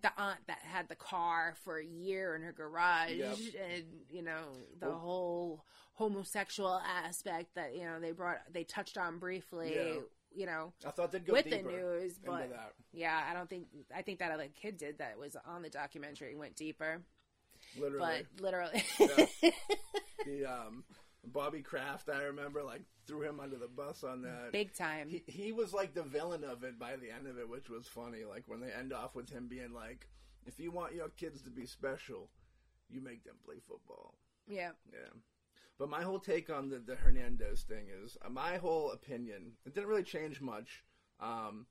the 0.00 0.12
aunt 0.16 0.38
that 0.46 0.58
had 0.60 0.88
the 0.88 0.94
car 0.94 1.54
for 1.64 1.78
a 1.78 1.84
year 1.84 2.34
in 2.36 2.42
her 2.42 2.52
garage, 2.52 3.12
Yep. 3.12 3.36
and 3.70 3.84
you 4.10 4.22
know 4.22 4.44
the 4.80 4.88
Well- 4.88 4.98
whole 4.98 5.64
homosexual 5.94 6.74
aspect 6.78 7.54
that 7.54 7.74
you 7.74 7.84
know 7.84 8.00
they 8.00 8.12
brought 8.12 8.40
they 8.52 8.64
touched 8.64 8.96
on 8.98 9.18
briefly. 9.18 9.74
Yeah. 9.74 10.00
You 10.34 10.46
know, 10.46 10.72
I 10.86 10.90
thought 10.92 11.12
they'd 11.12 11.26
go 11.26 11.34
with 11.34 11.50
the 11.50 11.60
news, 11.60 12.18
but 12.18 12.50
yeah, 12.92 13.22
I 13.28 13.34
don't 13.34 13.50
think 13.50 13.66
I 13.94 14.00
think 14.00 14.18
that 14.20 14.32
other 14.32 14.48
kid 14.48 14.78
did 14.78 14.96
that 14.98 15.18
was 15.18 15.36
on 15.44 15.60
the 15.60 15.68
documentary 15.68 16.34
went 16.34 16.56
deeper, 16.56 17.02
Literally, 17.78 18.26
but 18.38 18.42
literally, 18.42 18.82
Yeah. 18.98 19.26
the 20.24 20.46
um, 20.46 20.84
Bobby 21.24 21.62
Kraft, 21.62 22.08
I 22.08 22.24
remember, 22.24 22.62
like 22.62 22.82
threw 23.06 23.22
him 23.22 23.40
under 23.40 23.56
the 23.56 23.68
bus 23.68 24.04
on 24.04 24.22
that. 24.22 24.52
big 24.52 24.74
time. 24.74 25.08
He, 25.08 25.22
he 25.26 25.52
was 25.52 25.72
like 25.72 25.94
the 25.94 26.02
villain 26.02 26.44
of 26.44 26.64
it 26.64 26.78
by 26.78 26.96
the 26.96 27.10
end 27.10 27.26
of 27.26 27.38
it, 27.38 27.48
which 27.48 27.68
was 27.68 27.86
funny. 27.86 28.24
Like 28.28 28.44
when 28.46 28.60
they 28.60 28.72
end 28.72 28.92
off 28.92 29.14
with 29.14 29.30
him 29.30 29.48
being 29.48 29.72
like, 29.72 30.08
"If 30.46 30.58
you 30.58 30.70
want 30.70 30.94
your 30.94 31.08
kids 31.10 31.42
to 31.42 31.50
be 31.50 31.66
special, 31.66 32.28
you 32.88 33.00
make 33.00 33.24
them 33.24 33.36
play 33.44 33.56
football." 33.66 34.14
yeah, 34.48 34.70
Yeah. 34.92 35.10
But 35.78 35.88
my 35.88 36.02
whole 36.02 36.20
take 36.20 36.50
on 36.50 36.68
the, 36.68 36.78
the 36.78 36.94
Hernandez 36.94 37.62
thing 37.62 37.86
is 38.04 38.16
uh, 38.24 38.28
my 38.28 38.56
whole 38.58 38.92
opinion. 38.92 39.52
It 39.64 39.74
didn't 39.74 39.88
really 39.88 40.02
change 40.04 40.40
much. 40.40 40.84
Um, 41.18 41.66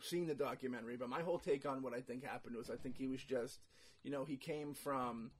seeing 0.00 0.26
the 0.26 0.34
documentary, 0.34 0.96
but 0.96 1.08
my 1.08 1.20
whole 1.20 1.38
take 1.38 1.66
on 1.66 1.82
what 1.82 1.92
I 1.92 2.00
think 2.00 2.24
happened 2.24 2.56
was 2.56 2.70
I 2.70 2.76
think 2.76 2.96
he 2.96 3.06
was 3.06 3.22
just, 3.22 3.60
you 4.02 4.10
know, 4.10 4.24
he 4.24 4.36
came 4.36 4.72
from, 4.72 5.30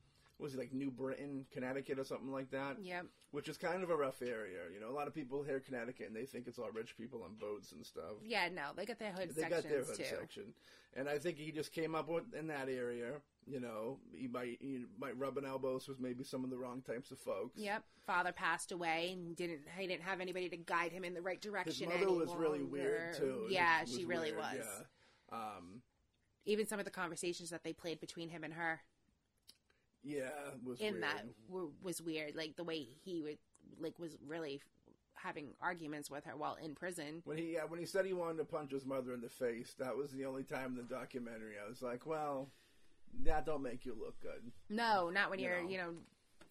was 0.43 0.55
it 0.55 0.59
like 0.59 0.73
New 0.73 0.91
Britain, 0.91 1.47
Connecticut, 1.53 1.99
or 1.99 2.05
something 2.05 2.31
like 2.33 2.51
that, 2.51 2.77
yeah, 2.83 3.03
which 3.31 3.49
is 3.49 3.57
kind 3.57 3.83
of 3.83 3.91
a 3.91 3.97
rough 3.97 4.21
area. 4.21 4.61
You 4.73 4.81
know, 4.81 4.91
a 4.91 4.97
lot 4.97 5.07
of 5.07 5.15
people 5.15 5.43
hear 5.43 5.61
Connecticut 5.61 6.09
and 6.09 6.17
they 6.17 6.27
think 6.27 6.47
it's 6.47 6.59
all 6.59 6.71
rich 6.73 6.97
people 6.97 7.23
on 7.23 7.35
boats 7.39 7.73
and 7.73 7.85
stuff. 7.87 8.17
yeah. 8.25 8.49
No, 8.53 8.71
they 8.77 8.85
got 8.85 8.99
their 8.99 9.13
hood 9.13 9.33
section. 9.35 9.43
They 9.43 9.49
got 9.49 9.63
their 9.63 9.85
hood 9.85 9.97
too. 9.97 10.05
section, 10.05 10.55
and 10.95 11.09
I 11.09 11.19
think 11.19 11.39
he 11.39 11.53
just 11.53 11.73
came 11.73 11.95
up 11.95 12.09
with 12.09 12.25
in 12.39 12.49
that 12.49 12.69
area. 12.69 13.15
You 13.47 13.59
know, 13.61 13.99
he 14.15 14.29
might 14.29 14.59
he 14.61 14.85
might 14.99 15.19
rubbing 15.19 15.45
elbows 15.45 15.89
with 15.89 15.99
maybe 15.99 16.23
some 16.25 16.45
of 16.45 16.51
the 16.51 16.57
wrong 16.57 16.83
types 16.83 17.11
of 17.11 17.19
folks. 17.19 17.59
Yep. 17.59 17.83
Father 18.07 18.33
passed 18.33 18.73
away 18.73 19.11
and 19.13 19.35
didn't 19.37 19.61
he 19.77 19.87
didn't 19.87 20.03
have 20.03 20.21
anybody 20.21 20.49
to 20.49 20.57
guide 20.57 20.93
him 20.93 21.05
in 21.05 21.15
the 21.15 21.23
right 21.23 21.43
His 21.43 21.51
direction. 21.53 21.89
mother 21.89 22.03
any 22.03 22.17
was 22.19 22.35
really 22.37 22.63
weird 22.63 23.17
too. 23.17 23.47
Yeah, 23.49 23.81
was 23.83 23.95
she 23.97 24.05
really 24.05 24.33
weird, 24.33 24.39
was. 24.39 24.67
Yeah. 25.33 25.37
Um, 25.39 25.83
Even 26.45 26.67
some 26.67 26.79
of 26.79 26.85
the 26.85 26.91
conversations 26.91 27.51
that 27.51 27.65
they 27.65 27.73
played 27.73 28.01
between 28.01 28.29
him 28.29 28.45
and 28.45 28.55
her 28.55 28.81
yeah, 30.03 30.29
was 30.65 30.81
in 30.81 30.93
weird. 30.95 31.03
that 31.03 31.25
were, 31.49 31.67
was 31.83 32.01
weird. 32.03 32.35
Like 32.37 32.57
the 32.57 32.65
way 32.65 32.87
he 33.05 33.23
would 33.23 33.39
like 33.81 33.99
was 33.99 34.17
really 34.27 34.61
having 35.15 35.49
arguments 35.61 36.11
with 36.11 36.25
her 36.25 36.37
while 36.37 36.57
in 36.63 36.75
prison. 36.75 37.23
When 37.25 37.39
he 37.39 37.55
yeah, 37.55 37.65
when 37.69 37.79
he 37.81 37.87
said 37.87 38.07
he 38.07 38.13
wanted 38.13 38.39
to 38.39 38.45
punch 38.45 38.73
his 38.73 38.85
mother 38.87 39.13
in 39.15 39.21
the 39.21 39.29
face, 39.29 39.75
that 39.79 39.97
was 39.97 40.11
the 40.13 40.25
only 40.25 40.43
time 40.43 40.67
in 40.73 40.77
the 40.77 40.83
documentary 40.95 41.55
I 41.65 41.69
was 41.69 41.83
like, 41.83 42.07
well, 42.07 42.49
that 43.25 43.47
don't 43.47 43.63
make 43.63 43.85
you 43.87 43.95
look 43.99 44.21
good. 44.21 44.51
No, 44.69 45.11
not 45.11 45.31
when 45.31 45.39
You 45.39 45.47
you're 45.49 45.63
know. 45.63 45.69
you 45.69 45.77
know 45.79 45.95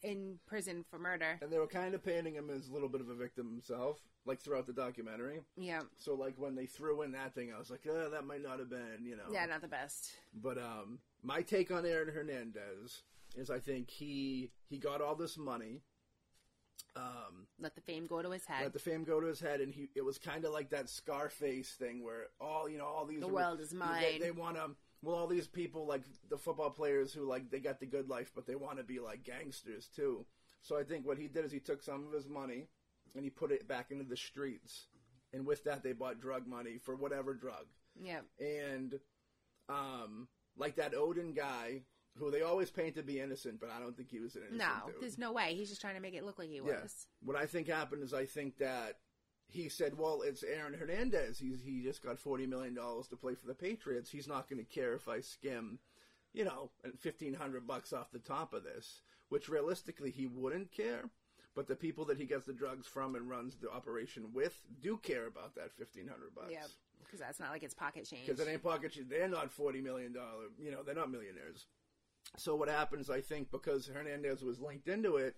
in 0.03 0.39
prison 0.47 0.83
for 0.89 0.97
murder. 0.97 1.37
And 1.43 1.51
they 1.51 1.59
were 1.59 1.67
kind 1.67 1.93
of 1.93 2.03
painting 2.03 2.33
him 2.33 2.49
as 2.49 2.69
a 2.69 2.73
little 2.73 2.89
bit 2.89 3.01
of 3.01 3.09
a 3.09 3.13
victim 3.13 3.47
himself, 3.47 3.99
like 4.25 4.41
throughout 4.41 4.65
the 4.65 4.73
documentary. 4.73 5.41
Yeah, 5.57 5.81
So 5.97 6.15
like 6.15 6.33
when 6.37 6.55
they 6.55 6.65
threw 6.65 7.03
in 7.03 7.11
that 7.11 7.35
thing, 7.35 7.53
I 7.55 7.59
was 7.59 7.69
like, 7.69 7.81
oh, 7.87 8.09
that 8.09 8.25
might 8.25 8.41
not 8.41 8.57
have 8.57 8.69
been, 8.69 9.05
you 9.05 9.15
know. 9.15 9.25
yeah, 9.31 9.45
not 9.45 9.61
the 9.61 9.67
best. 9.67 10.13
But 10.33 10.57
um, 10.57 10.97
my 11.21 11.43
take 11.43 11.69
on 11.69 11.85
Aaron 11.85 12.11
Hernandez 12.11 13.03
is 13.35 13.49
I 13.49 13.59
think 13.59 13.89
he 13.89 14.51
he 14.69 14.77
got 14.77 15.01
all 15.01 15.15
this 15.15 15.37
money. 15.37 15.81
Um, 16.95 17.47
Let 17.59 17.75
the 17.75 17.81
fame 17.81 18.05
go 18.05 18.21
to 18.21 18.31
his 18.31 18.45
head. 18.45 18.63
let 18.63 18.73
the 18.73 18.79
fame 18.79 19.03
go 19.05 19.21
to 19.21 19.27
his 19.27 19.39
head, 19.39 19.61
and 19.61 19.73
he 19.73 19.89
it 19.95 20.03
was 20.03 20.17
kind 20.17 20.43
of 20.43 20.51
like 20.51 20.71
that 20.71 20.89
Scarface 20.89 21.71
thing 21.71 22.03
where 22.03 22.27
all 22.39 22.67
you 22.67 22.77
know 22.77 22.85
all 22.85 23.05
these 23.05 23.21
The 23.21 23.27
world 23.27 23.61
is 23.61 23.69
They, 23.69 23.77
mine. 23.77 24.19
they 24.19 24.31
want 24.31 24.57
to 24.57 24.71
well 25.01 25.15
all 25.15 25.27
these 25.27 25.47
people 25.47 25.85
like 25.87 26.03
the 26.29 26.37
football 26.37 26.69
players 26.69 27.13
who 27.13 27.23
like 27.25 27.49
they 27.49 27.59
got 27.59 27.79
the 27.79 27.85
good 27.85 28.09
life, 28.09 28.31
but 28.35 28.45
they 28.45 28.55
want 28.55 28.77
to 28.77 28.83
be 28.83 28.99
like 28.99 29.23
gangsters 29.23 29.87
too. 29.95 30.25
So 30.61 30.77
I 30.77 30.83
think 30.83 31.07
what 31.07 31.17
he 31.17 31.27
did 31.27 31.45
is 31.45 31.51
he 31.51 31.59
took 31.59 31.81
some 31.81 32.05
of 32.05 32.13
his 32.13 32.27
money 32.27 32.67
and 33.15 33.23
he 33.23 33.29
put 33.29 33.51
it 33.51 33.67
back 33.67 33.91
into 33.91 34.03
the 34.03 34.17
streets, 34.17 34.87
and 35.33 35.45
with 35.45 35.63
that 35.63 35.83
they 35.83 35.93
bought 35.93 36.19
drug 36.19 36.45
money 36.47 36.77
for 36.77 36.95
whatever 36.95 37.33
drug 37.33 37.67
yeah, 38.01 38.19
and 38.39 38.99
um, 39.69 40.27
like 40.57 40.75
that 40.75 40.93
Odin 40.95 41.33
guy 41.33 41.81
who 42.17 42.29
they 42.31 42.41
always 42.41 42.69
paint 42.69 42.95
to 42.95 43.03
be 43.03 43.19
innocent, 43.19 43.59
but 43.59 43.69
I 43.69 43.79
don't 43.79 43.95
think 43.95 44.09
he 44.09 44.19
was 44.19 44.35
an 44.35 44.41
innocent 44.49 44.59
no, 44.85 44.91
dude. 44.91 45.01
there's 45.01 45.17
no 45.17 45.31
way. 45.31 45.53
He's 45.55 45.69
just 45.69 45.81
trying 45.81 45.95
to 45.95 46.01
make 46.01 46.13
it 46.13 46.23
look 46.25 46.39
like 46.39 46.49
he 46.49 46.57
Yeah. 46.57 46.81
was. 46.81 47.07
What 47.23 47.35
I 47.37 47.45
think 47.45 47.67
happened 47.67 48.03
is 48.03 48.13
I 48.13 48.25
think 48.25 48.57
that 48.57 48.99
he 49.47 49.69
said, 49.69 49.97
"Well, 49.97 50.21
it's 50.21 50.43
Aaron 50.43 50.73
Hernandez. 50.73 51.39
He's 51.39 51.61
he 51.61 51.81
just 51.81 52.01
got 52.03 52.19
forty 52.19 52.45
million 52.45 52.73
dollars 52.73 53.07
to 53.09 53.17
play 53.17 53.35
for 53.35 53.47
the 53.47 53.53
Patriots. 53.55 54.09
He's 54.11 54.27
not 54.27 54.49
going 54.49 54.63
to 54.63 54.69
care 54.69 54.93
if 54.93 55.07
I 55.07 55.19
skim, 55.21 55.79
you 56.33 56.45
know, 56.45 56.71
fifteen 56.99 57.33
hundred 57.33 57.67
bucks 57.67 57.93
off 57.93 58.11
the 58.11 58.19
top 58.19 58.53
of 58.53 58.63
this." 58.63 59.01
Which 59.29 59.47
realistically 59.47 60.11
he 60.11 60.27
wouldn't 60.27 60.71
care. 60.73 61.09
But 61.55 61.67
the 61.67 61.75
people 61.75 62.05
that 62.05 62.17
he 62.17 62.25
gets 62.25 62.45
the 62.45 62.53
drugs 62.53 62.87
from 62.87 63.15
and 63.15 63.29
runs 63.29 63.55
the 63.57 63.69
operation 63.69 64.31
with 64.33 64.57
do 64.81 64.97
care 64.97 65.25
about 65.27 65.55
that 65.55 65.71
fifteen 65.73 66.07
hundred 66.07 66.33
bucks. 66.35 66.51
Yeah, 66.51 66.65
because 67.03 67.19
that's 67.19 67.39
not 67.39 67.51
like 67.51 67.63
it's 67.63 67.73
pocket 67.73 68.05
change. 68.05 68.25
because 68.25 68.39
it 68.39 68.49
ain't 68.49 68.63
pocket 68.63 68.91
change. 68.93 69.09
They're 69.09 69.27
not 69.27 69.51
forty 69.51 69.81
million 69.81 70.13
dollar. 70.13 70.45
You 70.57 70.71
know, 70.71 70.81
they're 70.83 70.95
not 70.95 71.11
millionaires. 71.11 71.67
So 72.37 72.55
what 72.55 72.69
happens? 72.69 73.09
I 73.09 73.21
think 73.21 73.51
because 73.51 73.87
Hernandez 73.87 74.43
was 74.43 74.59
linked 74.59 74.87
into 74.87 75.17
it, 75.17 75.35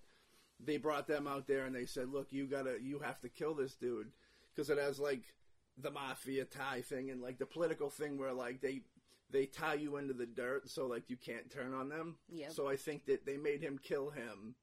they 0.60 0.76
brought 0.76 1.06
them 1.06 1.26
out 1.26 1.46
there 1.46 1.64
and 1.64 1.74
they 1.74 1.86
said, 1.86 2.08
"Look, 2.08 2.32
you 2.32 2.46
gotta, 2.46 2.78
you 2.80 3.00
have 3.00 3.20
to 3.20 3.28
kill 3.28 3.54
this 3.54 3.74
dude," 3.74 4.12
because 4.54 4.70
it 4.70 4.78
has 4.78 4.98
like 4.98 5.34
the 5.76 5.90
mafia 5.90 6.44
tie 6.44 6.80
thing 6.80 7.10
and 7.10 7.20
like 7.20 7.38
the 7.38 7.46
political 7.46 7.90
thing 7.90 8.16
where 8.16 8.32
like 8.32 8.60
they 8.60 8.82
they 9.30 9.46
tie 9.46 9.74
you 9.74 9.96
into 9.96 10.14
the 10.14 10.26
dirt 10.26 10.70
so 10.70 10.86
like 10.86 11.10
you 11.10 11.16
can't 11.16 11.50
turn 11.50 11.74
on 11.74 11.88
them. 11.88 12.16
Yeah. 12.28 12.50
So 12.50 12.68
I 12.68 12.76
think 12.76 13.06
that 13.06 13.26
they 13.26 13.36
made 13.36 13.60
him 13.60 13.78
kill 13.82 14.10
him. 14.10 14.54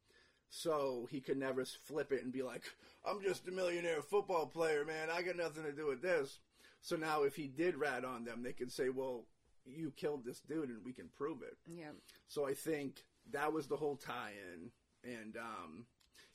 So 0.50 1.08
he 1.10 1.22
could 1.22 1.38
never 1.38 1.64
flip 1.66 2.12
it 2.12 2.24
and 2.24 2.32
be 2.32 2.44
like, 2.44 2.64
"I'm 3.06 3.22
just 3.22 3.48
a 3.48 3.52
millionaire 3.52 4.02
football 4.02 4.46
player, 4.46 4.86
man. 4.86 5.10
I 5.10 5.22
got 5.22 5.38
nothing 5.38 5.64
to 5.64 5.72
do 5.72 5.88
with 5.88 6.02
this." 6.02 6.40
So 6.82 6.96
now, 6.96 7.24
if 7.24 7.36
he 7.36 7.48
did 7.48 7.76
rat 7.76 8.04
on 8.04 8.24
them, 8.26 8.44
they 8.44 8.54
could 8.54 8.72
say, 8.72 8.90
"Well, 8.90 9.28
you 9.66 9.92
killed 9.96 10.26
this 10.26 10.42
dude, 10.42 10.70
and 10.70 10.84
we 10.84 10.94
can 10.94 11.10
prove 11.10 11.42
it." 11.42 11.58
yeah, 11.68 11.92
So 12.28 12.48
I 12.48 12.54
think 12.54 13.04
that 13.32 13.54
was 13.54 13.68
the 13.68 13.78
whole 13.78 13.96
tie-in, 13.98 14.72
and 15.04 15.38
um, 15.38 15.86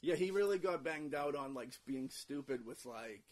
yeah, 0.03 0.15
he 0.15 0.31
really 0.31 0.59
got 0.59 0.85
banged 0.85 1.15
out 1.15 1.35
on 1.35 1.55
like 1.55 1.73
being 1.87 2.09
stupid 2.11 2.65
with 2.65 2.85
like 2.87 3.25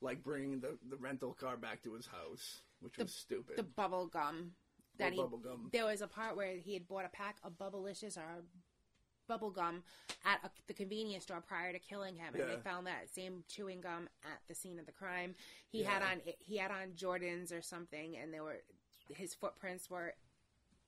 like 0.00 0.22
bringing 0.22 0.60
the 0.60 0.78
the 0.88 0.96
rental 0.96 1.32
car 1.32 1.56
back 1.56 1.82
to 1.82 1.94
his 1.94 2.06
house, 2.06 2.62
which 2.80 2.98
was 2.98 3.14
stupid. 3.14 3.56
the 3.56 3.62
bubble 3.62 4.06
gum 4.06 4.52
that 4.98 5.12
he 5.12 5.18
bubble 5.18 5.38
gum. 5.38 5.70
there 5.72 5.86
was 5.86 6.02
a 6.02 6.06
part 6.08 6.36
where 6.36 6.56
he 6.56 6.74
had 6.74 6.86
bought 6.86 7.04
a 7.04 7.08
pack 7.08 7.36
of 7.44 7.52
bubblicious 7.56 8.18
or 8.18 8.44
bubble 9.28 9.50
gum 9.50 9.82
at 10.26 10.38
a, 10.44 10.50
the 10.66 10.74
convenience 10.74 11.22
store 11.22 11.40
prior 11.40 11.72
to 11.72 11.78
killing 11.78 12.16
him 12.16 12.34
and 12.34 12.42
Yeah. 12.42 12.56
they 12.56 12.60
found 12.60 12.86
that 12.88 13.08
same 13.14 13.44
chewing 13.48 13.80
gum 13.80 14.08
at 14.24 14.40
the 14.48 14.54
scene 14.54 14.78
of 14.78 14.84
the 14.84 14.92
crime 14.92 15.34
he 15.70 15.82
had 15.84 16.02
Yeah. 16.02 16.10
on 16.10 16.20
he 16.40 16.56
had 16.58 16.70
on 16.70 16.90
jordans 16.94 17.56
or 17.56 17.62
something 17.62 18.16
and 18.16 18.34
they 18.34 18.40
were 18.40 18.58
his 19.16 19.34
footprints 19.34 19.88
were 19.90 20.14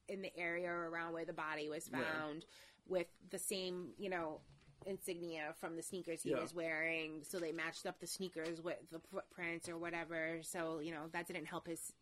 in 0.09 0.23
the 0.23 0.37
area 0.37 0.71
around 0.71 1.13
where 1.13 1.25
the 1.25 1.33
body 1.33 1.69
was 1.69 1.89
Yeah. 1.93 2.03
found 2.03 2.45
with 2.87 3.07
the 3.31 3.39
same 3.39 3.95
you 3.99 4.11
know 4.11 4.41
insignia 4.87 5.55
from 5.59 5.77
the 5.77 5.83
sneakers 5.83 6.23
he 6.23 6.31
Yeah. 6.31 6.41
was 6.41 6.53
wearing. 6.55 7.25
So 7.25 7.39
they 7.39 7.53
matched 7.53 7.87
up 7.87 8.01
the 8.01 8.07
sneakers 8.07 8.61
with 8.61 8.79
the 8.91 9.01
footprints 9.01 9.69
or 9.69 9.79
whatever. 9.79 10.43
So 10.43 10.81
you 10.81 10.93
know 10.93 11.09
that 11.13 11.27
didn't 11.27 11.47
help 11.47 11.67
his, 11.67 11.93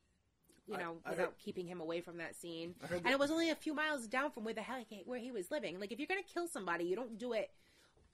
you 0.66 0.76
know, 0.76 1.00
I 1.04 1.10
without 1.10 1.26
heard- 1.28 1.38
keeping 1.38 1.66
him 1.68 1.80
away 1.80 2.00
from 2.00 2.16
that 2.18 2.34
scene. 2.34 2.74
And 2.80 3.04
that- 3.04 3.12
it 3.12 3.18
was 3.20 3.30
only 3.30 3.50
a 3.50 3.54
few 3.56 3.72
miles 3.74 4.08
down 4.08 4.32
from 4.32 4.44
where 4.44 4.54
the 4.54 4.62
hell 4.62 4.84
he, 4.88 5.02
where 5.04 5.20
he 5.20 5.30
was 5.30 5.50
living. 5.52 5.78
Like 5.78 5.92
if 5.92 5.98
you're 6.00 6.08
gonna 6.08 6.22
kill 6.24 6.48
somebody, 6.48 6.84
you 6.84 6.96
don't 6.96 7.18
do 7.18 7.32
it 7.34 7.52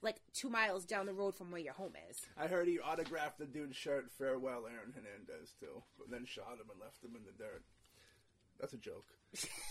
like 0.01 0.21
two 0.33 0.49
miles 0.49 0.85
down 0.85 1.07
the 1.07 1.13
road 1.13 1.35
from 1.35 1.49
where 1.51 1.59
your 1.61 1.73
home 1.73 1.95
is. 2.09 2.25
I 2.37 2.47
heard 2.47 2.67
he 2.67 2.79
autographed 2.79 3.39
the 3.39 3.47
dude's 3.47 3.75
shirt, 3.75 4.11
"Farewell, 4.11 4.67
Aaron 4.67 4.93
Hernandez," 4.93 5.53
too, 5.59 5.83
but 5.97 6.09
then 6.11 6.25
shot 6.25 6.59
him 6.59 6.69
and 6.69 6.79
left 6.79 7.03
him 7.03 7.15
in 7.15 7.23
the 7.25 7.31
dirt. 7.33 7.63
That's 8.59 8.73
a 8.73 8.77
joke. 8.77 9.05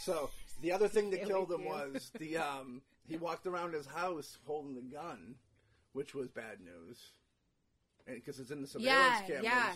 So 0.03 0.30
the 0.62 0.72
other 0.72 0.89
thing 0.89 1.11
that 1.11 1.26
killed 1.26 1.51
him 1.53 1.64
was 1.64 2.11
the 2.18 2.36
um 2.39 2.82
he 3.07 3.16
walked 3.16 3.47
around 3.47 3.74
his 3.74 3.86
house 3.86 4.39
holding 4.47 4.74
the 4.74 4.82
gun, 4.82 5.34
which 5.93 6.14
was 6.14 6.28
bad 6.28 6.59
news, 6.61 6.99
because 8.07 8.39
it's 8.39 8.51
in 8.51 8.61
the 8.61 8.66
surveillance 8.68 9.20
Yeah, 9.20 9.26
cameras. 9.26 9.45
yeah. 9.45 9.72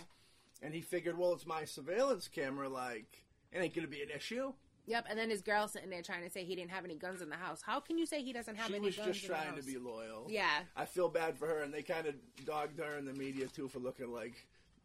And 0.63 0.75
he 0.75 0.81
figured, 0.81 1.19
well, 1.19 1.33
it's 1.33 1.47
my 1.47 1.65
surveillance 1.65 2.29
camera. 2.29 2.69
Like, 2.69 3.25
it 3.51 3.59
ain't 3.59 3.75
gonna 3.75 3.89
be 3.89 4.03
an 4.03 4.11
issue. 4.15 4.53
Yep. 4.87 5.07
And 5.11 5.19
then 5.19 5.31
his 5.31 5.43
girl 5.43 5.69
sitting 5.69 5.91
there 5.91 6.03
trying 6.03 6.25
to 6.25 6.31
say 6.31 6.45
he 6.45 6.55
didn't 6.57 6.71
have 6.73 6.85
any 6.85 6.97
guns 6.97 7.23
in 7.23 7.29
the 7.29 7.37
house. 7.37 7.63
How 7.63 7.79
can 7.81 7.99
you 7.99 8.07
say 8.07 8.23
he 8.23 8.33
doesn't 8.33 8.57
have 8.57 8.67
She 8.69 8.75
any 8.77 8.87
was 8.87 8.97
guns 8.97 9.09
just 9.09 9.25
in 9.25 9.29
the 9.31 9.35
trying 9.37 9.57
to 9.57 9.63
be 9.63 9.79
loyal. 9.79 10.27
Yeah. 10.29 10.49
I 10.77 10.85
feel 10.87 11.09
bad 11.09 11.39
for 11.39 11.47
her, 11.47 11.63
and 11.63 11.73
they 11.73 11.83
kind 11.83 12.07
of 12.07 12.15
dogged 12.45 12.79
her 12.81 12.97
in 12.99 13.05
the 13.07 13.13
media 13.13 13.47
too 13.47 13.69
for 13.69 13.79
looking 13.79 14.13
like 14.13 14.35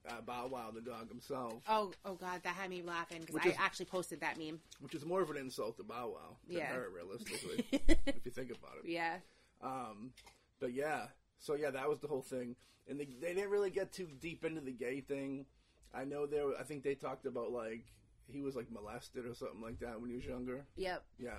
uh, 0.09 0.21
Bow 0.21 0.47
Wow, 0.47 0.71
the 0.73 0.81
dog 0.81 1.09
himself, 1.09 1.61
Oh, 1.67 1.91
oh 2.05 2.15
God, 2.15 2.41
that 2.43 2.55
had 2.55 2.69
me 2.69 2.81
laughing 2.81 3.21
because 3.25 3.41
I 3.45 3.49
is- 3.49 3.55
actually 3.59 3.85
posted 3.87 4.21
that 4.21 4.37
meme. 4.37 4.59
which 4.79 4.95
is 4.95 5.05
more 5.05 5.21
of 5.21 5.29
an 5.29 5.37
insult 5.37 5.77
to 5.77 5.83
Bow 5.83 6.09
Wow 6.15 6.37
than 6.47 6.57
Yeah. 6.57 6.67
her, 6.73 6.89
realistically, 6.93 7.65
if 7.71 8.25
you 8.25 8.31
think 8.31 8.51
about 8.51 8.77
it. 8.83 8.89
Yeah. 8.89 9.17
Um, 9.61 10.11
but 10.59 10.73
yeah, 10.73 11.07
so 11.39 11.55
yeah, 11.55 11.71
that 11.71 11.89
was 11.89 11.99
the 11.99 12.07
whole 12.07 12.21
thing, 12.21 12.55
and 12.87 12.99
they, 12.99 13.05
they 13.19 13.33
didn't 13.33 13.49
really 13.49 13.69
get 13.71 13.91
too 13.91 14.07
deep 14.19 14.43
into 14.45 14.61
the 14.61 14.71
gay 14.71 15.01
thing. 15.01 15.45
I 15.93 16.03
know 16.05 16.25
there. 16.25 16.45
I 16.59 16.63
think 16.63 16.83
they 16.83 16.95
talked 16.95 17.25
about 17.25 17.51
like 17.51 17.85
he 18.31 18.41
was 18.41 18.55
like 18.55 18.69
molested 18.71 19.25
or 19.25 19.33
something 19.33 19.61
like 19.61 19.79
that 19.79 19.99
when 20.01 20.09
he 20.09 20.15
was 20.15 20.25
younger. 20.25 20.65
Yep. 20.75 21.03
Yeah. 21.17 21.31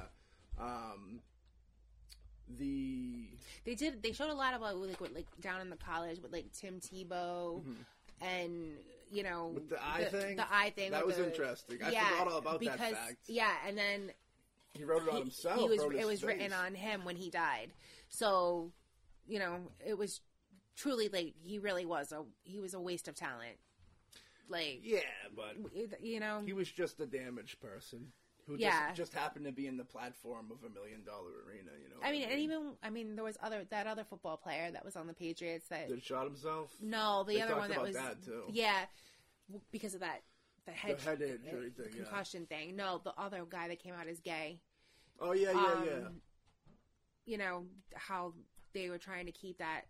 Um, 0.59 1.21
the 2.59 3.29
They 3.65 3.75
did. 3.75 4.03
They 4.03 4.13
showed 4.13 4.31
a 4.31 4.35
lot 4.35 4.55
about 4.55 4.77
like 4.79 5.01
what, 5.01 5.13
like 5.15 5.27
down 5.41 5.61
in 5.61 5.69
the 5.71 5.77
college 5.77 6.21
with 6.23 6.33
like 6.33 6.47
Tim 6.53 6.81
Tebow 6.81 7.63
and 8.21 8.73
you 9.11 9.23
know. 9.23 9.53
With 9.55 9.69
the 9.69 9.83
eye 9.83 10.05
thing? 10.05 10.37
The 10.37 10.47
eye 10.51 10.73
thing. 10.75 10.91
That 10.91 11.07
was 11.07 11.17
the- 11.17 11.27
interesting. 11.27 11.79
I 11.83 11.91
yeah, 11.91 12.09
forgot 12.11 12.33
all 12.33 12.39
about 12.39 12.61
that 12.65 12.79
fact. 12.79 13.17
Yeah, 13.27 13.53
and 13.67 13.77
then 13.77 14.13
he 14.75 14.85
wrote 14.85 15.03
it 15.03 15.09
on 15.09 15.17
he, 15.17 15.21
himself. 15.23 15.59
he 15.61 15.69
was. 15.69 15.83
It 15.83 16.07
was 16.07 16.25
written 16.25 16.53
on 16.53 16.75
him 16.75 17.05
when 17.05 17.17
he 17.17 17.31
died. 17.31 17.73
So, 18.09 18.73
you 19.27 19.39
know, 19.39 19.59
it 19.85 19.97
was 19.97 20.21
truly 20.77 21.09
like 21.09 21.35
he 21.43 21.59
really 21.59 21.85
was 21.85 22.13
a 22.13 22.23
he 22.45 22.61
was 22.61 22.75
a 22.75 22.81
waste 22.81 23.09
of 23.09 23.15
talent. 23.15 23.57
Like 24.49 24.81
Yeah, 24.83 25.01
but 25.37 25.57
you 26.03 26.21
know, 26.21 26.43
he 26.45 26.53
was 26.55 26.71
just 26.71 27.01
a 27.01 27.07
damaged 27.07 27.61
person 27.61 28.13
who 28.49 28.57
Yeah. 28.59 28.89
just, 28.89 28.97
just 28.97 29.15
happened 29.15 29.45
to 29.45 29.53
be 29.53 29.67
in 29.69 29.77
the 29.77 29.85
platform 29.85 30.51
of 30.51 30.65
a 30.65 30.71
million 30.75 31.05
dollar 31.05 31.31
arena. 31.47 31.71
You 31.81 31.91
know. 31.91 31.97
I 32.03 32.07
what 32.07 32.13
mean, 32.13 32.29
and 32.31 32.41
even 32.41 32.73
I 32.83 32.91
mean, 32.91 33.15
there 33.15 33.25
was 33.25 33.37
other 33.43 33.65
that 33.71 33.87
other 33.87 34.05
football 34.05 34.37
player 34.37 34.71
that 34.73 34.85
was 34.85 34.97
on 34.97 35.07
the 35.07 35.15
Patriots 35.15 35.69
that 35.69 35.89
that 35.89 36.03
shot 36.03 36.25
himself. 36.25 36.75
no, 36.81 37.25
the 37.25 37.35
They 37.35 37.41
other 37.43 37.57
one 37.57 37.71
that 37.71 37.83
was 37.83 37.95
that, 37.95 38.23
too. 38.25 38.45
yeah, 38.51 38.87
because 39.71 39.95
of 39.95 40.01
that 40.01 40.23
the 40.67 40.73
head, 40.73 41.01
head 41.01 41.23
injury 41.23 41.73
uh, 41.79 41.83
thing, 41.83 41.93
yeah. 41.97 42.03
concussion 42.03 42.47
thing. 42.47 42.75
No, 42.77 43.01
the 43.05 43.15
other 43.19 43.45
guy 43.49 43.69
that 43.69 43.79
came 43.79 43.95
out 43.95 44.07
as 44.09 44.21
gay. 44.21 44.61
Oh 45.21 45.33
yeah, 45.33 45.53
yeah, 45.53 45.73
Um, 45.73 45.85
yeah. 45.87 46.09
You 47.27 47.39
know 47.39 47.67
how 47.95 48.33
they 48.73 48.89
were 48.89 48.99
trying 48.99 49.27
to 49.27 49.33
keep 49.33 49.59
that 49.59 49.83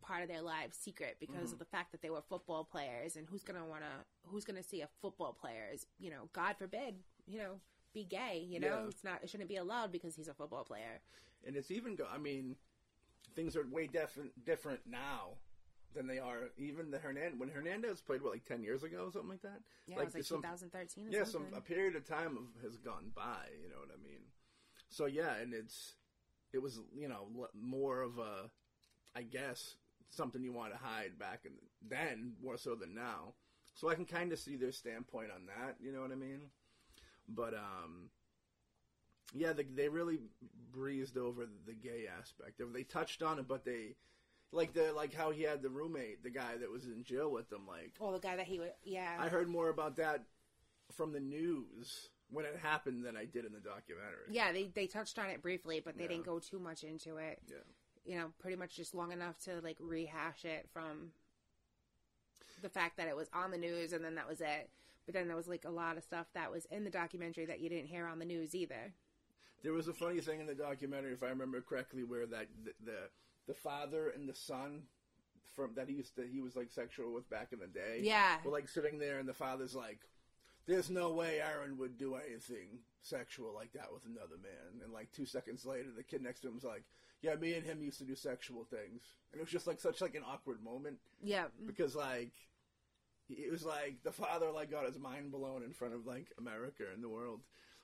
part 0.00 0.22
of 0.22 0.28
their 0.28 0.42
lives 0.42 0.76
secret 0.76 1.16
because 1.20 1.36
Mm-hmm. 1.44 1.52
of 1.52 1.58
the 1.60 1.64
fact 1.64 1.92
that 1.92 2.02
they 2.02 2.10
were 2.10 2.22
football 2.28 2.64
players, 2.64 3.14
and 3.16 3.26
who's 3.28 3.42
gonna 3.44 3.64
wanna 3.64 4.04
who's 4.26 4.44
gonna 4.44 4.62
see 4.62 4.80
a 4.80 4.88
football 5.00 5.32
player 5.32 5.68
as 5.72 5.86
you 5.98 6.10
know, 6.10 6.28
God 6.32 6.56
forbid, 6.58 6.96
you 7.26 7.38
know, 7.38 7.60
be 7.92 8.04
gay. 8.04 8.38
You 8.48 8.60
know, 8.60 8.82
Yeah. 8.82 8.88
it's 8.88 9.04
not 9.04 9.22
it 9.22 9.30
shouldn't 9.30 9.48
be 9.48 9.56
allowed 9.56 9.92
because 9.92 10.14
he's 10.16 10.28
a 10.28 10.34
football 10.34 10.64
player. 10.64 11.00
And 11.46 11.56
it's 11.56 11.70
even. 11.70 11.96
Go- 11.96 12.08
I 12.12 12.18
mean, 12.18 12.56
things 13.34 13.56
are 13.56 13.66
way 13.66 13.86
different 13.86 14.44
different 14.44 14.80
now 14.86 15.38
than 15.94 16.06
they 16.06 16.18
are 16.18 16.50
even 16.56 16.90
the 16.90 16.98
Hernandez 16.98 17.38
when 17.38 17.48
Hernandez 17.50 18.00
played 18.00 18.22
what 18.22 18.32
like 18.32 18.44
ten 18.44 18.62
years 18.62 18.82
ago, 18.82 19.06
or 19.06 19.12
something 19.12 19.30
like 19.30 19.42
that. 19.42 19.60
Yeah, 19.86 20.00
it 20.00 20.04
was 20.06 20.14
like 20.14 20.24
some- 20.24 20.38
2013. 20.42 21.08
Or 21.08 21.10
yeah, 21.10 21.24
some 21.24 21.46
a 21.54 21.60
period 21.60 21.96
of 21.96 22.04
time 22.06 22.48
has 22.62 22.76
gone 22.78 23.10
by. 23.14 23.48
You 23.62 23.68
know 23.68 23.78
what 23.78 23.90
I 23.92 24.02
mean? 24.02 24.22
So 24.88 25.06
yeah, 25.06 25.34
and 25.36 25.52
it's 25.52 25.96
it 26.52 26.58
was 26.62 26.80
you 26.94 27.08
know 27.08 27.28
more 27.54 28.00
of 28.02 28.18
a, 28.18 28.50
I 29.14 29.22
guess 29.22 29.76
something 30.10 30.42
you 30.44 30.52
want 30.52 30.72
to 30.72 30.78
hide 30.78 31.18
back 31.18 31.44
in 31.46 31.52
then 31.80 32.36
more 32.42 32.56
so 32.58 32.74
than 32.74 32.94
now. 32.94 33.34
So 33.74 33.88
I 33.88 33.94
can 33.94 34.04
kind 34.04 34.32
of 34.32 34.38
see 34.38 34.56
their 34.56 34.70
standpoint 34.72 35.30
on 35.30 35.46
that. 35.46 35.76
You 35.80 35.92
know 35.92 36.02
what 36.02 36.12
I 36.12 36.16
mean? 36.16 36.50
But 37.28 37.54
um, 37.54 38.10
yeah, 39.34 39.52
they 39.52 39.64
they 39.64 39.88
really 39.88 40.18
breezed 40.72 41.16
over 41.16 41.46
the 41.66 41.74
gay 41.74 42.06
aspect 42.18 42.60
of. 42.60 42.72
They 42.72 42.82
touched 42.82 43.22
on 43.22 43.38
it, 43.38 43.48
but 43.48 43.64
they. 43.64 43.96
Like 44.54 44.74
the 44.74 44.92
like 44.92 45.14
how 45.14 45.30
he 45.30 45.44
had 45.44 45.62
the 45.62 45.70
roommate, 45.70 46.22
the 46.22 46.28
guy 46.28 46.58
that 46.58 46.70
was 46.70 46.84
in 46.84 47.04
jail 47.04 47.30
with 47.32 47.48
them. 47.48 47.66
Like 47.66 47.94
Well, 47.98 48.12
the 48.12 48.18
guy 48.18 48.36
that 48.36 48.44
he 48.44 48.58
would, 48.58 48.72
yeah. 48.84 49.16
I 49.18 49.28
heard 49.28 49.48
more 49.48 49.70
about 49.70 49.96
that 49.96 50.24
from 50.94 51.14
the 51.14 51.20
news 51.20 52.10
when 52.28 52.44
it 52.44 52.56
happened 52.62 53.02
than 53.02 53.16
I 53.16 53.24
did 53.24 53.46
in 53.46 53.54
the 53.54 53.60
documentary. 53.60 54.26
yeah, 54.30 54.52
they 54.52 54.64
they 54.74 54.86
touched 54.86 55.18
on 55.18 55.30
it 55.30 55.40
briefly, 55.40 55.80
but 55.82 55.96
they 55.96 56.02
Yeah. 56.02 56.10
didn't 56.10 56.26
go 56.26 56.38
too 56.38 56.58
much 56.58 56.84
into 56.84 57.16
it. 57.16 57.40
Yeah. 57.48 57.56
You 58.04 58.18
know, 58.18 58.32
pretty 58.40 58.58
much 58.58 58.76
just 58.76 58.94
long 58.94 59.10
enough 59.10 59.38
to 59.44 59.62
like 59.62 59.78
rehash 59.80 60.44
it 60.44 60.68
from 60.70 61.12
the 62.60 62.68
fact 62.68 62.98
that 62.98 63.08
it 63.08 63.16
was 63.16 63.30
on 63.32 63.52
the 63.52 63.56
news 63.58 63.94
and 63.94 64.04
then 64.04 64.16
that 64.16 64.28
was 64.28 64.42
it. 64.42 64.68
But 65.04 65.14
then 65.14 65.26
there 65.26 65.36
was 65.36 65.48
like 65.48 65.64
a 65.64 65.70
lot 65.70 65.96
of 65.96 66.04
stuff 66.04 66.26
that 66.34 66.50
was 66.50 66.66
in 66.66 66.84
the 66.84 66.90
documentary 66.90 67.46
that 67.46 67.60
you 67.60 67.68
didn't 67.68 67.88
hear 67.88 68.06
on 68.06 68.18
the 68.18 68.24
news 68.24 68.54
either. 68.54 68.94
There 69.62 69.72
was 69.72 69.88
a 69.88 69.92
funny 69.92 70.20
thing 70.20 70.40
in 70.40 70.46
the 70.46 70.54
documentary, 70.54 71.12
if 71.12 71.22
I 71.22 71.28
remember 71.28 71.60
correctly, 71.60 72.04
where 72.04 72.26
that 72.26 72.48
the 72.64 72.72
the, 72.84 72.98
the 73.46 73.54
father 73.54 74.08
and 74.08 74.28
the 74.28 74.34
son 74.34 74.82
from 75.54 75.74
that 75.74 75.88
he 75.88 75.94
used 75.96 76.16
to 76.16 76.26
he 76.26 76.40
was 76.40 76.56
like 76.56 76.70
sexual 76.70 77.12
with 77.12 77.28
back 77.30 77.48
in 77.52 77.58
the 77.58 77.66
day. 77.66 78.00
Yeah. 78.02 78.36
Were 78.44 78.52
like 78.52 78.68
sitting 78.68 78.98
there, 78.98 79.18
and 79.18 79.28
the 79.28 79.34
father's 79.34 79.74
like, 79.74 80.00
"There's 80.66 80.90
no 80.90 81.12
way 81.12 81.40
Aaron 81.40 81.78
would 81.78 81.98
do 81.98 82.16
anything 82.16 82.80
sexual 83.02 83.54
like 83.54 83.72
that 83.72 83.92
with 83.92 84.04
another 84.06 84.36
man." 84.42 84.82
And 84.82 84.92
like 84.92 85.12
two 85.12 85.26
seconds 85.26 85.64
later, 85.66 85.88
the 85.94 86.02
kid 86.02 86.22
next 86.22 86.40
to 86.40 86.48
him's 86.48 86.64
like, 86.64 86.84
"Yeah, 87.20 87.34
me 87.36 87.54
and 87.54 87.66
him 87.66 87.82
used 87.82 87.98
to 87.98 88.04
do 88.04 88.16
sexual 88.16 88.64
things," 88.64 89.02
and 89.32 89.40
it 89.40 89.44
was 89.44 89.50
just 89.50 89.66
like 89.66 89.80
such 89.80 90.00
like 90.00 90.14
an 90.14 90.24
awkward 90.26 90.62
moment. 90.62 90.98
Yeah. 91.22 91.46
because 91.66 91.94
like 91.94 92.32
it 93.28 93.50
was 93.50 93.64
like 93.64 94.02
the 94.02 94.12
father 94.12 94.50
like 94.50 94.70
got 94.70 94.86
his 94.86 94.98
mind 94.98 95.30
blown 95.32 95.62
in 95.62 95.72
front 95.72 95.94
of 95.94 96.06
like 96.06 96.32
America 96.38 96.84
and 96.92 97.02
the 97.02 97.08
world, 97.08 97.40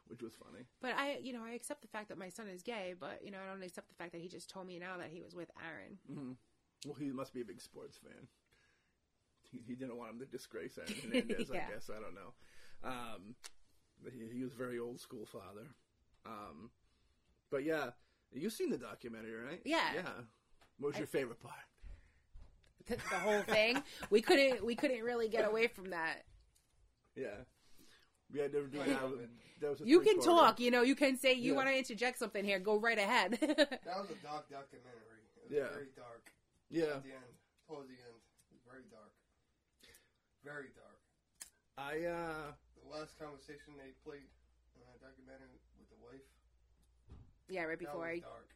which 0.07 0.23
was 0.23 0.33
funny. 0.35 0.65
But 0.81 0.93
I, 0.97 1.19
you 1.23 1.33
know, 1.33 1.43
I 1.45 1.53
accept 1.53 1.83
the 1.83 1.89
fact 1.89 2.09
that 2.09 2.19
my 2.19 2.29
son 2.29 2.49
is 2.49 2.63
gay, 2.63 2.95
but 2.99 3.21
you 3.25 3.31
know, 3.31 3.39
I 3.45 3.51
don't 3.51 3.63
accept 3.63 3.89
the 3.89 3.95
fact 3.95 4.13
that 4.13 4.21
he 4.21 4.29
just 4.29 4.51
told 4.51 4.67
me 4.67 4.79
now 4.79 4.97
that 4.99 5.09
he 5.11 5.21
was 5.21 5.35
with 5.35 5.51
Aaron. 5.65 6.37
Well, 6.87 6.95
he 6.95 7.11
must 7.11 7.33
be 7.35 7.41
a 7.41 7.45
big 7.45 7.61
sports 7.61 7.99
fan. 7.99 8.29
He, 9.51 9.61
he 9.67 9.75
didn't 9.75 9.97
want 9.97 10.13
him 10.13 10.19
to 10.21 10.27
disgrace 10.27 10.79
Aaron 10.79 10.95
Hernandez. 11.03 11.49
Yeah. 11.53 11.67
I 11.69 11.73
guess 11.73 11.91
I 11.91 12.01
don't 12.01 12.15
know. 12.15 12.35
Um, 12.85 13.35
but 14.03 14.13
he, 14.13 14.29
he 14.33 14.43
was 14.45 14.53
very 14.53 14.79
old 14.79 15.01
school 15.01 15.27
father. 15.27 15.67
Um, 16.27 16.71
but 17.51 17.65
yeah, 17.65 17.91
you've 18.33 18.53
seen 18.53 18.71
the 18.71 18.79
documentary, 18.79 19.35
right? 19.35 19.61
Yeah. 19.65 19.95
Yeah. 19.95 20.03
What 20.79 20.89
was 20.89 20.99
your 20.99 21.07
favorite 21.07 21.41
part? 21.41 21.55
The, 22.89 22.97
the 22.97 23.19
whole 23.21 23.43
thing. 23.43 23.83
we 24.11 24.21
couldn't, 24.23 24.65
we 24.65 24.75
couldn't 24.75 25.03
really 25.03 25.29
get 25.29 25.47
away 25.47 25.67
from 25.69 25.91
that. 25.91 26.23
Yeah. 27.17 27.45
We 28.33 28.41
had 28.41 28.53
to 28.53 28.67
do 28.67 28.79
that. 28.79 29.01
that 29.61 29.71
was 29.71 29.81
You 29.85 30.01
can 30.01 30.21
three-parter. 30.21 30.25
talk, 30.25 30.61
you 30.61 30.71
know, 30.71 30.83
you 30.83 30.95
can 30.95 31.17
say 31.17 31.33
you 31.35 31.53
Yeah. 31.53 31.57
want 31.57 31.69
to 31.69 31.77
interject 31.77 32.19
something 32.19 32.45
here. 32.45 32.59
Go 32.59 32.77
right 32.79 32.99
ahead. 32.99 33.39
That 33.41 33.97
was 34.01 34.11
a 34.11 34.21
dark 34.25 34.49
documentary. 34.51 35.25
It 35.37 35.43
was 35.45 35.51
Yeah. 35.51 35.69
very 35.73 35.89
dark. 35.97 36.31
Yeah. 36.71 36.97
At 37.01 37.05
the 37.05 37.13
end, 37.17 37.33
towards 37.67 37.89
the 37.89 37.97
end, 37.97 38.17
it 38.17 38.53
was 38.53 38.63
very 38.69 38.85
dark. 38.93 39.13
Very 40.45 40.69
dark. 40.77 41.01
I 41.79 42.05
uh 42.07 42.53
The 42.83 42.89
last 42.93 43.19
conversation 43.19 43.75
they 43.77 43.93
played 44.05 44.29
in 44.77 44.81
that 44.87 45.01
documentary 45.01 45.61
with 45.81 45.89
the 45.91 45.99
wife. 46.05 46.25
yeah, 47.49 47.65
right 47.65 47.79
that 47.79 47.85
before 47.85 48.09
was 48.09 48.15
he, 48.15 48.21
dark. 48.21 48.49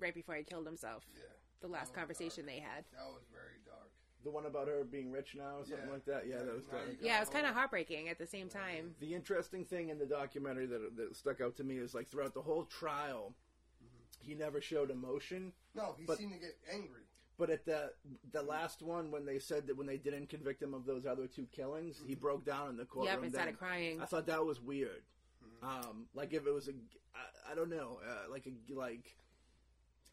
Right 0.00 0.14
before 0.14 0.34
he 0.34 0.42
killed 0.42 0.66
himself. 0.66 1.04
Yeah. 1.14 1.22
The 1.60 1.68
last 1.68 1.92
conversation 1.94 2.44
dark. 2.46 2.56
they 2.56 2.60
had. 2.60 2.84
That 2.92 3.06
was 3.12 3.22
very 3.32 3.58
dark. 3.66 3.90
the 4.22 4.30
one 4.30 4.44
about 4.46 4.68
her 4.68 4.84
being 4.84 5.10
rich 5.10 5.34
now 5.34 5.56
or 5.60 5.64
something 5.64 5.86
Yeah. 5.86 5.92
like 5.92 6.04
that. 6.04 6.26
Yeah, 6.26 6.38
that 6.42 6.54
was 6.54 6.64
dark. 6.64 6.88
you 6.90 6.96
Yeah, 7.00 7.16
it 7.18 7.20
was 7.20 7.28
kind 7.30 7.46
of 7.46 7.54
heartbreaking 7.54 8.08
at 8.08 8.18
the 8.18 8.26
same 8.26 8.48
time. 8.48 8.94
The 9.00 9.14
interesting 9.14 9.64
thing 9.64 9.88
in 9.88 9.98
the 9.98 10.06
documentary 10.06 10.66
that 10.66 10.96
that 10.96 11.16
stuck 11.16 11.40
out 11.40 11.56
to 11.56 11.64
me 11.64 11.76
is 11.78 11.94
like 11.94 12.06
throughout 12.08 12.34
the 12.34 12.42
whole 12.42 12.64
trial, 12.64 13.34
he 14.22 14.34
never 14.34 14.60
showed 14.60 14.90
emotion. 14.90 15.52
No, 15.74 15.94
he 15.98 16.04
But- 16.04 16.18
seemed 16.18 16.32
to 16.34 16.38
get 16.38 16.58
angry. 16.70 17.02
But 17.38 17.48
at 17.48 17.64
the 17.64 17.94
the 18.32 18.42
last 18.42 18.82
one, 18.82 19.10
when 19.10 19.24
they 19.24 19.38
said 19.38 19.66
that 19.68 19.74
when 19.76 19.86
they 19.86 19.96
didn't 19.96 20.26
convict 20.26 20.62
him 20.62 20.74
of 20.74 20.84
those 20.84 21.06
other 21.06 21.26
two 21.26 21.46
killings, 21.46 22.02
he 22.06 22.14
broke 22.14 22.44
down 22.44 22.68
in 22.68 22.76
the 22.76 22.84
courtroom. 22.84 23.14
Yep, 23.14 23.22
and 23.22 23.32
started 23.32 23.52
then. 23.54 23.58
crying. 23.58 24.00
I 24.02 24.04
thought 24.04 24.26
that 24.26 24.44
was 24.44 24.60
weird. 24.60 25.02
Um, 25.62 26.08
like 26.14 26.34
if 26.34 26.46
it 26.46 26.50
was 26.52 26.68
a, 26.68 26.72
I, 27.14 27.52
I 27.52 27.54
don't 27.54 27.70
know, 27.70 28.00
uh, 28.06 28.30
like 28.30 28.46
a 28.46 28.74
like, 28.74 29.16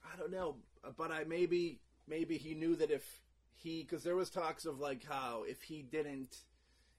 I 0.04 0.18
don't 0.18 0.32
know. 0.32 0.56
but 0.98 1.12
I 1.12 1.24
maybe 1.24 1.80
maybe 2.08 2.38
he 2.38 2.54
knew 2.54 2.76
that 2.78 2.92
if 2.92 3.04
he 3.56 3.84
because 3.84 4.04
there 4.04 4.16
was 4.16 4.30
talks 4.30 4.66
of 4.66 4.80
like 4.80 5.04
how 5.06 5.44
if 5.48 5.64
he 5.64 5.82
didn't 5.82 6.38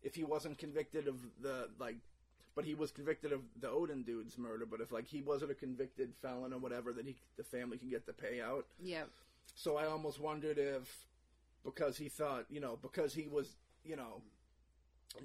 if 0.03 0.15
he 0.15 0.25
wasn't 0.25 0.59
convicted 0.59 1.09
of 1.09 1.17
the 1.41 1.69
like 1.79 1.97
but 2.55 2.65
he 2.65 2.75
was 2.75 2.91
convicted 2.91 3.33
of 3.33 3.41
the 3.61 3.69
Odin 3.71 4.03
dude's 4.03 4.37
murder 4.37 4.67
but 4.67 4.81
if 4.81 4.91
like 4.93 5.07
he 5.07 5.23
wasn't 5.23 5.51
a 5.51 5.55
convicted 5.55 6.13
felon 6.21 6.53
or 6.53 6.59
whatever 6.59 6.93
that 6.93 7.07
he 7.07 7.17
the 7.37 7.45
family 7.45 7.79
can 7.79 7.89
get 7.89 8.07
the 8.07 8.13
payout 8.13 8.65
Yeah. 8.83 9.05
so 9.55 9.77
I 9.77 9.87
almost 9.87 10.21
wondered 10.21 10.59
if 10.59 11.07
because 11.65 11.97
he 11.97 12.09
thought 12.09 12.47
you 12.51 12.61
know 12.61 12.79
because 12.83 13.15
he 13.15 13.29
was 13.29 13.57
you 13.85 13.97
know 13.97 14.23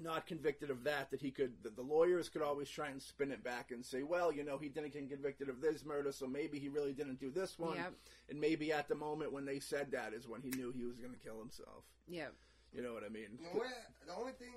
not 0.02 0.26
convicted 0.26 0.70
of 0.70 0.82
that 0.84 1.10
that 1.10 1.20
he 1.20 1.30
could 1.30 1.52
that 1.62 1.76
the 1.76 1.82
lawyers 1.82 2.28
could 2.28 2.42
always 2.42 2.68
try 2.68 2.88
and 2.88 3.00
spin 3.00 3.30
it 3.30 3.44
back 3.44 3.70
and 3.70 3.84
say 3.84 4.02
well 4.02 4.32
you 4.32 4.42
know 4.42 4.56
he 4.58 4.68
didn't 4.68 4.92
get 4.92 5.08
convicted 5.08 5.48
of 5.48 5.60
this 5.60 5.84
murder 5.84 6.10
so 6.10 6.26
maybe 6.26 6.58
he 6.58 6.68
really 6.68 6.92
didn't 6.92 7.20
do 7.20 7.30
this 7.30 7.58
one 7.58 7.76
Yep. 7.76 7.92
and 8.30 8.40
maybe 8.40 8.72
at 8.72 8.88
the 8.88 8.94
moment 8.96 9.32
when 9.32 9.44
they 9.44 9.60
said 9.60 9.92
that 9.92 10.12
is 10.14 10.26
when 10.26 10.40
he 10.42 10.50
knew 10.50 10.72
he 10.72 10.84
was 10.84 10.96
going 10.98 11.12
to 11.12 11.18
kill 11.20 11.38
himself 11.38 11.84
Yeah. 12.08 12.32
you 12.72 12.82
know 12.82 12.92
what 12.94 13.04
i 13.04 13.08
mean 13.12 13.38
The, 13.38 13.58
way, 13.60 13.68
the 14.06 14.14
only 14.16 14.32
thing 14.32 14.54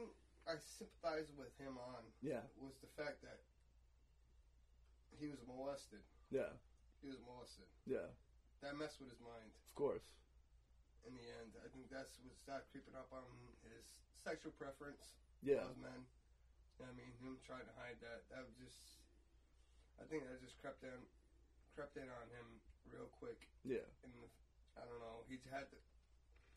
I 0.47 0.55
sympathized 0.63 1.35
with 1.37 1.51
him 1.59 1.75
on 1.77 2.01
yeah 2.23 2.41
was 2.57 2.73
the 2.81 2.87
fact 2.95 3.21
that 3.21 3.39
he 5.19 5.27
was 5.27 5.39
molested. 5.47 6.01
yeah 6.31 6.55
He 7.03 7.09
was 7.09 7.19
molested. 7.27 7.67
yeah 7.85 8.07
That 8.63 8.77
messed 8.79 8.99
with 9.03 9.09
his 9.11 9.19
mind. 9.21 9.51
of 9.51 9.75
course 9.75 10.07
In 11.05 11.13
the 11.19 11.27
end, 11.43 11.51
I 11.63 11.67
think 11.75 11.91
that's 11.91 12.15
what 12.23 12.35
started 12.39 12.65
creeping 12.71 12.95
up 12.95 13.11
on 13.11 13.23
his 13.67 13.85
sexual 14.27 14.51
preference. 14.59 15.15
yeah 15.39 15.63
Those 15.63 15.79
men. 15.79 16.03
You 16.77 16.85
know 16.85 16.91
I 16.91 16.95
mean, 16.99 17.09
him 17.23 17.39
trying 17.47 17.63
to 17.65 17.75
hide 17.79 17.97
that. 18.03 18.27
That 18.29 18.43
was 18.43 18.53
just. 18.59 18.99
I 19.97 20.05
think 20.05 20.27
that 20.29 20.37
just 20.43 20.59
crept 20.61 20.83
in, 20.85 20.93
crept 21.73 21.97
in 21.97 22.05
on 22.05 22.25
him 22.35 22.45
real 22.91 23.09
quick. 23.17 23.47
yeah 23.65 23.81
And 24.05 24.11
the, 24.13 24.27
I 24.77 24.85
don't 24.85 24.99
know. 25.01 25.25
He 25.25 25.39
had 25.49 25.65
to 25.73 25.79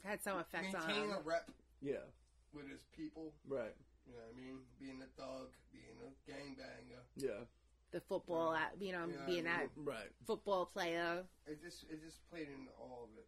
Had 0.04 0.18
some 0.20 0.36
effects 0.42 0.74
on 0.76 0.84
maintain 0.86 1.08
him. 1.08 1.16
a 1.16 1.20
rep 1.24 1.48
yeah 1.80 2.04
with 2.52 2.68
his 2.68 2.82
people. 2.92 3.32
right 3.48 3.72
You 4.04 4.12
know 4.12 4.26
what 4.28 4.34
I 4.34 4.36
mean? 4.36 4.56
Being 4.76 5.00
a 5.00 5.08
thug, 5.16 5.54
being 5.72 5.96
a 6.04 6.10
gangbanger. 6.28 7.00
yeah 7.16 7.48
The 7.96 8.02
football, 8.04 8.52
at, 8.52 8.76
you 8.78 8.92
know, 8.92 9.08
Yeah, 9.08 9.24
being 9.24 9.44
that 9.48 9.72
right 9.76 10.12
football 10.26 10.66
player. 10.66 11.24
It 11.46 11.62
just 11.64 11.84
it 11.88 12.04
just 12.04 12.20
played 12.28 12.48
into 12.52 12.72
all 12.76 13.08
of 13.08 13.16
it. 13.16 13.24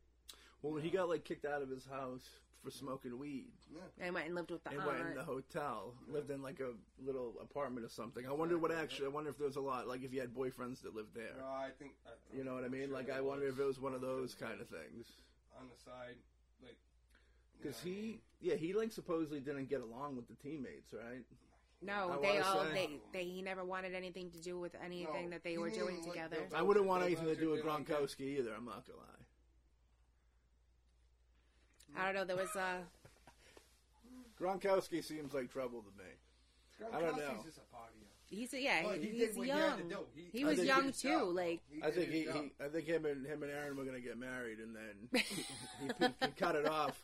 well 0.60 0.74
when 0.76 0.82
he 0.84 0.90
got 0.90 1.08
like 1.08 1.24
kicked 1.24 1.46
out 1.48 1.62
of 1.62 1.70
his 1.72 1.86
house 1.86 2.28
for 2.62 2.70
smoking 2.70 3.18
weed 3.18 3.52
Yeah. 3.74 3.80
And 4.00 4.14
went 4.14 4.26
and 4.26 4.34
lived 4.34 4.50
with 4.50 4.62
the 4.64 4.70
and 4.70 4.78
aunt. 4.80 4.86
went 4.86 5.06
in 5.08 5.14
the 5.14 5.24
hotel, 5.24 5.94
lived 6.08 6.30
in 6.30 6.42
like 6.42 6.60
a 6.60 6.72
little 7.04 7.34
apartment 7.42 7.84
or 7.84 7.88
something. 7.88 8.26
I 8.26 8.32
wonder 8.32 8.56
what 8.58 8.70
actually. 8.72 9.06
I 9.06 9.10
wonder 9.10 9.30
if 9.30 9.38
there 9.38 9.46
was 9.46 9.56
a 9.56 9.60
lot, 9.60 9.88
like 9.88 10.02
if 10.04 10.12
you 10.12 10.20
had 10.20 10.32
boyfriends 10.34 10.82
that 10.82 10.94
lived 10.94 11.14
there. 11.14 11.34
No, 11.38 11.44
I 11.46 11.70
think 11.78 11.92
I, 12.06 12.10
You 12.36 12.44
know 12.44 12.54
what 12.54 12.64
I 12.64 12.68
mean? 12.68 12.86
sure 12.88 12.94
Like 12.94 13.10
I 13.10 13.20
wonder 13.20 13.46
if 13.48 13.58
it 13.58 13.64
was 13.64 13.80
one 13.80 13.94
of 13.94 14.00
those 14.00 14.34
kind 14.34 14.60
of 14.60 14.68
things. 14.68 15.06
on 15.58 15.66
the 15.68 15.76
side, 15.84 16.16
like 16.62 16.76
you 17.54 17.62
Because 17.62 17.84
know 17.84 17.90
what 17.90 17.96
I 17.98 18.00
he, 18.00 18.06
mean? 18.06 18.20
yeah, 18.40 18.54
he 18.54 18.72
like 18.72 18.92
supposedly 18.92 19.40
didn't 19.40 19.68
get 19.68 19.80
along 19.80 20.16
with 20.16 20.28
the 20.28 20.34
teammates, 20.36 20.92
right? 20.92 21.24
no, 21.84 22.12
I 22.12 22.22
they 22.22 22.38
wanna 22.38 22.44
all 22.46 22.64
say- 22.66 22.72
they, 22.74 23.00
they 23.12 23.24
he 23.24 23.42
never 23.42 23.64
wanted 23.64 23.92
anything 23.94 24.30
to 24.30 24.40
do 24.40 24.58
with 24.60 24.76
anything 24.84 25.24
No, 25.24 25.30
that 25.30 25.42
they 25.42 25.58
were 25.58 25.68
doing 25.70 25.96
even 25.98 26.08
like 26.10 26.12
together. 26.30 26.46
I 26.54 26.62
wouldn't 26.62 26.86
want 26.86 27.02
anything 27.02 27.26
to 27.26 27.34
do 27.34 27.50
with 27.50 27.60
Belichick 27.62 27.64
didn't 27.64 27.74
like 27.78 27.86
that. 27.88 27.98
Gronkowski 28.02 28.38
either. 28.38 28.54
I'm 28.56 28.64
not 28.66 28.86
gonna 28.86 29.00
lie. 29.00 29.21
I 31.96 32.04
don't 32.06 32.14
know. 32.14 32.24
There 32.24 32.36
was 32.36 32.54
uh 32.56 32.78
Gronkowski 34.40 35.04
seems 35.04 35.34
like 35.34 35.50
trouble 35.52 35.82
to 35.82 35.88
me. 36.02 36.10
I 36.92 37.00
don't 37.00 37.16
know. 37.16 37.22
Gronkowski's 37.22 37.44
just 37.44 37.58
a 37.58 37.60
partier. 37.76 38.08
he's 38.28 38.52
yeah 38.54 38.84
Well, 38.84 38.94
he 38.94 39.06
he's 39.08 39.28
did 39.28 39.36
what 39.36 39.44
he 39.46 39.50
had 39.50 39.58
young. 39.78 39.88
do. 39.88 39.98
He, 40.14 40.38
He 40.38 40.44
I 40.44 40.46
was 40.48 40.56
think 40.56 40.68
young 40.68 40.84
did 40.86 40.94
too. 40.94 41.08
job, 41.08 41.28
like 41.28 41.60
though. 41.80 41.86
I 41.86 41.90
did 41.90 41.94
think 41.94 42.10
his 42.10 42.18
he, 42.20 42.24
job. 42.26 42.34
he, 42.58 42.64
I 42.64 42.68
think 42.68 42.86
him 42.86 43.06
and 43.06 43.26
him 43.26 43.42
and 43.42 43.52
Aaron 43.52 43.76
were 43.76 43.84
gonna 43.84 44.00
get 44.00 44.18
married, 44.18 44.58
and 44.58 44.74
then 44.74 45.08
he, 45.22 45.44
he, 45.86 46.06
he 46.26 46.32
cut 46.36 46.56
it 46.56 46.66
off, 46.66 47.02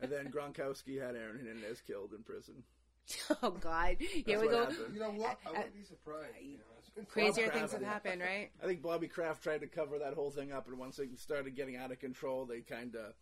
and 0.00 0.10
then 0.12 0.30
Gronkowski 0.30 1.00
had 1.00 1.16
Aaron 1.16 1.38
Hernandez 1.38 1.80
killed 1.80 2.12
in 2.12 2.22
prison. 2.22 2.62
oh 3.42 3.50
god, 3.50 3.96
yeah 4.00 4.06
That's 4.26 4.40
we 4.42 4.46
what 4.46 4.50
go. 4.50 4.58
happened. 4.60 4.94
You 4.94 5.00
know 5.00 5.10
what? 5.10 5.38
I 5.46 5.50
wouldn't 5.50 5.74
be 5.74 5.82
surprised. 5.84 6.34
You 6.42 6.58
know, 6.58 6.64
it's- 6.96 7.06
Crazier 7.08 7.46
Bob 7.48 7.54
things 7.54 7.72
have 7.72 7.82
happened, 7.82 8.22
right? 8.22 8.50
I 8.62 8.66
think 8.66 8.80
Bobby 8.80 9.06
Kraft 9.06 9.42
tried 9.42 9.60
to 9.60 9.66
cover 9.66 9.98
that 9.98 10.14
whole 10.14 10.30
thing 10.30 10.50
up, 10.52 10.66
and 10.68 10.78
once 10.78 10.98
it 10.98 11.08
started 11.18 11.54
getting 11.54 11.76
out 11.76 11.90
of 11.92 11.98
control, 12.00 12.46
they 12.46 12.60
kind 12.60 12.94
of 12.96 13.12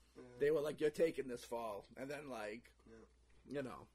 they 0.40 0.50
were 0.50 0.60
like, 0.60 0.80
"You're 0.80 0.90
taking 0.90 1.28
this 1.28 1.44
fall," 1.44 1.86
and 1.96 2.10
then 2.10 2.28
like, 2.30 2.70
you 3.46 3.62
know, 3.62 3.86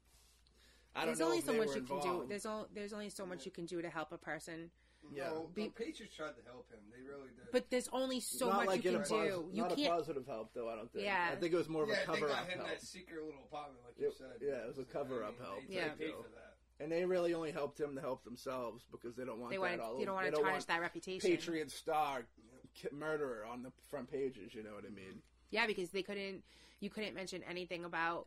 I 0.94 1.00
don't 1.00 1.06
There's 1.08 1.18
know 1.20 1.26
only 1.26 1.38
if 1.38 1.44
so 1.44 1.52
they 1.52 1.58
much 1.58 1.68
were 1.68 1.74
you 1.76 1.82
can 1.82 2.00
do. 2.00 2.26
There's 2.28 2.46
all 2.46 2.66
there's 2.74 2.92
only 2.92 3.10
so 3.10 3.26
much 3.26 3.44
you 3.46 3.52
can 3.52 3.66
do 3.66 3.80
to 3.82 3.88
help 3.90 4.12
a 4.12 4.18
person. 4.18 4.70
Yeah. 5.14 5.28
No, 5.28 5.50
Be- 5.54 5.64
the 5.64 5.70
Patriots 5.70 6.14
tried 6.14 6.36
to 6.36 6.42
help 6.44 6.70
him. 6.70 6.78
They 6.92 7.00
really 7.02 7.28
did. 7.34 7.50
But 7.52 7.70
there's 7.70 7.88
only 7.90 8.20
so 8.20 8.48
not 8.48 8.56
much 8.56 8.66
like 8.66 8.84
you 8.84 8.90
in 8.90 9.02
can 9.02 9.04
a 9.04 9.06
posi- 9.06 9.28
do. 9.30 9.48
You 9.50 9.62
not 9.62 9.72
a 9.72 9.76
can't. 9.76 9.88
positive 9.94 10.26
help 10.26 10.50
though. 10.54 10.68
I 10.68 10.76
don't 10.76 10.92
think. 10.92 11.04
Yeah. 11.06 11.30
I 11.32 11.36
think 11.36 11.54
it 11.54 11.56
was 11.56 11.68
more 11.70 11.84
of 11.84 11.88
yeah, 11.88 11.94
a 11.94 11.98
they 12.00 12.04
cover 12.04 12.28
got 12.28 12.38
up 12.42 12.48
him 12.48 12.58
help. 12.58 12.70
that 12.70 12.82
secret 12.82 13.24
little 13.24 13.40
apartment, 13.50 13.80
like 13.86 13.94
you 13.98 14.08
It- 14.08 14.14
said. 14.18 14.26
yeah, 14.42 14.62
it 14.64 14.68
was 14.68 14.78
a 14.78 14.84
cover-up 14.84 15.28
I 15.28 15.30
mean, 15.32 15.40
help. 15.40 15.60
They, 15.68 15.74
Yeah. 15.74 15.88
they 15.98 16.04
paid 16.04 16.14
for 16.16 16.28
that. 16.34 16.56
And 16.80 16.92
they 16.92 17.04
really 17.06 17.32
only 17.34 17.50
helped 17.50 17.80
him 17.80 17.94
to 17.94 18.00
help 18.00 18.24
themselves 18.24 18.84
because 18.90 19.14
they 19.16 19.24
don't 19.24 19.38
want 19.40 19.52
They 19.52 19.56
that 19.56 19.62
want 19.62 19.80
all 19.80 19.98
you 19.98 20.04
don't 20.06 20.14
over- 20.14 20.22
want 20.22 20.24
they 20.26 20.30
to 20.32 20.36
tarnish 20.36 20.52
want 20.52 20.66
that 20.68 20.80
reputation. 20.82 21.30
Patriot 21.30 21.70
star 21.70 22.26
ki- 22.74 22.88
murderer 22.92 23.46
on 23.46 23.62
the 23.62 23.70
front 23.90 24.10
pages. 24.10 24.54
You 24.54 24.62
know 24.62 24.74
what 24.74 24.84
I 24.84 24.90
mean? 24.90 25.22
Yeah, 25.50 25.66
because 25.66 25.90
they 25.90 26.02
couldn't. 26.02 26.42
You 26.80 26.90
couldn't 26.90 27.14
mention 27.14 27.42
anything 27.48 27.84
about 27.84 28.26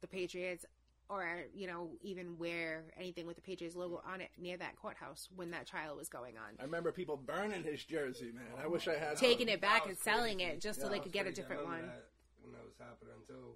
the 0.00 0.06
Patriots, 0.06 0.64
or 1.08 1.26
you 1.54 1.66
know, 1.66 1.90
even 2.02 2.38
wear 2.38 2.84
anything 2.98 3.26
with 3.26 3.36
the 3.36 3.42
Patriots 3.42 3.76
logo 3.76 4.02
on 4.10 4.20
it 4.20 4.30
near 4.38 4.56
that 4.56 4.76
courthouse 4.76 5.28
when 5.36 5.50
that 5.50 5.66
trial 5.66 5.96
was 5.96 6.08
going 6.08 6.36
on. 6.36 6.54
I 6.58 6.62
remember 6.62 6.90
people 6.92 7.16
burning 7.16 7.62
his 7.64 7.84
jersey, 7.84 8.32
man. 8.34 8.44
I 8.62 8.66
wish 8.66 8.88
I 8.88 8.94
had 8.96 9.16
Taking 9.16 9.48
one. 9.48 9.54
it 9.54 9.60
back 9.60 9.86
and 9.86 9.96
selling 9.98 10.38
crazy. 10.38 10.52
it 10.52 10.60
just 10.60 10.80
so 10.80 10.86
That 10.86 10.92
they 10.94 11.00
could 11.00 11.12
get 11.12 11.22
a 11.26 11.30
crazy. 11.30 11.42
I 11.42 11.42
different 11.42 11.62
remember 11.62 11.86
one. 11.86 11.88
that 11.96 12.08
when 12.42 12.52
that 12.52 12.64
was 12.64 12.74
happening 12.78 13.14
too. 13.26 13.54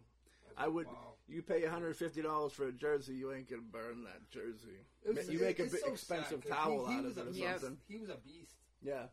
I 0.59 0.69
would. 0.69 0.87
wow. 0.87 1.13
You 1.29 1.43
pay 1.43 1.63
$150 1.63 2.53
for 2.53 2.69
a 2.69 2.73
jersey, 2.73 3.15
you 3.15 3.33
ain't 3.33 3.49
gonna 3.51 3.63
burn 3.63 4.05
that 4.05 4.31
jersey. 4.31 4.79
Was- 5.05 5.29
you 5.29 5.39
it- 5.39 5.43
make 5.43 5.59
a 5.59 5.65
big 5.65 5.81
so 5.81 5.93
expensive 5.93 6.43
sad 6.45 6.51
'cause 6.51 6.59
towel 6.59 6.87
he, 6.87 6.93
he 6.93 6.99
out 7.01 7.05
of 7.07 7.19
it 7.19 7.27
or 7.27 7.31
a 7.31 7.33
Yep. 7.33 7.61
something. 7.61 7.79
He 7.89 7.97
was 7.99 8.09
a 8.11 8.17
beast. 8.17 8.55
Yeah, 8.83 9.09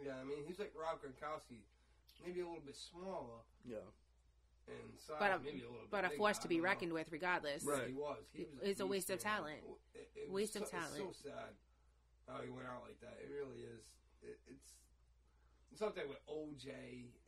Yeah, 0.00 0.16
I 0.20 0.24
mean, 0.24 0.44
he's 0.46 0.58
like 0.58 0.72
Rob 0.74 1.00
Gronkowski, 1.02 1.60
maybe 2.24 2.40
a 2.40 2.46
little 2.46 2.62
bit 2.64 2.76
smaller 2.76 3.42
yeah. 3.64 3.84
And 4.68 4.94
size, 5.00 5.16
But 5.18 5.32
a, 5.32 5.38
maybe 5.42 5.62
a 5.62 5.70
little 5.70 5.82
bit 5.86 5.90
but 5.90 6.04
a 6.04 6.10
force 6.14 6.38
I 6.38 6.42
to 6.42 6.48
be 6.48 6.56
don't 6.56 6.62
know. 6.62 6.70
reckoned 6.70 6.92
with, 6.92 7.08
regardless. 7.10 7.64
Right. 7.64 7.88
He 7.88 7.94
was. 7.94 8.22
He 8.32 8.44
was. 8.46 8.60
It's 8.62 8.80
a 8.80 8.84
beast, 8.84 8.90
waste 8.90 9.10
of 9.10 9.18
talent. 9.18 9.60
It, 9.94 10.08
it 10.14 10.30
Waste 10.30 10.54
of 10.56 10.62
so, 10.62 10.64
It's 10.64 10.70
talent. 10.70 11.02
so 11.02 11.28
sad 11.28 11.50
how 12.28 12.38
he 12.44 12.50
went 12.50 12.68
out 12.70 12.86
like 12.86 13.00
that. 13.02 13.18
It 13.18 13.28
really 13.34 13.66
is. 13.66 13.82
It, 14.22 14.38
it's 14.46 14.78
it's 15.72 15.82
up 15.82 15.94
there 15.98 16.06
with 16.06 16.22
OJ 16.30 16.70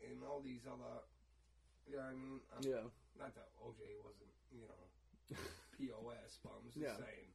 and 0.07 0.23
all 0.23 0.41
these 0.45 0.63
other. 0.71 1.03
You 1.89 1.97
know 1.99 2.03
what 2.07 2.15
I 2.15 2.15
mean? 2.15 2.39
Um, 2.55 2.63
Yeah. 2.63 2.87
Not 3.19 3.35
that 3.35 3.51
OJ 3.59 3.81
wasn't, 4.07 4.31
you 4.55 4.63
know, 4.63 4.81
POS, 5.77 6.39
but 6.45 6.53
I'm 6.55 6.65
just 6.71 6.79
Yeah. 6.79 6.95
saying. 6.97 7.35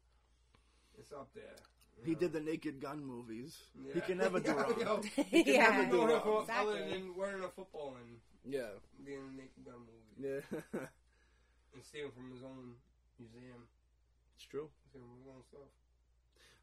It's 0.98 1.11
up 1.11 1.30
there. 1.36 1.60
You 1.99 2.06
He 2.06 2.15
did 2.15 2.34
the 2.34 2.40
Naked 2.40 2.80
Gun 2.82 3.03
movies. 3.03 3.57
He 3.94 4.02
can 4.02 4.18
never 4.18 4.40
do 4.40 4.52
Yeah, 4.52 4.56
wrong. 4.61 4.80
yo, 4.80 5.02
He 5.32 5.44
can 5.44 5.53
Yeah. 5.53 5.69
never 5.69 5.86
do 5.91 6.06
wrong. 6.06 6.41
Exactly. 6.41 6.91
than 6.91 7.15
wearing 7.15 7.44
a 7.44 7.49
football 7.49 7.95
and 7.99 8.19
Yeah, 8.45 8.68
being 9.06 9.19
a 9.19 9.36
Naked 9.36 9.65
Gun 9.65 9.76
movie 9.80 10.44
yeah. 10.74 10.80
and 11.74 11.84
stealing 11.84 12.11
from 12.11 12.32
his 12.32 12.44
own 12.44 12.76
museum, 13.19 13.68
it's 14.36 14.45
true. 14.45 14.69
stealing 14.90 15.07
from 15.07 15.18
his 15.19 15.28
own 15.36 15.44
stuff. 15.44 15.69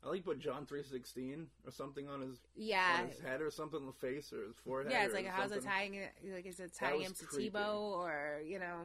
I 0.05 0.09
like 0.11 0.25
put 0.25 0.39
John 0.39 0.67
three 0.67 0.83
sixteen 0.83 1.47
or 1.65 1.71
something 1.73 2.09
on 2.09 2.21
his 2.21 2.39
Yeah. 2.57 2.99
on 3.01 3.09
his 3.09 3.21
head 3.21 3.41
or 3.41 3.51
something 3.51 3.81
on 3.81 3.87
the 3.87 3.93
face 3.93 4.33
or 4.35 4.45
his 4.49 4.57
forehead. 4.57 4.93
Yeah, 4.93 5.05
it's 5.05 5.15
like 5.15 5.27
how's 5.27 5.51
it 5.53 5.65
tying 5.65 5.95
it? 5.95 6.11
Like 6.31 6.45
is 6.47 6.61
it 6.61 6.75
tying 6.75 7.01
him 7.01 7.13
to 7.15 7.25
creepy. 7.25 7.51
Tebow 7.51 7.75
or 7.97 8.41
you 8.45 8.59
know, 8.59 8.81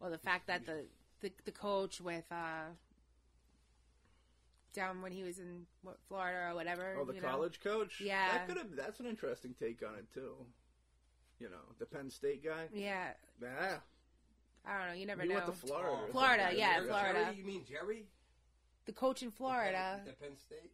or 0.00 0.10
the 0.10 0.18
fact 0.18 0.48
that 0.48 0.66
the 0.66 0.84
the, 1.20 1.32
the 1.46 1.52
coach 1.52 1.98
with 2.00 2.24
uh 2.30 2.66
down 4.72 5.02
when 5.02 5.12
he 5.12 5.22
was 5.22 5.38
in 5.38 5.66
what, 5.82 5.98
Florida 6.08 6.50
or 6.50 6.54
whatever. 6.54 6.96
Oh, 7.00 7.04
the 7.04 7.14
you 7.14 7.20
know? 7.20 7.28
college 7.28 7.60
coach. 7.60 8.00
Yeah. 8.00 8.32
that 8.32 8.48
could 8.48 8.56
have. 8.58 8.74
That's 8.76 9.00
an 9.00 9.06
interesting 9.06 9.54
take 9.58 9.82
on 9.86 9.94
it 9.96 10.06
too. 10.12 10.32
You 11.38 11.48
know, 11.48 11.74
the 11.78 11.86
Penn 11.86 12.08
State 12.10 12.44
guy. 12.44 12.66
Yeah, 12.72 13.10
Yeah, 13.40 13.78
I 14.64 14.78
don't 14.78 14.88
know. 14.88 14.94
You 14.94 15.06
never 15.06 15.22
he 15.22 15.28
know. 15.28 15.34
went 15.34 15.46
to 15.46 15.52
Florida. 15.52 15.88
Oh, 15.92 16.04
or 16.04 16.08
Florida, 16.12 16.42
something. 16.44 16.58
yeah, 16.58 16.74
Jerry- 16.76 16.88
Florida. 16.88 17.24
Jerry, 17.24 17.36
you 17.36 17.44
mean 17.44 17.64
Jerry? 17.68 18.04
the 18.86 18.92
coach 18.92 19.22
in 19.22 19.30
Florida. 19.30 20.00
The 20.04 20.12
Penn 20.12 20.36
State. 20.36 20.72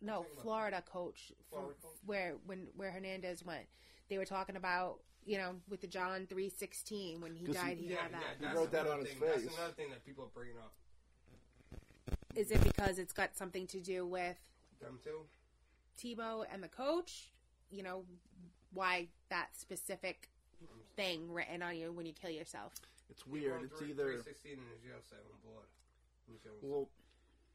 No, 0.00 0.26
Florida 0.42 0.82
coach, 0.84 1.32
Florida 1.50 1.74
coach? 1.80 1.92
where 2.04 2.34
when 2.46 2.66
where 2.76 2.90
Hernandez 2.90 3.44
went, 3.44 3.66
they 4.08 4.18
were 4.18 4.24
talking 4.24 4.56
about 4.56 4.98
you 5.24 5.38
know 5.38 5.54
with 5.68 5.80
the 5.80 5.86
John 5.86 6.26
three 6.28 6.48
sixteen 6.48 7.20
when 7.20 7.36
he- 7.36 7.46
died, 7.46 7.78
he, 7.78 7.86
Yeah, 7.90 8.02
had 8.02 8.10
yeah, 8.10 8.18
that. 8.48 8.56
wrote 8.56 8.72
that 8.72 8.80
another 8.86 8.94
on 8.94 9.00
his 9.04 9.08
thing. 9.10 9.20
face. 9.20 9.42
That's 9.44 9.56
another 9.56 9.72
thing 9.74 9.90
that 9.90 10.04
people 10.04 10.24
are 10.24 10.30
bringing 10.34 10.56
up. 10.58 10.72
Is 12.34 12.50
it 12.50 12.62
because 12.62 12.98
it's 12.98 13.12
got 13.12 13.36
something 13.36 13.66
to 13.68 13.80
do 13.80 14.06
with 14.06 14.38
Them 14.80 14.98
too. 15.02 15.20
Tebow 15.98 16.44
and 16.52 16.62
the 16.62 16.68
coach? 16.68 17.30
You 17.70 17.82
know 17.82 18.04
why 18.72 19.08
that 19.28 19.48
specific 19.56 20.28
thing 20.96 21.30
written 21.32 21.62
on 21.62 21.76
you 21.76 21.92
when 21.92 22.06
you 22.06 22.12
kill 22.12 22.30
yourself? 22.30 22.74
It's 23.10 23.26
weird. 23.26 23.62
It's 23.64 23.82
either 23.82 24.04
316 24.04 24.52
in 24.52 24.58
his 24.58 24.82
jail 24.82 25.00
cell 25.08 25.18
in 25.20 25.50
blood. 25.50 25.66
Well, 26.62 26.88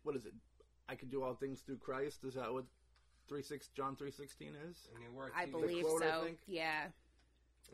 what 0.03 0.15
is 0.15 0.25
it? 0.25 0.33
I 0.87 0.95
can 0.95 1.09
do 1.09 1.23
all 1.23 1.33
things 1.33 1.61
through 1.61 1.77
Christ. 1.77 2.23
Is 2.23 2.35
that 2.35 2.53
what 2.53 2.65
three 3.27 3.41
six 3.41 3.67
John 3.75 3.95
three 3.95 4.11
sixteen 4.11 4.53
is? 4.69 4.87
and 4.95 5.15
were 5.15 5.31
I 5.35 5.45
believe 5.45 5.83
quote, 5.83 6.03
I 6.03 6.11
so. 6.11 6.23
think? 6.25 6.37
Yeah, 6.47 6.83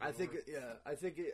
I 0.02 0.12
think, 0.12 0.34
it, 0.34 0.46
yeah, 0.48 0.74
I 0.86 0.96
think 0.96 1.20
it, 1.20 1.34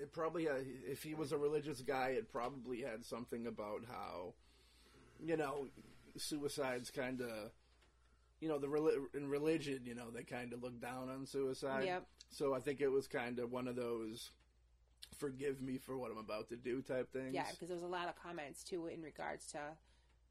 it 0.00 0.12
probably, 0.12 0.48
uh, 0.48 0.54
if 0.86 1.02
he 1.02 1.14
was 1.14 1.32
a 1.32 1.38
religious 1.38 1.80
guy, 1.80 2.08
it 2.08 2.32
probably 2.32 2.80
had 2.80 3.04
something 3.04 3.46
about 3.46 3.82
how, 3.88 4.34
you 5.24 5.36
know, 5.36 5.68
suicide's 6.16 6.90
kind 6.90 7.20
of, 7.20 7.52
you 8.40 8.48
know, 8.48 8.58
the 8.58 8.66
reli- 8.66 9.14
in 9.14 9.28
religion, 9.28 9.80
you 9.84 9.94
know, 9.94 10.10
they 10.10 10.24
kind 10.24 10.52
of 10.52 10.62
look 10.62 10.80
down 10.80 11.08
on 11.08 11.26
suicide. 11.26 11.84
Yep. 11.84 12.06
So 12.30 12.54
I 12.54 12.60
think 12.60 12.80
it 12.80 12.88
was 12.88 13.06
kind 13.06 13.38
of 13.38 13.52
one 13.52 13.68
of 13.68 13.76
those, 13.76 14.30
forgive 15.16 15.60
me 15.60 15.78
for 15.78 15.96
what 15.96 16.10
I'm 16.10 16.18
about 16.18 16.48
to 16.48 16.56
do 16.56 16.82
type 16.82 17.12
things. 17.12 17.34
Yeah, 17.34 17.46
because 17.50 17.68
there 17.68 17.76
was 17.76 17.84
a 17.84 17.88
lot 17.88 18.08
of 18.08 18.16
comments 18.16 18.64
too 18.64 18.86
in 18.86 19.02
regards 19.02 19.46
to 19.52 19.60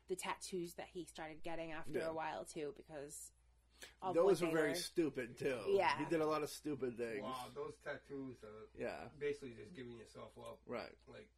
the 0.10 0.16
tattoos 0.16 0.74
that 0.74 0.88
he 0.92 1.06
started 1.06 1.42
getting 1.44 1.72
after 1.72 2.00
Yeah. 2.00 2.10
a 2.10 2.14
while 2.14 2.44
too, 2.44 2.74
because 2.76 3.32
of 4.02 4.14
Those 4.14 4.42
what 4.42 4.52
were 4.52 4.58
they 4.58 4.62
very 4.64 4.76
stupid 4.76 5.38
too. 5.38 5.58
Yeah. 5.70 5.98
he 5.98 6.06
did 6.06 6.22
a 6.22 6.26
lot 6.26 6.44
of 6.44 6.50
stupid 6.50 6.98
things. 6.98 7.24
Wow, 7.24 7.48
those 7.56 7.74
tattoos 7.84 8.44
are 8.44 8.68
Yeah, 8.78 9.08
basically 9.20 9.54
just 9.54 9.74
giving 9.74 9.96
yourself 9.98 10.32
up. 10.38 10.60
right. 10.68 10.96
Like, 11.08 11.30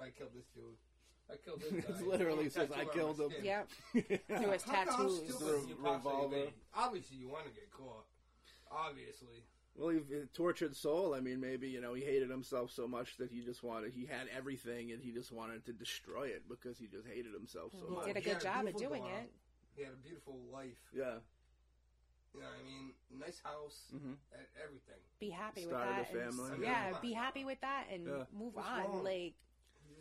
I 0.00 0.10
killed 0.10 0.30
this 0.34 0.46
dude. 0.54 0.76
I 1.32 1.36
killed 1.44 1.60
this 1.60 1.84
guy. 1.84 1.92
It 2.00 2.06
literally 2.06 2.48
says, 2.48 2.70
"I 2.72 2.84
killed 2.84 3.20
him." 3.20 3.30
Uh, 3.38 3.42
yep, 3.42 3.68
yeah. 3.94 4.02
through 4.38 4.50
his 4.52 4.62
How- 4.64 4.72
how 4.74 4.84
tattoos. 4.84 5.16
stupid 5.18 5.38
The 5.40 5.58
can 5.60 5.68
you 5.68 5.74
possibly 5.76 6.12
revolver. 6.12 6.36
be? 6.36 6.52
Obviously, 6.76 7.16
you 7.18 7.28
want 7.28 7.44
to 7.46 7.50
get 7.52 7.70
caught. 7.70 8.04
Obviously. 8.70 9.44
Well, 9.76 9.88
he 9.90 9.98
he 10.08 10.22
tortured 10.34 10.74
soul. 10.76 11.14
I 11.14 11.20
mean, 11.20 11.40
maybe 11.40 11.68
you 11.68 11.80
know 11.80 11.94
he 11.94 12.02
hated 12.04 12.28
himself 12.30 12.70
so 12.72 12.86
much 12.88 13.16
that 13.18 13.30
he 13.30 13.40
just 13.40 13.62
wanted 13.62 13.92
he 13.94 14.04
had 14.06 14.26
everything 14.36 14.90
and 14.92 15.00
he 15.02 15.12
just 15.12 15.32
wanted 15.32 15.64
to 15.66 15.72
destroy 15.72 16.24
it 16.28 16.42
because 16.48 16.76
he 16.78 16.86
just 16.86 17.06
hated 17.06 17.32
himself 17.32 17.72
so 17.72 17.86
He 17.88 17.94
much. 17.94 18.06
did 18.06 18.16
a 18.16 18.20
He 18.20 18.24
good 18.24 18.32
had 18.34 18.42
a 18.42 18.44
job 18.44 18.56
at 18.56 18.62
beautiful 18.64 18.88
doing 18.88 19.02
daughter. 19.02 19.14
it. 19.22 19.32
He 19.76 19.82
had 19.84 19.92
a 19.92 19.96
beautiful 19.96 20.36
life. 20.52 20.80
Yeah, 20.92 21.02
You 22.34 22.40
know 22.40 22.46
what 22.46 22.58
I 22.60 22.66
mean? 22.68 22.92
Nice 23.18 23.40
house. 23.42 23.86
And 23.92 24.00
mm-hmm. 24.00 24.12
Everything. 24.62 25.00
Be 25.20 25.30
happy 25.30 25.62
Started 25.62 25.98
with 25.98 26.10
a 26.10 26.12
that. 26.18 26.26
and- 26.26 26.34
family. 26.36 26.58
yeah, 26.66 26.90
Yeah. 26.90 26.98
be 27.00 27.12
happy 27.12 27.44
with 27.44 27.60
that 27.62 27.86
and 27.92 28.06
Yeah. 28.06 28.24
move 28.36 28.54
What's 28.54 28.68
on. 28.68 28.78
wrong? 28.84 29.04
Like, 29.04 29.34
You're 29.34 29.49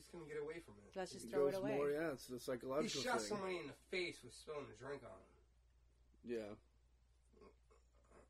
just 0.09 0.17
going 0.17 0.25
to 0.25 0.33
get 0.33 0.41
away 0.41 0.57
from 0.65 0.73
it. 0.81 0.89
let's 0.97 1.13
just 1.13 1.25
It 1.25 1.31
throw 1.31 1.47
it 1.47 1.55
away. 1.55 1.75
More, 1.77 1.89
yeah, 1.93 2.13
it's 2.17 2.25
the 2.25 2.39
psychological. 2.39 2.81
He 2.81 2.89
psychological 2.89 3.11
shot 3.13 3.21
thing. 3.21 3.29
somebody 3.29 3.55
in 3.61 3.67
the 3.69 3.77
face 3.93 4.17
with 4.25 4.33
spilling 4.33 4.65
a 4.65 4.77
drink 4.81 5.01
on 5.05 5.13
him. 5.13 5.37
Yeah, 6.25 6.49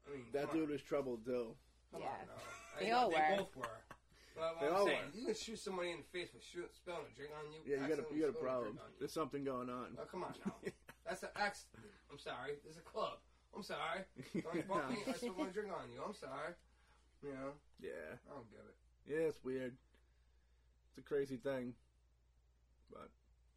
I 0.07 0.11
mean, 0.13 0.25
that 0.33 0.51
dude 0.51 0.63
on. 0.67 0.71
was 0.75 0.81
trouble 0.81 1.17
too. 1.23 1.55
Come 1.91 2.01
Yeah. 2.01 2.07
on 2.09 2.27
now. 2.27 2.79
They 2.79 2.91
I- 2.91 2.97
all 2.99 3.09
they 3.09 3.15
were. 3.15 3.37
both 3.37 3.55
were. 3.55 3.81
But 4.35 4.55
what 4.55 4.61
They 4.61 4.67
I'm 4.67 4.75
all 4.75 4.85
saying, 4.85 5.11
were. 5.11 5.19
You 5.19 5.25
can 5.25 5.35
shoot 5.35 5.59
somebody 5.59 5.91
in 5.91 5.97
the 5.97 6.03
face 6.11 6.29
with 6.33 6.43
shoot, 6.43 6.69
spilling 6.75 7.05
a 7.11 7.15
drink 7.15 7.31
on 7.33 7.51
you. 7.51 7.59
Yeah, 7.65 7.81
you 7.87 7.95
got 7.95 7.99
a 7.99 8.13
you 8.13 8.21
got 8.21 8.29
a 8.29 8.39
problem. 8.43 8.75
drink. 8.77 8.99
There's 8.99 9.11
something 9.13 9.43
going 9.43 9.69
on. 9.69 9.97
Oh, 9.99 10.05
come 10.05 10.23
on 10.23 10.33
now. 10.45 10.53
That's 11.05 11.23
an 11.23 11.29
accident. 11.35 11.87
I'm 12.11 12.19
sorry. 12.19 12.59
There's 12.63 12.77
a 12.77 12.81
club. 12.85 13.19
I'm 13.55 13.63
sorry. 13.63 14.05
Don't 14.33 14.67
bump 14.67 14.89
me. 14.91 14.97
I 15.07 15.13
spilled 15.13 15.37
my 15.37 15.45
drink 15.49 15.71
on 15.73 15.89
you. 15.91 16.01
I'm 16.05 16.13
sorry. 16.13 16.53
You 17.23 17.33
know, 17.33 17.51
Yeah, 17.81 18.15
I 18.29 18.33
don't 18.35 18.49
get 18.51 18.61
it. 18.61 18.75
yeah, 19.11 19.27
it's 19.27 19.43
weird. 19.43 19.75
It's 20.99 21.05
a 21.05 21.13
crazy 21.13 21.37
thing, 21.37 21.73
but 22.91 23.09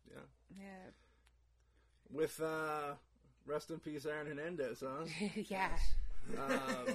Yeah, 0.09 0.21
Yeah. 0.61 0.91
with 2.09 2.41
uh, 2.41 2.95
rest 3.47 3.71
in 3.71 3.81
peace, 3.81 4.07
Aaron 4.07 4.29
Hernandez, 4.29 4.81
huh? 4.87 5.05
yeah. 5.49 5.77
um, 6.39 6.95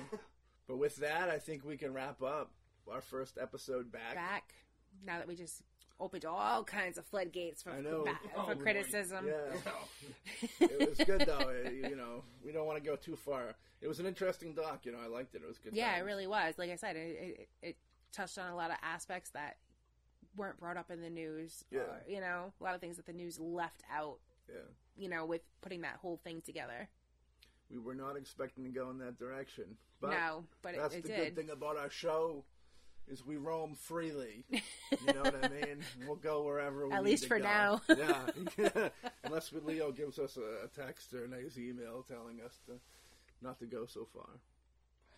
but 0.67 0.77
with 0.77 0.95
that, 0.97 1.27
I 1.29 1.37
think 1.37 1.65
we 1.65 1.75
can 1.75 1.93
wrap 1.93 2.21
up 2.23 2.51
our 2.89 3.01
first 3.01 3.37
episode 3.41 3.91
back. 3.91 4.15
Back 4.15 4.53
now 5.05 5.17
that 5.17 5.27
we 5.27 5.35
just 5.35 5.63
opened 5.99 6.23
all 6.23 6.63
kinds 6.63 6.97
of 6.97 7.05
floodgates 7.05 7.63
for 7.63 7.71
I 7.71 7.81
know. 7.81 8.03
ba- 8.05 8.17
Oh, 8.37 8.45
for 8.45 8.55
boy. 8.55 8.61
criticism. 8.61 9.27
Yeah, 9.27 9.57
it 10.61 10.89
was 10.89 10.97
good 11.05 11.21
though. 11.27 11.49
It- 11.49 11.89
you 11.89 11.95
know, 11.97 12.23
we 12.45 12.53
don't 12.53 12.67
want 12.67 12.81
to 12.81 12.89
go 12.89 12.95
too 12.95 13.17
far. 13.17 13.53
It 13.81 13.87
was 13.89 13.99
an 13.99 14.05
interesting 14.05 14.53
doc. 14.53 14.85
You 14.85 14.93
know, 14.93 14.99
I 15.03 15.07
liked 15.07 15.35
it. 15.35 15.41
It 15.43 15.47
was 15.47 15.57
good. 15.57 15.73
Yeah, 15.75 15.97
it 15.97 16.03
really 16.05 16.25
was. 16.27 16.53
Like 16.57 16.69
I 16.71 16.77
said, 16.77 16.95
it, 16.95 16.99
it, 17.41 17.49
it 17.61 17.77
touched 18.13 18.37
on 18.37 18.49
a 18.51 18.55
lot 18.55 18.71
of 18.71 18.77
aspects 18.81 19.31
that 19.31 19.57
weren't 20.37 20.59
brought 20.59 20.77
up 20.77 20.89
in 20.91 21.01
the 21.01 21.09
news. 21.09 21.65
Yeah. 21.71 21.79
Or, 21.81 22.03
you 22.07 22.21
know, 22.21 22.53
a 22.59 22.63
lot 22.63 22.75
of 22.75 22.81
things 22.81 22.95
that 22.97 23.05
the 23.05 23.13
news 23.13 23.39
left 23.39 23.83
out. 23.93 24.19
Yeah, 24.47 24.55
You 24.95 25.09
know, 25.09 25.25
with 25.25 25.41
putting 25.61 25.81
that 25.81 25.97
whole 26.01 26.17
thing 26.23 26.41
together. 26.41 26.87
we 27.69 27.79
were 27.79 27.95
not 27.95 28.15
expecting 28.15 28.63
to 28.63 28.69
go 28.69 28.89
in 28.91 28.97
that 28.99 29.17
direction, 29.19 29.75
but 29.99 30.11
no, 30.11 30.45
but 30.61 30.75
that's 30.77 30.95
it 30.95 31.03
the 31.03 31.09
did. 31.09 31.17
good 31.17 31.35
thing 31.35 31.49
about 31.49 31.75
our 31.77 31.89
show. 31.89 32.45
Is 33.09 33.25
we 33.25 33.37
roam 33.37 33.73
freely, 33.75 34.43
you 34.49 34.61
know 35.13 35.21
what 35.23 35.43
I 35.43 35.47
mean? 35.47 35.79
We'll 36.05 36.17
go 36.17 36.43
wherever 36.43 36.87
we 36.87 36.93
At 36.93 37.03
least 37.05 37.27
for 37.27 37.39
go. 37.39 37.43
now. 37.45 37.81
yeah, 37.89 38.89
unless 39.23 39.51
Leo 39.53 39.91
gives 39.93 40.19
us 40.19 40.37
a, 40.37 40.65
a 40.65 40.67
text 40.67 41.13
or 41.13 41.23
a 41.23 41.27
nice 41.29 41.57
email 41.57 42.03
telling 42.07 42.41
us 42.41 42.59
to 42.67 42.73
not 43.41 43.59
to 43.59 43.65
go 43.65 43.85
so 43.85 44.05
far. 44.13 44.27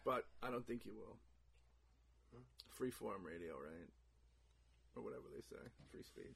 But 0.05 0.25
I 0.43 0.49
don't 0.51 0.65
think 0.67 0.85
you 0.85 0.93
will. 0.95 1.17
Freeform 2.79 3.23
radio, 3.25 3.53
right? 3.55 3.89
Or 4.99 5.03
whatever 5.03 5.31
they 5.33 5.39
say. 5.41 5.63
Free 5.91 6.03
speech. 6.03 6.35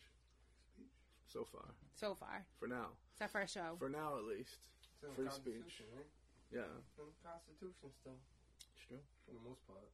So 1.27 1.45
far. 1.51 1.65
so 1.95 2.15
far. 2.15 2.45
For 2.59 2.67
now. 2.67 2.95
It's 3.11 3.21
our 3.21 3.27
first 3.27 3.53
show. 3.53 3.75
For 3.77 3.89
now, 3.89 4.15
at 4.17 4.23
least. 4.23 4.55
it's 5.03 5.13
Free 5.15 5.27
speech. 5.31 5.81
Right? 5.95 6.05
Yeah. 6.51 6.61
It's 6.79 6.97
in 6.99 7.05
the 7.11 7.27
Constitution 7.27 7.89
still, 7.99 8.15
It's 8.59 8.85
true. 8.87 8.97
for 9.27 9.33
the 9.33 9.43
most 9.49 9.65
part. 9.67 9.89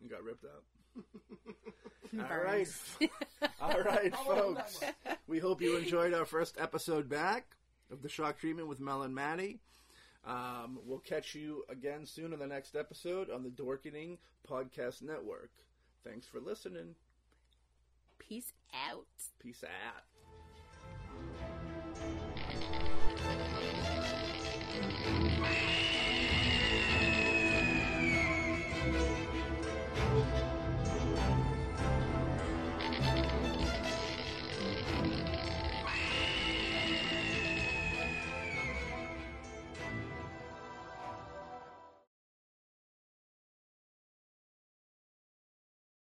You 0.00 0.08
got 0.08 0.22
ripped 0.24 0.44
out. 0.44 0.64
All 2.30 2.38
right. 2.38 2.68
All 3.60 3.82
right, 3.82 4.14
folks. 4.16 4.80
We 5.26 5.38
hope 5.38 5.60
you 5.60 5.76
enjoyed 5.76 6.14
our 6.14 6.24
first 6.24 6.56
episode 6.58 7.08
back 7.10 7.56
of 7.90 8.02
the 8.02 8.08
Shock 8.08 8.38
Treatment 8.38 8.68
with 8.68 8.80
Mel 8.80 9.02
and 9.02 9.14
Maddie. 9.14 9.58
Um, 10.24 10.78
we'll 10.84 10.98
catch 11.00 11.34
you 11.34 11.64
again 11.68 12.06
soon 12.06 12.32
in 12.32 12.38
the 12.38 12.46
next 12.46 12.74
episode 12.76 13.30
on 13.30 13.42
the 13.42 13.50
Dorkening 13.50 14.18
Podcast 14.48 15.02
Network. 15.02 15.50
Thanks 16.04 16.26
for 16.26 16.40
listening. 16.40 16.94
Peace 18.18 18.52
out. 18.90 19.06
Peace 19.40 19.64
out. 19.64 20.02
Thank 24.78 25.70
you. 25.70 25.75